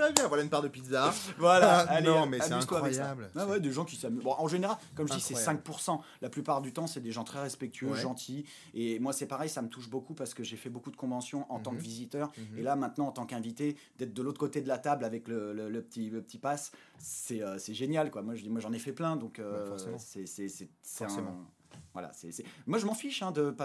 Très 0.01 0.13
bien, 0.13 0.27
voilà 0.27 0.43
une 0.43 0.49
part 0.49 0.61
de 0.61 0.67
pizza. 0.67 1.13
Voilà. 1.37 1.79
Ah, 1.87 1.93
allez, 1.93 2.07
non, 2.07 2.25
mais 2.25 2.39
c'est 2.39 2.53
incroyable. 2.53 3.29
Ah 3.35 3.45
ouais, 3.47 3.59
des 3.59 3.71
gens 3.71 3.85
qui 3.85 3.95
s'amusent. 3.95 4.23
Bon, 4.23 4.33
en 4.37 4.47
général, 4.47 4.77
comme 4.95 5.07
je 5.07 5.13
dis, 5.13 5.21
c'est 5.21 5.35
Incroyable. 5.35 5.61
5%. 5.69 5.99
La 6.21 6.29
plupart 6.29 6.61
du 6.61 6.73
temps, 6.73 6.87
c'est 6.87 6.99
des 7.01 7.11
gens 7.11 7.23
très 7.23 7.39
respectueux, 7.41 7.89
Ouais. 7.91 7.99
gentils. 7.99 8.45
Et 8.73 8.99
moi, 8.99 9.13
c'est 9.13 9.27
pareil, 9.27 9.49
ça 9.49 9.61
me 9.61 9.69
touche 9.69 9.89
beaucoup 9.89 10.13
parce 10.13 10.33
que 10.33 10.43
j'ai 10.43 10.57
fait 10.57 10.69
beaucoup 10.69 10.91
de 10.91 10.95
conventions 10.97 11.45
en 11.51 11.59
tant 11.59 11.71
Mhm. 11.71 11.77
que 11.77 11.83
visiteur. 11.83 12.31
Mhm. 12.37 12.57
Et 12.59 12.61
là, 12.63 12.75
maintenant, 12.75 13.07
en 13.07 13.11
tant 13.11 13.25
qu'invité, 13.25 13.75
d'être 13.97 14.13
de 14.13 14.21
l'autre 14.21 14.39
côté 14.39 14.61
de 14.61 14.67
la 14.67 14.77
table 14.77 15.03
avec 15.05 15.27
le, 15.27 15.53
le- 15.53 15.69
le 15.69 15.81
petit, 15.81 16.09
le 16.09 16.21
petit 16.21 16.37
pass, 16.39 16.71
c'est 16.97 17.41
euh, 17.41 17.57
c'est 17.57 17.73
génial. 17.73 18.11
Quoi. 18.11 18.21
Moi, 18.23 18.33
j'en 18.35 18.73
ai 18.73 18.79
fait 18.79 18.93
plein. 18.93 19.15
Donc, 19.15 19.39
euh, 19.39 19.71
Ouais, 19.71 19.97
c'est 19.97 21.03
un- 21.05 21.45
Voilà, 21.93 22.11
c'est 22.13 22.31
Moi, 22.67 22.79
je 22.79 22.85
m'en 22.85 22.93
fiche. 22.93 23.21
Hein, 23.21 23.31
de, 23.31 23.55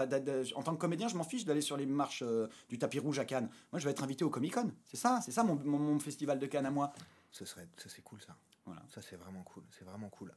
en 0.55 0.63
tant 0.63 0.73
que 0.75 0.79
comédien, 0.81 1.07
je 1.07 1.15
m'en 1.15 1.23
fiche 1.23 1.45
d'aller 1.45 1.61
sur 1.61 1.77
les 1.77 1.85
marches 1.85 2.23
euh, 2.25 2.47
du 2.69 2.77
tapis 2.77 2.99
rouge 2.99 3.19
à 3.19 3.25
Cannes. 3.25 3.49
Moi, 3.71 3.79
je 3.79 3.85
vais 3.85 3.91
être 3.91 4.03
invité 4.03 4.23
au 4.25 4.29
Comic 4.29 4.53
Con. 4.53 4.71
C'est 4.85 4.97
ça, 4.97 5.19
c'est 5.23 5.31
ça 5.31 5.43
mon, 5.43 5.55
mon- 5.55 5.79
mon 5.79 5.99
festival 5.99 6.37
de 6.39 6.45
Cannes 6.45 6.65
à 6.65 6.71
moi. 6.71 6.91
Ce 7.31 7.45
serait, 7.45 7.67
ça 7.77 7.87
c'est 7.89 8.01
cool 8.01 8.19
ça. 8.21 8.35
Voilà. 8.65 8.81
Ça 8.93 9.01
c'est 9.01 9.15
vraiment 9.15 9.43
cool, 9.43 9.63
c'est 9.77 9.85
vraiment 9.85 10.09
cool. 10.09 10.33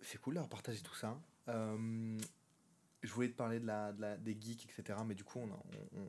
C'est 0.00 0.18
cool 0.20 0.34
d'avoir 0.34 0.48
partagé 0.48 0.80
tout 0.80 0.94
ça. 0.94 1.18
Euh, 1.48 2.18
je 3.02 3.12
voulais 3.12 3.28
te 3.28 3.36
parler 3.36 3.60
de 3.60 3.66
la, 3.66 3.92
de 3.92 4.00
la- 4.00 4.16
des 4.16 4.36
geeks, 4.40 4.64
etc. 4.70 4.98
Mais 5.06 5.14
du 5.14 5.24
coup, 5.24 5.38
on 5.40 5.48
a, 5.52 5.58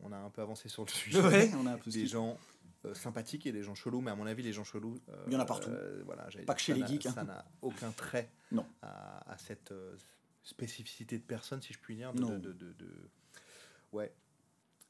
on, 0.03 0.09
on 0.09 0.11
a 0.11 0.17
un 0.17 0.29
peu 0.29 0.41
avancé 0.41 0.69
sur 0.69 0.83
le 0.85 0.89
sujet. 0.89 1.21
Ouais, 1.21 1.51
on 1.55 1.65
a 1.65 1.73
un 1.73 1.77
peu 1.77 1.91
Des 1.91 2.07
gens 2.07 2.37
euh, 2.85 2.93
sympathiques 2.93 3.45
et 3.45 3.51
des 3.51 3.63
gens 3.63 3.75
chelous, 3.75 4.01
mais 4.01 4.11
à 4.11 4.15
mon 4.15 4.25
avis, 4.25 4.43
les 4.43 4.53
gens 4.53 4.63
chelous. 4.63 4.95
euh, 5.09 5.23
Il 5.27 5.33
y 5.33 5.35
en 5.35 5.39
a 5.39 5.45
partout. 5.45 5.69
euh, 5.69 6.01
voilà, 6.05 6.27
Pas 6.45 6.53
que 6.55 6.61
chez 6.61 6.71
ça 6.71 6.75
les 6.75 6.81
n'a- 6.81 6.87
geeks, 6.87 7.05
hein. 7.07 7.11
Ça 7.13 7.23
n'a 7.23 7.45
aucun 7.61 7.91
trait 7.91 8.29
Non. 8.51 8.65
à, 8.81 9.31
à 9.31 9.37
cette 9.37 9.71
euh, 9.71 9.95
spécificité 10.43 11.17
de 11.17 11.23
personne, 11.23 11.61
si 11.61 11.73
je 11.73 11.79
puis 11.79 11.95
dire. 11.95 12.13
De, 12.13 12.21
Non. 12.21 12.29
de, 12.29 12.37
de, 12.37 12.53
de- 12.53 12.73
de- 12.73 13.09
ouais. 13.91 14.13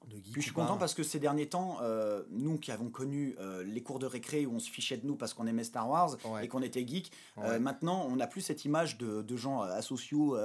De. 0.07 0.15
Puis 0.31 0.35
je 0.35 0.41
suis 0.41 0.51
content 0.53 0.77
parce 0.77 0.93
que 0.93 1.03
ces 1.03 1.19
derniers 1.19 1.47
temps, 1.49 1.77
euh, 1.81 2.23
nous 2.31 2.57
qui 2.57 2.71
avons 2.71 2.89
connu 2.89 3.35
euh, 3.39 3.63
les 3.63 3.83
cours 3.83 3.99
de 3.99 4.05
récré 4.07 4.45
où 4.45 4.53
on 4.55 4.59
se 4.59 4.69
fichait 4.71 4.97
de 4.97 5.05
nous 5.05 5.15
parce 5.15 5.33
qu'on 5.33 5.45
aimait 5.45 5.63
Star 5.65 5.87
Wars 5.89 6.15
Ouais. 6.25 6.45
et 6.45 6.47
qu'on 6.47 6.61
était 6.63 6.87
geek, 6.87 7.11
Ouais. 7.37 7.43
euh, 7.45 7.59
maintenant 7.59 8.07
on 8.09 8.15
n'a 8.15 8.25
plus 8.25 8.41
cette 8.41 8.65
image 8.65 8.97
de, 8.97 9.21
de 9.21 9.35
gens 9.35 9.61
asociaux 9.61 10.37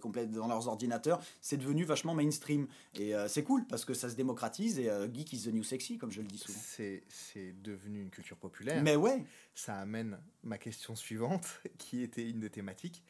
complètes 0.00 0.30
dans 0.32 0.48
leurs 0.48 0.68
ordinateurs. 0.68 1.22
C'est 1.40 1.56
devenu 1.56 1.84
vachement 1.84 2.14
mainstream 2.14 2.66
et 2.94 3.12
c'est 3.28 3.44
cool 3.44 3.64
parce 3.68 3.84
que 3.84 3.94
ça 3.94 4.10
se 4.10 4.16
démocratise 4.16 4.78
et 4.78 4.90
geek 5.14 5.32
is 5.32 5.44
the 5.44 5.52
new 5.54 5.62
sexy 5.64 5.96
comme 5.96 6.10
je 6.10 6.20
le 6.20 6.26
dis 6.26 6.38
souvent. 6.38 6.58
c'est 6.60 7.54
devenu 7.62 8.02
une 8.02 8.10
culture 8.10 8.36
populaire. 8.36 8.82
Mais 8.82 8.96
ouais, 8.96 9.24
ça 9.54 9.76
amène 9.76 10.18
ma 10.42 10.58
question 10.58 10.94
suivante, 10.96 11.46
qui 11.78 12.02
était 12.02 12.28
une 12.28 12.40
des 12.40 12.50
thématiques. 12.50 13.02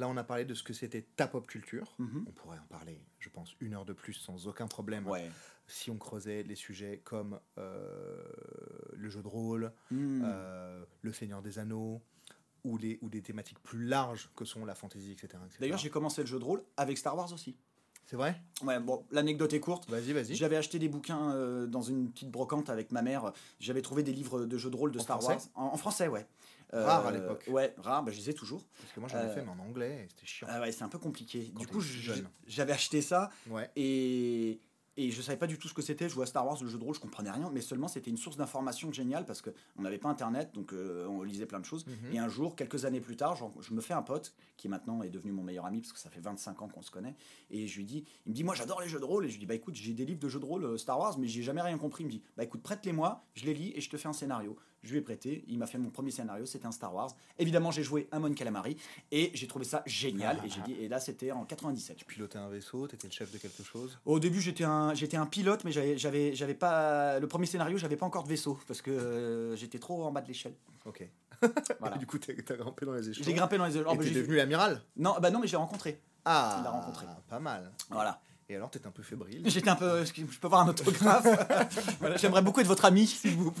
Là, 0.00 0.08
on 0.08 0.16
a 0.16 0.24
parlé 0.24 0.46
de 0.46 0.54
ce 0.54 0.62
que 0.62 0.72
c'était 0.72 1.02
ta 1.02 1.26
pop 1.28 1.46
culture. 1.46 1.94
Mhm. 1.98 2.24
On 2.26 2.30
pourrait 2.32 2.58
en 2.58 2.66
parler, 2.68 2.98
je 3.18 3.28
pense, 3.28 3.54
une 3.60 3.74
heure 3.74 3.84
de 3.84 3.92
plus 3.92 4.14
sans 4.14 4.46
aucun 4.48 4.66
problème. 4.66 5.06
ouais. 5.06 5.30
Si 5.66 5.88
on 5.90 5.98
creusait 5.98 6.42
les 6.42 6.56
sujets 6.56 7.00
comme 7.04 7.38
euh, 7.58 8.24
le 8.94 9.08
jeu 9.10 9.22
de 9.22 9.28
rôle, 9.28 9.72
Hmm. 9.90 10.22
euh, 10.24 10.84
le 11.02 11.12
Seigneur 11.12 11.42
des 11.42 11.58
Anneaux, 11.60 12.00
ou, 12.64 12.76
les, 12.76 12.98
ou 13.02 13.08
des 13.10 13.22
thématiques 13.22 13.58
plus 13.62 13.84
larges 13.86 14.30
que 14.36 14.44
sont 14.44 14.64
la 14.64 14.74
fantasy, 14.74 15.12
etc. 15.12 15.28
etc. 15.44 15.58
D'ailleurs, 15.60 15.78
j'ai 15.78 15.90
commencé 15.90 16.22
le 16.22 16.26
jeu 16.26 16.38
de 16.38 16.44
rôle 16.44 16.62
avec 16.76 16.98
Star 16.98 17.16
Wars 17.16 17.32
aussi. 17.32 17.56
C'est 18.06 18.16
vrai? 18.16 18.42
Ouais, 18.64 18.80
bon, 18.80 19.04
l'anecdote 19.12 19.52
est 19.52 19.60
courte. 19.60 19.88
Vas-y, 19.88 20.12
vas-y. 20.12 20.34
J'avais 20.34 20.56
acheté 20.56 20.78
des 20.80 20.88
bouquins 20.88 21.32
euh, 21.34 21.66
dans 21.66 21.82
une 21.82 22.10
petite 22.10 22.30
brocante 22.30 22.68
avec 22.68 22.90
ma 22.90 23.02
mère. 23.02 23.32
J'avais 23.60 23.82
trouvé 23.82 24.02
des 24.02 24.12
livres 24.12 24.46
de 24.46 24.58
jeux 24.58 24.70
de 24.70 24.76
rôle 24.76 24.90
de 24.90 24.98
En 24.98 25.02
Star 25.02 25.22
français? 25.22 25.48
Wars. 25.54 25.66
En, 25.70 25.72
en 25.74 25.76
français, 25.76 26.08
ouais. 26.08 26.26
Rare 26.72 27.06
à 27.06 27.12
l'époque. 27.12 27.44
Ouais, 27.48 27.74
rare, 27.78 28.02
bah, 28.04 28.12
je 28.12 28.18
les 28.18 28.30
ai 28.30 28.34
toujours. 28.34 28.64
Parce 28.80 28.92
que 28.92 29.00
moi, 29.00 29.08
j'en 29.08 29.18
ai 29.18 29.22
Euh, 29.22 29.34
fait, 29.34 29.42
mais 29.42 29.50
en 29.50 29.58
anglais, 29.58 30.06
c'était 30.10 30.26
chiant. 30.26 30.46
Ah 30.50 30.60
ouais, 30.60 30.72
c'est 30.72 30.84
un 30.84 30.88
peu 30.88 30.98
compliqué. 30.98 31.50
Quand 31.54 31.60
du 31.60 31.66
coup, 31.66 31.80
j'avais 32.46 32.72
acheté 32.72 33.02
ça 33.02 33.30
Ouais. 33.48 33.70
et, 33.76 34.60
et 34.96 35.10
je 35.10 35.22
savais 35.22 35.38
pas 35.38 35.46
du 35.46 35.56
tout 35.58 35.66
ce 35.68 35.72
que 35.74 35.82
c'était. 35.82 36.08
Je 36.08 36.14
jouais 36.14 36.24
à 36.24 36.26
Star 36.26 36.46
Wars, 36.46 36.58
le 36.62 36.68
jeu 36.68 36.76
de 36.78 36.84
rôle, 36.84 36.94
je 36.94 37.00
comprenais 37.00 37.30
rien, 37.30 37.48
mais 37.52 37.60
seulement 37.62 37.88
c'était 37.88 38.10
une 38.10 38.16
source 38.18 38.36
d'information 38.36 38.92
géniale 38.92 39.24
parce 39.24 39.40
que 39.40 39.50
on 39.78 39.82
n'avait 39.82 39.98
pas 39.98 40.08
internet, 40.10 40.50
donc 40.52 40.72
euh, 40.72 41.06
on 41.06 41.22
lisait 41.22 41.46
plein 41.46 41.60
de 41.60 41.64
choses. 41.64 41.86
Mhm. 41.86 42.12
Et 42.14 42.18
un 42.18 42.28
jour, 42.28 42.54
quelques 42.54 42.84
années 42.84 43.00
plus 43.00 43.16
tard, 43.16 43.34
je 43.60 43.72
me 43.72 43.80
fais 43.80 43.94
un 43.94 44.02
pote 44.02 44.34
qui 44.56 44.68
maintenant 44.68 45.02
est 45.02 45.08
devenu 45.08 45.32
mon 45.32 45.42
meilleur 45.42 45.64
ami 45.66 45.80
parce 45.80 45.92
que 45.92 45.98
ça 45.98 46.10
fait 46.10 46.20
25 46.20 46.60
ans 46.62 46.68
qu'on 46.68 46.82
se 46.82 46.90
connaît. 46.90 47.14
Et 47.50 47.66
je 47.66 47.76
lui 47.78 47.84
dis, 47.84 48.04
il 48.26 48.30
me 48.30 48.34
dit, 48.34 48.44
moi 48.44 48.54
j'adore 48.54 48.80
les 48.82 48.88
jeux 48.88 49.00
de 49.00 49.04
rôle. 49.04 49.24
Et 49.24 49.28
je 49.28 49.34
lui 49.34 49.40
dis, 49.40 49.46
bah 49.46 49.54
écoute, 49.54 49.74
j'ai 49.74 49.94
des 49.94 50.04
livres 50.04 50.20
de 50.20 50.28
jeux 50.28 50.40
de 50.40 50.44
rôle 50.44 50.64
euh, 50.64 50.76
Star 50.76 50.98
Wars, 50.98 51.18
mais 51.18 51.28
j'ai 51.28 51.42
jamais 51.42 51.62
rien 51.62 51.78
compris. 51.78 52.02
Il 52.04 52.06
me 52.06 52.12
dit, 52.12 52.22
bah 52.36 52.44
écoute, 52.44 52.62
prête-les-moi, 52.62 53.24
je 53.34 53.46
les 53.46 53.54
lis 53.54 53.72
et 53.74 53.80
je 53.80 53.88
te 53.88 53.96
fais 53.96 54.08
un 54.08 54.12
scénario. 54.12 54.56
Je 54.82 54.92
lui 54.92 54.98
ai 54.98 55.02
prêté, 55.02 55.44
il 55.46 55.58
m'a 55.58 55.66
fait 55.66 55.76
mon 55.78 55.90
premier 55.90 56.10
scénario, 56.10 56.46
c'était 56.46 56.66
un 56.66 56.72
Star 56.72 56.94
Wars. 56.94 57.10
Évidemment, 57.38 57.70
j'ai 57.70 57.82
joué 57.82 58.08
un 58.12 58.18
Mon 58.18 58.32
Calamari 58.32 58.76
et 59.12 59.30
j'ai 59.34 59.46
trouvé 59.46 59.64
ça 59.66 59.82
génial. 59.84 60.40
Et 60.44 60.48
j'ai 60.48 60.60
dit, 60.62 60.72
et 60.72 60.88
là 60.88 61.00
c'était 61.00 61.32
en 61.32 61.44
97. 61.44 61.96
Tu 61.98 62.04
pilotais 62.06 62.38
un 62.38 62.48
vaisseau, 62.48 62.86
t'étais 62.88 63.08
le 63.08 63.12
chef 63.12 63.30
de 63.30 63.36
quelque 63.38 63.62
chose? 63.62 63.98
Au 64.06 64.18
début, 64.18 64.40
j'étais 64.40 64.64
un, 64.64 64.94
j'étais 64.94 65.18
un 65.18 65.26
pilote, 65.26 65.64
mais 65.64 65.72
j'avais, 65.72 65.98
j'avais, 65.98 66.34
j'avais 66.34 66.54
pas. 66.54 67.18
Le 67.18 67.26
premier 67.28 67.46
scénario, 67.46 67.76
j'avais 67.76 67.96
pas 67.96 68.06
encore 68.06 68.24
de 68.24 68.28
vaisseau 68.30 68.58
parce 68.66 68.80
que 68.80 68.90
euh, 68.90 69.56
j'étais 69.56 69.78
trop 69.78 70.04
en 70.04 70.12
bas 70.12 70.22
de 70.22 70.28
l'échelle. 70.28 70.54
Ok. 70.86 71.06
Voilà. 71.80 71.96
du 71.96 72.06
coup, 72.06 72.18
t'as 72.18 72.32
t'as 72.44 72.56
grimpé 72.56 72.84
dans 72.86 72.92
les 72.92 73.08
échelons. 73.10 73.24
J'ai 73.24 73.32
grimpé 73.34 73.56
dans 73.58 73.64
les. 73.66 73.76
Et 73.76 73.80
oh, 73.80 73.84
bah, 73.84 73.96
t'es 73.98 74.08
j'ai- 74.08 74.14
devenu 74.14 74.40
amiral? 74.40 74.82
Non, 74.96 75.16
bah 75.20 75.30
non, 75.30 75.40
mais 75.40 75.46
j'ai 75.46 75.56
rencontré. 75.56 76.00
Ah, 76.24 76.56
Il 76.60 76.64
l'a 76.64 76.70
rencontré. 76.70 77.06
Pas 77.28 77.38
mal. 77.40 77.72
Voilà. 77.90 78.20
Et 78.50 78.56
alors, 78.56 78.68
t'es 78.70 78.84
un 78.86 78.90
peu 78.90 79.02
fébrile? 79.02 79.42
J'étais 79.48 79.70
un 79.70 79.76
peu. 79.76 80.04
Je 80.04 80.24
peux 80.38 80.46
avoir 80.48 80.62
un 80.62 80.68
autographe? 80.68 81.26
Voilà, 82.00 82.16
J'aimerais 82.16 82.42
beaucoup 82.42 82.60
être 82.60 82.66
votre 82.66 82.84
ami, 82.84 83.06
s'il 83.06 83.36
vous. 83.36 83.54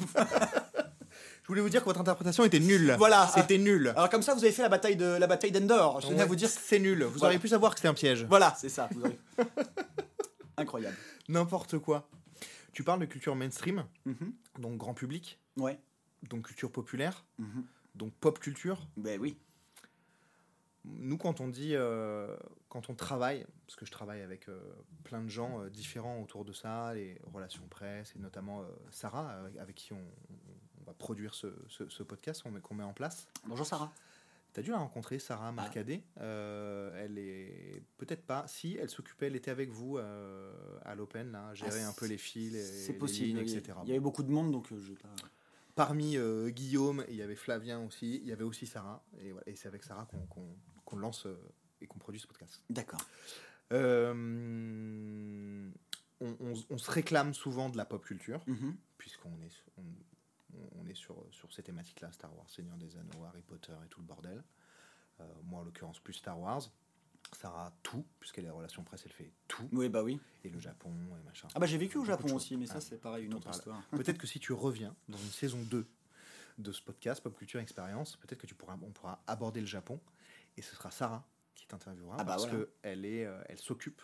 Je 1.50 1.52
voulais 1.52 1.62
vous 1.62 1.68
dire 1.68 1.80
que 1.80 1.86
votre 1.86 2.00
interprétation 2.00 2.44
était 2.44 2.60
nulle? 2.60 2.94
Voilà. 2.96 3.26
C'était 3.34 3.58
nul. 3.58 3.88
Alors 3.88 4.08
comme 4.08 4.22
ça, 4.22 4.34
vous 4.34 4.44
avez 4.44 4.52
fait 4.52 4.62
la 4.62 4.68
bataille 4.68 4.94
de 4.94 5.04
la 5.04 5.26
bataille 5.26 5.50
d'Endor. 5.50 6.00
Je 6.00 6.06
tenais 6.06 6.22
à 6.22 6.26
vous 6.26 6.36
dire. 6.36 6.48
c'est 6.48 6.78
nul. 6.78 7.02
Vous 7.02 7.10
Voilà. 7.18 7.24
auriez 7.26 7.38
pu 7.40 7.48
savoir 7.48 7.72
que 7.72 7.80
c'était 7.80 7.88
un 7.88 7.94
piège. 7.94 8.24
Voilà, 8.26 8.54
c'est 8.56 8.68
ça. 8.68 8.88
vous 8.92 9.02
Incroyable. 10.56 10.94
N'importe 11.28 11.78
quoi. 11.80 12.08
Tu 12.72 12.84
parles 12.84 13.00
de 13.00 13.06
culture 13.06 13.34
mainstream, 13.34 13.84
Mhm. 14.06 14.32
donc 14.60 14.76
grand 14.78 14.94
public, 14.94 15.40
Ouais. 15.56 15.76
donc 16.28 16.46
culture 16.46 16.70
populaire, 16.70 17.24
Mhm. 17.40 17.64
donc 17.96 18.12
pop 18.20 18.38
culture. 18.38 18.86
Ben 18.96 19.18
oui. 19.20 19.36
Nous, 20.84 21.18
quand 21.18 21.40
on 21.40 21.48
dit, 21.48 21.74
euh, 21.74 22.36
quand 22.68 22.90
on 22.90 22.94
travaille, 22.94 23.44
parce 23.66 23.74
que 23.74 23.84
je 23.86 23.90
travaille 23.90 24.22
avec 24.22 24.48
euh, 24.48 24.56
plein 25.02 25.20
de 25.20 25.28
gens 25.28 25.60
euh, 25.62 25.68
différents 25.68 26.22
autour 26.22 26.44
de 26.44 26.52
ça, 26.52 26.94
les 26.94 27.20
relations 27.34 27.66
presse, 27.68 28.12
et 28.14 28.20
notamment 28.20 28.64
Sarah, 28.92 29.30
avec, 29.40 29.56
avec 29.56 29.74
qui 29.74 29.92
on, 29.92 30.00
produire 31.00 31.34
ce, 31.34 31.48
ce- 31.68 31.88
ce 31.88 32.02
podcast 32.04 32.44
qu'on 32.62 32.74
met, 32.74 32.84
en 32.84 32.92
place. 32.92 33.26
Bonjour 33.46 33.66
Sarah. 33.66 33.92
T'as 34.52 34.62
dû 34.62 34.70
la 34.70 34.78
rencontrer, 34.78 35.18
Sarah 35.18 35.50
Marcadet. 35.52 36.02
Euh, 36.20 37.04
elle 37.04 37.18
est 37.18 37.82
peut-être 37.98 38.24
pas. 38.26 38.46
Si, 38.48 38.76
elle 38.80 38.90
s'occupait, 38.90 39.26
elle 39.28 39.36
était 39.36 39.50
avec 39.50 39.70
vous 39.70 39.96
euh, 39.96 40.52
à 40.84 40.94
l'Open, 40.94 41.30
là, 41.32 41.48
à 41.48 41.54
gérer 41.54 41.82
Ah, 41.84 41.88
un 41.88 41.92
peu 41.92 42.06
les 42.06 42.18
fils, 42.18 42.54
et, 42.54 42.62
C'est 42.62 42.92
les 42.92 42.98
possible. 42.98 43.38
lignes, 43.38 43.48
etc. 43.48 43.78
Il 43.84 43.88
y 43.88 43.92
avait 43.92 44.00
beaucoup 44.00 44.22
de 44.24 44.30
monde, 44.30 44.50
donc 44.52 44.70
euh, 44.72 44.80
je 44.80 44.92
pas. 44.94 45.08
Parmi 45.76 46.16
euh, 46.16 46.50
Guillaume, 46.50 47.04
il 47.08 47.14
y 47.14 47.22
avait 47.22 47.36
Flavien 47.36 47.80
aussi, 47.86 48.16
il 48.22 48.28
y 48.28 48.32
avait 48.32 48.42
aussi 48.44 48.66
Sarah. 48.66 49.02
Et, 49.20 49.30
voilà, 49.32 49.48
et 49.48 49.54
c'est 49.56 49.68
avec 49.68 49.82
Sarah 49.84 50.04
qu'on 50.06 50.26
qu'on- 50.26 50.56
qu'on 50.84 50.96
lance 50.96 51.26
et 51.80 51.86
qu'on 51.86 51.98
produit 52.00 52.20
ce 52.20 52.26
podcast. 52.26 52.62
D'accord. 52.68 53.00
On, 56.22 56.36
on- 56.40 56.54
on 56.68 56.76
se 56.78 56.90
réclame 56.90 57.32
souvent 57.34 57.70
de 57.70 57.76
la 57.78 57.84
pop 57.86 58.04
culture, 58.04 58.42
Mhm. 58.46 58.76
puisqu'on 58.98 59.32
est, 59.42 59.64
on, 59.78 59.82
on 60.76 60.86
est 60.86 60.94
sur, 60.94 61.24
sur 61.30 61.52
ces 61.52 61.62
thématiques-là, 61.62 62.10
Star 62.12 62.34
Wars, 62.36 62.48
Seigneur 62.48 62.76
des 62.76 62.96
Anneaux, 62.96 63.24
Harry 63.24 63.42
Potter 63.42 63.74
et 63.84 63.88
tout 63.88 64.00
le 64.00 64.06
bordel. 64.06 64.42
Euh, 65.20 65.24
moi, 65.44 65.60
en 65.60 65.64
l'occurrence, 65.64 65.98
plus 66.00 66.14
Star 66.14 66.38
Wars. 66.38 66.62
Sarah, 67.32 67.72
tout, 67.84 68.04
puisqu'elle 68.18 68.46
est 68.46 68.50
en 68.50 68.56
relation 68.56 68.82
presse, 68.82 69.02
elle 69.04 69.12
fait 69.12 69.30
tout. 69.46 69.68
Oui, 69.72 69.88
bah 69.88 70.02
oui. 70.02 70.18
Et 70.42 70.48
le 70.48 70.58
Japon, 70.58 70.92
et 71.20 71.22
machin. 71.24 71.46
Ah 71.54 71.60
bah 71.60 71.66
j'ai 71.66 71.78
vécu 71.78 71.96
au 71.96 72.04
Japon 72.04 72.34
aussi, 72.34 72.56
mais 72.56 72.66
ça 72.66 72.74
Ah, 72.78 72.80
c'est 72.80 72.98
pareil, 72.98 73.26
une 73.26 73.34
autre 73.34 73.44
parle. 73.44 73.56
histoire. 73.56 73.82
Peut-être 73.90 74.18
que 74.18 74.26
si 74.26 74.40
tu 74.40 74.52
reviens 74.52 74.96
dans 75.08 75.18
une 75.18 75.30
saison 75.30 75.62
2 75.62 75.86
de 76.58 76.72
ce 76.72 76.82
podcast, 76.82 77.22
Pop 77.22 77.36
Culture 77.36 77.60
Expérience, 77.60 78.16
peut-être 78.16 78.40
que 78.40 78.46
tu 78.46 78.54
pourras, 78.56 78.76
on 78.82 78.90
pourra 78.90 79.22
aborder 79.28 79.60
le 79.60 79.66
Japon. 79.66 80.00
Et 80.56 80.62
ce 80.62 80.74
sera 80.74 80.90
Sarah 80.90 81.24
qui 81.54 81.66
t'interviewera 81.68 82.16
Ah 82.18 82.24
bah 82.24 82.32
parce 82.32 82.48
voilà. 82.48 82.64
qu'elle 82.82 83.04
euh, 83.06 83.42
elle 83.48 83.58
s'occupe 83.58 84.02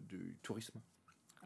du 0.00 0.36
tourisme. 0.42 0.78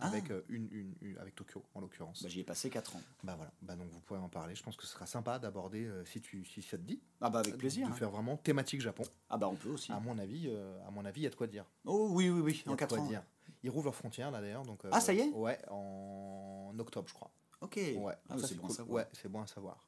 Ah. 0.02 0.06
Avec, 0.08 0.30
euh, 0.30 0.42
une, 0.48 0.68
une- 0.72 0.94
une- 1.02 1.18
avec 1.18 1.34
Tokyo, 1.34 1.62
en 1.74 1.80
l'occurrence. 1.80 2.22
Bah, 2.22 2.28
j'y 2.28 2.40
ai 2.40 2.44
passé 2.44 2.70
4 2.70 2.96
ans. 2.96 3.02
Bah 3.22 3.34
voilà, 3.36 3.52
bah 3.62 3.76
donc 3.76 3.90
vous 3.90 4.00
pourrez 4.00 4.18
en 4.20 4.28
parler. 4.28 4.54
Je 4.54 4.62
pense 4.62 4.76
que 4.76 4.84
ce 4.84 4.88
sera 4.92 5.06
sympa 5.06 5.38
d'aborder, 5.38 5.84
euh, 5.84 6.04
si, 6.04 6.20
tu, 6.20 6.44
si 6.44 6.62
ça 6.62 6.76
te 6.78 6.82
dit, 6.82 7.00
Ah 7.20 7.28
bah 7.30 7.40
avec 7.40 7.56
plaisir. 7.58 7.86
de 7.88 7.92
hein. 7.92 7.96
faire 7.96 8.10
vraiment 8.10 8.36
thématique 8.36 8.80
Japon. 8.80 9.02
Ah 9.28 9.36
bah 9.36 9.48
on 9.48 9.56
peut 9.56 9.68
aussi. 9.70 9.92
À 9.92 10.00
mon 10.00 10.16
avis, 10.18 10.48
euh, 10.48 10.78
à 10.86 10.90
mon 10.90 11.04
avis, 11.04 11.20
il 11.20 11.24
y 11.24 11.26
a 11.26 11.30
de 11.30 11.34
quoi 11.34 11.46
dire. 11.46 11.64
Oh 11.84 12.08
oui, 12.12 12.30
oui, 12.30 12.40
oui, 12.40 12.62
en 12.66 12.72
de 12.72 12.76
4 12.76 12.94
quoi 12.96 13.04
ans. 13.04 13.06
dire. 13.08 13.22
Ils 13.62 13.68
rouvrent 13.70 13.86
leurs 13.86 13.94
frontières 13.94 14.30
là 14.30 14.40
d'ailleurs. 14.40 14.64
Donc, 14.64 14.84
euh, 14.84 14.90
Ah, 14.92 15.00
ça 15.00 15.12
y 15.12 15.18
est 15.20 15.30
Ouais, 15.32 15.58
en 15.68 16.72
octobre, 16.78 17.08
je 17.08 17.14
crois. 17.14 17.30
Ok. 17.60 17.76
Ouais, 17.76 18.14
Ah, 18.28 18.38
ça, 18.38 18.46
c'est 18.48 18.54
bon 18.54 18.64
à 18.64 18.66
cool. 18.68 18.76
savoir. 18.76 18.96
Ouais, 19.04 19.08
c'est 19.12 19.28
bon 19.28 19.42
à 19.42 19.46
savoir. 19.46 19.86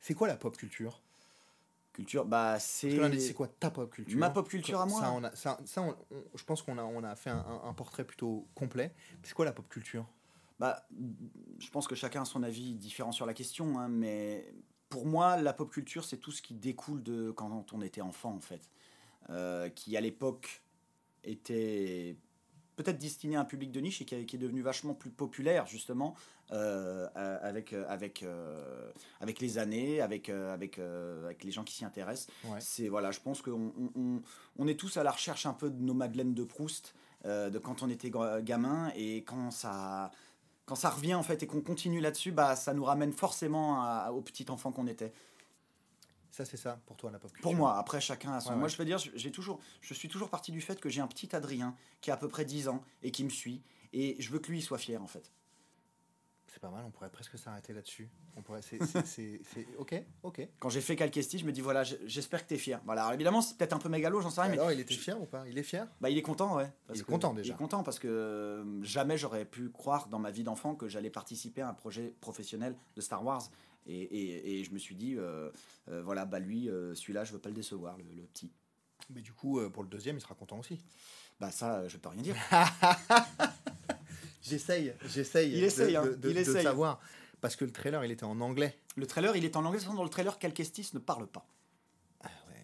C'est 0.00 0.14
quoi 0.14 0.26
la 0.28 0.36
pop 0.36 0.56
culture? 0.56 1.00
Culture, 1.92 2.24
bah 2.24 2.58
c'est. 2.60 3.18
c'est 3.18 3.34
quoi 3.34 3.48
ta 3.48 3.70
pop 3.70 3.90
culture 3.90 4.18
Ma 4.18 4.30
pop 4.30 4.48
culture 4.48 4.80
à 4.80 4.86
moi 4.86 5.00
Ça, 5.00 5.12
on 5.12 5.24
a, 5.24 5.34
ça, 5.34 5.58
ça, 5.64 5.82
on- 5.82 5.96
on- 6.14 6.24
je 6.36 6.44
pense 6.44 6.62
qu'on 6.62 6.78
a, 6.78 6.82
on 6.84 7.02
a 7.02 7.16
fait 7.16 7.30
un, 7.30 7.74
portrait 7.74 8.04
plutôt 8.04 8.46
complet. 8.54 8.94
C'est 9.22 9.34
quoi 9.34 9.44
la 9.44 9.52
pop 9.52 9.68
culture? 9.68 10.06
Bah, 10.60 10.86
je 11.58 11.70
pense 11.70 11.88
que 11.88 11.94
chacun 11.94 12.22
a 12.22 12.24
son 12.24 12.42
avis 12.42 12.74
différent 12.74 13.12
sur 13.12 13.26
la 13.26 13.34
question, 13.34 13.78
hein, 13.78 13.88
mais 13.88 14.52
pour 14.88 15.06
moi, 15.06 15.36
la 15.40 15.52
pop 15.52 15.70
culture, 15.70 16.04
c'est 16.04 16.18
tout 16.18 16.32
ce 16.32 16.42
qui 16.42 16.54
découle 16.54 17.02
de 17.02 17.30
quand 17.30 17.72
on 17.72 17.80
était 17.80 18.02
enfant, 18.02 18.34
en 18.34 18.40
fait. 18.40 18.70
Euh, 19.30 19.68
qui, 19.68 19.96
à 19.96 20.00
l'époque, 20.00 20.62
était 21.24 22.16
peut-être 22.76 22.98
destiné 22.98 23.36
à 23.36 23.40
un 23.40 23.44
public 23.44 23.70
de 23.72 23.80
niche 23.80 24.00
et 24.00 24.04
qui 24.04 24.14
est 24.14 24.38
devenu 24.38 24.62
vachement 24.62 24.94
plus 24.94 25.10
populaire, 25.10 25.66
justement, 25.66 26.14
euh, 26.52 27.06
euh, 27.16 27.38
avec, 27.42 27.72
euh, 27.72 27.84
avec, 27.88 28.22
euh, 28.22 28.90
avec 29.20 29.40
les 29.40 29.58
années, 29.58 30.00
avec, 30.00 30.28
avec, 30.28 30.78
avec 30.78 31.44
les 31.44 31.50
gens 31.52 31.64
qui 31.64 31.74
s'y 31.74 31.84
intéressent. 31.84 32.28
Ouais. 32.44 32.58
C'est 32.60 32.88
voilà, 32.88 33.10
je 33.12 33.20
pense 33.20 33.42
qu'on 33.42 33.72
on, 34.58 34.66
est 34.68 34.74
tous 34.78 34.96
à 34.96 35.02
la 35.02 35.10
recherche 35.12 35.46
un 35.46 35.52
peu 35.54 35.70
de 35.70 35.80
nos 35.82 35.94
Madeleines 35.94 36.34
de 36.34 36.44
Proust 36.44 36.94
de 37.24 37.58
quand 37.58 37.82
on 37.82 37.88
était 37.90 38.10
ga- 38.10 38.40
gamin 38.40 38.90
et 38.96 39.18
quand 39.24 39.50
ça 39.50 40.10
quand 40.66 40.74
ça 40.76 40.90
revient 40.90 41.14
en 41.14 41.22
fait 41.24 41.42
et 41.42 41.46
qu'on 41.48 41.60
continue 41.62 42.00
là-dessus, 42.00 42.30
bah 42.32 42.54
ça 42.56 42.72
nous 42.74 42.84
ramène 42.84 43.12
forcément 43.12 43.82
à- 43.82 44.10
au 44.12 44.20
petit 44.22 44.46
enfant 44.50 44.70
qu'on 44.72 44.86
était. 44.86 45.12
Ça, 46.30 46.44
c'est 46.44 46.56
ça 46.56 46.80
pour 46.86 46.96
toi 46.96 47.10
la 47.10 47.18
pop 47.18 47.30
culture 47.32 47.42
Pour 47.42 47.54
moi, 47.56 47.76
après 47.76 48.00
chacun 48.00 48.32
a 48.32 48.40
son. 48.40 48.50
Ouais, 48.50 48.54
Moi 48.56 48.64
ouais. 48.64 48.70
je 48.70 48.76
veux 48.78 48.84
dire, 48.84 48.98
j'ai 48.98 49.32
toujours, 49.32 49.58
je 49.80 49.92
suis 49.94 50.08
toujours 50.08 50.30
parti 50.30 50.52
du 50.52 50.60
fait 50.60 50.80
que 50.80 50.88
j'ai 50.88 51.00
un 51.00 51.08
petit 51.08 51.34
Adrien 51.34 51.74
qui 52.00 52.10
a 52.10 52.14
à 52.14 52.16
peu 52.16 52.28
près 52.28 52.44
10 52.44 52.68
ans 52.68 52.82
et 53.02 53.10
qui 53.10 53.24
me 53.24 53.30
suit 53.30 53.62
et 53.92 54.14
je 54.20 54.30
veux 54.30 54.38
que 54.38 54.50
lui 54.52 54.62
soit 54.62 54.78
fier 54.78 55.02
en 55.02 55.08
fait. 55.08 55.32
C'est 56.52 56.58
pas 56.60 56.68
mal, 56.70 56.84
on 56.84 56.90
pourrait 56.90 57.10
presque 57.10 57.38
s'arrêter 57.38 57.72
là-dessus. 57.72 58.08
On 58.36 58.42
pourrait, 58.42 58.60
c'est, 58.62 58.78
ok, 59.78 60.02
ok. 60.24 60.48
Quand 60.58 60.68
j'ai 60.68 60.80
fait 60.80 60.96
Calquesti, 60.96 61.38
je 61.38 61.44
me 61.46 61.52
dis 61.52 61.60
voilà, 61.60 61.84
j'espère 61.84 62.42
que 62.42 62.48
t'es 62.48 62.58
fier. 62.58 62.80
Voilà, 62.84 63.02
alors 63.02 63.14
évidemment, 63.14 63.40
c'est 63.40 63.56
peut-être 63.56 63.72
un 63.74 63.78
peu 63.78 63.88
mégalo, 63.88 64.20
j'en 64.20 64.30
sais 64.30 64.40
rien, 64.40 64.50
mais 64.50 64.56
Alors, 64.58 64.72
il 64.72 64.80
était 64.80 64.94
fier 64.94 65.20
ou 65.20 65.26
pas? 65.26 65.44
Il 65.48 65.56
est 65.58 65.62
fier? 65.62 65.86
Bah, 66.00 66.10
il 66.10 66.18
est 66.18 66.22
content, 66.22 66.56
ouais. 66.56 66.68
parce 66.88 66.98
Il 66.98 67.02
est 67.02 67.04
que- 67.04 67.10
content, 67.12 67.34
déjà. 67.34 67.52
Il 67.52 67.54
est 67.54 67.56
content 67.58 67.84
parce 67.84 68.00
que 68.00 68.08
euh, 68.08 68.82
jamais 68.82 69.16
j'aurais 69.16 69.44
pu 69.44 69.70
croire 69.70 70.08
dans 70.08 70.18
ma 70.18 70.32
vie 70.32 70.42
d'enfant 70.42 70.74
que 70.74 70.88
j'allais 70.88 71.10
participer 71.10 71.62
à 71.62 71.68
un 71.68 71.74
projet 71.74 72.14
professionnel 72.20 72.74
de 72.96 73.00
Star 73.00 73.24
Wars. 73.24 73.48
Et, 73.86 74.00
et- 74.02 74.60
et 74.60 74.64
je 74.64 74.72
me 74.72 74.78
suis 74.78 74.96
dit, 74.96 75.14
euh, 75.16 75.50
euh, 75.88 76.02
voilà, 76.02 76.24
bah 76.26 76.40
lui, 76.40 76.68
euh, 76.68 76.94
celui-là, 76.96 77.22
je 77.24 77.32
veux 77.32 77.38
pas 77.38 77.48
le 77.48 77.54
décevoir, 77.54 77.96
le, 77.96 78.04
le 78.16 78.22
petit. 78.26 78.50
Mais 79.08 79.20
du 79.22 79.32
coup, 79.32 79.60
pour 79.70 79.82
le 79.84 79.88
deuxième, 79.88 80.16
il 80.16 80.20
sera 80.20 80.34
content 80.34 80.58
aussi. 80.58 80.80
Bah 81.38 81.50
ça, 81.52 81.86
je 81.88 81.96
peux 81.96 82.08
rien 82.08 82.22
dire. 82.22 82.36
J'essaye, 84.42 84.94
j'essaye. 85.06 85.52
Il 85.52 85.60
de- 85.60 85.66
essaye, 85.66 85.96
hein, 85.96 86.04
de, 86.06 86.14
de- 86.14 86.28
il 86.30 86.34
de 86.34 86.40
essaye. 86.40 86.62
savoir. 86.62 87.00
Parce 87.40 87.56
que 87.56 87.64
le 87.64 87.72
trailer, 87.72 88.04
il 88.04 88.10
était 88.10 88.24
en 88.24 88.40
anglais. 88.40 88.76
Le 88.96 89.06
trailer, 89.06 89.34
il 89.36 89.44
est 89.44 89.56
en 89.56 89.64
anglais, 89.64 89.78
de 89.78 89.84
façon, 89.84 89.94
dans 89.96 90.04
le 90.04 90.10
trailer, 90.10 90.38
Calquestis 90.38 90.90
ne 90.94 90.98
parle 90.98 91.26
pas. 91.26 91.46
Ah 92.22 92.28
ouais, 92.48 92.54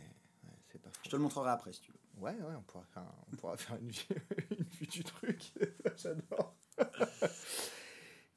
ouais, 0.44 0.50
c'est 0.70 0.80
pas 0.80 0.90
faux. 0.90 1.00
Je 1.04 1.10
te 1.10 1.16
le 1.16 1.22
montrerai 1.22 1.50
après 1.50 1.72
si 1.72 1.80
tu 1.80 1.92
veux. 1.92 1.98
Ouais, 2.22 2.32
ouais, 2.32 2.54
on 2.58 2.62
pourra 2.62 2.84
faire, 2.92 3.02
un- 3.02 3.14
on 3.32 3.36
pourra 3.36 3.56
faire 3.56 3.76
une, 3.76 3.90
vue, 3.90 4.00
une 4.58 4.64
vue 4.64 4.86
du 4.86 5.04
truc. 5.04 5.52
J'adore. 5.96 6.54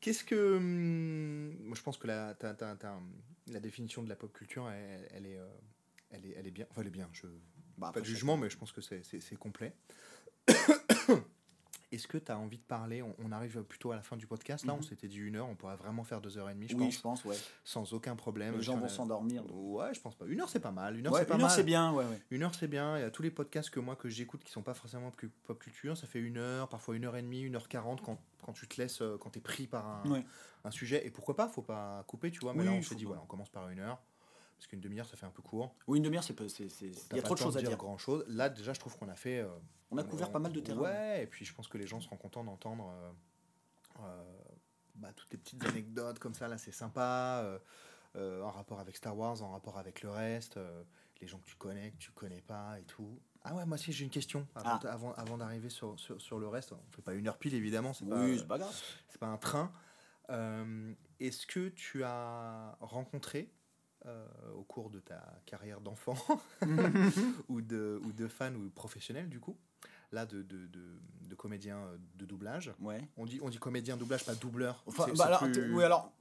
Qu'est-ce 0.01 0.23
que. 0.23 0.55
hum, 0.57 1.55
Moi, 1.65 1.75
je 1.75 1.81
pense 1.81 1.97
que 1.97 2.07
la, 2.07 2.33
définition 3.59 4.01
de 4.03 4.09
la 4.09 4.15
pop 4.15 4.31
culture, 4.31 4.69
elle, 4.69 5.07
elle 5.11 5.25
est, 5.25 5.37
euh, 5.37 5.47
elle, 6.11 6.25
est, 6.25 6.35
elle 6.37 6.47
est 6.47 6.51
bien. 6.51 6.65
Enfin, 6.71 6.81
elle 6.81 6.87
est 6.87 6.91
bien. 6.91 7.09
Je, 7.11 7.27
Bah, 7.77 7.91
pas 7.93 7.99
de 7.99 8.05
jugement, 8.05 8.37
mais 8.37 8.49
je 8.49 8.57
pense 8.57 8.71
que 8.71 8.79
c'est 8.81 9.35
complet. 9.37 9.73
Est-ce 11.91 12.07
que 12.07 12.17
tu 12.19 12.31
as 12.31 12.37
envie 12.37 12.57
de 12.57 12.63
parler? 12.63 13.01
On, 13.01 13.15
on 13.23 13.31
arrive 13.31 13.63
plutôt 13.63 13.91
à 13.91 13.95
la 13.95 14.03
fin 14.03 14.15
du 14.15 14.27
podcast. 14.27 14.63
Là, 14.65 14.73
on 14.73 14.77
Mhm. 14.77 14.83
s'était 14.83 15.07
dit 15.07 15.17
une 15.17 15.35
heure. 15.37 15.47
On 15.47 15.55
pourrait 15.55 15.75
vraiment 15.75 16.03
faire 16.03 16.21
deux 16.21 16.37
heures 16.37 16.49
et 16.49 16.53
demie, 16.53 16.67
je 16.67 16.75
Oui, 16.75 16.85
pense, 16.85 16.93
je 16.95 17.01
pense, 17.01 17.25
ouais. 17.25 17.35
sans 17.63 17.93
aucun 17.93 18.15
problème. 18.15 18.55
Les 18.55 18.61
gens 18.61 18.77
vont 18.77 18.87
s'endormir. 18.87 19.43
Ouais, 19.55 19.93
je 19.93 19.99
pense 19.99 20.13
pas. 20.15 20.25
Une 20.27 20.39
heure, 20.39 20.49
c'est 20.49 20.59
pas 20.59 20.71
mal. 20.71 20.97
Une 20.97 21.07
heure, 21.07 21.13
Ouais, 21.13 21.21
c'est 21.21 21.25
pas 21.25 21.35
une 21.35 21.41
heure, 21.41 21.47
mal. 21.49 21.63
bien, 21.63 21.91
ouais, 21.91 22.05
ouais. 22.05 22.21
Une 22.29 22.43
heure, 22.43 22.53
c'est 22.53 22.67
bien. 22.67 22.97
Il 22.97 23.01
y 23.01 23.03
a 23.03 23.09
tous 23.09 23.23
les 23.23 23.31
podcasts 23.31 23.69
que 23.71 23.79
moi 23.79 23.95
que 23.95 24.07
j'écoute 24.07 24.43
qui 24.43 24.51
sont 24.51 24.61
pas 24.61 24.73
forcément 24.75 25.11
pop 25.47 25.57
culture. 25.59 25.97
Ça 25.97 26.05
fait 26.05 26.19
une 26.19 26.37
heure, 26.37 26.69
parfois 26.69 26.95
une 26.95 27.05
heure 27.05 27.15
et 27.17 27.21
demie, 27.23 27.41
une 27.41 27.55
heure 27.55 27.67
quarante 27.67 28.01
quand, 28.01 28.19
quand 28.45 28.53
tu 28.53 28.67
te 28.67 28.79
laisses, 28.79 29.01
euh, 29.01 29.17
quand 29.17 29.31
tu 29.31 29.39
es 29.39 29.41
pris 29.41 29.65
par 29.65 30.03
un, 30.63 30.71
sujet. 30.71 31.05
Et 31.07 31.09
pourquoi 31.09 31.35
pas 31.35 31.47
Faut 31.47 31.63
pas 31.63 32.03
couper, 32.07 32.29
tu 32.29 32.39
vois. 32.41 32.53
Mais 32.53 32.59
Oui, 32.59 32.65
là, 32.67 32.71
on 32.73 32.81
s'est 32.83 32.95
dit, 32.95 33.05
voilà, 33.05 33.21
on 33.23 33.25
commence 33.27 33.49
par 33.49 33.67
une 33.69 33.79
heure. 33.79 33.99
Parce 34.59 34.67
qu'une 34.67 34.81
demi-heure, 34.81 35.05
ça 35.07 35.15
fait 35.15 35.25
un 35.25 35.31
peu 35.31 35.41
court. 35.41 35.73
Oui, 35.87 35.99
une 35.99 36.03
demi-heure, 36.03 36.23
c'est 36.23 36.33
peu- 36.33 36.49
c'est- 36.49 36.67
c'est- 36.69 36.91
il 37.11 37.15
y 37.15 37.19
a 37.19 37.23
trop 37.23 37.33
de 37.33 37.39
choses 37.39 37.55
à 37.57 37.61
dire. 37.61 37.77
grand 37.77 37.97
chose. 37.97 38.25
Là, 38.27 38.49
déjà, 38.49 38.73
je 38.73 38.79
trouve 38.79 38.97
qu'on 38.97 39.07
a 39.07 39.15
fait. 39.15 39.39
euh, 39.39 39.47
On 39.89 39.97
a 39.97 40.03
couvert 40.03 40.31
pas 40.31 40.39
mal 40.39 40.51
de 40.51 40.59
terrain. 40.59 40.81
Ouais, 40.81 41.23
et 41.23 41.27
puis 41.27 41.45
je 41.45 41.53
pense 41.53 41.67
que 41.69 41.77
les 41.77 41.87
gens 41.87 42.01
seront 42.01 42.17
contents 42.17 42.43
d'entendre 42.43 42.91
euh, 42.93 43.11
euh, 44.01 44.23
bah, 44.95 45.13
toutes 45.15 45.31
les 45.31 45.37
petites 45.37 45.63
anecdotes 45.65 46.19
comme 46.19 46.33
ça. 46.33 46.47
Là, 46.49 46.57
c'est 46.57 46.71
sympa. 46.73 47.59
en 48.15 48.49
rapport 48.51 48.79
avec 48.81 48.97
Star 48.97 49.15
Wars, 49.17 49.41
en 49.43 49.51
rapport 49.51 49.77
avec 49.77 50.01
le 50.01 50.09
reste, 50.09 50.59
les 51.21 51.27
gens 51.27 51.37
que 51.39 51.45
tu 51.45 51.55
connais, 51.55 51.91
que 51.91 51.97
tu 51.97 52.11
connais 52.11 52.41
pas 52.41 52.77
et 52.79 52.83
tout. 52.83 53.17
Ah 53.43 53.55
ouais, 53.55 53.65
moi 53.65 53.75
aussi 53.75 53.93
j'ai 53.93 54.03
une 54.03 54.09
question 54.11 54.45
avant, 54.55 54.79
Ah. 54.83 54.91
avant, 54.91 55.13
avant 55.13 55.37
d'arriver 55.37 55.69
sur, 55.69 55.97
sur, 55.97 56.19
sur 56.19 56.37
le 56.39 56.47
reste. 56.49 56.73
On 56.73 56.91
fait 56.91 57.01
pas 57.01 57.13
une 57.13 57.27
heure 57.29 57.37
pile 57.37 57.53
évidemment, 57.53 57.93
c'est 57.93 58.05
pas, 58.09 58.19
Oui, 58.21 58.37
c'est 58.37 58.47
pas 58.47 58.57
grave. 58.57 58.75
c'est 59.07 59.19
pas 59.19 59.27
un 59.27 59.37
train. 59.37 59.71
Euh, 60.31 60.93
Est-ce 61.21 61.47
que 61.47 61.69
tu 61.69 62.03
as 62.03 62.75
rencontré 62.81 63.49
au 64.55 64.63
cours 64.63 64.89
de 64.89 64.99
ta 64.99 65.21
carrière 65.45 65.81
d'enfant 65.81 66.15
ou, 67.49 67.61
de, 67.61 67.99
ou 68.05 68.11
de 68.11 68.27
fan 68.27 68.55
ou 68.55 68.69
professionnel 68.69 69.29
du 69.29 69.39
coup, 69.39 69.57
là 70.11 70.25
de, 70.25 70.41
de, 70.41 70.67
de, 70.67 70.81
de 71.27 71.35
comédien 71.35 71.77
euh, 71.77 71.97
de 72.15 72.25
doublage 72.25 72.73
Ouais. 72.81 73.01
on 73.17 73.25
dit, 73.25 73.39
on 73.43 73.49
dit 73.49 73.57
comédien 73.59 73.97
doublage, 73.97 74.25
pas 74.25 74.35
doubleur. 74.35 74.83
Enfin, 74.87 75.05
bah 75.17 75.25
alors, 75.25 75.39
plus- 75.41 75.73
oui, 75.73 75.83
alors, 75.83 76.11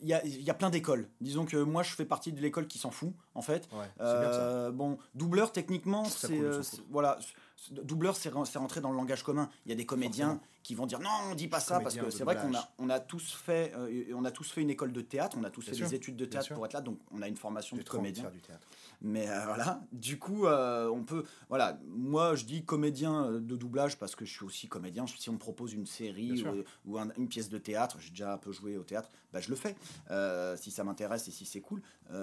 il 0.00 0.08
y 0.08 0.14
a, 0.14 0.24
y 0.24 0.50
a 0.50 0.54
plein 0.54 0.70
d'écoles. 0.70 1.08
Disons 1.20 1.44
que 1.46 1.56
moi, 1.56 1.82
je 1.82 1.90
fais 1.94 2.04
partie 2.04 2.32
de 2.32 2.40
l'école 2.40 2.66
qui 2.66 2.78
s'en 2.78 2.90
fout, 2.90 3.12
en 3.34 3.42
fait. 3.42 3.68
Ouais, 3.72 3.86
c'est 3.96 4.02
bien 4.20 4.32
ça. 4.32 4.40
Euh, 4.40 4.70
bon, 4.70 4.98
doubleur, 5.14 5.52
techniquement, 5.52 6.04
c'est. 6.04 6.38
euh, 6.40 6.62
voilà. 6.90 7.18
Doubleur, 7.70 8.16
c'est 8.16 8.28
ren- 8.28 8.44
c'est 8.44 8.58
rentré 8.58 8.80
dans 8.80 8.90
le 8.90 8.96
langage 8.96 9.22
commun. 9.22 9.48
Il 9.64 9.70
y 9.70 9.72
a 9.72 9.74
des 9.74 9.86
comédiens 9.86 10.26
Forcément. 10.34 10.46
qui 10.62 10.74
vont 10.74 10.86
dire 10.86 11.00
non, 11.00 11.08
on 11.30 11.34
dit 11.34 11.48
pas 11.48 11.58
ça, 11.58 11.80
parce 11.80 11.96
que 11.96 12.10
c'est 12.10 12.22
vrai 12.22 12.36
qu'on 12.36 12.54
a, 12.54 12.68
on 12.78 12.90
a, 12.90 13.00
tous 13.00 13.32
fait, 13.32 13.72
euh, 13.76 14.04
on 14.14 14.24
a 14.24 14.30
tous 14.30 14.50
fait 14.50 14.60
une 14.60 14.70
école 14.70 14.92
de 14.92 15.00
théâtre, 15.00 15.36
on 15.40 15.44
a 15.44 15.50
tous 15.50 15.62
Bien 15.62 15.70
fait 15.70 15.76
sûr, 15.76 15.88
des 15.88 15.94
études 15.96 16.16
de 16.16 16.26
théâtre 16.26 16.46
sûr. 16.46 16.54
pour 16.54 16.66
être 16.66 16.74
là, 16.74 16.80
donc 16.82 16.98
on 17.10 17.22
a 17.22 17.28
une 17.28 17.36
formation 17.36 17.76
de 17.76 17.82
comédien. 17.82 18.30
du 18.30 18.40
théâtre. 18.40 18.66
Mais 19.00 19.28
euh, 19.28 19.44
voilà, 19.46 19.80
du 19.92 20.18
coup, 20.18 20.46
euh, 20.46 20.88
on 20.90 21.02
peut. 21.02 21.24
Voilà, 21.48 21.78
moi 21.88 22.34
je 22.34 22.44
dis 22.44 22.62
comédien 22.64 23.32
de 23.32 23.56
doublage 23.56 23.98
parce 23.98 24.14
que 24.14 24.24
je 24.24 24.32
suis 24.32 24.44
aussi 24.44 24.68
comédien. 24.68 25.06
Si 25.06 25.28
on 25.30 25.34
me 25.34 25.38
propose 25.38 25.72
une 25.72 25.86
série 25.86 26.44
ou, 26.44 26.62
ou 26.92 26.98
un- 26.98 27.08
une 27.16 27.28
pièce 27.28 27.48
de 27.48 27.58
théâtre, 27.58 27.96
j'ai 28.00 28.10
déjà 28.10 28.34
un 28.34 28.38
peu 28.38 28.52
joué 28.52 28.76
au 28.76 28.84
théâtre, 28.84 29.10
bah, 29.32 29.40
je 29.40 29.48
le 29.50 29.56
fais. 29.56 29.74
si 30.56 30.70
ça 30.70 30.84
m'intéresse 30.84 31.26
et 31.28 31.30
si 31.32 31.46
c'est 31.46 31.60
cool. 31.62 31.82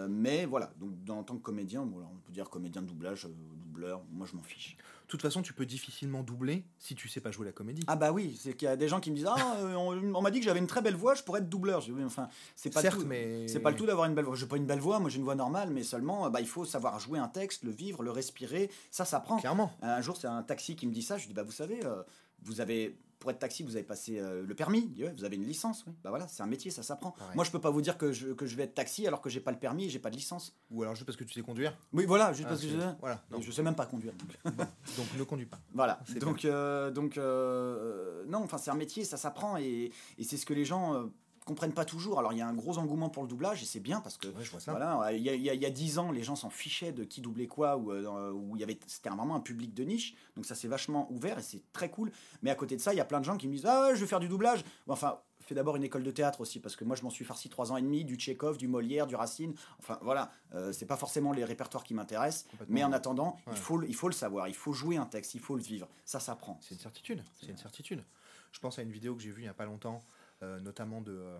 Mais 0.09 0.45
voilà, 0.45 0.71
donc 0.79 0.91
dans- 1.03 1.19
en 1.19 1.23
tant 1.23 1.36
que 1.36 1.41
comédien, 1.41 1.86
bon, 1.86 1.97
alors, 1.97 2.11
on 2.13 2.19
peut 2.19 2.31
dire 2.31 2.49
comédien 2.49 2.81
de 2.81 2.88
doublage, 2.88 3.27
doubleur, 3.65 4.03
moi 4.11 4.25
je 4.29 4.36
m'en 4.36 4.43
fiche. 4.43 4.77
De 5.14 5.18
toute 5.20 5.30
façon, 5.30 5.43
tu 5.43 5.53
peux 5.53 5.68
difficilement 5.68 6.24
doubler 6.24 6.64
si 6.80 6.95
tu 6.95 7.07
sais 7.07 7.22
pas 7.22 7.30
jouer 7.32 7.45
la 7.45 7.51
comédie. 7.51 7.84
Ah 7.86 7.95
bah 7.95 8.11
oui, 8.11 8.36
c'est 8.41 8.55
qu'il 8.55 8.66
y 8.66 8.70
a 8.72 8.76
des 8.76 8.88
gens 8.88 8.99
qui 8.99 9.11
me 9.11 9.16
disent 9.16 9.28
Ah, 9.30 9.57
euh, 9.59 9.76
on, 9.76 10.16
on 10.16 10.22
m'a 10.24 10.32
dit 10.32 10.39
que 10.39 10.45
j'avais 10.45 10.57
une 10.59 10.66
très 10.68 10.82
belle 10.82 10.95
voix, 10.95 11.14
je 11.14 11.22
pourrais 11.22 11.39
être 11.39 11.49
doubleur. 11.49 11.82
Je 11.82 11.93
enfin, 12.03 12.30
c'est 12.55 12.74
pas 12.74 12.82
Certes, 12.82 12.99
tout. 13.01 13.05
mais 13.05 13.47
C'est 13.47 13.59
pas 13.59 13.70
le 13.70 13.78
tout 13.78 13.86
d'avoir 13.86 14.07
une 14.07 14.16
belle 14.16 14.26
voix. 14.26 14.36
J'ai 14.36 14.47
pas 14.47 14.57
une 14.57 14.66
belle 14.66 14.80
voix, 14.80 14.99
moi 14.99 15.11
j'ai 15.11 15.18
une 15.20 15.24
voix 15.24 15.36
normale, 15.36 15.70
mais 15.70 15.84
seulement 15.84 16.26
euh, 16.26 16.30
bah, 16.30 16.41
il 16.41 16.47
faut 16.47 16.66
savoir 16.66 16.99
jouer 16.99 17.20
un 17.20 17.28
texte, 17.28 17.64
le 17.64 17.70
vivre, 17.72 18.01
le 18.01 18.09
respirer. 18.09 18.72
Ça, 18.89 19.05
ça 19.05 19.20
prend. 19.20 19.38
Clairement. 19.38 19.72
Un 19.84 20.01
jour, 20.01 20.18
c'est 20.18 20.28
un 20.28 20.41
taxi 20.41 20.76
qui 20.76 20.88
me 20.88 20.91
dit 20.91 21.03
ça. 21.03 21.18
Je 21.18 21.24
lui 21.24 21.28
dis 21.30 21.34
bah 21.36 21.43
vous 21.43 21.51
savez, 21.51 21.86
euh, 21.86 22.01
vous 22.41 22.59
avez 22.59 22.97
pour 23.24 23.32
être 23.32 23.39
taxi, 23.39 23.63
vous 23.63 23.78
avez 23.78 23.86
passé 23.86 24.19
euh, 24.19 24.43
le 24.45 24.53
permis. 24.53 24.93
Vous 25.17 25.24
avez 25.24 25.38
une 25.38 25.45
licence. 25.45 25.86
Oui. 25.88 25.93
Bah 26.03 26.09
voilà, 26.09 26.28
c'est 26.28 26.43
un 26.43 26.45
métier, 26.45 26.71
ça 26.71 26.84
s'apprend. 26.84 27.15
Moi, 27.36 27.45
je 27.45 27.51
peux 27.51 27.61
pas 27.61 27.69
vous 27.69 27.82
dire 27.82 27.97
que 27.97 28.11
je, 28.11 28.34
que 28.34 28.45
je 28.45 28.57
vais 28.57 28.63
être 28.63 28.74
taxi 28.74 29.07
alors 29.07 29.21
que 29.21 29.30
j'ai 29.30 29.39
pas 29.39 29.51
le 29.53 29.57
permis 29.57 29.86
et 29.86 29.89
j'ai 29.89 29.99
pas 29.99 30.09
de 30.09 30.15
licence. 30.17 30.57
Ou 30.71 30.84
alors 30.84 30.93
juste 30.93 31.05
parce 31.05 31.15
que 31.15 31.24
tu 31.24 31.32
sais 31.34 31.41
conduire. 31.41 31.74
Oui, 31.93 32.05
voilà, 32.05 32.34
juste 32.34 32.47
Ah, 32.47 32.49
parce 32.49 32.61
que 32.61 32.67
je, 32.67 32.76
Voilà. 32.99 33.24
Je 33.39 33.49
sais 33.49 33.63
même 33.63 33.76
pas 33.76 33.86
conduire. 33.86 34.11
donc. 34.13 34.53
Donc 34.97 35.05
ne 35.17 35.24
conduis 35.24 35.45
pas. 35.45 35.59
Voilà. 35.74 36.01
Donc, 36.19 36.43
euh, 36.43 36.91
donc 36.91 37.17
euh, 37.17 38.26
non, 38.28 38.39
enfin 38.39 38.57
c'est 38.57 38.71
un 38.71 38.76
métier, 38.76 39.05
ça 39.05 39.15
s'apprend 39.15 39.55
et, 39.55 39.91
et 40.17 40.24
c'est 40.26 40.36
ce 40.36 40.45
que 40.45 40.53
les 40.53 40.65
gens 40.65 41.09
comprennent 41.46 41.74
pas 41.74 41.86
toujours. 41.86 42.20
Alors 42.20 42.34
il 42.34 42.39
y 42.39 42.41
a 42.41 42.48
un 42.48 42.54
gros 42.54 42.78
engouement 42.78 43.10
pour 43.10 43.24
le 43.24 43.30
doublage 43.30 43.62
et 43.62 43.66
c'est 43.66 43.80
bien 43.80 44.00
parce 44.02 44.18
que 44.18 44.28
Ouais, 44.28 44.44
je 44.44 44.52
vois 44.52 44.60
ça. 44.60 44.72
voilà, 44.72 45.12
il 45.14 45.22
y 45.22 45.30
a- 45.30 45.34
il 45.36 45.41
y 45.41 45.50
a 45.50 45.54
il 45.54 45.62
y 45.62 45.66
a 45.66 45.70
dix 45.70 46.00
ans, 46.00 46.12
les 46.12 46.24
gens 46.24 46.36
s'en 46.36 46.50
fichaient 46.50 46.91
de 46.91 47.04
qui 47.04 47.22
doublait 47.22 47.48
quoi 47.48 47.78
ou 47.78 47.91
euh, 47.91 48.02
dans- 48.04 48.32
où 48.32 48.56
il 48.56 48.60
y 48.60 48.64
avait 48.64 48.78
c'était 48.88 49.10
vraiment 49.10 49.36
un 49.36 49.39
public 49.41 49.74
de 49.74 49.84
niche. 49.84 50.16
Donc 50.36 50.46
ça 50.46 50.56
c'est 50.56 50.68
vachement 50.68 51.12
ouvert 51.12 51.39
et 51.39 51.44
c'est 51.44 51.62
très 51.74 51.89
cool. 51.89 52.12
Mais 52.41 52.50
à 52.50 52.56
côté 52.56 52.76
de 52.76 52.82
ça, 52.82 52.94
il 52.94 52.98
y 52.98 53.02
a 53.02 53.06
plein 53.06 53.20
de 53.20 53.26
gens 53.26 53.38
qui 53.38 53.48
me 53.48 53.54
disent 53.54 53.66
ah 53.66 53.89
je 53.94 54.00
vais 54.00 54.08
faire 54.08 54.20
du 54.20 54.28
doublage. 54.28 54.64
Enfin 54.88 55.20
fais 55.46 55.56
d'abord 55.56 55.76
une 55.76 55.84
école 55.84 56.04
de 56.04 56.12
théâtre 56.12 56.39
aussi 56.39 56.62
parce 56.62 56.78
que 56.78 56.86
moi 56.86 56.96
je 56.96 57.04
m'en 57.04 57.10
suis 57.10 57.26
farci 57.26 57.50
trois 57.50 57.74
ans 57.74 57.76
et 57.78 57.82
demi 57.82 58.06
du 58.06 58.16
Tchekhov, 58.16 58.58
du 58.58 58.70
Molière, 58.70 59.08
du 59.08 59.16
Racine. 59.18 59.54
Enfin 59.80 60.00
voilà, 60.02 60.32
euh, 60.56 60.72
c'est 60.72 60.86
pas 60.86 60.96
forcément 60.96 61.34
les 61.34 61.44
répertoires 61.44 61.84
qui 61.84 61.94
m'intéressent. 61.94 62.46
Mais 62.70 62.82
en 62.86 62.94
attendant, 62.94 63.36
Ouais. 63.48 63.52
il, 63.54 63.58
faut, 63.60 63.78
le- 63.78 63.89
il 63.89 63.94
faut 63.96 64.08
le 64.08 64.14
savoir, 64.14 64.48
il 64.48 64.56
faut 64.56 64.72
jouer 64.72 64.96
un 64.96 65.06
texte, 65.06 65.34
il 65.36 65.41
faut 65.41 65.58
le 65.58 65.62
vivre. 65.62 65.89
Ça 66.06 66.22
s'apprend. 66.22 66.58
C'est 66.62 66.76
une 66.76 66.80
certitude. 66.80 67.22
C'est 67.41 67.50
une 67.50 67.58
certitude. 67.58 68.02
Je 68.54 68.60
pense 68.62 68.80
à 68.80 68.84
une 68.84 68.91
vidéo 68.91 69.16
que 69.16 69.22
j'ai 69.22 69.32
vue 69.32 69.41
il 69.41 69.46
y 69.46 69.50
a 69.50 69.54
pas 69.54 69.66
longtemps, 69.66 70.02
euh, 70.06 70.22
notamment 70.62 71.02
de, 71.02 71.12
euh, 71.14 71.39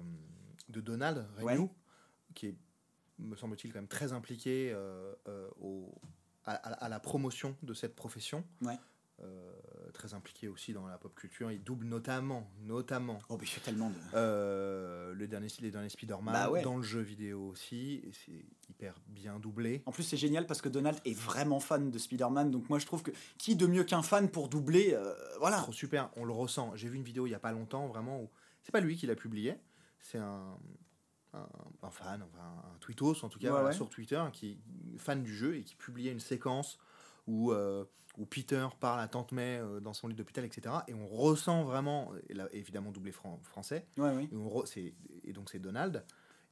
de 0.70 0.82
Donald 0.82 1.26
Renew, 1.38 1.62
Ouais. 1.64 1.70
qui 2.34 2.48
est, 2.48 2.56
me 3.20 3.36
semble-t-il, 3.36 3.72
quand 3.72 3.80
même 3.80 3.88
très 3.88 4.12
impliqué 4.14 4.72
euh, 4.74 5.14
euh, 5.28 5.48
au, 5.60 5.94
à, 6.46 6.90
la 6.90 7.00
promotion 7.00 7.56
de 7.64 7.74
cette 7.74 7.96
profession. 7.96 8.44
Ouais. 8.62 8.78
Euh, 9.22 9.54
très 9.94 10.16
impliqué 10.16 10.48
aussi 10.50 10.74
dans 10.74 10.88
la 10.88 10.98
pop 10.98 11.14
culture. 11.16 11.52
Il 11.52 11.64
double 11.64 11.86
notamment, 11.86 12.50
notamment 12.62 13.20
Oh, 13.30 13.38
mais 13.40 13.44
il 13.44 13.48
fait 13.48 13.62
tellement 13.62 13.90
de. 13.92 13.96
euh, 14.16 15.14
le 15.14 15.28
dernier, 15.28 15.48
les 15.62 15.70
derniers 15.72 15.90
Spider-Man, 15.90 16.34
Bah 16.34 16.50
ouais. 16.50 16.64
dans 16.64 16.76
le 16.78 16.84
jeu 16.84 17.00
vidéo 17.00 17.50
aussi. 17.50 18.02
Et 18.04 18.12
c'est 18.12 18.44
hyper 18.70 18.96
bien 19.08 19.40
doublé. 19.40 19.84
En 19.86 19.92
plus, 19.92 20.04
c'est 20.04 20.18
génial 20.18 20.48
parce 20.48 20.62
que 20.62 20.68
Donald 20.68 20.98
est 21.06 21.14
vraiment 21.18 21.60
fan 21.60 21.92
de 21.92 21.98
Spider-Man. 22.00 22.50
Donc, 22.52 22.70
moi, 22.70 22.80
je 22.80 22.86
trouve 22.88 23.04
que 23.04 23.12
qui 23.38 23.56
de 23.56 23.68
mieux 23.68 23.84
qu'un 23.84 24.02
fan 24.02 24.30
pour 24.30 24.50
doubler 24.50 24.94
euh, 24.94 25.14
Voilà. 25.40 25.58
Trop 25.62 25.72
super, 25.72 26.10
on 26.16 26.26
le 26.26 26.34
ressent. 26.34 26.76
J'ai 26.76 26.90
vu 26.90 26.98
une 26.98 27.04
vidéo 27.04 27.28
il 27.28 27.30
y 27.30 27.36
a 27.36 27.40
pas 27.40 27.52
longtemps, 27.52 27.88
vraiment, 27.88 28.20
où 28.24 28.30
c'est 28.64 28.72
pas 28.72 28.80
lui 28.82 28.96
qui 28.98 29.06
l'a 29.08 29.16
publié, 29.16 29.56
c'est 30.00 30.18
un, 30.18 30.58
un, 31.34 31.48
un 31.82 31.90
fan, 31.92 32.24
enfin, 32.24 32.64
un 32.74 32.78
tweetos 32.80 33.24
en 33.24 33.30
tout 33.30 33.40
cas, 33.40 33.48
Ouais, 33.48 33.52
voilà, 33.52 33.68
ouais. 33.70 33.74
sur 33.74 33.90
Twitter, 33.90 34.24
qui 34.34 34.52
est 34.52 34.98
fan 34.98 35.24
du 35.24 35.36
jeu 35.36 35.56
et 35.58 35.64
qui 35.64 35.76
publiait 35.76 36.12
une 36.12 36.20
séquence 36.20 36.78
où, 37.28 37.52
euh, 37.52 37.86
où 38.18 38.26
Peter 38.26 38.68
parle 38.80 39.00
à 39.00 39.08
Tante 39.08 39.32
May 39.32 39.58
euh, 39.60 39.80
dans 39.80 39.94
son 39.94 40.08
lit 40.08 40.16
d'hôpital, 40.16 40.44
etc. 40.46 40.76
Et 40.88 40.94
on 40.94 41.08
ressent 41.08 41.64
vraiment, 41.64 42.12
et 42.30 42.34
là, 42.34 42.48
évidemment 42.52 42.92
doublé 42.92 43.12
fran- 43.12 43.40
français, 43.44 43.88
Ouais, 43.98 44.26
et, 44.26 44.36
on 44.36 44.64
donc 45.34 45.50
c'est 45.50 45.60
Donald, 45.60 46.06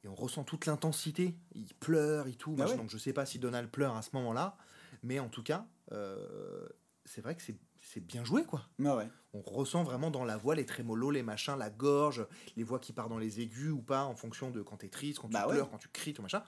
et 0.04 0.08
on 0.08 0.16
ressent 0.16 0.44
toute 0.44 0.66
l'intensité. 0.66 1.36
Il 1.54 1.74
pleure 1.76 2.28
et 2.28 2.34
tout. 2.34 2.56
Ah 2.58 2.64
machin. 2.64 2.78
Donc 2.78 2.90
je 2.90 2.98
sais 2.98 3.14
pas 3.14 3.26
si 3.28 3.38
Donald 3.38 3.70
pleure 3.70 3.96
à 3.96 4.02
ce 4.02 4.10
moment-là, 4.14 4.58
mais 5.04 5.20
en 5.20 5.30
tout 5.30 5.44
cas, 5.44 5.68
euh, 5.92 6.68
c'est 7.06 7.22
vrai 7.22 7.36
que 7.36 7.42
c'est 7.44 7.58
c'est 7.94 8.00
bien 8.00 8.24
joué, 8.24 8.46
quoi. 8.46 8.68
Ouais, 8.80 8.92
ouais. 8.94 9.10
On 9.34 9.42
ressent 9.42 9.84
vraiment 9.84 10.12
dans 10.12 10.24
la 10.24 10.38
voix 10.38 10.56
les 10.56 10.66
trémolos, 10.66 11.12
les 11.12 11.24
machins, 11.24 11.56
la 11.58 11.70
gorge, 11.70 12.26
les 12.56 12.64
voix 12.64 12.80
qui 12.80 12.94
partent 12.94 13.10
dans 13.10 13.18
les 13.18 13.42
aigus 13.42 13.72
ou 13.72 13.82
pas, 13.82 14.04
en 14.06 14.16
fonction 14.16 14.50
de 14.52 14.62
quand 14.62 14.78
t'es 14.78 14.88
triste, 14.90 15.20
quand 15.20 15.30
Bah 15.30 15.42
tu 15.44 15.48
ouais. 15.50 15.56
pleures, 15.56 15.70
quand 15.70 15.78
tu 15.78 15.90
cries, 15.90 16.14
tout 16.14 16.22
machin. 16.22 16.44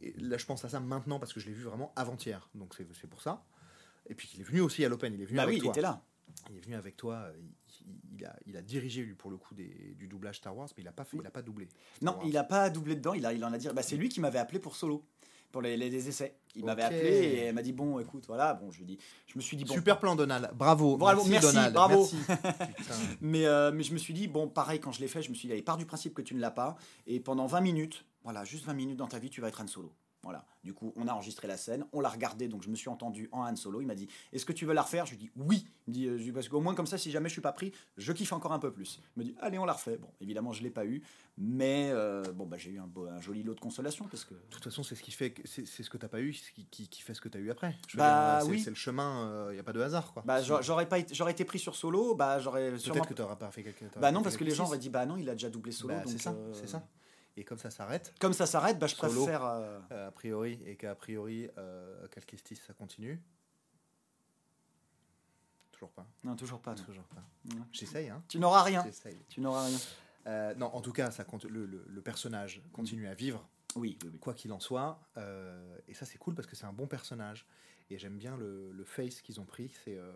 Et 0.00 0.12
là, 0.18 0.36
je 0.36 0.44
pense 0.46 0.64
à 0.64 0.68
ça 0.68 0.80
maintenant 0.80 1.18
parce 1.18 1.32
que 1.32 1.40
je 1.40 1.46
l'ai 1.46 1.52
vu 1.52 1.62
vraiment 1.62 1.92
avant-hier. 1.96 2.48
Donc 2.54 2.74
c'est 2.74 3.06
pour 3.08 3.22
ça. 3.22 3.44
Et 4.08 4.14
puis 4.14 4.30
il 4.34 4.40
est 4.40 4.44
venu 4.44 4.60
aussi 4.60 4.84
à 4.84 4.88
l'Open, 4.88 5.14
il 5.14 5.22
est 5.22 5.26
venu 5.26 5.36
Bah 5.36 5.44
avec 5.44 5.54
oui, 5.54 5.58
il 5.58 5.62
toi. 5.62 5.72
était 5.72 5.80
là. 5.80 6.02
Il 6.50 6.56
est 6.56 6.60
venu 6.60 6.74
avec 6.74 6.96
toi, 6.96 7.28
il, 8.18 8.24
a, 8.24 8.34
il 8.46 8.56
a 8.56 8.62
dirigé 8.62 9.02
lui 9.02 9.14
pour 9.14 9.30
le 9.30 9.36
coup 9.36 9.54
des, 9.54 9.94
du 9.96 10.08
doublage 10.08 10.38
Star 10.38 10.56
Wars, 10.56 10.68
mais 10.76 10.82
il 10.82 10.88
a 10.88 10.92
pas 10.92 11.04
fait, 11.04 11.16
il 11.18 11.26
a 11.26 11.30
pas 11.30 11.42
doublé. 11.42 11.68
Non, 12.02 12.18
il 12.24 12.36
a 12.36 12.44
pas 12.44 12.68
doublé 12.70 12.96
dedans, 12.96 13.14
il, 13.14 13.24
a, 13.24 13.32
il 13.32 13.44
en 13.44 13.52
a 13.52 13.58
dit. 13.58 13.68
Bah, 13.74 13.82
c'est 13.82 13.96
lui 13.96 14.08
qui 14.08 14.20
m'avait 14.20 14.38
appelé 14.40 14.58
pour 14.58 14.74
solo, 14.74 15.06
pour 15.54 15.62
les, 15.62 15.76
les- 15.76 15.88
les 15.88 16.08
essais. 16.08 16.34
Il 16.56 16.64
m'avait 16.64 16.82
appelé 16.82 17.08
et 17.08 17.48
il 17.48 17.54
m'a 17.54 17.62
dit 17.62 17.72
Bon, 17.72 18.00
écoute, 18.00 18.24
voilà. 18.26 18.54
Bon, 18.54 18.72
je, 18.72 18.78
lui 18.78 18.84
dit, 18.86 18.98
je 19.28 19.38
me 19.38 19.40
suis 19.40 19.56
dit 19.56 19.64
Bon. 19.64 19.72
Super 19.72 20.00
plan 20.00 20.16
Donald, 20.16 20.50
bravo, 20.54 20.96
Bravo, 20.96 21.24
merci, 21.24 21.30
merci, 21.30 21.46
Donald, 21.46 21.72
bravo. 21.74 22.08
merci. 22.12 22.16
Mais, 23.20 23.46
euh, 23.46 23.70
mais 23.72 23.84
je 23.84 23.92
me 23.92 23.98
suis 23.98 24.12
dit, 24.14 24.26
bon, 24.26 24.48
pareil, 24.48 24.80
quand 24.80 24.90
je 24.90 25.00
l'ai 25.00 25.06
fait, 25.08 25.22
je 25.22 25.30
me 25.30 25.34
suis 25.34 25.46
dit, 25.46 25.52
allez, 25.54 25.62
pars 25.62 25.76
du 25.76 25.86
principe 25.86 26.12
que 26.12 26.22
tu 26.22 26.34
ne 26.34 26.40
l'as 26.40 26.50
pas. 26.50 26.76
Et 27.06 27.20
pendant 27.20 27.46
20 27.46 27.60
minutes, 27.60 28.04
voilà, 28.24 28.44
juste 28.44 28.64
20 28.64 28.74
minutes 28.74 28.96
dans 28.96 29.06
ta 29.06 29.18
vie, 29.20 29.30
tu 29.30 29.40
vas 29.40 29.48
être 29.48 29.60
Han 29.60 29.66
Solo. 29.68 29.92
Voilà. 30.24 30.44
Du 30.64 30.72
coup, 30.74 30.92
on 30.96 31.06
a 31.08 31.12
enregistré 31.12 31.46
la 31.46 31.56
scène, 31.58 31.84
on 31.92 32.00
l'a 32.00 32.08
regardé, 32.08 32.48
donc 32.48 32.62
je 32.62 32.70
me 32.70 32.74
suis 32.74 32.88
entendu 32.88 33.28
en 33.32 33.42
Han 33.46 33.54
Solo. 33.56 33.80
Il 33.82 33.86
m'a 33.86 33.94
dit, 33.94 34.08
est-ce 34.32 34.46
que 34.46 34.52
tu 34.52 34.64
veux 34.64 34.72
la 34.72 34.82
refaire? 34.82 35.04
Je 35.06 35.10
lui 35.12 35.18
dit, 35.18 35.30
oui. 35.36 35.66
Il 35.86 35.90
me 35.90 35.94
dit, 35.94 36.06
euh, 36.08 36.32
parce 36.32 36.48
qu'au 36.48 36.60
moins, 36.60 36.74
comme 36.74 36.86
ça, 36.86 36.96
si 36.98 37.10
jamais 37.10 37.28
je 37.28 37.34
suis 37.34 37.42
pas 37.42 37.52
pris, 37.52 37.72
je 37.98 38.12
kiffe 38.12 38.32
encore 38.32 38.52
un 38.52 38.58
peu 38.58 38.72
plus. 38.72 39.00
Il 39.16 39.20
me 39.20 39.24
dit, 39.24 39.34
allez, 39.40 39.58
on 39.58 39.66
la 39.66 39.74
refait. 39.74 39.98
Bon, 39.98 40.08
évidemment, 40.20 40.52
je 40.52 40.62
l'ai 40.62 40.70
pas 40.70 40.86
eu. 40.86 41.02
Mais 41.36 41.90
euh, 41.90 42.22
bon, 42.32 42.46
bah, 42.46 42.56
j'ai 42.58 42.70
eu 42.70 42.78
un, 42.78 42.86
beau- 42.86 43.06
un 43.06 43.20
joli 43.20 43.42
lot 43.42 43.54
de 43.54 43.60
consolation 43.60 44.06
parce 44.08 44.24
que. 44.24 44.34
De 44.34 44.40
toute 44.50 44.62
façon, 44.64 44.82
c'est 44.82 44.94
ce 44.94 45.02
qui 45.02 45.10
fait, 45.10 45.32
que- 45.32 45.42
c'est 45.46 45.66
c'est 45.66 45.82
ce 45.82 45.90
que 45.90 45.98
t'as 45.98 46.08
pas 46.08 46.20
eu, 46.20 46.32
ce 46.32 46.52
qui, 46.52 46.64
qui, 46.66 46.88
qui 46.88 47.02
fait 47.02 47.12
ce 47.12 47.20
que 47.20 47.28
t'as 47.28 47.40
eu 47.40 47.50
après. 47.50 47.74
Je 47.88 47.96
Bah, 47.96 48.36
dire, 48.38 48.44
c'est- 48.46 48.50
oui. 48.52 48.60
c'est 48.62 48.70
le 48.70 48.76
chemin, 48.76 49.50
il 49.50 49.56
y 49.56 49.58
a 49.58 49.62
pas 49.64 49.72
de 49.72 49.80
hasard 49.80 50.12
quoi. 50.12 50.22
Bah, 50.24 50.40
j'a- 50.40 50.60
j'aurais 50.62 50.88
pas 50.88 50.98
été, 51.00 51.12
j'aurais 51.14 51.32
été 51.32 51.44
pris 51.44 51.58
sur 51.58 51.74
Solo, 51.74 52.14
bah, 52.14 52.38
j'aurais 52.38 52.78
sûrement. 52.78 52.94
Peut-être 53.00 53.08
que 53.08 53.14
t'auras 53.14 53.36
pas 53.36 53.50
fait 53.50 53.64
quelque 53.64 53.80
chose. 53.80 53.88
Bah 54.00 54.12
non, 54.12 54.22
parce 54.22 54.36
que 54.36 54.44
les 54.44 54.52
gens 54.54 54.64
auraient 54.66 54.78
dit, 54.78 54.90
bah 54.90 55.06
non, 55.06 55.16
il 55.16 55.28
a 55.28 55.32
déjà 55.32 55.50
doublé 55.50 55.72
Solo. 55.72 55.94
Bah, 55.94 56.02
c'est 56.06 56.18
ça, 56.18 56.30
euh, 56.30 56.52
c'est 56.54 56.68
ça. 56.68 56.86
Et 57.36 57.44
comme 57.44 57.58
ça 57.58 57.70
s'arrête, 57.70 58.14
Comme 58.20 58.32
ça 58.32 58.46
s'arrête, 58.46 58.78
bah, 58.78 58.86
je 58.86 58.94
Solo. 58.94 59.22
préfère. 59.24 59.44
euh, 59.44 59.80
euh, 59.92 60.08
a 60.08 60.10
priori, 60.12 60.60
et 60.64 60.76
qu'a 60.76 60.94
priori, 60.94 61.48
euh, 61.58 62.06
Calquestis, 62.08 62.56
ça 62.56 62.72
continue. 62.74 63.20
Toujours 65.72 65.90
pas. 65.90 66.06
Non, 66.22 66.36
toujours 66.36 66.60
pas. 66.60 66.74
non. 66.74 66.82
Toujours 66.84 67.04
pas. 67.04 67.22
Ouais. 67.50 67.60
J'essaye, 67.72 68.08
hein. 68.08 68.22
Tu 68.28 68.38
n'auras 68.38 68.62
rien. 68.62 68.84
Tu 69.28 69.40
n'auras 69.40 69.66
rien. 69.66 69.78
Euh, 70.26 70.54
non, 70.54 70.66
en 70.66 70.80
tout 70.80 70.92
cas, 70.92 71.10
ça 71.10 71.24
compte, 71.24 71.44
le, 71.44 71.66
le- 71.66 71.84
le 71.86 72.00
personnage 72.02 72.62
continue 72.72 73.06
à 73.08 73.14
vivre, 73.14 73.46
Oui, 73.76 73.98
oui, 74.04 74.10
oui. 74.12 74.18
quoi 74.18 74.32
qu'il 74.34 74.52
en 74.52 74.60
soit. 74.60 75.00
euh, 75.16 75.76
et 75.88 75.94
ça, 75.94 76.06
c'est 76.06 76.18
cool 76.18 76.34
parce 76.34 76.46
que 76.46 76.56
c'est 76.56 76.64
un 76.66 76.72
bon 76.72 76.86
personnage. 76.86 77.46
Et 77.90 77.98
j'aime 77.98 78.16
bien 78.16 78.34
le, 78.38 78.72
le 78.72 78.84
face 78.84 79.20
qu'ils 79.20 79.40
ont 79.40 79.44
pris. 79.44 79.68
C'est 79.84 79.98
euh, 79.98 80.10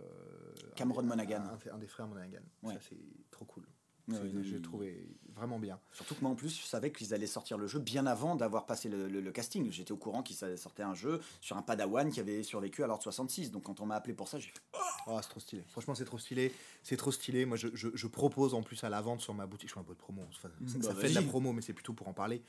Cameron 0.76 1.00
un 1.00 1.06
Monaghan. 1.06 1.42
Un, 1.42 1.74
un 1.74 1.78
des 1.78 1.86
frères 1.86 2.06
Monaghan. 2.06 2.38
Ouais. 2.62 2.72
Ça, 2.74 2.80
c'est 2.88 2.96
trop 3.30 3.44
cool. 3.44 3.66
Je 4.10 4.56
il- 4.56 4.62
trouvé 4.62 5.06
vraiment 5.34 5.58
bien. 5.58 5.78
Surtout 5.92 6.14
que 6.14 6.20
moi 6.22 6.30
en 6.30 6.34
plus, 6.34 6.58
je 6.60 6.66
savais 6.66 6.90
qu'ils 6.90 7.12
allaient 7.14 7.26
sortir 7.26 7.58
le 7.58 7.66
jeu 7.66 7.78
bien 7.78 8.06
avant 8.06 8.34
d'avoir 8.36 8.66
passé 8.66 8.88
le, 8.88 9.06
le- 9.08 9.20
le 9.20 9.30
casting. 9.32 9.70
J'étais 9.70 9.92
au 9.92 9.96
courant 9.96 10.22
qu'ils 10.22 10.36
sortaient 10.58 10.82
un 10.82 10.94
jeu 10.94 11.20
sur 11.40 11.56
un 11.56 11.62
padawan 11.62 12.10
qui 12.10 12.18
avait 12.20 12.42
survécu 12.42 12.82
à 12.82 12.86
l'ordre 12.86 13.02
66. 13.02 13.50
Donc 13.50 13.64
quand 13.64 13.80
on 13.80 13.86
m'a 13.86 13.96
appelé 13.96 14.14
pour 14.14 14.26
ça, 14.28 14.38
j'ai 14.38 14.48
fait 14.48 14.60
Oh, 15.06 15.18
c'est 15.22 15.28
trop 15.28 15.40
stylé. 15.40 15.62
Franchement, 15.70 15.94
c'est 15.94 16.04
trop 16.04 16.18
stylé. 16.18 16.52
C'est 16.82 16.96
trop 16.96 17.12
stylé. 17.12 17.44
Moi, 17.46 17.56
je, 17.56 17.68
je- 17.74 17.88
je 17.94 18.06
propose 18.06 18.54
en 18.54 18.62
plus 18.62 18.82
à 18.84 18.88
la 18.88 19.00
vente 19.00 19.20
sur 19.20 19.32
ma 19.34 19.46
boutique. 19.46 19.68
Je 19.68 19.74
fais 19.74 19.80
un 19.80 19.84
peu 19.84 19.94
de 19.94 19.98
promo. 19.98 20.22
Enfin, 20.28 20.48
ça, 20.66 20.78
Bah, 20.78 20.82
ça 20.88 20.94
fait 20.94 21.08
de 21.10 21.14
la 21.14 21.22
promo, 21.22 21.52
mais 21.52 21.62
c'est 21.62 21.72
plutôt 21.72 21.92
pour 21.92 22.08
en 22.08 22.12
parler. 22.14 22.42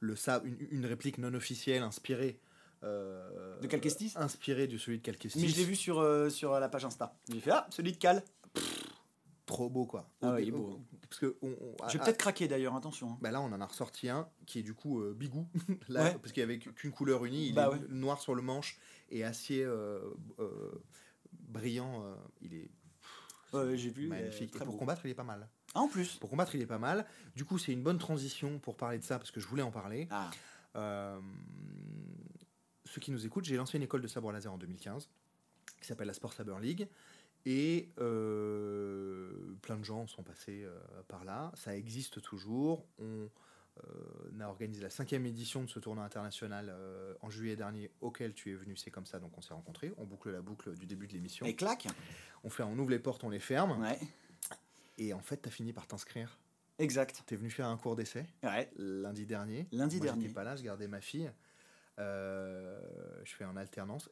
Le 0.00 0.16
ça, 0.16 0.40
une, 0.44 0.56
une 0.70 0.86
réplique 0.86 1.18
non 1.18 1.34
officielle 1.34 1.82
inspirée. 1.82 2.40
euh, 2.82 3.60
De 3.60 3.66
Calquestis? 3.66 4.12
Inspirée 4.16 4.66
de 4.66 4.78
celui 4.78 4.98
de 4.98 5.02
Calquestis. 5.02 5.38
Mais 5.40 5.48
je 5.48 5.56
l'ai 5.56 5.64
vu 5.64 5.76
sur, 5.76 5.98
euh, 6.00 6.30
sur 6.30 6.58
la 6.58 6.68
page 6.68 6.84
Insta. 6.84 7.14
J'ai 7.30 7.40
fait 7.40 7.50
Ah, 7.50 7.66
celui 7.70 7.92
de 7.92 7.98
Cal. 7.98 8.24
Trop 9.50 9.68
beau, 9.68 9.84
quoi. 9.86 10.08
Ah 10.22 10.32
ouais, 10.32 10.42
il 10.44 10.48
est 10.48 10.52
beau. 10.52 10.80
Parce 11.08 11.20
que 11.20 11.36
on, 11.42 11.48
on- 11.48 11.88
Je 11.88 11.94
vais 11.94 11.98
ah, 12.00 12.04
peut-être 12.06 12.18
craquer 12.18 12.48
d'ailleurs, 12.48 12.74
attention. 12.76 13.10
hein. 13.12 13.18
Bah 13.20 13.30
là, 13.30 13.40
on 13.40 13.52
en 13.52 13.60
a 13.60 13.66
ressorti 13.66 14.08
un 14.08 14.28
qui 14.46 14.60
est 14.60 14.62
du 14.62 14.74
coup 14.74 15.00
euh, 15.00 15.12
bigou, 15.12 15.46
là, 15.88 16.04
Ouais. 16.04 16.14
parce 16.20 16.32
qu'il 16.32 16.40
n'y 16.44 16.50
avait 16.52 16.58
qu'une 16.58 16.92
couleur 16.92 17.24
unie. 17.24 17.48
Il 17.48 17.54
Bah 17.54 17.66
est 17.66 17.78
ouais. 17.80 17.86
noir 17.88 18.20
sur 18.20 18.34
le 18.34 18.42
manche 18.42 18.78
et 19.10 19.24
acier 19.24 19.62
euh, 19.64 20.00
euh, 20.38 20.70
brillant. 21.32 22.04
euh, 22.04 22.14
il 22.42 22.54
est 22.54 22.70
j'ai 23.76 23.90
vu. 23.90 24.06
magnifique. 24.06 24.54
euh, 24.54 24.58
Et 24.60 24.64
pour 24.64 24.74
beau. 24.74 24.78
combattre, 24.78 25.02
il 25.04 25.10
est 25.10 25.14
pas 25.14 25.24
mal. 25.24 25.48
Ah, 25.74 25.80
en 25.80 25.88
plus. 25.88 26.16
Pour 26.18 26.30
combattre, 26.30 26.54
il 26.54 26.62
est 26.62 26.66
pas 26.66 26.78
mal. 26.78 27.04
Du 27.34 27.44
coup, 27.44 27.58
c'est 27.58 27.72
une 27.72 27.82
bonne 27.82 27.98
transition 27.98 28.58
pour 28.60 28.76
parler 28.76 28.98
de 28.98 29.04
ça 29.04 29.18
parce 29.18 29.30
que 29.32 29.40
je 29.40 29.46
voulais 29.48 29.62
en 29.62 29.70
parler. 29.72 30.06
Ah, 30.10 30.30
Euh, 30.76 31.18
ceux 32.84 33.00
qui 33.00 33.10
nous 33.10 33.26
écoutent, 33.26 33.44
j'ai 33.44 33.56
lancé 33.56 33.76
une 33.76 33.82
école 33.82 34.02
de 34.02 34.06
sabre 34.06 34.30
laser 34.32 34.52
en 34.52 34.58
2015 34.58 35.08
qui 35.80 35.86
s'appelle 35.86 36.06
la 36.08 36.14
Sport 36.14 36.32
Saber 36.32 36.54
League. 36.60 36.88
Et 37.46 37.88
euh, 37.98 39.30
plein 39.62 39.76
de 39.78 39.84
gens 39.84 40.06
sont 40.06 40.22
passés 40.22 40.62
euh, 40.64 40.78
par 41.08 41.24
là. 41.24 41.50
Ça 41.54 41.74
existe 41.76 42.20
toujours. 42.20 42.86
On 42.98 43.28
euh, 43.84 44.40
a 44.40 44.48
organisé 44.48 44.82
la 44.82 44.90
cinquième 44.90 45.24
édition 45.26 45.62
de 45.64 45.68
ce 45.68 45.78
tournoi 45.78 46.04
international 46.04 46.74
en 47.22 47.30
juillet 47.30 47.56
dernier 47.56 47.90
auquel 48.00 48.34
tu 48.34 48.50
es 48.50 48.54
venu. 48.54 48.76
C'est 48.76 48.90
comme 48.90 49.06
ça, 49.06 49.18
donc 49.18 49.36
on 49.38 49.40
s'est 49.40 49.54
rencontrés. 49.54 49.92
On 49.96 50.04
boucle 50.04 50.30
la 50.30 50.42
boucle 50.42 50.76
du 50.76 50.86
début 50.86 51.06
de 51.06 51.12
l'émission. 51.14 51.46
et 51.46 51.54
claque. 51.56 51.86
On 52.44 52.50
fait, 52.50 52.62
on 52.62 52.78
ouvre 52.78 52.90
les 52.90 52.98
portes, 52.98 53.24
on 53.24 53.30
les 53.30 53.40
ferme. 53.40 53.80
Ouais, 53.80 53.98
Et 54.98 55.12
en 55.14 55.20
fait, 55.20 55.40
tu 55.42 55.48
as 55.48 55.52
fini 55.52 55.72
par 55.72 55.86
t'inscrire. 55.86 56.38
exact. 56.78 57.22
Tu 57.26 57.34
es 57.34 57.36
venu 57.38 57.50
faire 57.50 57.66
un 57.68 57.76
cours 57.78 57.96
d'essai 57.96 58.26
Ouais, 58.42 58.70
lundi 58.76 59.24
dernier. 59.24 59.66
lundi 59.72 59.96
Moi, 59.96 60.04
dernier. 60.06 60.22
j'étais 60.24 60.34
pas 60.34 60.44
là, 60.44 60.56
je 60.56 60.62
gardais 60.62 60.88
ma 60.88 61.00
fille. 61.00 61.30
Euh, 61.98 62.80
je 63.24 63.34
fais 63.34 63.44
en 63.44 63.56
alternance. 63.56 64.10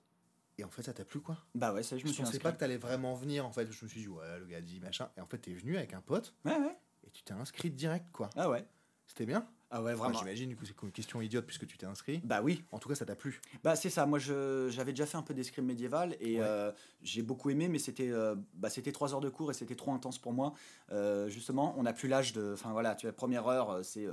Et 0.59 0.65
en 0.65 0.71
fait, 0.71 0.83
ça 0.83 0.93
t'a 0.93 1.05
plu 1.05 1.21
quoi? 1.21 1.39
Bah 1.55 1.73
ouais, 1.73 1.83
ça 1.85 1.97
je 1.97 2.03
Je 2.03 2.09
me 2.09 2.13
suis 2.13 2.23
pensais 2.23 2.35
inscrit. 2.37 2.43
pas 2.43 2.53
que 2.53 2.59
t'allais 2.59 2.77
vraiment 2.79 3.15
venir. 3.15 3.47
En 3.47 3.53
fait, 3.53 3.71
je 3.71 3.85
me 3.85 3.89
suis 3.89 4.01
dit, 4.03 4.09
ouais, 4.09 4.39
le 4.41 4.47
gars 4.47 4.61
dit 4.61 4.81
machin. 4.81 5.09
Et 5.17 5.21
en 5.21 5.27
fait, 5.27 5.39
t'es 5.39 5.55
venu 5.55 5.77
avec 5.77 5.95
un 5.95 6.01
pote 6.01 6.35
Ouais, 6.45 6.57
ouais. 6.59 6.77
et 7.07 7.11
tu 7.11 7.23
t'es 7.23 7.33
inscrit 7.33 7.71
direct 7.71 8.11
quoi. 8.13 8.29
Ah 8.37 8.51
ouais. 8.51 8.65
C'était 9.07 9.25
bien 9.27 9.49
Ah 9.71 9.83
ouais, 9.83 9.93
Enfin, 9.93 10.05
vraiment. 10.05 10.19
J'imagine 10.21 10.57
que 10.57 10.65
c'est 10.65 10.75
une 10.83 10.91
question 10.91 11.21
idiote 11.21 11.45
puisque 11.45 11.67
tu 11.67 11.77
t'es 11.77 11.85
inscrit. 11.87 12.21
Bah 12.25 12.41
oui. 12.43 12.65
En 12.73 12.79
tout 12.79 12.89
cas, 12.89 12.95
ça 12.95 13.05
t'a 13.05 13.15
plu. 13.15 13.41
Bah 13.63 13.77
c'est 13.77 13.91
ça, 13.91 14.07
moi 14.07 14.19
j'avais 14.19 14.93
déjà 14.93 15.05
fait 15.07 15.17
un 15.19 15.23
peu 15.23 15.35
d'escrime 15.35 15.67
médiéval 15.67 16.17
et 16.21 16.37
Ouais. 16.39 16.47
euh, 16.47 16.73
j'ai 17.03 17.23
beaucoup 17.23 17.51
aimé, 17.51 17.69
mais 17.69 17.79
c'était 17.79 18.11
euh, 18.11 18.35
bah, 18.55 18.71
c'était 18.71 18.93
trois 18.93 19.13
heures 19.13 19.21
de 19.21 19.29
cours 19.29 19.51
et 19.51 19.55
c'était 19.55 19.75
trop 19.75 19.93
intense 19.93 20.19
pour 20.19 20.33
moi. 20.33 20.55
Euh, 20.93 21.29
justement, 21.29 21.75
on 21.77 21.83
n'a 21.83 21.93
plus 21.93 22.09
l'âge 22.09 22.33
de... 22.33 22.53
Enfin 22.55 22.73
voilà, 22.73 22.95
tu 22.95 23.07
vois, 23.07 23.13
première 23.15 23.47
heure 23.47 23.81
c'est 23.85 24.07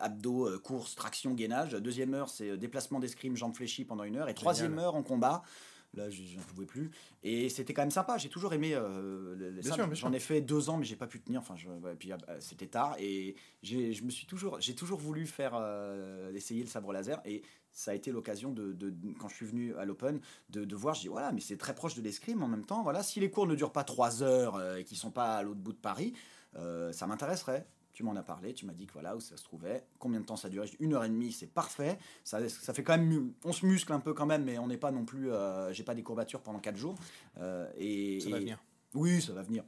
abdos, 0.00 0.58
course, 0.60 0.94
traction, 0.94 1.32
gainage. 1.34 1.72
Deuxième 1.72 2.12
heure 2.14 2.28
c'est 2.28 2.56
déplacement 2.58 3.00
d'escrime, 3.00 3.36
jambes 3.36 3.54
fléchies 3.54 3.84
pendant 3.84 4.04
une 4.04 4.16
heure. 4.16 4.28
Et 4.28 4.34
troisième 4.34 4.78
heure 4.78 4.94
en 4.94 5.02
combat. 5.02 5.42
Là, 5.98 6.08
je 6.10 6.22
n'en 6.36 6.42
pouvais 6.42 6.64
plus. 6.66 6.90
Et 7.22 7.48
c'était 7.50 7.74
quand 7.74 7.82
même 7.82 7.90
sympa. 7.90 8.16
J'ai 8.18 8.28
toujours 8.30 8.54
aimé 8.54 8.72
euh, 8.74 9.60
J'en 9.94 10.12
ai 10.12 10.20
fait 10.20 10.40
deux 10.40 10.70
ans, 10.70 10.78
mais 10.78 10.84
j'ai 10.86 10.96
pas 10.96 11.06
pu 11.06 11.20
tenir. 11.20 11.40
Enfin, 11.40 11.56
je, 11.56 11.68
ouais, 11.68 11.94
puis 11.96 12.12
euh, 12.12 12.16
c'était 12.40 12.68
tard. 12.68 12.96
Et 12.98 13.34
j'ai, 13.62 13.92
je 13.92 14.04
me 14.04 14.10
suis 14.10 14.26
toujours, 14.26 14.60
j'ai 14.60 14.74
toujours 14.74 14.98
voulu 14.98 15.26
faire 15.26 15.52
euh, 15.54 16.32
essayer 16.32 16.62
le 16.62 16.68
sabre 16.68 16.92
laser. 16.92 17.20
Et 17.26 17.42
ça 17.72 17.90
a 17.90 17.94
été 17.94 18.10
l'occasion 18.12 18.50
de, 18.52 18.72
de- 18.72 18.94
quand 19.20 19.28
je 19.28 19.34
suis 19.34 19.46
venu 19.46 19.74
à 19.76 19.84
l'Open 19.84 20.20
de, 20.50 20.64
de 20.64 20.76
voir. 20.76 20.94
Je 20.94 21.02
dis 21.02 21.08
voilà, 21.08 21.32
mais 21.32 21.40
c'est 21.40 21.56
très 21.58 21.74
proche 21.74 21.94
de 21.94 22.02
l'escrime 22.02 22.42
en 22.42 22.48
même 22.48 22.64
temps. 22.64 22.82
Voilà, 22.82 23.02
si 23.02 23.20
les 23.20 23.30
cours 23.30 23.46
ne 23.46 23.54
durent 23.54 23.72
pas 23.72 23.84
trois 23.84 24.22
heures 24.22 24.56
euh, 24.56 24.76
et 24.76 24.84
qu'ils 24.84 24.96
sont 24.96 25.10
pas 25.10 25.36
à 25.36 25.42
l'autre 25.42 25.60
bout 25.60 25.72
de 25.72 25.78
Paris, 25.78 26.12
ça 26.92 27.06
m'intéresserait. 27.06 27.66
Tu 27.98 28.04
m'en 28.04 28.14
as 28.14 28.22
parlé, 28.22 28.54
tu 28.54 28.64
m'as 28.64 28.74
dit 28.74 28.86
que 28.86 28.92
voilà 28.92 29.16
où 29.16 29.20
ça 29.20 29.36
se 29.36 29.42
trouvait, 29.42 29.84
combien 29.98 30.20
de 30.20 30.24
temps 30.24 30.36
ça 30.36 30.48
durait. 30.48 30.66
Dit, 30.68 30.76
Une 30.78 30.94
heure 30.94 31.02
et 31.02 31.08
demie, 31.08 31.32
c'est 31.32 31.48
parfait. 31.48 31.98
Ça, 32.22 32.48
ça 32.48 32.72
fait 32.72 32.84
quand 32.84 32.96
même, 32.96 33.32
on 33.44 33.50
se 33.50 33.66
muscle 33.66 33.92
un 33.92 33.98
peu 33.98 34.14
quand 34.14 34.24
même, 34.24 34.44
mais 34.44 34.56
on 34.60 34.68
n'est 34.68 34.76
pas 34.76 34.92
non 34.92 35.04
plus, 35.04 35.32
euh, 35.32 35.72
j'ai 35.72 35.82
pas 35.82 35.96
des 35.96 36.04
courbatures 36.04 36.40
pendant 36.40 36.60
quatre 36.60 36.76
jours. 36.76 36.94
Euh, 37.38 37.68
et, 37.76 38.20
Ça 38.20 38.30
va 38.30 38.36
et- 38.36 38.40
venir. 38.42 38.60
oui, 38.94 39.20
ça 39.20 39.32
va 39.32 39.42
venir. 39.42 39.64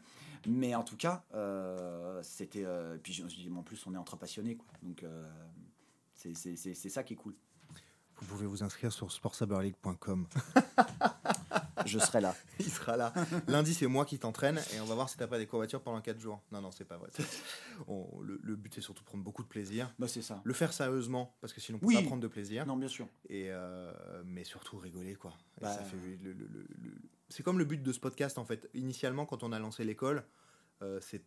Mais 0.46 0.76
en 0.76 0.84
tout 0.84 0.96
cas, 0.96 1.24
euh, 1.34 2.22
c'était. 2.22 2.62
euh, 2.64 2.98
puis 3.02 3.12
je 3.12 3.24
me 3.24 3.28
suis 3.28 3.42
dit, 3.42 3.50
mais 3.50 3.58
en 3.58 3.64
plus, 3.64 3.84
on 3.88 3.94
est 3.94 3.98
entre 3.98 4.16
passionnés, 4.16 4.54
quoi. 4.54 4.68
Donc, 4.80 5.02
euh, 5.02 5.28
c'est 6.14 6.34
ça 6.88 7.02
qui 7.02 7.14
est 7.14 7.16
cool. 7.16 7.34
Vous 8.14 8.26
pouvez 8.26 8.46
vous 8.46 8.62
inscrire 8.62 8.92
sur 8.92 9.10
sportsaberleague.com. 9.10 10.28
Je 11.86 11.98
serai 11.98 12.20
là. 12.20 12.34
Il 12.58 12.70
sera 12.70 12.96
là. 12.96 13.12
Lundi, 13.48 13.74
c'est 13.74 13.86
moi 13.86 14.04
qui 14.04 14.18
t'entraîne 14.18 14.58
et 14.74 14.80
on 14.80 14.84
va 14.84 14.94
voir 14.94 15.08
si 15.08 15.16
t'as 15.16 15.26
pas 15.26 15.38
des 15.38 15.46
courbatures 15.46 15.82
pendant 15.82 16.00
4 16.00 16.18
jours. 16.20 16.40
Non, 16.52 16.60
non, 16.60 16.70
c'est 16.70 16.84
pas 16.84 16.96
vrai. 16.98 17.08
On- 17.88 18.20
le, 18.20 18.38
le 18.42 18.56
but, 18.56 18.74
c'est 18.74 18.80
surtout 18.80 19.02
de 19.02 19.06
prendre 19.06 19.24
beaucoup 19.24 19.42
de 19.42 19.48
plaisir. 19.48 19.92
Bah, 19.98 20.08
c'est 20.08 20.22
ça. 20.22 20.40
Le 20.44 20.52
faire 20.54 20.72
sérieusement, 20.72 21.34
parce 21.40 21.52
que 21.52 21.60
sinon, 21.60 21.78
on 21.78 21.80
peut 21.80 21.86
Oui. 21.86 21.94
pas 21.96 22.02
prendre 22.02 22.22
de 22.22 22.28
plaisir. 22.28 22.66
Non, 22.66 22.76
bien 22.76 22.88
sûr. 22.88 23.06
Et 23.28 23.46
euh, 23.50 23.92
mais 24.24 24.44
surtout 24.44 24.78
rigoler, 24.78 25.14
quoi. 25.14 25.32
Bah. 25.60 25.72
ça 25.74 25.82
fait 25.84 25.96
le- 26.22 26.32
le- 26.32 26.66
C'est 27.28 27.42
comme 27.42 27.58
le 27.58 27.64
but 27.64 27.82
de 27.82 27.92
ce 27.92 28.00
podcast, 28.00 28.38
en 28.38 28.44
fait. 28.44 28.68
Initialement, 28.74 29.26
quand 29.26 29.42
on 29.42 29.52
a 29.52 29.58
lancé 29.58 29.84
l'école, 29.84 30.24
euh, 30.82 30.98
c'est. 31.00 31.22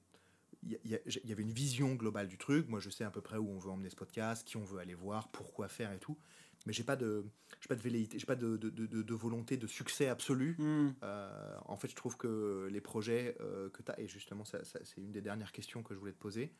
Il 0.65 0.79
y, 0.85 1.27
y 1.27 1.31
avait 1.33 1.41
une 1.41 1.51
vision 1.51 1.93
globale 1.95 2.29
du 2.29 2.37
truc. 2.37 2.69
Moi, 2.69 2.79
je 2.79 2.89
sais 2.89 3.03
à 3.03 3.11
peu 3.11 3.19
près 3.19 3.35
où 3.35 3.49
on 3.49 3.57
veut 3.57 3.69
emmener 3.69 3.89
ce 3.89 3.97
podcast, 3.97 4.47
qui 4.47 4.55
on 4.55 4.63
veut 4.63 4.79
aller 4.79 4.93
voir, 4.93 5.27
pourquoi 5.27 5.67
faire 5.67 5.91
et 5.91 5.99
tout. 5.99 6.17
Mais 6.65 6.71
j'ai 6.73 6.83
pas 6.83 6.95
de, 6.95 7.25
j'ai 7.59 7.67
pas 7.67 7.75
de 7.75 7.81
velléité, 7.81 8.17
j'ai 8.19 8.25
pas 8.25 8.35
de, 8.35 8.55
de, 8.57 8.69
de- 8.69 9.13
volonté 9.13 9.57
de 9.57 9.67
succès 9.67 10.07
absolu. 10.07 10.55
Hmm. 10.59 10.91
Euh, 11.03 11.57
en 11.65 11.75
fait, 11.77 11.89
je 11.89 11.95
trouve 11.95 12.15
que 12.17 12.67
les 12.71 12.79
projets 12.81 13.35
euh, 13.41 13.69
que 13.69 13.81
tu 13.83 13.91
as, 13.91 13.99
et 13.99 14.07
justement, 14.07 14.45
ça, 14.45 14.63
ça- 14.63 14.79
c'est 14.83 15.01
une 15.01 15.11
des 15.11 15.21
dernières 15.21 15.51
questions 15.51 15.83
que 15.83 15.93
je 15.93 15.99
voulais 15.99 16.13
te 16.13 16.19
poser, 16.19 16.53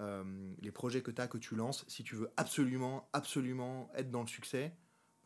euh, 0.00 0.52
les 0.60 0.70
projets 0.72 1.02
que 1.02 1.10
tu 1.10 1.20
as, 1.20 1.26
que 1.28 1.38
tu 1.38 1.54
lances, 1.56 1.84
si 1.88 2.02
tu 2.04 2.16
veux 2.16 2.30
absolument, 2.36 3.08
absolument 3.12 3.90
être 3.94 4.10
dans 4.10 4.20
le 4.22 4.26
succès, 4.28 4.74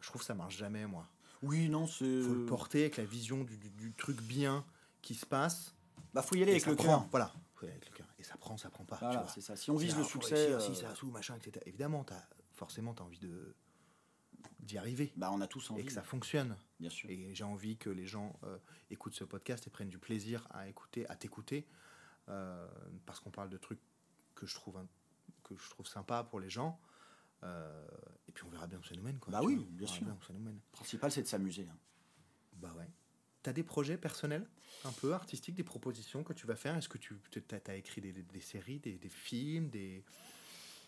je 0.01 0.09
trouve 0.09 0.21
que 0.21 0.27
ça 0.27 0.35
marche 0.35 0.57
jamais, 0.57 0.87
moi. 0.87 1.09
Oui, 1.43 1.69
non, 1.69 1.87
c'est. 1.87 2.05
Il 2.05 2.23
faut 2.23 2.35
le 2.35 2.47
porter 2.47 2.81
avec 2.83 2.97
la 2.97 3.05
vision 3.05 3.45
du, 3.45 3.59
du- 3.59 3.71
du 3.71 3.93
truc 3.95 4.21
bien 4.23 4.65
qui 5.03 5.15
se 5.15 5.27
passe. 5.27 5.75
Bah, 6.15 6.23
faut 6.23 6.37
y 6.37 6.43
aller 6.43 6.53
avec 6.53 6.67
le 6.67 6.77
cœur. 6.77 7.07
Voilà, 7.11 7.33
faut 7.55 7.67
y 7.67 7.69
aller 7.69 7.77
avec 7.79 7.91
le 7.91 7.97
cœur. 7.97 8.07
Et 8.19 8.23
ça 8.23 8.37
prend, 8.37 8.57
ça 8.57 8.71
prend 8.71 8.85
pas. 8.85 8.97
tu 8.97 9.05
Voilà, 9.05 9.23
vois. 9.23 9.29
c'est 9.31 9.41
ça. 9.41 9.57
Si 9.57 9.71
on 9.71 9.77
vise 9.77 9.97
le 9.97 10.05
succès. 10.05 10.35
réussir, 10.57 10.61
Si 10.61 10.81
ça 10.81 10.95
sous, 10.95 11.11
machin, 11.11 11.35
etc. 11.37 11.61
Évidemment, 11.67 12.07
as, 12.11 12.29
forcément, 12.53 12.95
tu 12.95 13.03
as 13.03 13.05
envie 13.05 13.19
de, 13.19 13.55
d'y 14.61 14.79
arriver. 14.79 15.13
bah, 15.17 15.31
on 15.33 15.41
a 15.41 15.47
tous 15.47 15.71
Et 15.71 15.73
envie. 15.73 15.85
que 15.87 15.93
ça 15.93 16.03
fonctionne. 16.03 16.57
Bien 16.81 16.91
sûr. 16.91 17.09
Et 17.11 17.35
j'ai 17.35 17.45
envie 17.45 17.77
que 17.77 17.91
les 17.91 18.07
gens 18.07 18.39
euh, 18.45 18.59
écoutent 18.91 19.15
ce 19.15 19.25
podcast 19.25 19.67
et 19.67 19.71
prennent 19.71 19.89
du 19.89 19.99
plaisir 19.99 20.47
à 20.51 20.69
écouter, 20.69 21.09
à 21.11 21.17
t'écouter. 21.17 21.67
euh, 22.29 22.67
parce 23.05 23.21
qu'on 23.21 23.31
parle 23.31 23.51
de 23.51 23.59
trucs 23.59 23.81
que 24.35 24.47
je 24.47 24.55
trouve, 24.55 24.79
un- 24.79 24.89
que 25.43 25.55
je 25.57 25.69
trouve 25.69 25.87
sympa 25.87 26.25
pour 26.25 26.41
les 26.41 26.49
gens. 26.49 26.81
Euh, 27.43 27.87
et 28.27 28.33
puis 28.33 28.45
on 28.45 28.49
verra 28.49 28.67
bien 28.67 28.79
où 28.79 28.83
ça 28.83 28.95
nous 28.95 29.03
mène. 29.03 29.19
Quoi, 29.19 29.31
Bah 29.31 29.43
oui, 29.43 29.57
vois. 29.57 29.65
bien 29.69 29.87
sûr. 29.87 30.07
où 30.07 30.25
ça 30.27 30.33
nous 30.33 30.41
mène. 30.41 30.55
Le 30.55 30.73
principal, 30.73 31.13
c'est 31.13 31.21
de 31.23 31.27
s'amuser. 31.27 31.67
hein. 31.71 31.77
Bah 32.55 32.73
ouais. 32.79 32.89
T'as 33.43 33.53
des 33.53 33.63
projets 33.63 33.99
personnels, 33.99 34.49
un 34.87 34.93
peu 34.93 35.13
artistiques, 35.13 35.55
des 35.55 35.65
propositions 35.65 36.25
que 36.25 36.33
tu 36.33 36.47
vas 36.47 36.57
faire? 36.57 36.75
Est-ce 36.77 36.89
que 36.89 36.97
tu 36.97 37.15
as, 37.69 37.77
écrit 37.77 38.01
des, 38.01 38.13
des- 38.15 38.23
des 38.23 38.41
séries, 38.41 38.79
des, 38.81 38.97
des 38.97 39.09
films, 39.11 39.69
des, 39.69 40.03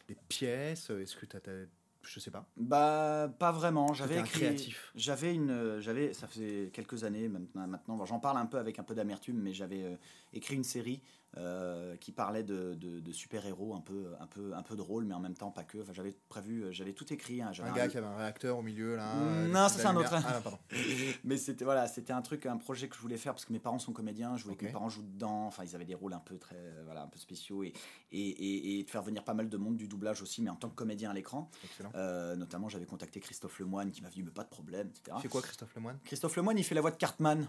des 0.08 0.14
pièces? 0.14 0.88
Est-ce 0.88 1.16
que 1.16 1.26
tu 1.26 1.36
as, 1.36 1.66
Je 2.06 2.20
sais 2.20 2.30
pas. 2.30 2.46
Bah, 2.56 3.28
pas 3.38 3.52
vraiment. 3.52 3.92
J'avais 3.92 4.18
écrit. 4.18 4.40
créatif. 4.40 4.92
J'avais 4.94 5.34
une. 5.34 5.50
euh, 5.50 5.80
J'avais. 5.80 6.12
Ça 6.12 6.26
faisait 6.26 6.70
quelques 6.72 7.04
années 7.04 7.28
maintenant. 7.28 7.66
maintenant 7.66 7.96
bon, 7.96 8.04
J'en 8.04 8.20
parle 8.20 8.38
un 8.38 8.46
peu 8.46 8.58
avec 8.58 8.78
un 8.78 8.82
peu 8.84 8.94
d'amertume, 8.94 9.38
mais 9.40 9.52
j'avais 9.52 9.82
euh, 9.82 9.96
écrit 10.32 10.54
une 10.54 10.64
série 10.64 11.00
euh, 11.38 11.96
qui 11.96 12.12
parlait 12.12 12.42
de, 12.42 12.74
de- 12.74 13.00
de 13.00 13.12
super-héros 13.12 13.74
un 13.74 13.80
peu, 13.80 14.06
un, 14.20 14.26
peu, 14.26 14.54
un 14.54 14.62
peu 14.62 14.76
drôle, 14.76 15.04
mais 15.04 15.14
en 15.14 15.20
même 15.20 15.34
temps 15.36 15.50
pas 15.50 15.64
que. 15.64 15.78
Enfin, 15.82 15.92
j'avais 15.92 16.14
prévu. 16.28 16.64
euh, 16.64 16.72
J'avais 16.72 16.92
tout 16.92 17.12
écrit. 17.12 17.42
hein, 17.42 17.50
Un 17.62 17.72
gars 17.72 17.88
qui 17.88 17.98
avait 17.98 18.06
un 18.06 18.16
réacteur 18.16 18.58
au 18.58 18.62
milieu, 18.62 18.96
là. 18.96 19.12
Euh, 19.16 19.46
non, 19.48 19.64
des 19.66 19.72
ça, 19.72 19.78
c'est 19.78 19.86
un 19.86 19.96
autre. 19.96 20.14
Ah, 20.14 20.40
mais 21.24 21.36
c'était 21.36 21.64
voilà, 21.64 21.86
c'était 21.88 22.12
un 22.12 22.22
truc, 22.22 22.46
un 22.46 22.56
projet 22.56 22.88
que 22.88 22.96
je 22.96 23.00
voulais 23.00 23.16
faire 23.16 23.32
parce 23.34 23.44
que 23.44 23.52
mes 23.52 23.58
parents 23.58 23.78
sont 23.78 23.92
comédiens, 23.92 24.36
je 24.36 24.44
voulais 24.44 24.56
que 24.56 24.64
mes 24.64 24.72
parents 24.72 24.88
jouent 24.88 25.02
dedans. 25.02 25.46
Enfin, 25.46 25.64
ils 25.64 25.74
avaient 25.74 25.84
des 25.84 25.94
rôles 25.94 26.12
un 26.14 26.20
peu 26.20 26.38
très, 26.38 26.56
euh, 26.56 26.82
voilà, 26.84 27.02
un 27.02 27.08
peu 27.08 27.18
spéciaux 27.18 27.62
et, 27.62 27.72
et, 28.12 28.20
et, 28.28 28.78
et 28.80 28.84
de 28.84 28.90
faire 28.90 29.02
venir 29.02 29.24
pas 29.24 29.34
mal 29.34 29.48
de 29.48 29.56
monde 29.56 29.76
du 29.76 29.88
doublage 29.88 30.22
aussi, 30.22 30.42
mais 30.42 30.50
en 30.50 30.56
tant 30.56 30.68
que 30.68 30.74
comédien 30.74 31.10
à 31.10 31.14
l'écran. 31.14 31.50
Excellent. 31.64 31.90
Euh, 31.94 32.34
notamment, 32.36 32.68
j'avais 32.68 32.86
contacté 32.86 33.20
Christophe 33.20 33.58
Lemoine 33.58 33.90
qui 33.90 34.02
m'a 34.02 34.08
dit 34.10 34.22
mais 34.22 34.30
pas 34.30 34.44
de 34.44 34.48
problème, 34.48 34.88
etc. 34.88 35.16
C'est 35.22 35.28
quoi 35.28 35.42
Christophe 35.42 35.74
Lemoine 35.74 35.98
Christophe 36.04 36.36
Lemoine, 36.36 36.58
il 36.58 36.64
fait 36.64 36.74
la 36.74 36.80
voix 36.80 36.90
de 36.90 36.96
Cartman, 36.96 37.48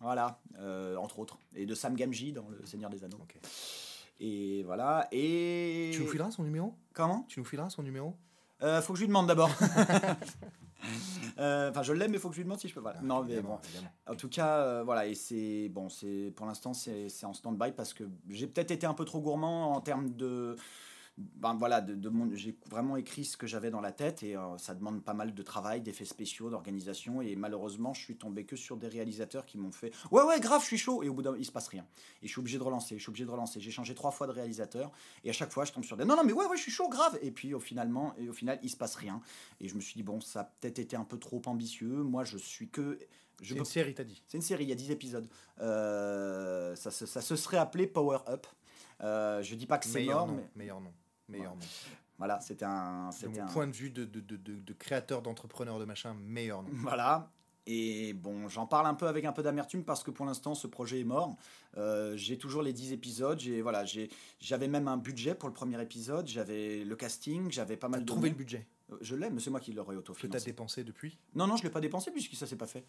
voilà, 0.00 0.40
euh, 0.58 0.96
entre 0.96 1.18
autres, 1.18 1.38
et 1.54 1.66
de 1.66 1.74
Sam 1.74 1.94
Gamgee 1.94 2.32
dans 2.32 2.48
Le 2.48 2.64
Seigneur 2.66 2.90
des 2.90 3.04
Anneaux. 3.04 3.20
Et 4.18 4.62
voilà. 4.64 5.08
Et 5.12 5.90
Tu 5.94 6.00
nous 6.00 6.08
fileras 6.08 6.30
son 6.30 6.42
numéro? 6.42 6.74
Comment? 6.92 7.24
Tu 7.28 7.40
nous 7.40 7.44
fileras 7.46 7.70
son 7.70 7.82
numéro? 7.82 8.14
Euh, 8.62 8.82
Faut 8.82 8.92
que 8.92 8.98
je 8.98 9.04
lui 9.04 9.08
demande 9.08 9.26
d'abord. 9.26 9.50
Euh, 11.38 11.70
Enfin, 11.70 11.82
je 11.82 11.92
l'aime, 11.92 12.10
mais 12.10 12.18
faut 12.18 12.28
que 12.28 12.34
je 12.34 12.40
lui 12.40 12.44
demande 12.44 12.58
si 12.58 12.68
je 12.68 12.74
peux. 12.74 12.80
Voilà. 12.80 13.00
non, 13.02 13.22
mais 13.22 13.40
bon. 13.40 13.58
évidemment. 13.64 13.92
En 14.06 14.14
tout 14.14 14.28
cas, 14.28 14.58
euh, 14.58 14.82
voilà, 14.82 15.06
et 15.06 15.14
c'est 15.14 15.68
bon, 15.68 15.88
c'est 15.88 16.32
pour 16.36 16.46
l'instant 16.46 16.72
c'est 16.74 17.08
c'est 17.08 17.26
en 17.26 17.32
stand-by 17.34 17.72
parce 17.72 17.92
que 17.94 18.04
j'ai 18.30 18.46
peut-être 18.46 18.70
été 18.70 18.86
un 18.86 18.94
peu 18.94 19.04
trop 19.04 19.20
gourmand 19.20 19.72
en 19.74 19.80
termes 19.80 20.10
de, 20.10 20.56
ben 21.36 21.54
voilà, 21.54 21.80
de, 21.80 21.94
de 21.94 22.08
mon, 22.08 22.34
j'ai 22.34 22.56
vraiment 22.70 22.96
écrit 22.96 23.24
ce 23.24 23.36
que 23.36 23.46
j'avais 23.46 23.70
dans 23.70 23.80
la 23.80 23.92
tête 23.92 24.22
et 24.22 24.36
euh, 24.36 24.56
ça 24.58 24.74
demande 24.74 25.02
pas 25.04 25.12
mal 25.14 25.34
de 25.34 25.42
travail, 25.42 25.80
d'effets 25.80 26.04
spéciaux, 26.04 26.48
d'organisation 26.50 27.20
et 27.22 27.36
malheureusement 27.36 27.92
je 27.94 28.00
suis 28.00 28.16
tombé 28.16 28.44
que 28.44 28.56
sur 28.56 28.76
des 28.76 28.88
réalisateurs 28.88 29.44
qui 29.46 29.58
m'ont 29.58 29.72
fait 29.72 29.92
ouais 30.10 30.22
ouais 30.22 30.40
grave 30.40 30.60
je 30.62 30.66
suis 30.66 30.78
chaud 30.78 31.02
et 31.02 31.08
au 31.08 31.14
bout 31.14 31.22
d'un 31.22 31.36
il 31.36 31.44
se 31.44 31.52
passe 31.52 31.68
rien 31.68 31.86
et 32.22 32.26
je 32.26 32.32
suis 32.32 32.40
obligé 32.40 32.58
de 32.58 32.62
relancer, 32.62 32.96
je 32.96 33.02
suis 33.02 33.10
obligé 33.10 33.24
de 33.24 33.30
relancer. 33.30 33.60
J'ai 33.60 33.70
changé 33.70 33.94
trois 33.94 34.10
fois 34.10 34.26
de 34.26 34.32
réalisateur 34.32 34.90
et 35.24 35.30
à 35.30 35.32
chaque 35.32 35.52
fois 35.52 35.64
je 35.64 35.72
tombe 35.72 35.84
sur 35.84 35.96
des 35.96 36.04
non 36.04 36.16
non 36.16 36.24
mais 36.24 36.32
ouais 36.32 36.46
ouais 36.46 36.56
je 36.56 36.62
suis 36.62 36.72
chaud 36.72 36.88
grave 36.88 37.18
et 37.22 37.30
puis 37.30 37.52
au 37.54 37.60
finalement 37.60 38.14
et 38.18 38.28
au 38.28 38.32
final 38.32 38.58
il 38.62 38.70
se 38.70 38.76
passe 38.76 38.94
rien 38.96 39.20
et 39.60 39.68
je 39.68 39.74
me 39.74 39.80
suis 39.80 39.94
dit 39.94 40.02
bon 40.02 40.20
ça 40.20 40.40
a 40.40 40.44
peut-être 40.44 40.78
été 40.78 40.96
un 40.96 41.04
peu 41.04 41.18
trop 41.18 41.42
ambitieux. 41.46 42.02
Moi 42.02 42.24
je 42.24 42.38
suis 42.38 42.68
que 42.68 42.98
je 43.42 43.54
C'est 43.54 43.58
une 43.58 43.64
série, 43.64 43.94
t'as 43.94 44.04
dit. 44.04 44.22
c'est 44.26 44.36
une 44.36 44.42
série, 44.42 44.64
il 44.64 44.68
y 44.68 44.72
a 44.72 44.76
10 44.76 44.90
épisodes. 44.90 45.26
Euh, 45.60 46.74
ça, 46.76 46.90
se- 46.90 47.06
ça 47.06 47.20
se 47.20 47.36
serait 47.36 47.56
appelé 47.56 47.86
Power 47.86 48.18
Up. 48.28 48.46
Euh, 49.02 49.42
je 49.42 49.54
dis 49.54 49.66
pas 49.66 49.78
que 49.78 49.86
c'est 49.86 49.94
Meilleur 50.00 50.26
mort, 50.26 50.28
nom. 50.28 50.34
mais 50.36 50.48
Meilleur 50.56 50.80
nom. 50.80 50.92
Meilleur 51.30 51.54
nom. 51.54 51.60
voilà, 52.18 52.40
c'était 52.40 52.64
un. 52.64 53.08
De 53.08 53.14
C'était 53.14 53.40
mon 53.40 53.46
un 53.46 53.52
point 53.52 53.66
de 53.66 53.72
vue 53.72 53.90
de, 53.90 54.04
de, 54.04 54.20
de, 54.20 54.72
créateur, 54.72 55.22
d'entrepreneur, 55.22 55.78
de 55.78 55.84
machin, 55.84 56.14
meilleur 56.14 56.62
nom. 56.62 56.70
Voilà. 56.72 57.30
Et 57.66 58.14
bon, 58.14 58.48
j'en 58.48 58.66
parle 58.66 58.86
un 58.86 58.94
peu 58.94 59.06
avec 59.06 59.24
un 59.24 59.32
peu 59.32 59.42
d'amertume 59.42 59.84
parce 59.84 60.02
que 60.02 60.10
pour 60.10 60.26
l'instant, 60.26 60.54
ce 60.54 60.66
projet 60.66 61.00
est 61.00 61.04
mort. 61.04 61.36
Euh, 61.76 62.16
j'ai 62.16 62.36
toujours 62.38 62.62
les 62.62 62.72
10 62.72 62.92
épisodes. 62.92 63.38
J'ai 63.38 63.62
voilà, 63.62 63.84
j'ai 63.84 64.10
j'avais 64.40 64.66
même 64.66 64.88
un 64.88 64.96
budget 64.96 65.34
pour 65.34 65.48
le 65.48 65.54
premier 65.54 65.80
épisode. 65.80 66.26
J'avais 66.26 66.84
le 66.84 66.96
casting. 66.96 67.50
J'avais 67.50 67.76
pas 67.76 67.88
mal 67.88 68.00
de. 68.00 68.06
trouvé 68.06 68.30
le 68.30 68.34
budget? 68.34 68.66
Euh, 68.90 68.96
Je 69.02 69.14
l'ai, 69.14 69.30
mais 69.30 69.40
c'est 69.40 69.50
moi 69.50 69.60
qui 69.60 69.72
l'aurais 69.72 69.94
que 69.94 70.00
t'as 70.00 70.10
autofinancé. 70.12 70.46
dépensé 70.46 70.84
depuis? 70.84 71.18
Non, 71.34 71.46
non, 71.46 71.56
je 71.56 71.62
l'ai 71.62 71.70
pas 71.70 71.80
dépensé 71.80 72.10
puisque 72.10 72.34
ça 72.34 72.46
s'est 72.46 72.56
pas 72.56 72.66
fait. 72.66 72.84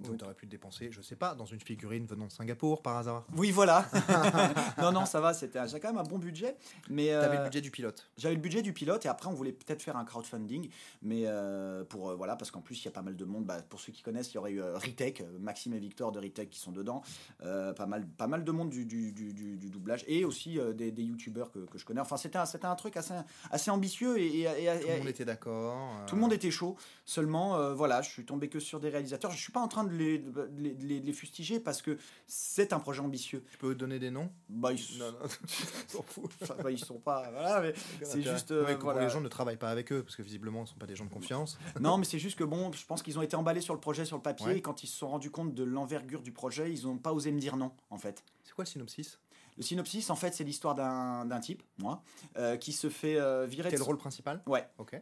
Donc 0.00 0.18
t'aurais 0.18 0.34
pu 0.34 0.46
le 0.46 0.50
dépenser, 0.50 0.90
je 0.92 1.00
sais 1.00 1.16
pas, 1.16 1.34
dans 1.34 1.44
une 1.46 1.60
figurine 1.60 2.06
venant 2.06 2.26
de 2.26 2.32
Singapour 2.32 2.82
par 2.82 2.96
hasard. 2.98 3.24
Oui, 3.36 3.50
voilà. 3.50 3.86
non, 4.78 4.92
non, 4.92 5.06
ça 5.06 5.20
va. 5.20 5.34
C'était 5.34 5.66
j'ai 5.68 5.80
quand 5.80 5.88
même 5.88 5.98
un 5.98 6.02
bon 6.08 6.18
budget, 6.18 6.56
mais 6.88 7.12
euh, 7.12 7.32
le 7.38 7.44
budget 7.44 7.60
du 7.60 7.70
pilote. 7.70 8.08
J'avais 8.16 8.34
le 8.34 8.40
budget 8.40 8.62
du 8.62 8.72
pilote 8.72 9.04
et 9.06 9.08
après 9.08 9.28
on 9.28 9.34
voulait 9.34 9.52
peut-être 9.52 9.82
faire 9.82 9.96
un 9.96 10.04
crowdfunding, 10.04 10.68
mais 11.02 11.22
euh, 11.26 11.84
pour 11.84 12.10
euh, 12.10 12.14
voilà 12.16 12.36
parce 12.36 12.50
qu'en 12.50 12.60
plus 12.60 12.80
il 12.80 12.84
y 12.84 12.88
a 12.88 12.92
pas 12.92 13.02
mal 13.02 13.16
de 13.16 13.24
monde. 13.24 13.44
Bah, 13.44 13.58
pour 13.68 13.80
ceux 13.80 13.92
qui 13.92 14.02
connaissent, 14.02 14.32
il 14.32 14.36
y 14.36 14.38
aurait 14.38 14.52
eu 14.52 14.62
euh, 14.62 14.76
Ritech, 14.78 15.22
Maxime 15.40 15.74
et 15.74 15.78
Victor 15.78 16.12
de 16.12 16.18
Ritech 16.18 16.50
qui 16.50 16.58
sont 16.60 16.72
dedans, 16.72 17.02
pas 17.40 17.86
mal 17.86 18.06
pas 18.06 18.26
mal 18.26 18.44
de 18.44 18.52
monde 18.52 18.70
du, 18.70 18.84
du, 18.84 19.12
du, 19.12 19.70
doublage 19.70 20.04
et 20.06 20.24
aussi 20.24 20.58
des, 20.74 20.90
des 20.92 21.02
youtubeurs 21.02 21.50
que, 21.50 21.60
que 21.60 21.78
je 21.78 21.84
connais. 21.84 22.00
Enfin 22.00 22.16
c'était 22.16 22.38
un, 22.38 22.46
c'était 22.46 22.66
un 22.66 22.74
truc 22.76 22.96
assez 22.96 23.14
assez 23.50 23.70
ambitieux 23.70 24.18
et, 24.18 24.26
et- 24.26 24.42
et- 24.44 24.80
Tout 24.80 24.86
le 24.88 24.98
monde 24.98 25.08
était 25.08 25.24
d'accord. 25.24 25.90
tout 26.06 26.14
le 26.14 26.20
monde 26.20 26.32
était 26.32 26.50
chaud. 26.50 26.76
Seulement, 27.04 27.72
voilà, 27.74 28.02
je 28.02 28.10
suis 28.10 28.24
tombé 28.24 28.48
que 28.48 28.60
sur 28.60 28.80
des 28.80 28.88
réalisateurs. 28.88 29.30
Je 29.30 29.38
suis 29.38 29.52
pas 29.52 29.60
en 29.60 29.68
train 29.68 29.84
de 29.84 29.87
les, 29.94 30.18
de 30.18 30.50
les, 30.56 30.74
de 30.74 30.86
les- 30.86 31.00
de 31.00 31.06
les 31.06 31.12
fustiger 31.12 31.60
parce 31.60 31.82
que 31.82 31.98
c'est 32.26 32.72
un 32.72 32.78
projet 32.80 33.00
ambitieux. 33.00 33.44
Tu 33.50 33.58
peux 33.58 33.74
donner 33.74 33.98
des 33.98 34.10
noms? 34.10 34.30
Bah, 34.48 34.72
ils, 34.72 34.98
Non, 34.98 35.12
non, 35.12 35.18
on 35.22 35.88
s'en 35.92 36.02
fout. 36.02 36.30
bah, 36.62 36.70
ils 36.70 36.78
sont 36.78 36.98
pas. 36.98 37.30
Voilà, 37.30 37.60
mais 37.60 37.74
c'est 38.02 38.22
juste. 38.22 38.50
euh, 38.50 38.64
Ouais, 38.66 38.74
voilà. 38.76 39.02
les 39.04 39.10
gens 39.10 39.20
ne 39.20 39.28
travaillent 39.28 39.56
pas 39.56 39.70
avec 39.70 39.92
eux, 39.92 40.02
parce 40.02 40.16
que 40.16 40.22
visiblement, 40.22 40.62
ne 40.62 40.66
sont 40.66 40.76
pas 40.78 40.86
des 40.86 40.96
gens 40.96 41.04
de 41.04 41.10
confiance. 41.12 41.58
Non, 41.80 41.96
mais 41.98 42.04
c'est 42.04 42.18
juste 42.18 42.38
que 42.38 42.44
bon, 42.44 42.72
je 42.72 42.84
pense 42.86 43.02
qu'ils 43.02 43.18
ont 43.18 43.22
été 43.22 43.36
emballés 43.36 43.60
sur 43.60 43.74
le 43.74 43.80
projet, 43.80 44.04
sur 44.04 44.16
le 44.16 44.22
papier, 44.22 44.46
Ouais. 44.46 44.58
et 44.58 44.62
quand 44.62 44.82
ils 44.82 44.86
se 44.88 44.96
sont 44.96 45.08
rendus 45.08 45.30
compte 45.30 45.54
de 45.54 45.64
l'envergure 45.64 46.22
du 46.22 46.32
projet, 46.32 46.72
ils 46.72 46.84
n'ont 46.84 46.98
pas 46.98 47.12
osé 47.12 47.30
me 47.32 47.38
dire 47.40 47.56
non, 47.56 47.72
en 47.90 47.98
fait. 47.98 48.24
C'est 48.44 48.52
quoi 48.54 48.64
le 48.64 48.68
synopsis? 48.70 49.18
Le 49.56 49.62
synopsis, 49.64 50.08
en 50.10 50.14
fait, 50.16 50.32
c'est 50.34 50.44
l'histoire 50.44 50.74
d'un 50.76 51.24
d'un 51.24 51.40
type, 51.40 51.62
moi, 51.78 52.02
euh, 52.36 52.56
qui 52.56 52.72
se 52.72 52.88
fait 52.88 53.18
euh, 53.18 53.44
virer. 53.46 53.70
Quel 53.70 53.80
de- 53.80 53.84
rôle 53.84 53.98
principal? 53.98 54.40
Ouais. 54.46 54.64
Ok. 54.78 55.00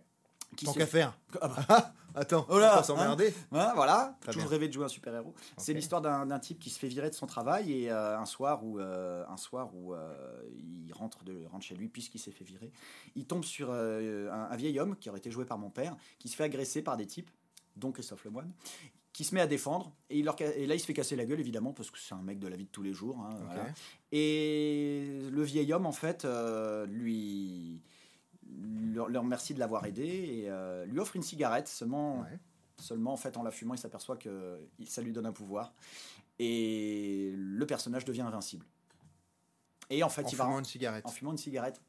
Tant 0.65 0.73
qu'à 0.73 0.87
faire. 0.87 1.19
Ah 1.41 1.49
bah, 1.49 1.65
Ah, 1.69 2.21
attends, 2.21 2.47
Oh 2.49 2.59
là, 2.59 2.73
on 2.73 2.77
va 2.77 2.83
s'emmerder. 2.83 3.35
hein, 3.53 3.73
voilà, 3.75 4.17
Très 4.23 4.33
toujours 4.33 4.49
bien. 4.49 4.53
rêvé 4.53 4.69
de 4.69 4.73
jouer 4.73 4.85
un 4.87 4.89
super-héros. 4.89 5.35
C'est 5.59 5.75
l'histoire 5.75 6.01
d'un 6.01 6.39
type 6.39 6.59
qui 6.59 6.71
se 6.71 6.79
fait 6.79 6.89
virer 6.89 7.11
de 7.11 7.15
son 7.15 7.27
travail 7.27 7.73
et 7.73 7.91
euh, 7.91 8.19
un 8.19 8.25
soir 8.25 8.65
où, 8.65 8.79
euh, 8.79 9.25
un 9.29 9.37
soir 9.37 9.75
où 9.75 9.93
euh, 9.93 10.43
il 10.57 10.91
rentre, 10.95 11.25
de, 11.25 11.45
rentre 11.51 11.65
chez 11.67 11.75
lui 11.75 11.89
puisqu'il 11.89 12.19
s'est 12.19 12.31
fait 12.31 12.45
virer, 12.45 12.73
il 13.17 13.27
tombe 13.27 13.45
sur 13.45 13.71
un, 13.71 14.49
un 14.51 14.57
vieil 14.57 14.81
homme 14.81 14.97
qui 14.97 15.11
aurait 15.11 15.19
été 15.19 15.31
joué 15.31 15.45
par 15.45 15.59
mon 15.59 15.69
père, 15.69 15.95
qui 16.19 16.29
se 16.29 16.37
fait 16.37 16.45
agresser 16.45 16.81
par 16.81 16.97
des 16.97 17.07
types, 17.07 17.31
dont 17.77 17.93
Christophe 17.93 18.25
Lemoine, 18.25 18.51
qui 19.13 19.25
se 19.25 19.35
met 19.35 19.43
à 19.43 19.47
défendre 19.47 19.93
et, 20.09 20.19
il 20.19 20.25
leur 20.25 20.41
et 20.41 20.67
là 20.67 20.75
il 20.75 20.81
se 20.81 20.87
fait 20.87 20.95
casser 20.95 21.17
la 21.17 21.25
gueule 21.27 21.41
évidemment 21.41 21.73
parce 21.75 21.91
que 21.91 21.99
c'est 21.99 22.15
un 22.15 22.23
mec 22.23 22.39
de 22.39 22.49
la 22.49 22.57
vie 22.57 22.65
de 22.65 22.71
tous 22.71 22.83
les 22.83 22.93
jours. 22.95 23.19
hein, 23.21 23.35
voilà. 23.47 23.67
Et 24.13 25.21
le 25.31 25.43
vieil 25.43 25.71
homme 25.75 25.85
en 25.87 25.93
fait 25.93 26.27
lui 26.89 27.83
leur, 28.93 29.09
leur 29.09 29.23
remercie 29.23 29.55
de 29.55 29.59
l'avoir 29.59 29.85
aidé 29.87 30.05
et 30.05 30.51
euh, 30.51 30.85
lui 30.87 30.99
offre 31.01 31.17
une 31.17 31.23
cigarette 31.23 31.69
seulement. 31.69 32.21
Ouais. 32.21 32.39
Seulement, 32.79 33.15
en 33.15 33.17
fait, 33.17 33.39
en 33.39 33.43
la 33.43 33.51
fumant, 33.51 33.73
il 33.73 33.79
s'aperçoit 33.79 34.17
que 34.17 34.61
ça 34.87 35.01
lui 35.01 35.11
donne 35.13 35.25
un 35.25 35.33
pouvoir. 35.33 35.73
Et 36.39 37.33
le 37.35 37.67
personnage 37.67 38.05
devient 38.05 38.21
invincible. 38.21 38.67
Et 39.89 40.03
en 40.03 40.11
fait, 40.11 40.25
En 40.25 40.29
il 40.29 40.37
va 40.37 40.45
une 40.45 40.65
cigarette. 40.65 41.07
en 41.07 41.11
fumant 41.11 41.33
une 41.33 41.39
cigarette. 41.39 41.81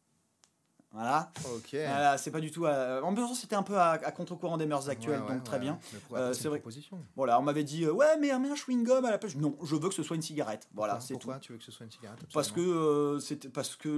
Voilà. 0.94 1.32
Ok. 1.56 1.70
Voilà, 1.74 2.18
c'est 2.18 2.32
pas 2.32 2.40
du 2.40 2.50
tout. 2.50 2.66
à- 2.66 3.02
En 3.04 3.12
même 3.12 3.16
temps, 3.16 3.34
c'était 3.36 3.56
un 3.56 3.62
peu 3.64 3.78
à, 3.78 3.92
à 3.92 4.12
contre-courant 4.12 4.58
des 4.58 4.66
mœurs 4.66 4.90
actuelles, 4.90 5.20
Ouais, 5.22 5.28
ouais, 5.28 5.34
donc 5.36 5.44
très 5.44 5.58
ouais. 5.58 5.62
bien. 5.62 5.80
Euh, 6.14 6.34
c'est 6.34 6.48
vrai- 6.48 6.58
proposition. 6.60 7.04
Voilà, 7.16 7.40
on 7.40 7.44
m'avait 7.44 7.64
dit 7.66 7.84
euh, 7.86 7.92
ouais, 7.92 8.18
mais 8.20 8.32
un 8.32 8.42
chewing-gum 8.56 9.04
à 9.06 9.12
la 9.12 9.18
place. 9.18 9.36
Non, 9.36 9.56
je 9.64 9.76
veux 9.76 9.90
que 9.90 9.94
ce 9.96 10.02
soit 10.04 10.16
une 10.16 10.22
cigarette. 10.22 10.68
Voilà, 10.74 11.00
c'est 11.00 11.14
tout. 11.16 11.20
Pourquoi 11.20 11.40
tu 11.40 11.52
veux 11.52 11.58
que 11.58 11.64
ce 11.64 11.72
soit 11.72 11.86
une 11.86 11.92
cigarette 11.92 12.20
Parce 12.34 12.52
que 12.52 12.62
euh, 12.62 13.20
parce 13.54 13.76
que 13.76 13.90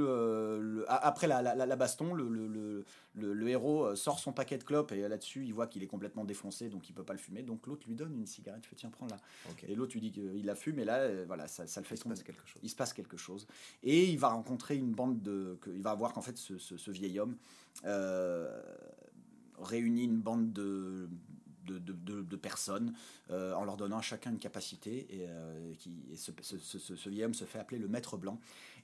le- 0.61 0.85
après 0.91 1.27
la, 1.27 1.41
la, 1.41 1.55
la- 1.55 1.65
la 1.65 1.75
baston, 1.75 2.13
le, 2.13 2.27
le, 2.27 2.47
le, 2.47 2.85
héros 3.49 3.95
sort 3.95 4.19
son 4.19 4.31
paquet 4.33 4.57
de 4.57 4.63
clopes 4.63 4.91
et 4.91 5.07
là-dessus 5.07 5.45
il 5.45 5.53
voit 5.53 5.67
qu'il 5.67 5.83
est 5.83 5.87
complètement 5.87 6.23
défoncé 6.25 6.69
donc 6.69 6.89
il 6.89 6.93
peut 6.93 7.03
pas 7.03 7.13
le 7.13 7.19
fumer. 7.19 7.43
Donc 7.43 7.65
l'autre 7.67 7.83
lui 7.87 7.95
donne 7.95 8.13
une 8.15 8.25
cigarette, 8.25 8.65
fait 8.65 8.75
tiens 8.75 8.89
prends. 8.89 9.07
Ok. 9.49 9.63
Et 9.67 9.75
l'autre 9.75 9.93
lui 9.93 10.01
dit 10.01 10.11
qu'il 10.11 10.45
la 10.45 10.55
fume 10.55 10.79
et 10.79 10.85
là 10.85 11.07
voilà 11.25 11.47
ça, 11.47 11.65
ça 11.67 11.79
le 11.81 11.85
fait 11.85 11.95
Il 11.95 11.99
se 11.99 12.07
passe 12.07 12.23
quelque 12.23 12.45
chose. 12.47 12.59
Il 12.63 12.69
se 12.69 12.75
passe 12.75 12.93
quelque 12.93 13.17
chose 13.17 13.47
et 13.83 14.05
il 14.09 14.17
va 14.19 14.29
rencontrer 14.29 14.75
une 14.75 14.91
bande 14.91 15.21
de, 15.21 15.57
il 15.73 15.81
va 15.81 15.93
voir 15.95 16.13
qu'en 16.13 16.21
fait 16.21 16.37
ce, 16.37 16.57
ce- 16.57 16.77
ce 16.79 16.91
vieil 16.91 17.19
homme 17.19 17.35
euh, 17.85 18.61
réunit 19.59 20.05
une 20.05 20.19
bande 20.19 20.51
de 20.53 21.09
de, 21.65 21.77
de- 21.77 21.93
de- 21.93 22.21
de 22.23 22.35
personnes 22.35 22.95
euh, 23.29 23.53
en 23.53 23.63
leur 23.63 23.77
donnant 23.77 23.99
à 23.99 24.01
chacun 24.01 24.31
une 24.31 24.39
capacité 24.39 25.05
et, 25.11 25.27
euh, 25.29 25.71
qui, 25.77 25.91
et 26.11 26.15
ce, 26.17 26.31
ce- 26.41 26.57
ce- 26.57 26.79
ce- 26.79 26.95
ce 26.95 27.09
vieil 27.09 27.25
homme 27.25 27.35
se 27.35 27.45
fait 27.45 27.59
appeler 27.59 27.77
le 27.79 27.87
maître 27.87 28.17
blanc 28.17 28.39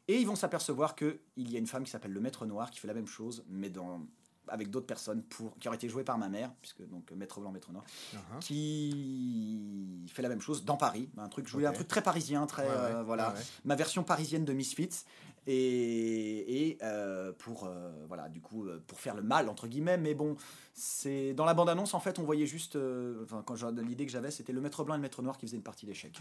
et 0.08 0.20
ils 0.22 0.28
vont 0.28 0.36
s'apercevoir 0.36 0.96
qu'il 0.96 1.18
y 1.38 1.56
a 1.56 1.60
une 1.60 1.66
femme 1.66 1.84
qui 1.84 1.89
s'appelle 1.89 2.12
le 2.14 2.20
maître 2.22 2.46
noir 2.46 2.70
qui 2.70 2.80
fait 2.80 2.88
la 2.88 2.93
même 2.93 3.07
chose 3.07 3.44
mais 3.49 3.72
dans 3.72 4.06
avec 4.49 4.69
d'autres 4.69 4.86
personnes 4.86 5.24
pour, 5.24 5.57
qui 5.57 5.68
auraient 5.68 5.78
été 5.78 5.90
jouées 5.90 6.03
par 6.03 6.19
ma 6.19 6.30
mère, 6.30 6.53
puisque 6.61 6.88
donc 6.88 7.10
maître 7.14 7.40
blanc, 7.40 7.52
maître 7.52 7.72
noir, 7.72 7.84
Uh-huh. 8.14 8.40
qui 8.40 10.06
fait 10.07 10.22
la 10.22 10.30
même 10.30 10.41
chose 10.41 10.64
dans 10.65 10.78
Paris. 10.78 11.10
Un 11.18 11.30
truc, 11.30 11.48
je 11.48 11.53
voulais 11.53 11.65
un 11.65 11.74
truc 11.74 11.88
très 11.88 12.03
parisien, 12.03 12.45
très 12.45 12.61
Ouais, 12.61 12.69
ouais, 12.69 12.76
euh, 12.76 13.03
voilà, 13.03 13.34
ouais. 13.34 13.40
ma 13.64 13.76
version 13.76 14.03
parisienne 14.03 14.45
de 14.45 14.53
Misfits. 14.53 15.03
Et, 15.47 16.69
et 16.69 16.77
euh, 16.81 17.31
pour 17.34 17.65
euh, 17.65 17.91
voilà, 18.07 18.30
du 18.30 18.41
coup, 18.41 18.65
euh, 18.65 18.84
pour 18.88 18.99
faire 18.99 19.13
le 19.15 19.22
mal 19.22 19.47
entre 19.47 19.67
guillemets, 19.67 19.97
mais 19.97 20.15
bon, 20.15 20.35
c'est 20.73 21.34
dans 21.34 21.45
la 21.45 21.53
bande 21.53 21.69
annonce 21.69 21.93
en 21.93 21.99
fait, 21.99 22.17
on 22.17 22.23
voyait 22.23 22.47
juste, 22.47 22.77
enfin 23.23 23.43
quand 23.45 23.61
l'idée 23.80 24.05
que 24.05 24.11
j'avais, 24.11 24.31
c'était 24.31 24.53
le 24.53 24.61
maître 24.61 24.84
blanc 24.84 24.95
et 24.95 24.97
le 24.97 25.01
maître 25.03 25.22
noir 25.22 25.38
qui 25.38 25.45
faisaient 25.45 25.57
une 25.57 25.63
partie 25.63 25.85
d'échecs. 25.85 26.19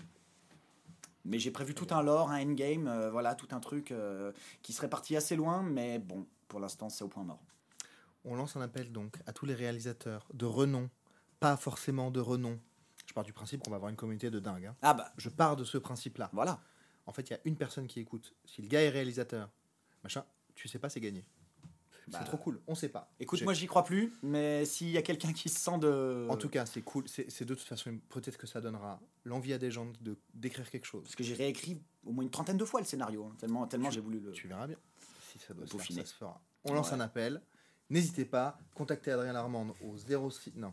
Mais 1.24 1.38
j'ai 1.38 1.50
prévu 1.50 1.74
tout 1.74 1.86
un 1.90 2.02
lore, 2.02 2.30
un 2.30 2.42
endgame, 2.42 3.08
voilà, 3.10 3.34
tout 3.34 3.48
un 3.52 3.60
truc 3.60 3.94
qui 4.62 4.72
serait 4.74 4.90
parti 4.90 5.16
assez 5.16 5.36
loin, 5.36 5.62
mais 5.62 5.98
bon, 5.98 6.26
pour 6.48 6.60
l'instant, 6.60 6.90
c'est 6.90 7.02
au 7.02 7.08
point 7.08 7.24
mort. 7.24 7.40
On 8.26 8.34
lance 8.36 8.56
un 8.56 8.60
appel 8.60 8.92
donc 8.92 9.16
à 9.26 9.32
tous 9.32 9.46
les 9.46 9.54
réalisateurs 9.54 10.26
de 10.34 10.44
renom, 10.44 10.90
pas 11.40 11.56
forcément 11.56 12.10
de 12.10 12.20
renom. 12.20 12.58
Je 13.06 13.12
pars 13.14 13.24
du 13.24 13.32
principe 13.32 13.62
qu'on 13.62 13.70
va 13.70 13.76
avoir 13.76 13.90
une 13.90 13.96
communauté 13.96 14.30
de 14.30 14.38
dingue. 14.38 14.66
hein. 14.66 14.76
Ah 14.82 14.92
bah, 14.94 15.12
Je 15.16 15.28
pars 15.30 15.56
de 15.56 15.64
ce 15.64 15.78
principe-là. 15.78 16.28
voilà. 16.32 16.60
En 17.06 17.12
fait, 17.12 17.28
il 17.28 17.32
y 17.32 17.36
a 17.36 17.40
une 17.44 17.56
personne 17.56 17.86
qui 17.86 18.00
écoute. 18.00 18.34
Si 18.44 18.62
le 18.62 18.68
gars 18.68 18.82
est 18.82 18.88
réalisateur, 18.88 19.50
machin, 20.02 20.24
tu 20.54 20.68
sais 20.68 20.78
pas, 20.78 20.88
c'est 20.88 21.00
gagné. 21.00 21.24
Bah, 22.08 22.18
c'est 22.20 22.26
trop 22.26 22.36
cool. 22.36 22.60
On 22.66 22.74
sait 22.74 22.90
pas. 22.90 23.10
Écoute, 23.18 23.40
moi, 23.42 23.54
j'y 23.54 23.66
crois 23.66 23.82
plus, 23.84 24.12
mais 24.22 24.66
s'il 24.66 24.90
y 24.90 24.98
a 24.98 25.02
quelqu'un 25.02 25.32
qui 25.32 25.48
se 25.48 25.58
sent 25.58 25.78
de. 25.78 26.26
En 26.28 26.36
tout 26.36 26.50
cas, 26.50 26.66
c'est 26.66 26.82
cool. 26.82 27.04
C'est 27.08 27.44
de 27.44 27.54
toute 27.54 27.66
façon 27.66 27.98
peut-être 28.10 28.36
que 28.36 28.46
ça 28.46 28.60
donnera 28.60 29.00
l'envie 29.24 29.52
à 29.54 29.58
des 29.58 29.70
gens 29.70 29.90
de 30.02 30.16
d'écrire 30.34 30.68
quelque 30.70 30.86
chose. 30.86 31.02
Parce 31.04 31.14
que 31.16 31.24
j'ai 31.24 31.34
réécrit 31.34 31.80
au 32.04 32.12
moins 32.12 32.22
une 32.24 32.30
trentaine 32.30 32.58
de 32.58 32.64
fois 32.64 32.80
le 32.80 32.86
scénario, 32.86 33.24
hein, 33.24 33.34
tellement, 33.38 33.66
tellement 33.66 33.90
j'ai 33.90 34.00
voulu 34.00 34.20
le. 34.20 34.32
Tu 34.32 34.48
verras 34.48 34.66
bien. 34.66 34.76
Si 35.32 35.38
ça 35.38 35.54
doit 35.54 35.66
se 35.66 35.76
faire, 35.78 35.96
ça 35.96 36.04
se 36.04 36.14
fera. 36.14 36.40
On 36.64 36.74
lance 36.74 36.88
Ouais. 36.88 36.94
un 36.94 37.00
appel. 37.00 37.40
N'hésitez 37.90 38.24
pas, 38.24 38.58
contactez 38.74 39.10
Adrien 39.10 39.34
Larmande 39.34 39.74
au 39.82 39.96
06 39.98 40.52
non 40.56 40.72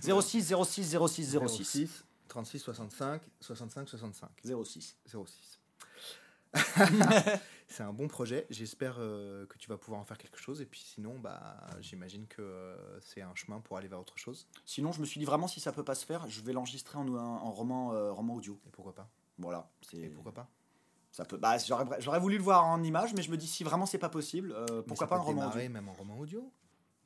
06 0.00 0.54
06 0.64 0.96
06 0.96 0.96
06 1.08 1.38
06 1.48 2.04
36 2.30 2.60
65 2.60 3.22
65 3.40 3.88
65 3.88 4.30
06. 4.64 4.96
06. 5.04 5.60
c'est 7.68 7.82
un 7.82 7.92
bon 7.92 8.08
projet. 8.08 8.46
J'espère 8.50 8.96
euh, 8.98 9.46
que 9.46 9.58
tu 9.58 9.68
vas 9.68 9.76
pouvoir 9.76 10.00
en 10.00 10.04
faire 10.04 10.16
quelque 10.16 10.38
chose. 10.38 10.62
Et 10.62 10.66
puis 10.66 10.80
sinon, 10.80 11.18
bah, 11.18 11.56
j'imagine 11.80 12.26
que 12.26 12.40
euh, 12.40 13.00
c'est 13.00 13.20
un 13.20 13.34
chemin 13.34 13.60
pour 13.60 13.76
aller 13.76 13.88
vers 13.88 14.00
autre 14.00 14.16
chose. 14.16 14.46
Sinon, 14.64 14.92
je 14.92 15.00
me 15.00 15.06
suis 15.06 15.18
dit 15.18 15.26
vraiment, 15.26 15.48
si 15.48 15.60
ça 15.60 15.72
peut 15.72 15.84
pas 15.84 15.94
se 15.94 16.06
faire, 16.06 16.28
je 16.28 16.40
vais 16.40 16.52
l'enregistrer 16.52 16.98
en, 16.98 17.08
en 17.14 17.50
roman, 17.50 17.92
euh, 17.92 18.12
roman 18.12 18.36
audio. 18.36 18.58
Et 18.66 18.70
pourquoi 18.70 18.94
pas? 18.94 19.08
Voilà. 19.38 19.68
Et 19.82 19.86
C'est. 20.02 20.08
pourquoi 20.08 20.32
pas? 20.32 20.48
Ça 21.10 21.24
peut. 21.24 21.36
Bah, 21.36 21.56
j'aurais, 21.58 22.20
voulu 22.20 22.36
le 22.38 22.44
voir 22.44 22.64
en 22.64 22.82
image, 22.84 23.12
mais 23.14 23.22
je 23.22 23.30
me 23.32 23.36
dis 23.36 23.48
si 23.48 23.64
vraiment 23.64 23.86
c'est 23.86 23.98
pas 23.98 24.08
possible, 24.08 24.54
pourquoi 24.86 25.08
pas 25.08 25.16
un 25.16 25.20
roman 25.20 25.48
audio? 25.48 25.68
même 25.68 25.88
en 25.88 25.94
roman 25.94 26.16
audio. 26.18 26.52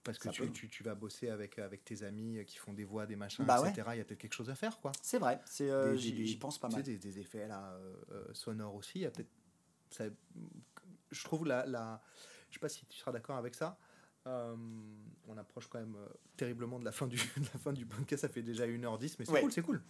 Parce 0.05 0.19
que 0.19 0.29
tu, 0.29 0.43
peut. 0.43 0.51
tu, 0.53 0.69
tu 0.69 0.83
vas 0.83 0.95
bosser 0.95 1.31
avec, 1.31 1.59
avec 1.59 1.83
tes 1.85 2.03
amis 2.03 2.45
qui 2.47 2.59
font 2.59 2.75
des 2.75 2.85
voix, 2.85 3.07
des 3.07 3.17
machins, 3.17 3.45
Bah 3.45 3.59
etc. 3.67 3.89
Il 3.95 3.99
y 3.99 4.01
a 4.01 4.05
peut-être 4.05 4.21
quelque 4.21 4.35
chose 4.35 4.51
à 4.51 4.55
faire, 4.55 4.79
quoi. 4.79 4.93
C'est 5.03 5.19
vrai. 5.19 5.41
C'est. 5.47 5.71
euh, 5.71 5.97
j'y, 5.97 6.37
pense 6.37 6.59
pas 6.59 6.69
mal. 6.69 6.83
Des, 6.83 6.99
des 6.99 7.19
effets 7.19 7.49
là, 7.49 7.73
euh, 7.73 7.95
euh, 8.13 8.25
sonores 8.35 8.75
aussi. 8.75 8.99
Il 8.99 9.03
y 9.03 9.07
a 9.07 9.11
peut-être. 9.11 10.13
Je 11.11 11.25
trouve 11.25 11.47
la, 11.47 11.65
la. 11.67 12.03
Je 12.51 12.55
sais 12.55 12.61
pas 12.61 12.69
si 12.69 12.85
tu 12.87 12.99
seras 12.99 13.13
d'accord 13.13 13.37
avec 13.37 13.55
ça. 13.55 13.79
Euh, 14.27 14.55
on 15.27 15.37
approche 15.37 15.69
quand 15.69 15.79
même 15.79 15.97
terriblement 16.37 16.79
de 16.79 16.85
la 16.85 16.93
fin 16.93 17.07
du, 17.07 17.17
de 17.37 17.45
la 17.53 17.59
fin 17.59 17.73
du 17.73 17.87
podcast. 17.87 18.23
Ça 18.23 18.29
fait 18.29 18.43
déjà 18.43 18.67
1h10, 18.67 19.17
mais 19.19 19.25
c'est 19.25 19.33
Ouais. 19.33 19.41
cool, 19.41 19.53
c'est 19.53 19.63
cool. 19.63 19.83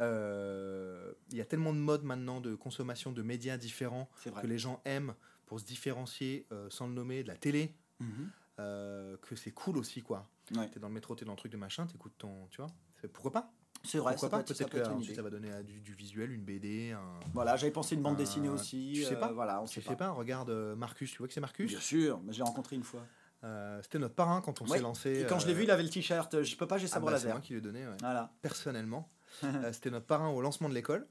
Il 0.00 1.36
y 1.36 1.40
a 1.40 1.44
tellement 1.44 1.72
de 1.72 1.78
modes 1.78 2.04
maintenant 2.04 2.40
de 2.40 2.54
consommation 2.54 3.12
de 3.12 3.22
médias 3.22 3.56
différents 3.56 4.10
que 4.42 4.46
les 4.46 4.58
gens 4.58 4.80
aiment 4.84 5.14
pour 5.46 5.60
se 5.60 5.64
différencier 5.64 6.46
sans 6.68 6.86
le 6.86 6.92
nommer 6.94 7.22
de 7.22 7.28
la 7.28 7.36
télé. 7.36 7.74
Mhm. 8.00 8.30
Euh, 8.60 9.16
que 9.22 9.34
c'est 9.36 9.50
cool 9.52 9.76
aussi 9.78 10.02
quoi. 10.02 10.28
Ouais. 10.56 10.68
T'es 10.68 10.80
dans 10.80 10.88
le 10.88 10.94
métro, 10.94 11.14
t'es 11.14 11.24
dans 11.24 11.32
le 11.32 11.38
truc 11.38 11.52
de 11.52 11.56
machin, 11.56 11.86
t'écoutes 11.86 12.16
ton, 12.18 12.46
tu 12.50 12.58
vois. 12.60 12.70
C'est- 13.00 13.08
Pourquoi 13.08 13.32
pas? 13.32 13.52
C'est 13.82 13.98
vrai. 13.98 14.12
Pourquoi 14.12 14.28
pas? 14.30 14.42
Peut-être 14.42 14.68
peut 14.68 14.78
être 14.78 14.88
que 14.90 14.94
ensuite 14.94 15.16
ça 15.16 15.22
va 15.22 15.30
donner 15.30 15.50
euh, 15.50 15.62
du, 15.62 15.80
du 15.80 15.94
visuel, 15.94 16.32
une 16.32 16.44
BD, 16.44 16.90
un. 16.92 17.20
Voilà, 17.32 17.56
j'avais 17.56 17.72
pensé 17.72 17.94
une 17.94 18.02
bande 18.02 18.14
Euh, 18.14 18.18
dessinée 18.18 18.48
aussi. 18.50 18.92
tu 18.94 19.04
sais 19.04 19.14
euh, 19.14 19.20
pas? 19.20 19.32
Voilà, 19.32 19.62
on 19.62 19.64
Tu 19.64 19.80
sait 19.80 19.88
sais 19.88 19.96
pas, 19.96 20.10
regarde 20.10 20.50
euh, 20.50 20.76
Marcus, 20.76 21.10
tu 21.10 21.18
vois 21.18 21.28
que 21.28 21.32
c'est 21.32 21.40
Marcus? 21.40 21.70
Bien 21.70 21.80
sûr, 21.80 22.20
mais 22.22 22.32
je 22.32 22.38
l'ai 22.38 22.44
rencontré 22.44 22.76
une 22.76 22.82
fois. 22.84 23.00
Euh, 23.42 23.80
C'était 23.82 23.98
notre 23.98 24.14
parrain 24.14 24.42
quand 24.42 24.60
on 24.60 24.66
Ouais. 24.66 24.76
s'est 24.76 24.82
lancé. 24.82 25.20
Et 25.22 25.26
quand 25.26 25.38
je 25.38 25.46
l'ai 25.46 25.54
euh, 25.54 25.56
vu, 25.56 25.62
il 25.62 25.70
avait 25.70 25.82
le 25.82 25.88
t-shirt. 25.88 26.34
euh, 26.34 26.42
Je 26.42 26.56
peux 26.56 26.66
pas, 26.66 26.76
j'ai 26.76 26.84
ah 26.86 26.88
sabre 26.88 27.06
bah, 27.06 27.12
c'est 27.12 27.24
laser. 27.24 27.32
moi 27.36 27.40
qui 27.40 27.52
lui 27.54 27.58
ai 27.60 27.62
donné, 27.62 27.86
ouais. 27.86 27.96
Voilà. 28.00 28.32
personnellement. 28.42 29.08
Euh, 29.44 29.72
C'était 29.72 29.90
notre 29.90 30.06
parrain 30.06 30.28
au 30.28 30.42
lancement 30.42 30.68
de 30.68 30.74
l'école. 30.74 31.06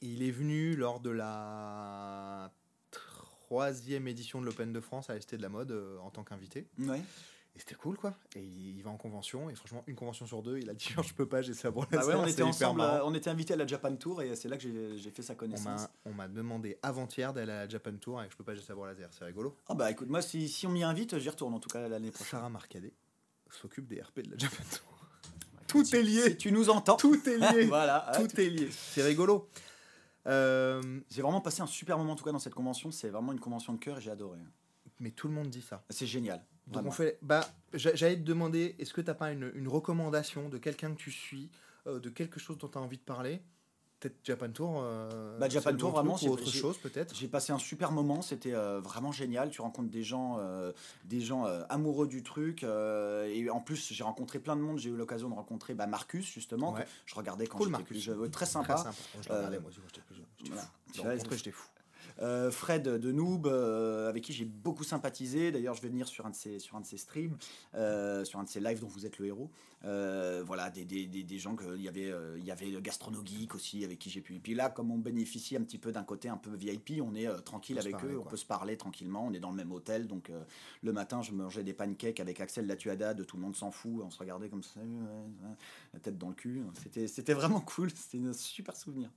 Il 0.00 0.22
est 0.24 0.30
venu 0.32 0.74
lors 0.74 0.98
de 0.98 1.10
la 1.10 2.50
troisième 3.44 4.08
édition 4.08 4.40
de 4.40 4.46
l'Open 4.46 4.72
de 4.72 4.80
France 4.80 5.10
à 5.10 5.20
ST 5.20 5.34
de 5.36 5.42
la 5.42 5.48
mode 5.48 5.70
euh, 5.72 5.98
en 5.98 6.10
tant 6.10 6.24
qu'invité. 6.24 6.66
Ouais. 6.78 6.98
Et 7.56 7.60
c'était 7.60 7.74
cool 7.76 7.96
quoi. 7.96 8.14
Et 8.34 8.40
il, 8.42 8.76
il 8.78 8.82
va 8.82 8.90
en 8.90 8.96
convention 8.96 9.48
et 9.48 9.54
franchement 9.54 9.84
une 9.86 9.94
convention 9.94 10.26
sur 10.26 10.42
deux, 10.42 10.58
il 10.58 10.68
a 10.70 10.74
dit 10.74 10.88
je 11.04 11.12
peux 11.14 11.26
pas, 11.28 11.40
j'ai 11.42 11.54
ça 11.54 11.70
pour 11.70 11.86
Ah 11.92 12.04
ouais, 12.04 12.14
on 12.14 12.26
était 12.26 12.42
ensemble, 12.42 12.80
euh, 12.80 13.04
on 13.04 13.14
était 13.14 13.30
invités 13.30 13.52
à 13.54 13.56
la 13.56 13.66
Japan 13.66 13.94
Tour 13.94 14.22
et 14.22 14.34
c'est 14.34 14.48
là 14.48 14.56
que 14.56 14.62
j'ai 14.96 15.10
fait 15.10 15.22
sa 15.22 15.34
On 15.34 15.36
connaissance. 15.36 15.86
On 16.04 16.12
m'a 16.12 16.26
demandé 16.26 16.78
avant-hier 16.82 17.32
d'aller 17.32 17.52
à 17.52 17.56
la 17.64 17.68
Japan 17.68 17.92
Tour 18.00 18.18
avec 18.18 18.32
je 18.32 18.36
peux 18.36 18.42
pas, 18.44 18.54
j'ai 18.56 18.62
savoir 18.62 18.88
laser, 18.88 19.08
c'est 19.12 19.24
rigolo. 19.24 19.56
Ah 19.68 19.74
bah 19.74 19.88
écoute, 19.90 20.08
moi 20.08 20.20
si, 20.22 20.48
si 20.48 20.66
on 20.66 20.70
m'y 20.70 20.82
invite, 20.82 21.18
j'y 21.18 21.28
retourne 21.28 21.54
en 21.54 21.60
tout 21.60 21.68
cas 21.68 21.86
l'année 21.86 22.10
prochaine. 22.10 22.30
Sarah 22.40 22.48
Marcadet 22.48 22.92
s'occupe 23.50 23.86
des 23.86 24.00
RP 24.02 24.20
de 24.22 24.30
la 24.32 24.36
Japan 24.38 24.64
Tour. 24.70 24.90
Tout 25.68 25.94
est 25.96 26.02
lié, 26.02 26.22
Si 26.30 26.36
tu 26.36 26.52
nous 26.52 26.70
entends. 26.70 26.96
tout 26.96 27.20
est 27.28 27.36
lié, 27.38 27.64
voilà. 27.68 28.10
tout 28.16 28.40
est 28.40 28.48
lié. 28.50 28.68
C'est 28.70 29.02
rigolo. 29.02 29.48
Euh, 30.26 31.00
J'ai 31.10 31.22
vraiment 31.22 31.40
passé 31.40 31.62
un 31.62 31.66
super 31.66 31.98
moment 31.98 32.12
en 32.12 32.16
tout 32.16 32.24
cas 32.24 32.32
dans 32.32 32.38
cette 32.38 32.54
convention. 32.54 32.90
C'est 32.90 33.08
vraiment 33.10 33.32
une 33.32 33.40
convention 33.40 33.72
de 33.72 33.78
cœur 33.78 33.98
et 33.98 34.00
j'ai 34.00 34.10
adoré. 34.10 34.38
mais 35.00 35.10
tout 35.10 35.28
le 35.28 35.34
monde 35.34 35.48
dit 35.48 35.62
ça. 35.62 35.84
C'est 35.90 36.06
génial. 36.06 36.42
Donc 36.66 36.74
vraiment. 36.76 36.88
on 36.88 36.92
fait. 36.92 37.18
Bah, 37.20 37.46
j'a- 37.74 37.94
j'allais 37.94 38.16
te 38.16 38.22
demander, 38.22 38.74
est-ce 38.78 38.94
que 38.94 39.00
t'as 39.02 39.14
pas 39.14 39.32
une, 39.32 39.52
une 39.54 39.68
recommandation 39.68 40.48
de 40.48 40.56
quelqu'un 40.58 40.92
que 40.92 40.98
tu 40.98 41.10
suis, 41.10 41.50
euh, 41.86 41.98
de 42.00 42.08
quelque 42.08 42.40
chose 42.40 42.56
dont 42.58 42.68
tu 42.68 42.78
as 42.78 42.80
envie 42.80 42.96
de 42.96 43.02
parler? 43.02 43.42
Peut-être 44.04 44.18
Japan 44.22 44.50
Tour. 44.50 44.82
euh, 44.84 45.38
Bah, 45.38 45.48
Japan 45.48 45.74
Tour, 45.74 45.92
vraiment, 45.92 46.18
c'est- 46.18 46.28
autre 46.28 46.44
j'ai- 46.44 46.58
chose 46.60 46.76
peut-être? 46.76 47.14
J'ai 47.14 47.26
passé 47.26 47.54
un 47.54 47.58
super 47.58 47.90
moment, 47.90 48.20
c'était 48.20 48.52
euh, 48.52 48.78
vraiment 48.78 49.12
génial. 49.12 49.48
Tu 49.48 49.62
rencontres 49.62 49.88
des 49.88 50.02
gens, 50.02 50.36
euh, 50.40 50.72
des 51.06 51.22
gens 51.22 51.46
euh, 51.46 51.62
amoureux 51.70 52.06
du 52.06 52.22
truc. 52.22 52.64
et 52.64 53.48
en 53.50 53.60
plus, 53.60 53.92
j'ai 53.94 54.04
rencontré 54.04 54.38
plein 54.40 54.56
de 54.56 54.60
monde. 54.60 54.78
J'ai 54.78 54.90
eu 54.90 54.96
l'occasion 54.96 55.30
de 55.30 55.34
rencontrer 55.34 55.72
bah, 55.72 55.86
Marcus, 55.86 56.26
justement. 56.30 56.72
Ouais. 56.74 56.82
que 56.82 56.88
je 57.06 57.14
regardais 57.14 57.46
quand 57.46 57.56
Cool, 57.56 57.68
j'étais 57.68 57.78
Marcus. 57.78 57.86
plus 57.88 58.00
jeune. 58.00 58.18
Très 58.18 58.28
Très 58.30 58.46
sympa. 58.46 58.76
sympa. 58.76 58.90
Moi, 59.14 59.22
je 59.22 59.28
le 59.30 59.34
regardais, 59.36 59.58
moi 59.60 59.70
aussi, 59.70 59.78
quand 59.80 59.88
j'étais 59.88 60.06
plus 60.06 60.16
jeune. 60.16 60.26
J'étais 60.36 60.50
voilà. 60.50 60.62
fou. 60.62 60.68
Tu 60.92 60.92
Je 60.98 61.00
vois, 61.02 61.10
l'ai 61.12 61.16
rencontré, 61.16 61.36
j'étais 61.38 61.50
fou. 61.50 61.68
Euh, 62.22 62.50
Fred 62.50 62.82
de 62.84 63.12
Noob, 63.12 63.46
euh, 63.46 64.08
avec 64.08 64.22
qui 64.22 64.32
j'ai 64.32 64.44
beaucoup 64.44 64.84
sympathisé. 64.84 65.50
D'ailleurs, 65.50 65.74
je 65.74 65.82
vais 65.82 65.88
venir 65.88 66.06
sur 66.06 66.26
un 66.26 66.30
de 66.30 66.34
ses, 66.34 66.58
sur 66.58 66.76
un 66.76 66.80
de 66.80 66.86
ses 66.86 66.96
streams, 66.96 67.36
euh, 67.74 68.24
sur 68.24 68.38
un 68.38 68.44
de 68.44 68.48
ses 68.48 68.60
lives 68.60 68.80
dont 68.80 68.88
vous 68.88 69.06
êtes 69.06 69.18
le 69.18 69.26
héros. 69.26 69.50
Voilà, 69.82 70.70
des, 70.70 70.84
des, 70.84 71.06
des, 71.06 71.24
des 71.24 71.38
gens 71.38 71.56
que 71.56 71.76
il 71.76 71.82
y 71.82 71.88
avait, 71.88 72.10
il 72.38 72.44
y 72.44 72.50
avait 72.50 72.72
aussi, 73.54 73.84
avec 73.84 73.98
qui 73.98 74.08
j'ai 74.08 74.20
pu. 74.20 74.36
Et 74.36 74.40
puis 74.40 74.54
là, 74.54 74.70
comme 74.70 74.90
on 74.90 74.98
bénéficie 74.98 75.56
un 75.56 75.62
petit 75.62 75.78
peu 75.78 75.92
d'un 75.92 76.04
côté 76.04 76.28
un 76.28 76.38
peu 76.38 76.54
VIP, 76.54 77.02
on 77.02 77.14
est 77.14 77.28
tranquille 77.42 77.76
On 77.76 77.80
avec 77.80 77.92
parler, 77.92 78.14
eux, 78.14 78.18
on 78.18 78.24
peut 78.24 78.36
se 78.36 78.46
parler 78.46 78.76
tranquillement. 78.76 79.26
On 79.26 79.32
est 79.34 79.40
dans 79.40 79.50
le 79.50 79.56
même 79.56 79.72
hôtel, 79.72 80.06
donc 80.06 80.30
le 80.82 80.92
matin, 80.92 81.20
je 81.20 81.32
mangeais 81.32 81.64
des 81.64 81.74
pancakes 81.74 82.20
avec 82.20 82.40
Axel 82.40 82.66
Latuada, 82.66 83.12
de 83.12 83.24
tout 83.24 83.36
le 83.36 83.42
monde 83.42 83.56
s'en 83.56 83.70
fout. 83.70 84.00
On 84.02 84.10
se 84.10 84.18
regardait 84.18 84.48
comme 84.48 84.62
ça, 84.62 84.80
la 85.92 86.00
tête 86.00 86.16
dans 86.16 86.28
le 86.28 86.34
cul. 86.34 86.62
C'était, 86.82 87.06
c'était 87.06 87.34
vraiment 87.34 87.60
cool. 87.76 87.90
C'était 87.90 88.24
un 88.24 88.32
super 88.32 88.76
souvenir. 88.76 89.10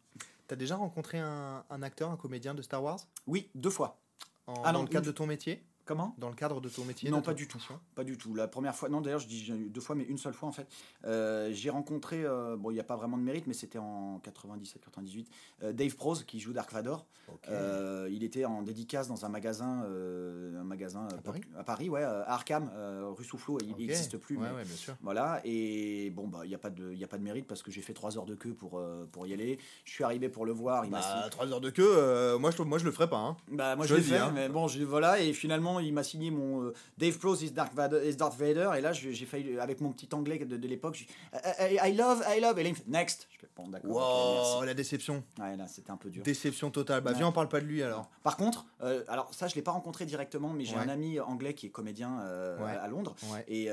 T'as 0.48 0.56
déjà 0.56 0.76
rencontré 0.78 1.20
un, 1.20 1.64
un 1.70 1.82
acteur, 1.82 2.10
un 2.10 2.16
comédien 2.18 2.54
de 2.54 2.62
Star 2.62 2.82
Wars? 2.84 3.00
Oui, 3.28 3.50
deux 3.56 3.70
fois. 3.70 4.00
en, 4.48 4.54
Ah 4.64 4.72
dans 4.72 4.82
le 4.82 4.88
cadre 4.88 5.06
une- 5.06 5.12
de 5.12 5.16
ton 5.16 5.26
métier? 5.28 5.62
Comment? 5.88 6.14
Dans 6.18 6.30
le 6.30 6.36
cadre 6.36 6.60
de 6.62 6.70
ton 6.70 6.84
métier 6.86 7.10
Non, 7.10 7.22
pas 7.22 7.34
du 7.34 7.48
tout. 7.48 7.58
Pas 7.96 8.04
du 8.04 8.18
tout. 8.18 8.36
La 8.36 8.48
première 8.48 8.76
fois, 8.76 8.90
non 8.90 9.02
d'ailleurs 9.02 9.20
je 9.22 9.28
dis 9.28 9.50
deux 9.70 9.82
fois, 9.82 9.96
mais 9.96 10.04
une 10.04 10.18
seule 10.18 10.34
fois 10.34 10.50
en 10.50 10.52
fait. 10.52 10.68
Euh, 11.06 11.50
j'ai 11.54 11.70
rencontré, 11.70 12.24
euh, 12.26 12.58
bon 12.58 12.72
il 12.72 12.74
n'y 12.76 12.80
a 12.80 12.84
pas 12.84 12.96
vraiment 12.98 13.18
de 13.18 13.24
mérite, 13.24 13.48
mais 13.48 13.54
c'était 13.54 13.80
en 13.80 14.20
97-98, 14.20 15.26
euh, 15.64 15.74
Dave 15.74 15.96
Prose 15.96 16.24
qui 16.26 16.40
joue 16.40 16.54
Dark 16.54 16.72
Vador. 16.72 17.06
Euh, 17.50 18.08
il 18.12 18.24
était 18.24 18.46
en 18.46 18.62
dédicace 18.62 19.08
dans 19.08 19.26
un 19.26 19.30
magasin, 19.30 19.84
un 19.86 20.64
magasin 20.64 21.08
À 21.10 21.22
Paris? 21.22 21.42
à 21.58 21.64
Paris, 21.64 21.90
ouais, 21.90 22.04
à 22.04 22.24
Arkham, 22.32 22.70
rue 23.18 23.24
Soufflot. 23.26 23.58
Il 23.62 23.76
n'existe 23.76 24.18
plus, 24.18 24.38
Ouais, 24.38 24.48
mais 24.50 24.56
ouais, 24.58 24.64
bien 24.66 24.76
sûr. 24.76 24.96
voilà. 25.02 25.42
Et 25.44 26.10
bon 26.12 26.28
bah 26.28 26.42
il 26.44 26.50
n'y 26.50 26.56
a 26.56 26.58
pas 26.60 26.70
de, 26.70 26.92
il 26.94 27.04
a 27.04 27.08
pas 27.08 27.18
de 27.18 27.24
mérite 27.24 27.48
parce 27.48 27.64
que 27.64 27.72
j'ai 27.72 27.82
fait 27.82 27.94
trois 27.94 28.18
heures 28.18 28.26
de 28.26 28.36
queue 28.36 28.54
pour 28.54 28.82
pour 29.12 29.28
y 29.28 29.34
aller. 29.34 29.58
Je 29.86 29.92
suis 29.92 30.04
arrivé 30.04 30.30
pour 30.30 30.46
le 30.46 30.52
voir. 30.52 30.86
Il 30.86 30.92
m'a 30.92 31.00
Bah, 31.00 31.28
3 31.30 31.52
heures 31.52 31.62
de 31.62 31.70
queue, 31.70 32.38
moi, 32.38 32.52
je, 32.52 32.62
moi 32.64 32.78
je 32.78 32.86
le 32.86 32.92
ferai 32.92 33.10
pas. 33.10 33.18
Hein. 33.18 33.38
bah 33.52 33.76
moi 33.76 33.86
Je 33.86 33.92
je, 33.96 33.96
l'ai 34.00 34.04
fait, 34.04 34.18
hein. 34.18 34.32
mais 34.34 34.50
bon 34.50 34.68
je, 34.68 34.84
voilà 34.84 35.20
et 35.20 35.34
finalement 35.34 35.77
il 35.80 35.94
m'a 35.94 36.04
signé 36.04 36.32
mon 36.32 36.64
euh, 36.64 36.74
Dave 36.98 37.18
Prose 37.18 37.42
is 37.44 37.52
Darth 37.52 37.74
Vader, 37.74 38.08
is 38.08 38.16
Darth 38.16 38.38
Vader 38.38 38.72
et 38.78 38.82
là 38.82 38.94
j'ai 38.94 39.14
failli 39.26 39.60
avec 39.60 39.82
mon 39.82 39.92
petit 39.92 40.10
anglais 40.14 40.40
de, 40.40 40.58
de 40.58 40.68
l'époque 40.68 41.06
I, 41.34 41.76
I- 41.76 41.90
I 41.92 41.96
love 41.96 42.24
I 42.28 42.40
love 42.40 42.58
et 42.60 42.64
là 42.64 42.70
il 42.70 42.74
me 42.74 42.78
fait 42.78 42.88
next 42.88 43.28
je 43.32 43.40
fais 43.40 43.48
bon 43.56 43.68
d'accord 43.68 44.58
Wow, 44.60 44.64
la 44.64 44.74
déception. 44.74 45.24
ouais 45.40 45.56
là 45.56 45.68
c'était 45.68 45.92
un 45.92 45.98
peu 45.98 46.10
dur 46.10 46.24
Déception 46.24 46.70
totale. 46.72 47.02
Bah, 47.02 47.12
Ouais. 47.12 47.18
viens, 47.18 47.28
on 47.28 47.32
parle 47.32 47.50
pas 47.50 47.60
de 47.62 47.66
lui 47.66 47.82
alors. 47.84 48.10
par 48.24 48.38
contre 48.38 48.66
euh, 48.82 49.04
alors 49.08 49.34
ça 49.34 49.48
je 49.48 49.56
l'ai 49.56 49.62
pas 49.62 49.72
rencontré 49.72 50.06
directement 50.06 50.54
mais 50.54 50.66
j'ai 50.66 50.76
Ouais. 50.76 50.82
un 50.82 50.90
ami 50.90 51.20
anglais 51.20 51.54
qui 51.54 51.68
est 51.68 51.70
comédien 51.72 52.20
euh, 52.22 52.58
Ouais. 52.64 52.72
à 52.72 52.88
Londres 52.88 53.16
et 53.48 53.66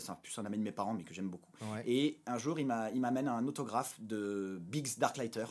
c'est 0.00 0.10
un- 0.10 0.14
plus 0.22 0.36
un 0.38 0.44
ami 0.46 0.58
de 0.58 0.62
mes 0.62 0.72
parents 0.72 0.94
mais 0.94 1.04
que 1.04 1.14
j'aime 1.14 1.28
beaucoup 1.28 1.50
et 1.86 2.20
un 2.26 2.38
jour, 2.38 2.58
il 2.58 2.66
m'a- 2.66 2.90
il 2.90 3.00
m'amène 3.00 3.28
un 3.28 3.46
autographe 3.46 3.96
de 4.00 4.58
Biggs 4.60 4.98
Darklighter 4.98 5.44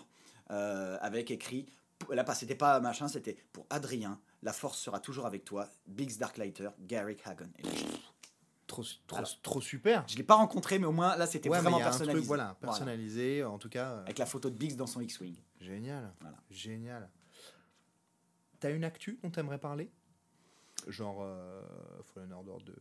avec 0.50 1.32
écrit. 1.32 1.66
Là, 2.12 2.24
pas, 2.24 2.36
c'était 2.36 2.56
pas 2.56 2.80
machin, 2.80 3.08
c'était 3.08 3.36
pour 3.52 3.66
Adrien. 3.70 4.20
La 4.44 4.54
force 4.54 4.80
sera 4.80 5.00
toujours 5.00 5.26
avec 5.26 5.44
toi. 5.46 5.68
Biggs 5.88 6.18
Darklighter, 6.18 6.70
Garrick 6.80 7.26
Hagon. 7.26 7.50
Et 7.60 7.64
là, 7.64 7.70
je 7.76 7.84
Trop, 8.68 8.84
trop, 9.08 9.18
Alors. 9.20 9.42
trop 9.42 9.62
super. 9.62 10.04
je 10.10 10.18
l'ai 10.18 10.24
pas 10.24 10.36
rencontré, 10.36 10.78
mais 10.78 10.86
au 10.86 10.92
moins 10.92 11.16
là, 11.16 11.26
c'était 11.26 11.48
Ouais, 11.48 11.62
vraiment 11.62 11.78
personnalisé. 11.78 12.18
truc, 12.18 12.28
voilà, 12.28 12.44
Voilà. 12.44 12.74
personnalisé, 12.74 13.44
en 13.46 13.58
tout 13.58 13.70
cas. 13.70 13.92
euh, 13.92 14.02
Avec 14.04 14.18
la 14.18 14.26
photo 14.26 14.50
de 14.50 14.58
Biggs 14.58 14.76
dans 14.76 14.86
son 14.88 15.00
X-Wing. 15.00 15.36
Génial. 15.62 16.14
Voilà. 16.20 16.36
Génial. 16.52 17.10
T'as 18.60 18.72
une 18.72 18.84
actu 18.84 19.20
dont 19.24 19.30
t'aimerais 19.32 19.58
parler? 19.58 19.90
Genre 20.88 21.20
euh, 21.22 21.62
Fallen 22.14 22.34
Order 22.34 22.62
de 22.66 22.76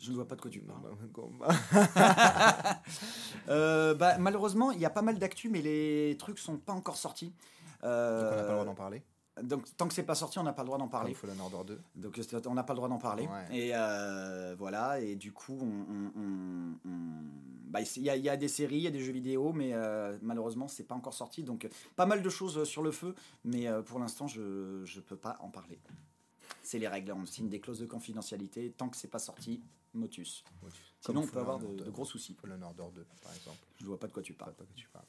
Je 0.00 0.10
ne 0.10 0.14
vois 0.16 0.28
pas 0.28 0.36
de 0.36 0.40
quoi 0.40 0.50
tu 0.52 0.60
parles. 0.60 0.80
Bah, 1.40 2.80
Euh, 3.48 3.94
bah, 3.94 4.18
malheureusement, 4.18 4.70
il 4.70 4.78
y 4.80 4.84
a 4.86 4.90
pas 4.90 5.02
mal 5.02 5.18
d'actu, 5.18 5.48
mais 5.48 5.62
les 5.62 6.16
trucs 6.18 6.38
sont 6.38 6.58
pas 6.58 6.72
encore 6.72 6.96
sortis. 6.96 7.30
Donc 7.30 7.90
Euh, 7.90 8.20
on 8.32 8.36
n'a 8.36 8.42
pas 8.42 8.48
le 8.48 8.52
droit 8.52 8.64
d'en 8.64 8.74
parler. 8.74 9.02
Donc, 9.42 9.64
tant 9.76 9.88
que 9.88 9.94
c'est 9.94 10.02
pas 10.04 10.14
sorti, 10.14 10.38
on 10.38 10.42
n'a 10.44 10.52
pas 10.52 10.62
le 10.62 10.66
droit 10.66 10.78
d'en 10.78 10.88
parler. 10.88 11.12
Fallen 11.14 11.40
Order 11.40 11.64
2. 11.74 11.80
Donc 11.96 12.18
c'est- 12.22 12.46
on 12.46 12.54
n'a 12.54 12.62
pas 12.62 12.72
le 12.72 12.76
droit 12.76 12.88
d'en 12.88 12.98
parler. 12.98 13.26
Ouais. 13.26 13.56
Et 13.56 13.70
euh, 13.74 14.54
voilà, 14.58 15.00
et 15.00 15.16
du 15.16 15.32
coup, 15.32 15.58
on, 15.60 16.74
bah, 17.68 17.80
il 17.96 18.02
y, 18.02 18.10
a, 18.10 18.16
il 18.16 18.22
y 18.24 18.28
a 18.28 18.36
des 18.36 18.48
séries, 18.48 18.76
il 18.76 18.82
y 18.82 18.86
a 18.86 18.90
des 18.90 19.00
jeux 19.00 19.12
vidéo, 19.12 19.52
mais 19.52 19.70
euh, 19.72 20.16
malheureusement, 20.22 20.68
c'est 20.68 20.84
pas 20.84 20.94
encore 20.94 21.14
sorti. 21.14 21.42
Donc 21.42 21.68
pas 21.96 22.06
mal 22.06 22.22
de 22.22 22.28
choses 22.30 22.62
sur 22.64 22.82
le 22.82 22.92
feu, 22.92 23.14
mais 23.44 23.66
euh, 23.66 23.82
pour 23.82 23.98
l'instant, 23.98 24.26
je 24.28 24.40
ne 24.40 25.00
peux 25.00 25.16
pas 25.16 25.36
en 25.40 25.48
parler. 25.48 25.80
C'est 26.74 26.80
les 26.80 26.88
règles, 26.88 27.12
on 27.12 27.24
signe 27.24 27.48
des 27.48 27.60
clauses 27.60 27.78
de 27.78 27.86
confidentialité. 27.86 28.74
Tant 28.76 28.88
que 28.88 28.96
c'est 28.96 29.06
pas 29.06 29.20
sorti, 29.20 29.62
motus. 29.92 30.42
Sinon, 31.00 31.20
on 31.22 31.26
peut 31.28 31.38
avoir 31.38 31.60
de, 31.60 31.88
gros 31.88 32.04
soucis. 32.04 32.34
Fallen 32.34 32.60
Order 32.64 32.82
2, 32.92 33.06
par 33.22 33.32
exemple. 33.32 33.58
Je 33.80 33.84
vois 33.86 34.00
pas 34.00 34.08
de 34.08 34.12
quoi 34.12 34.24
tu 34.24 34.32
parles. 34.32 34.54
pas 34.54 34.64
que 34.64 34.74
tu 34.74 34.88
parles. 34.88 35.04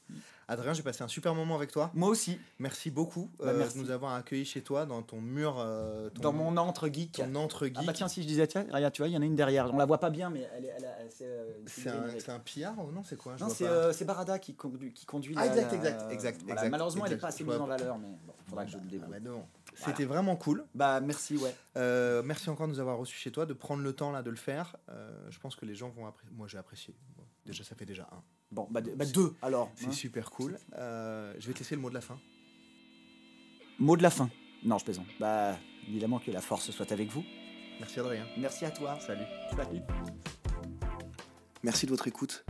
Adrien, 0.47 0.73
j'ai 0.73 0.83
passé 0.83 1.03
un 1.03 1.07
super 1.07 1.33
moment 1.33 1.55
avec 1.55 1.71
toi. 1.71 1.89
Moi 1.95 2.07
aussi, 2.09 2.37
Merci 2.59 2.91
beaucoup 2.91 3.31
Bah, 3.39 3.45
euh, 3.47 3.57
merci. 3.57 3.79
de 3.79 3.83
nous 3.83 3.89
avoir 3.89 4.13
accueillis 4.13 4.45
chez 4.45 4.61
toi 4.61 4.85
dans 4.85 5.01
ton 5.01 5.21
mur, 5.21 5.55
euh, 5.57 6.11
ton, 6.11 6.21
dans 6.21 6.33
mon 6.33 6.55
entre 6.57 6.87
geek. 6.87 7.13
ton 7.13 7.33
entre 7.33 7.65
geek. 7.65 7.77
Ah 7.79 7.83
bah 7.83 7.93
tiens, 7.93 8.07
si 8.07 8.21
je 8.21 8.27
disais, 8.27 8.45
tiens, 8.45 8.67
regarde, 8.71 8.93
tu 8.93 9.01
vois, 9.01 9.09
il 9.09 9.13
y 9.13 9.17
en 9.17 9.23
a 9.23 9.25
une 9.25 9.35
derrière. 9.35 9.73
On 9.73 9.77
la 9.77 9.85
voit 9.87 9.97
pas 9.99 10.11
bien, 10.11 10.29
mais 10.29 10.47
elle. 10.55 10.65
Elle, 10.65 10.83
elle- 10.99 11.09
c'est 11.09 11.25
euh, 11.25 11.51
c'est 11.65 12.29
un, 12.29 12.35
un 12.35 12.39
pillard 12.39 12.77
ou 12.77 12.91
non 12.91 13.03
C'est 13.03 13.15
quoi? 13.17 13.37
Je 13.37 13.43
Non, 13.43 13.49
c'est 13.49 13.65
euh, 13.65 13.91
c'est 13.91 14.05
Barada 14.05 14.37
qui 14.37 14.53
conduit, 14.53 14.93
qui 14.93 15.07
conduit 15.07 15.33
Ah, 15.35 15.45
la- 15.47 15.51
exact, 15.55 15.71
la- 15.71 15.77
exact, 15.77 16.11
exact, 16.11 16.41
voilà. 16.43 16.53
exact, 16.61 16.69
Malheureusement, 16.71 17.05
elle 17.05 17.13
n'est 17.13 17.17
pas 17.17 17.29
assez 17.29 17.43
mise 17.43 17.55
en 17.55 17.65
valeur, 17.65 17.97
mais 17.97 18.09
bon, 18.27 18.33
faudra 18.47 18.65
que 18.65 18.71
je 18.71 18.77
le 18.77 18.83
Ah 18.85 18.91
débrouille. 18.91 19.09
bah 19.11 19.19
non. 19.19 19.43
Voilà. 19.77 19.93
C'était 19.93 20.05
vraiment 20.05 20.35
cool. 20.35 20.65
Bah, 20.73 21.01
merci, 21.01 21.37
ouais. 21.37 21.53
Euh, 21.77 22.23
merci 22.23 22.49
encore 22.49 22.67
de 22.67 22.73
nous 22.73 22.79
avoir 22.79 22.97
reçus 22.97 23.17
chez 23.17 23.31
toi, 23.31 23.45
de 23.45 23.53
prendre 23.53 23.83
le 23.83 23.93
temps 23.93 24.11
là 24.11 24.23
de 24.23 24.29
le 24.29 24.35
faire. 24.35 24.77
Euh, 24.89 25.11
je 25.29 25.39
pense 25.39 25.55
que 25.55 25.65
les 25.65 25.75
gens 25.75 25.89
vont 25.89 26.05
apprécier. 26.05 26.35
Moi, 26.35 26.47
j'ai 26.47 26.57
apprécié. 26.57 26.95
Bon, 27.17 27.23
déjà, 27.45 27.63
ça 27.63 27.75
fait 27.75 27.85
déjà 27.85 28.07
un. 28.11 28.23
Bon, 28.51 28.67
bah, 28.69 28.81
bah, 28.81 29.05
deux 29.05 29.33
alors. 29.41 29.71
C'est 29.75 29.87
hein. 29.87 29.91
super 29.91 30.31
cool. 30.31 30.57
Euh, 30.77 31.33
je 31.37 31.47
vais 31.47 31.53
te 31.53 31.59
laisser 31.59 31.75
le 31.75 31.81
mot 31.81 31.89
de 31.89 31.95
la 31.95 32.01
fin. 32.01 32.19
Mot 33.79 33.97
de 33.97 34.03
la 34.03 34.09
fin. 34.09 34.29
Non, 34.63 34.77
je 34.77 34.85
plaisante. 34.85 35.07
Bah, 35.19 35.57
évidemment 35.87 36.19
que 36.19 36.31
la 36.31 36.41
force 36.41 36.71
soit 36.71 36.91
avec 36.91 37.09
vous. 37.09 37.23
Merci 37.79 37.99
Adrien. 37.99 38.25
Merci 38.37 38.65
à 38.65 38.71
toi. 38.71 38.97
Salut. 39.01 39.25
Salut. 39.55 39.81
Merci 41.63 41.85
de 41.85 41.91
votre 41.91 42.07
écoute. 42.07 42.45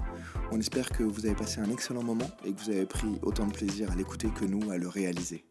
On 0.52 0.60
espère 0.60 0.90
que 0.90 1.02
vous 1.02 1.26
avez 1.26 1.36
passé 1.36 1.60
un 1.60 1.72
excellent 1.72 2.04
moment 2.04 2.30
et 2.44 2.54
que 2.54 2.60
vous 2.60 2.70
avez 2.70 2.86
pris 2.86 3.18
autant 3.22 3.48
de 3.48 3.54
plaisir 3.54 3.90
à 3.92 3.96
l'écouter 3.96 4.30
que 4.30 4.46
nous 4.46 4.70
à 4.72 4.78
le 4.78 4.88
réaliser. 4.88 5.46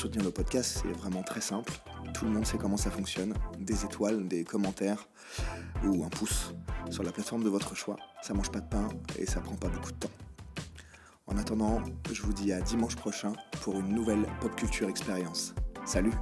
Soutenir 0.00 0.24
le 0.24 0.30
podcast, 0.30 0.80
c'est 0.80 0.92
vraiment 0.98 1.22
très 1.22 1.42
simple. 1.42 1.74
Tout 2.14 2.24
le 2.24 2.30
monde 2.30 2.46
sait 2.46 2.56
comment 2.56 2.78
ça 2.78 2.90
fonctionne. 2.90 3.34
Des 3.58 3.84
étoiles, 3.84 4.26
des 4.28 4.44
commentaires 4.44 5.06
ou 5.84 6.02
un 6.02 6.08
pouce 6.08 6.54
sur 6.88 7.02
la 7.02 7.12
plateforme 7.12 7.44
de 7.44 7.50
votre 7.50 7.74
choix. 7.74 7.96
Ça 8.22 8.32
mange 8.32 8.50
pas 8.50 8.60
de 8.60 8.68
pain 8.70 8.88
et 9.18 9.26
ça 9.26 9.40
prend 9.40 9.56
pas 9.56 9.68
beaucoup 9.68 9.92
de 9.92 9.98
temps. 9.98 10.10
En 11.26 11.36
attendant, 11.36 11.82
je 12.10 12.22
vous 12.22 12.32
dis 12.32 12.50
à 12.50 12.62
dimanche 12.62 12.96
prochain 12.96 13.34
pour 13.60 13.78
une 13.78 13.90
nouvelle 13.90 14.24
pop 14.40 14.56
culture 14.56 14.88
expérience. 14.88 15.54
Salut 15.84 16.14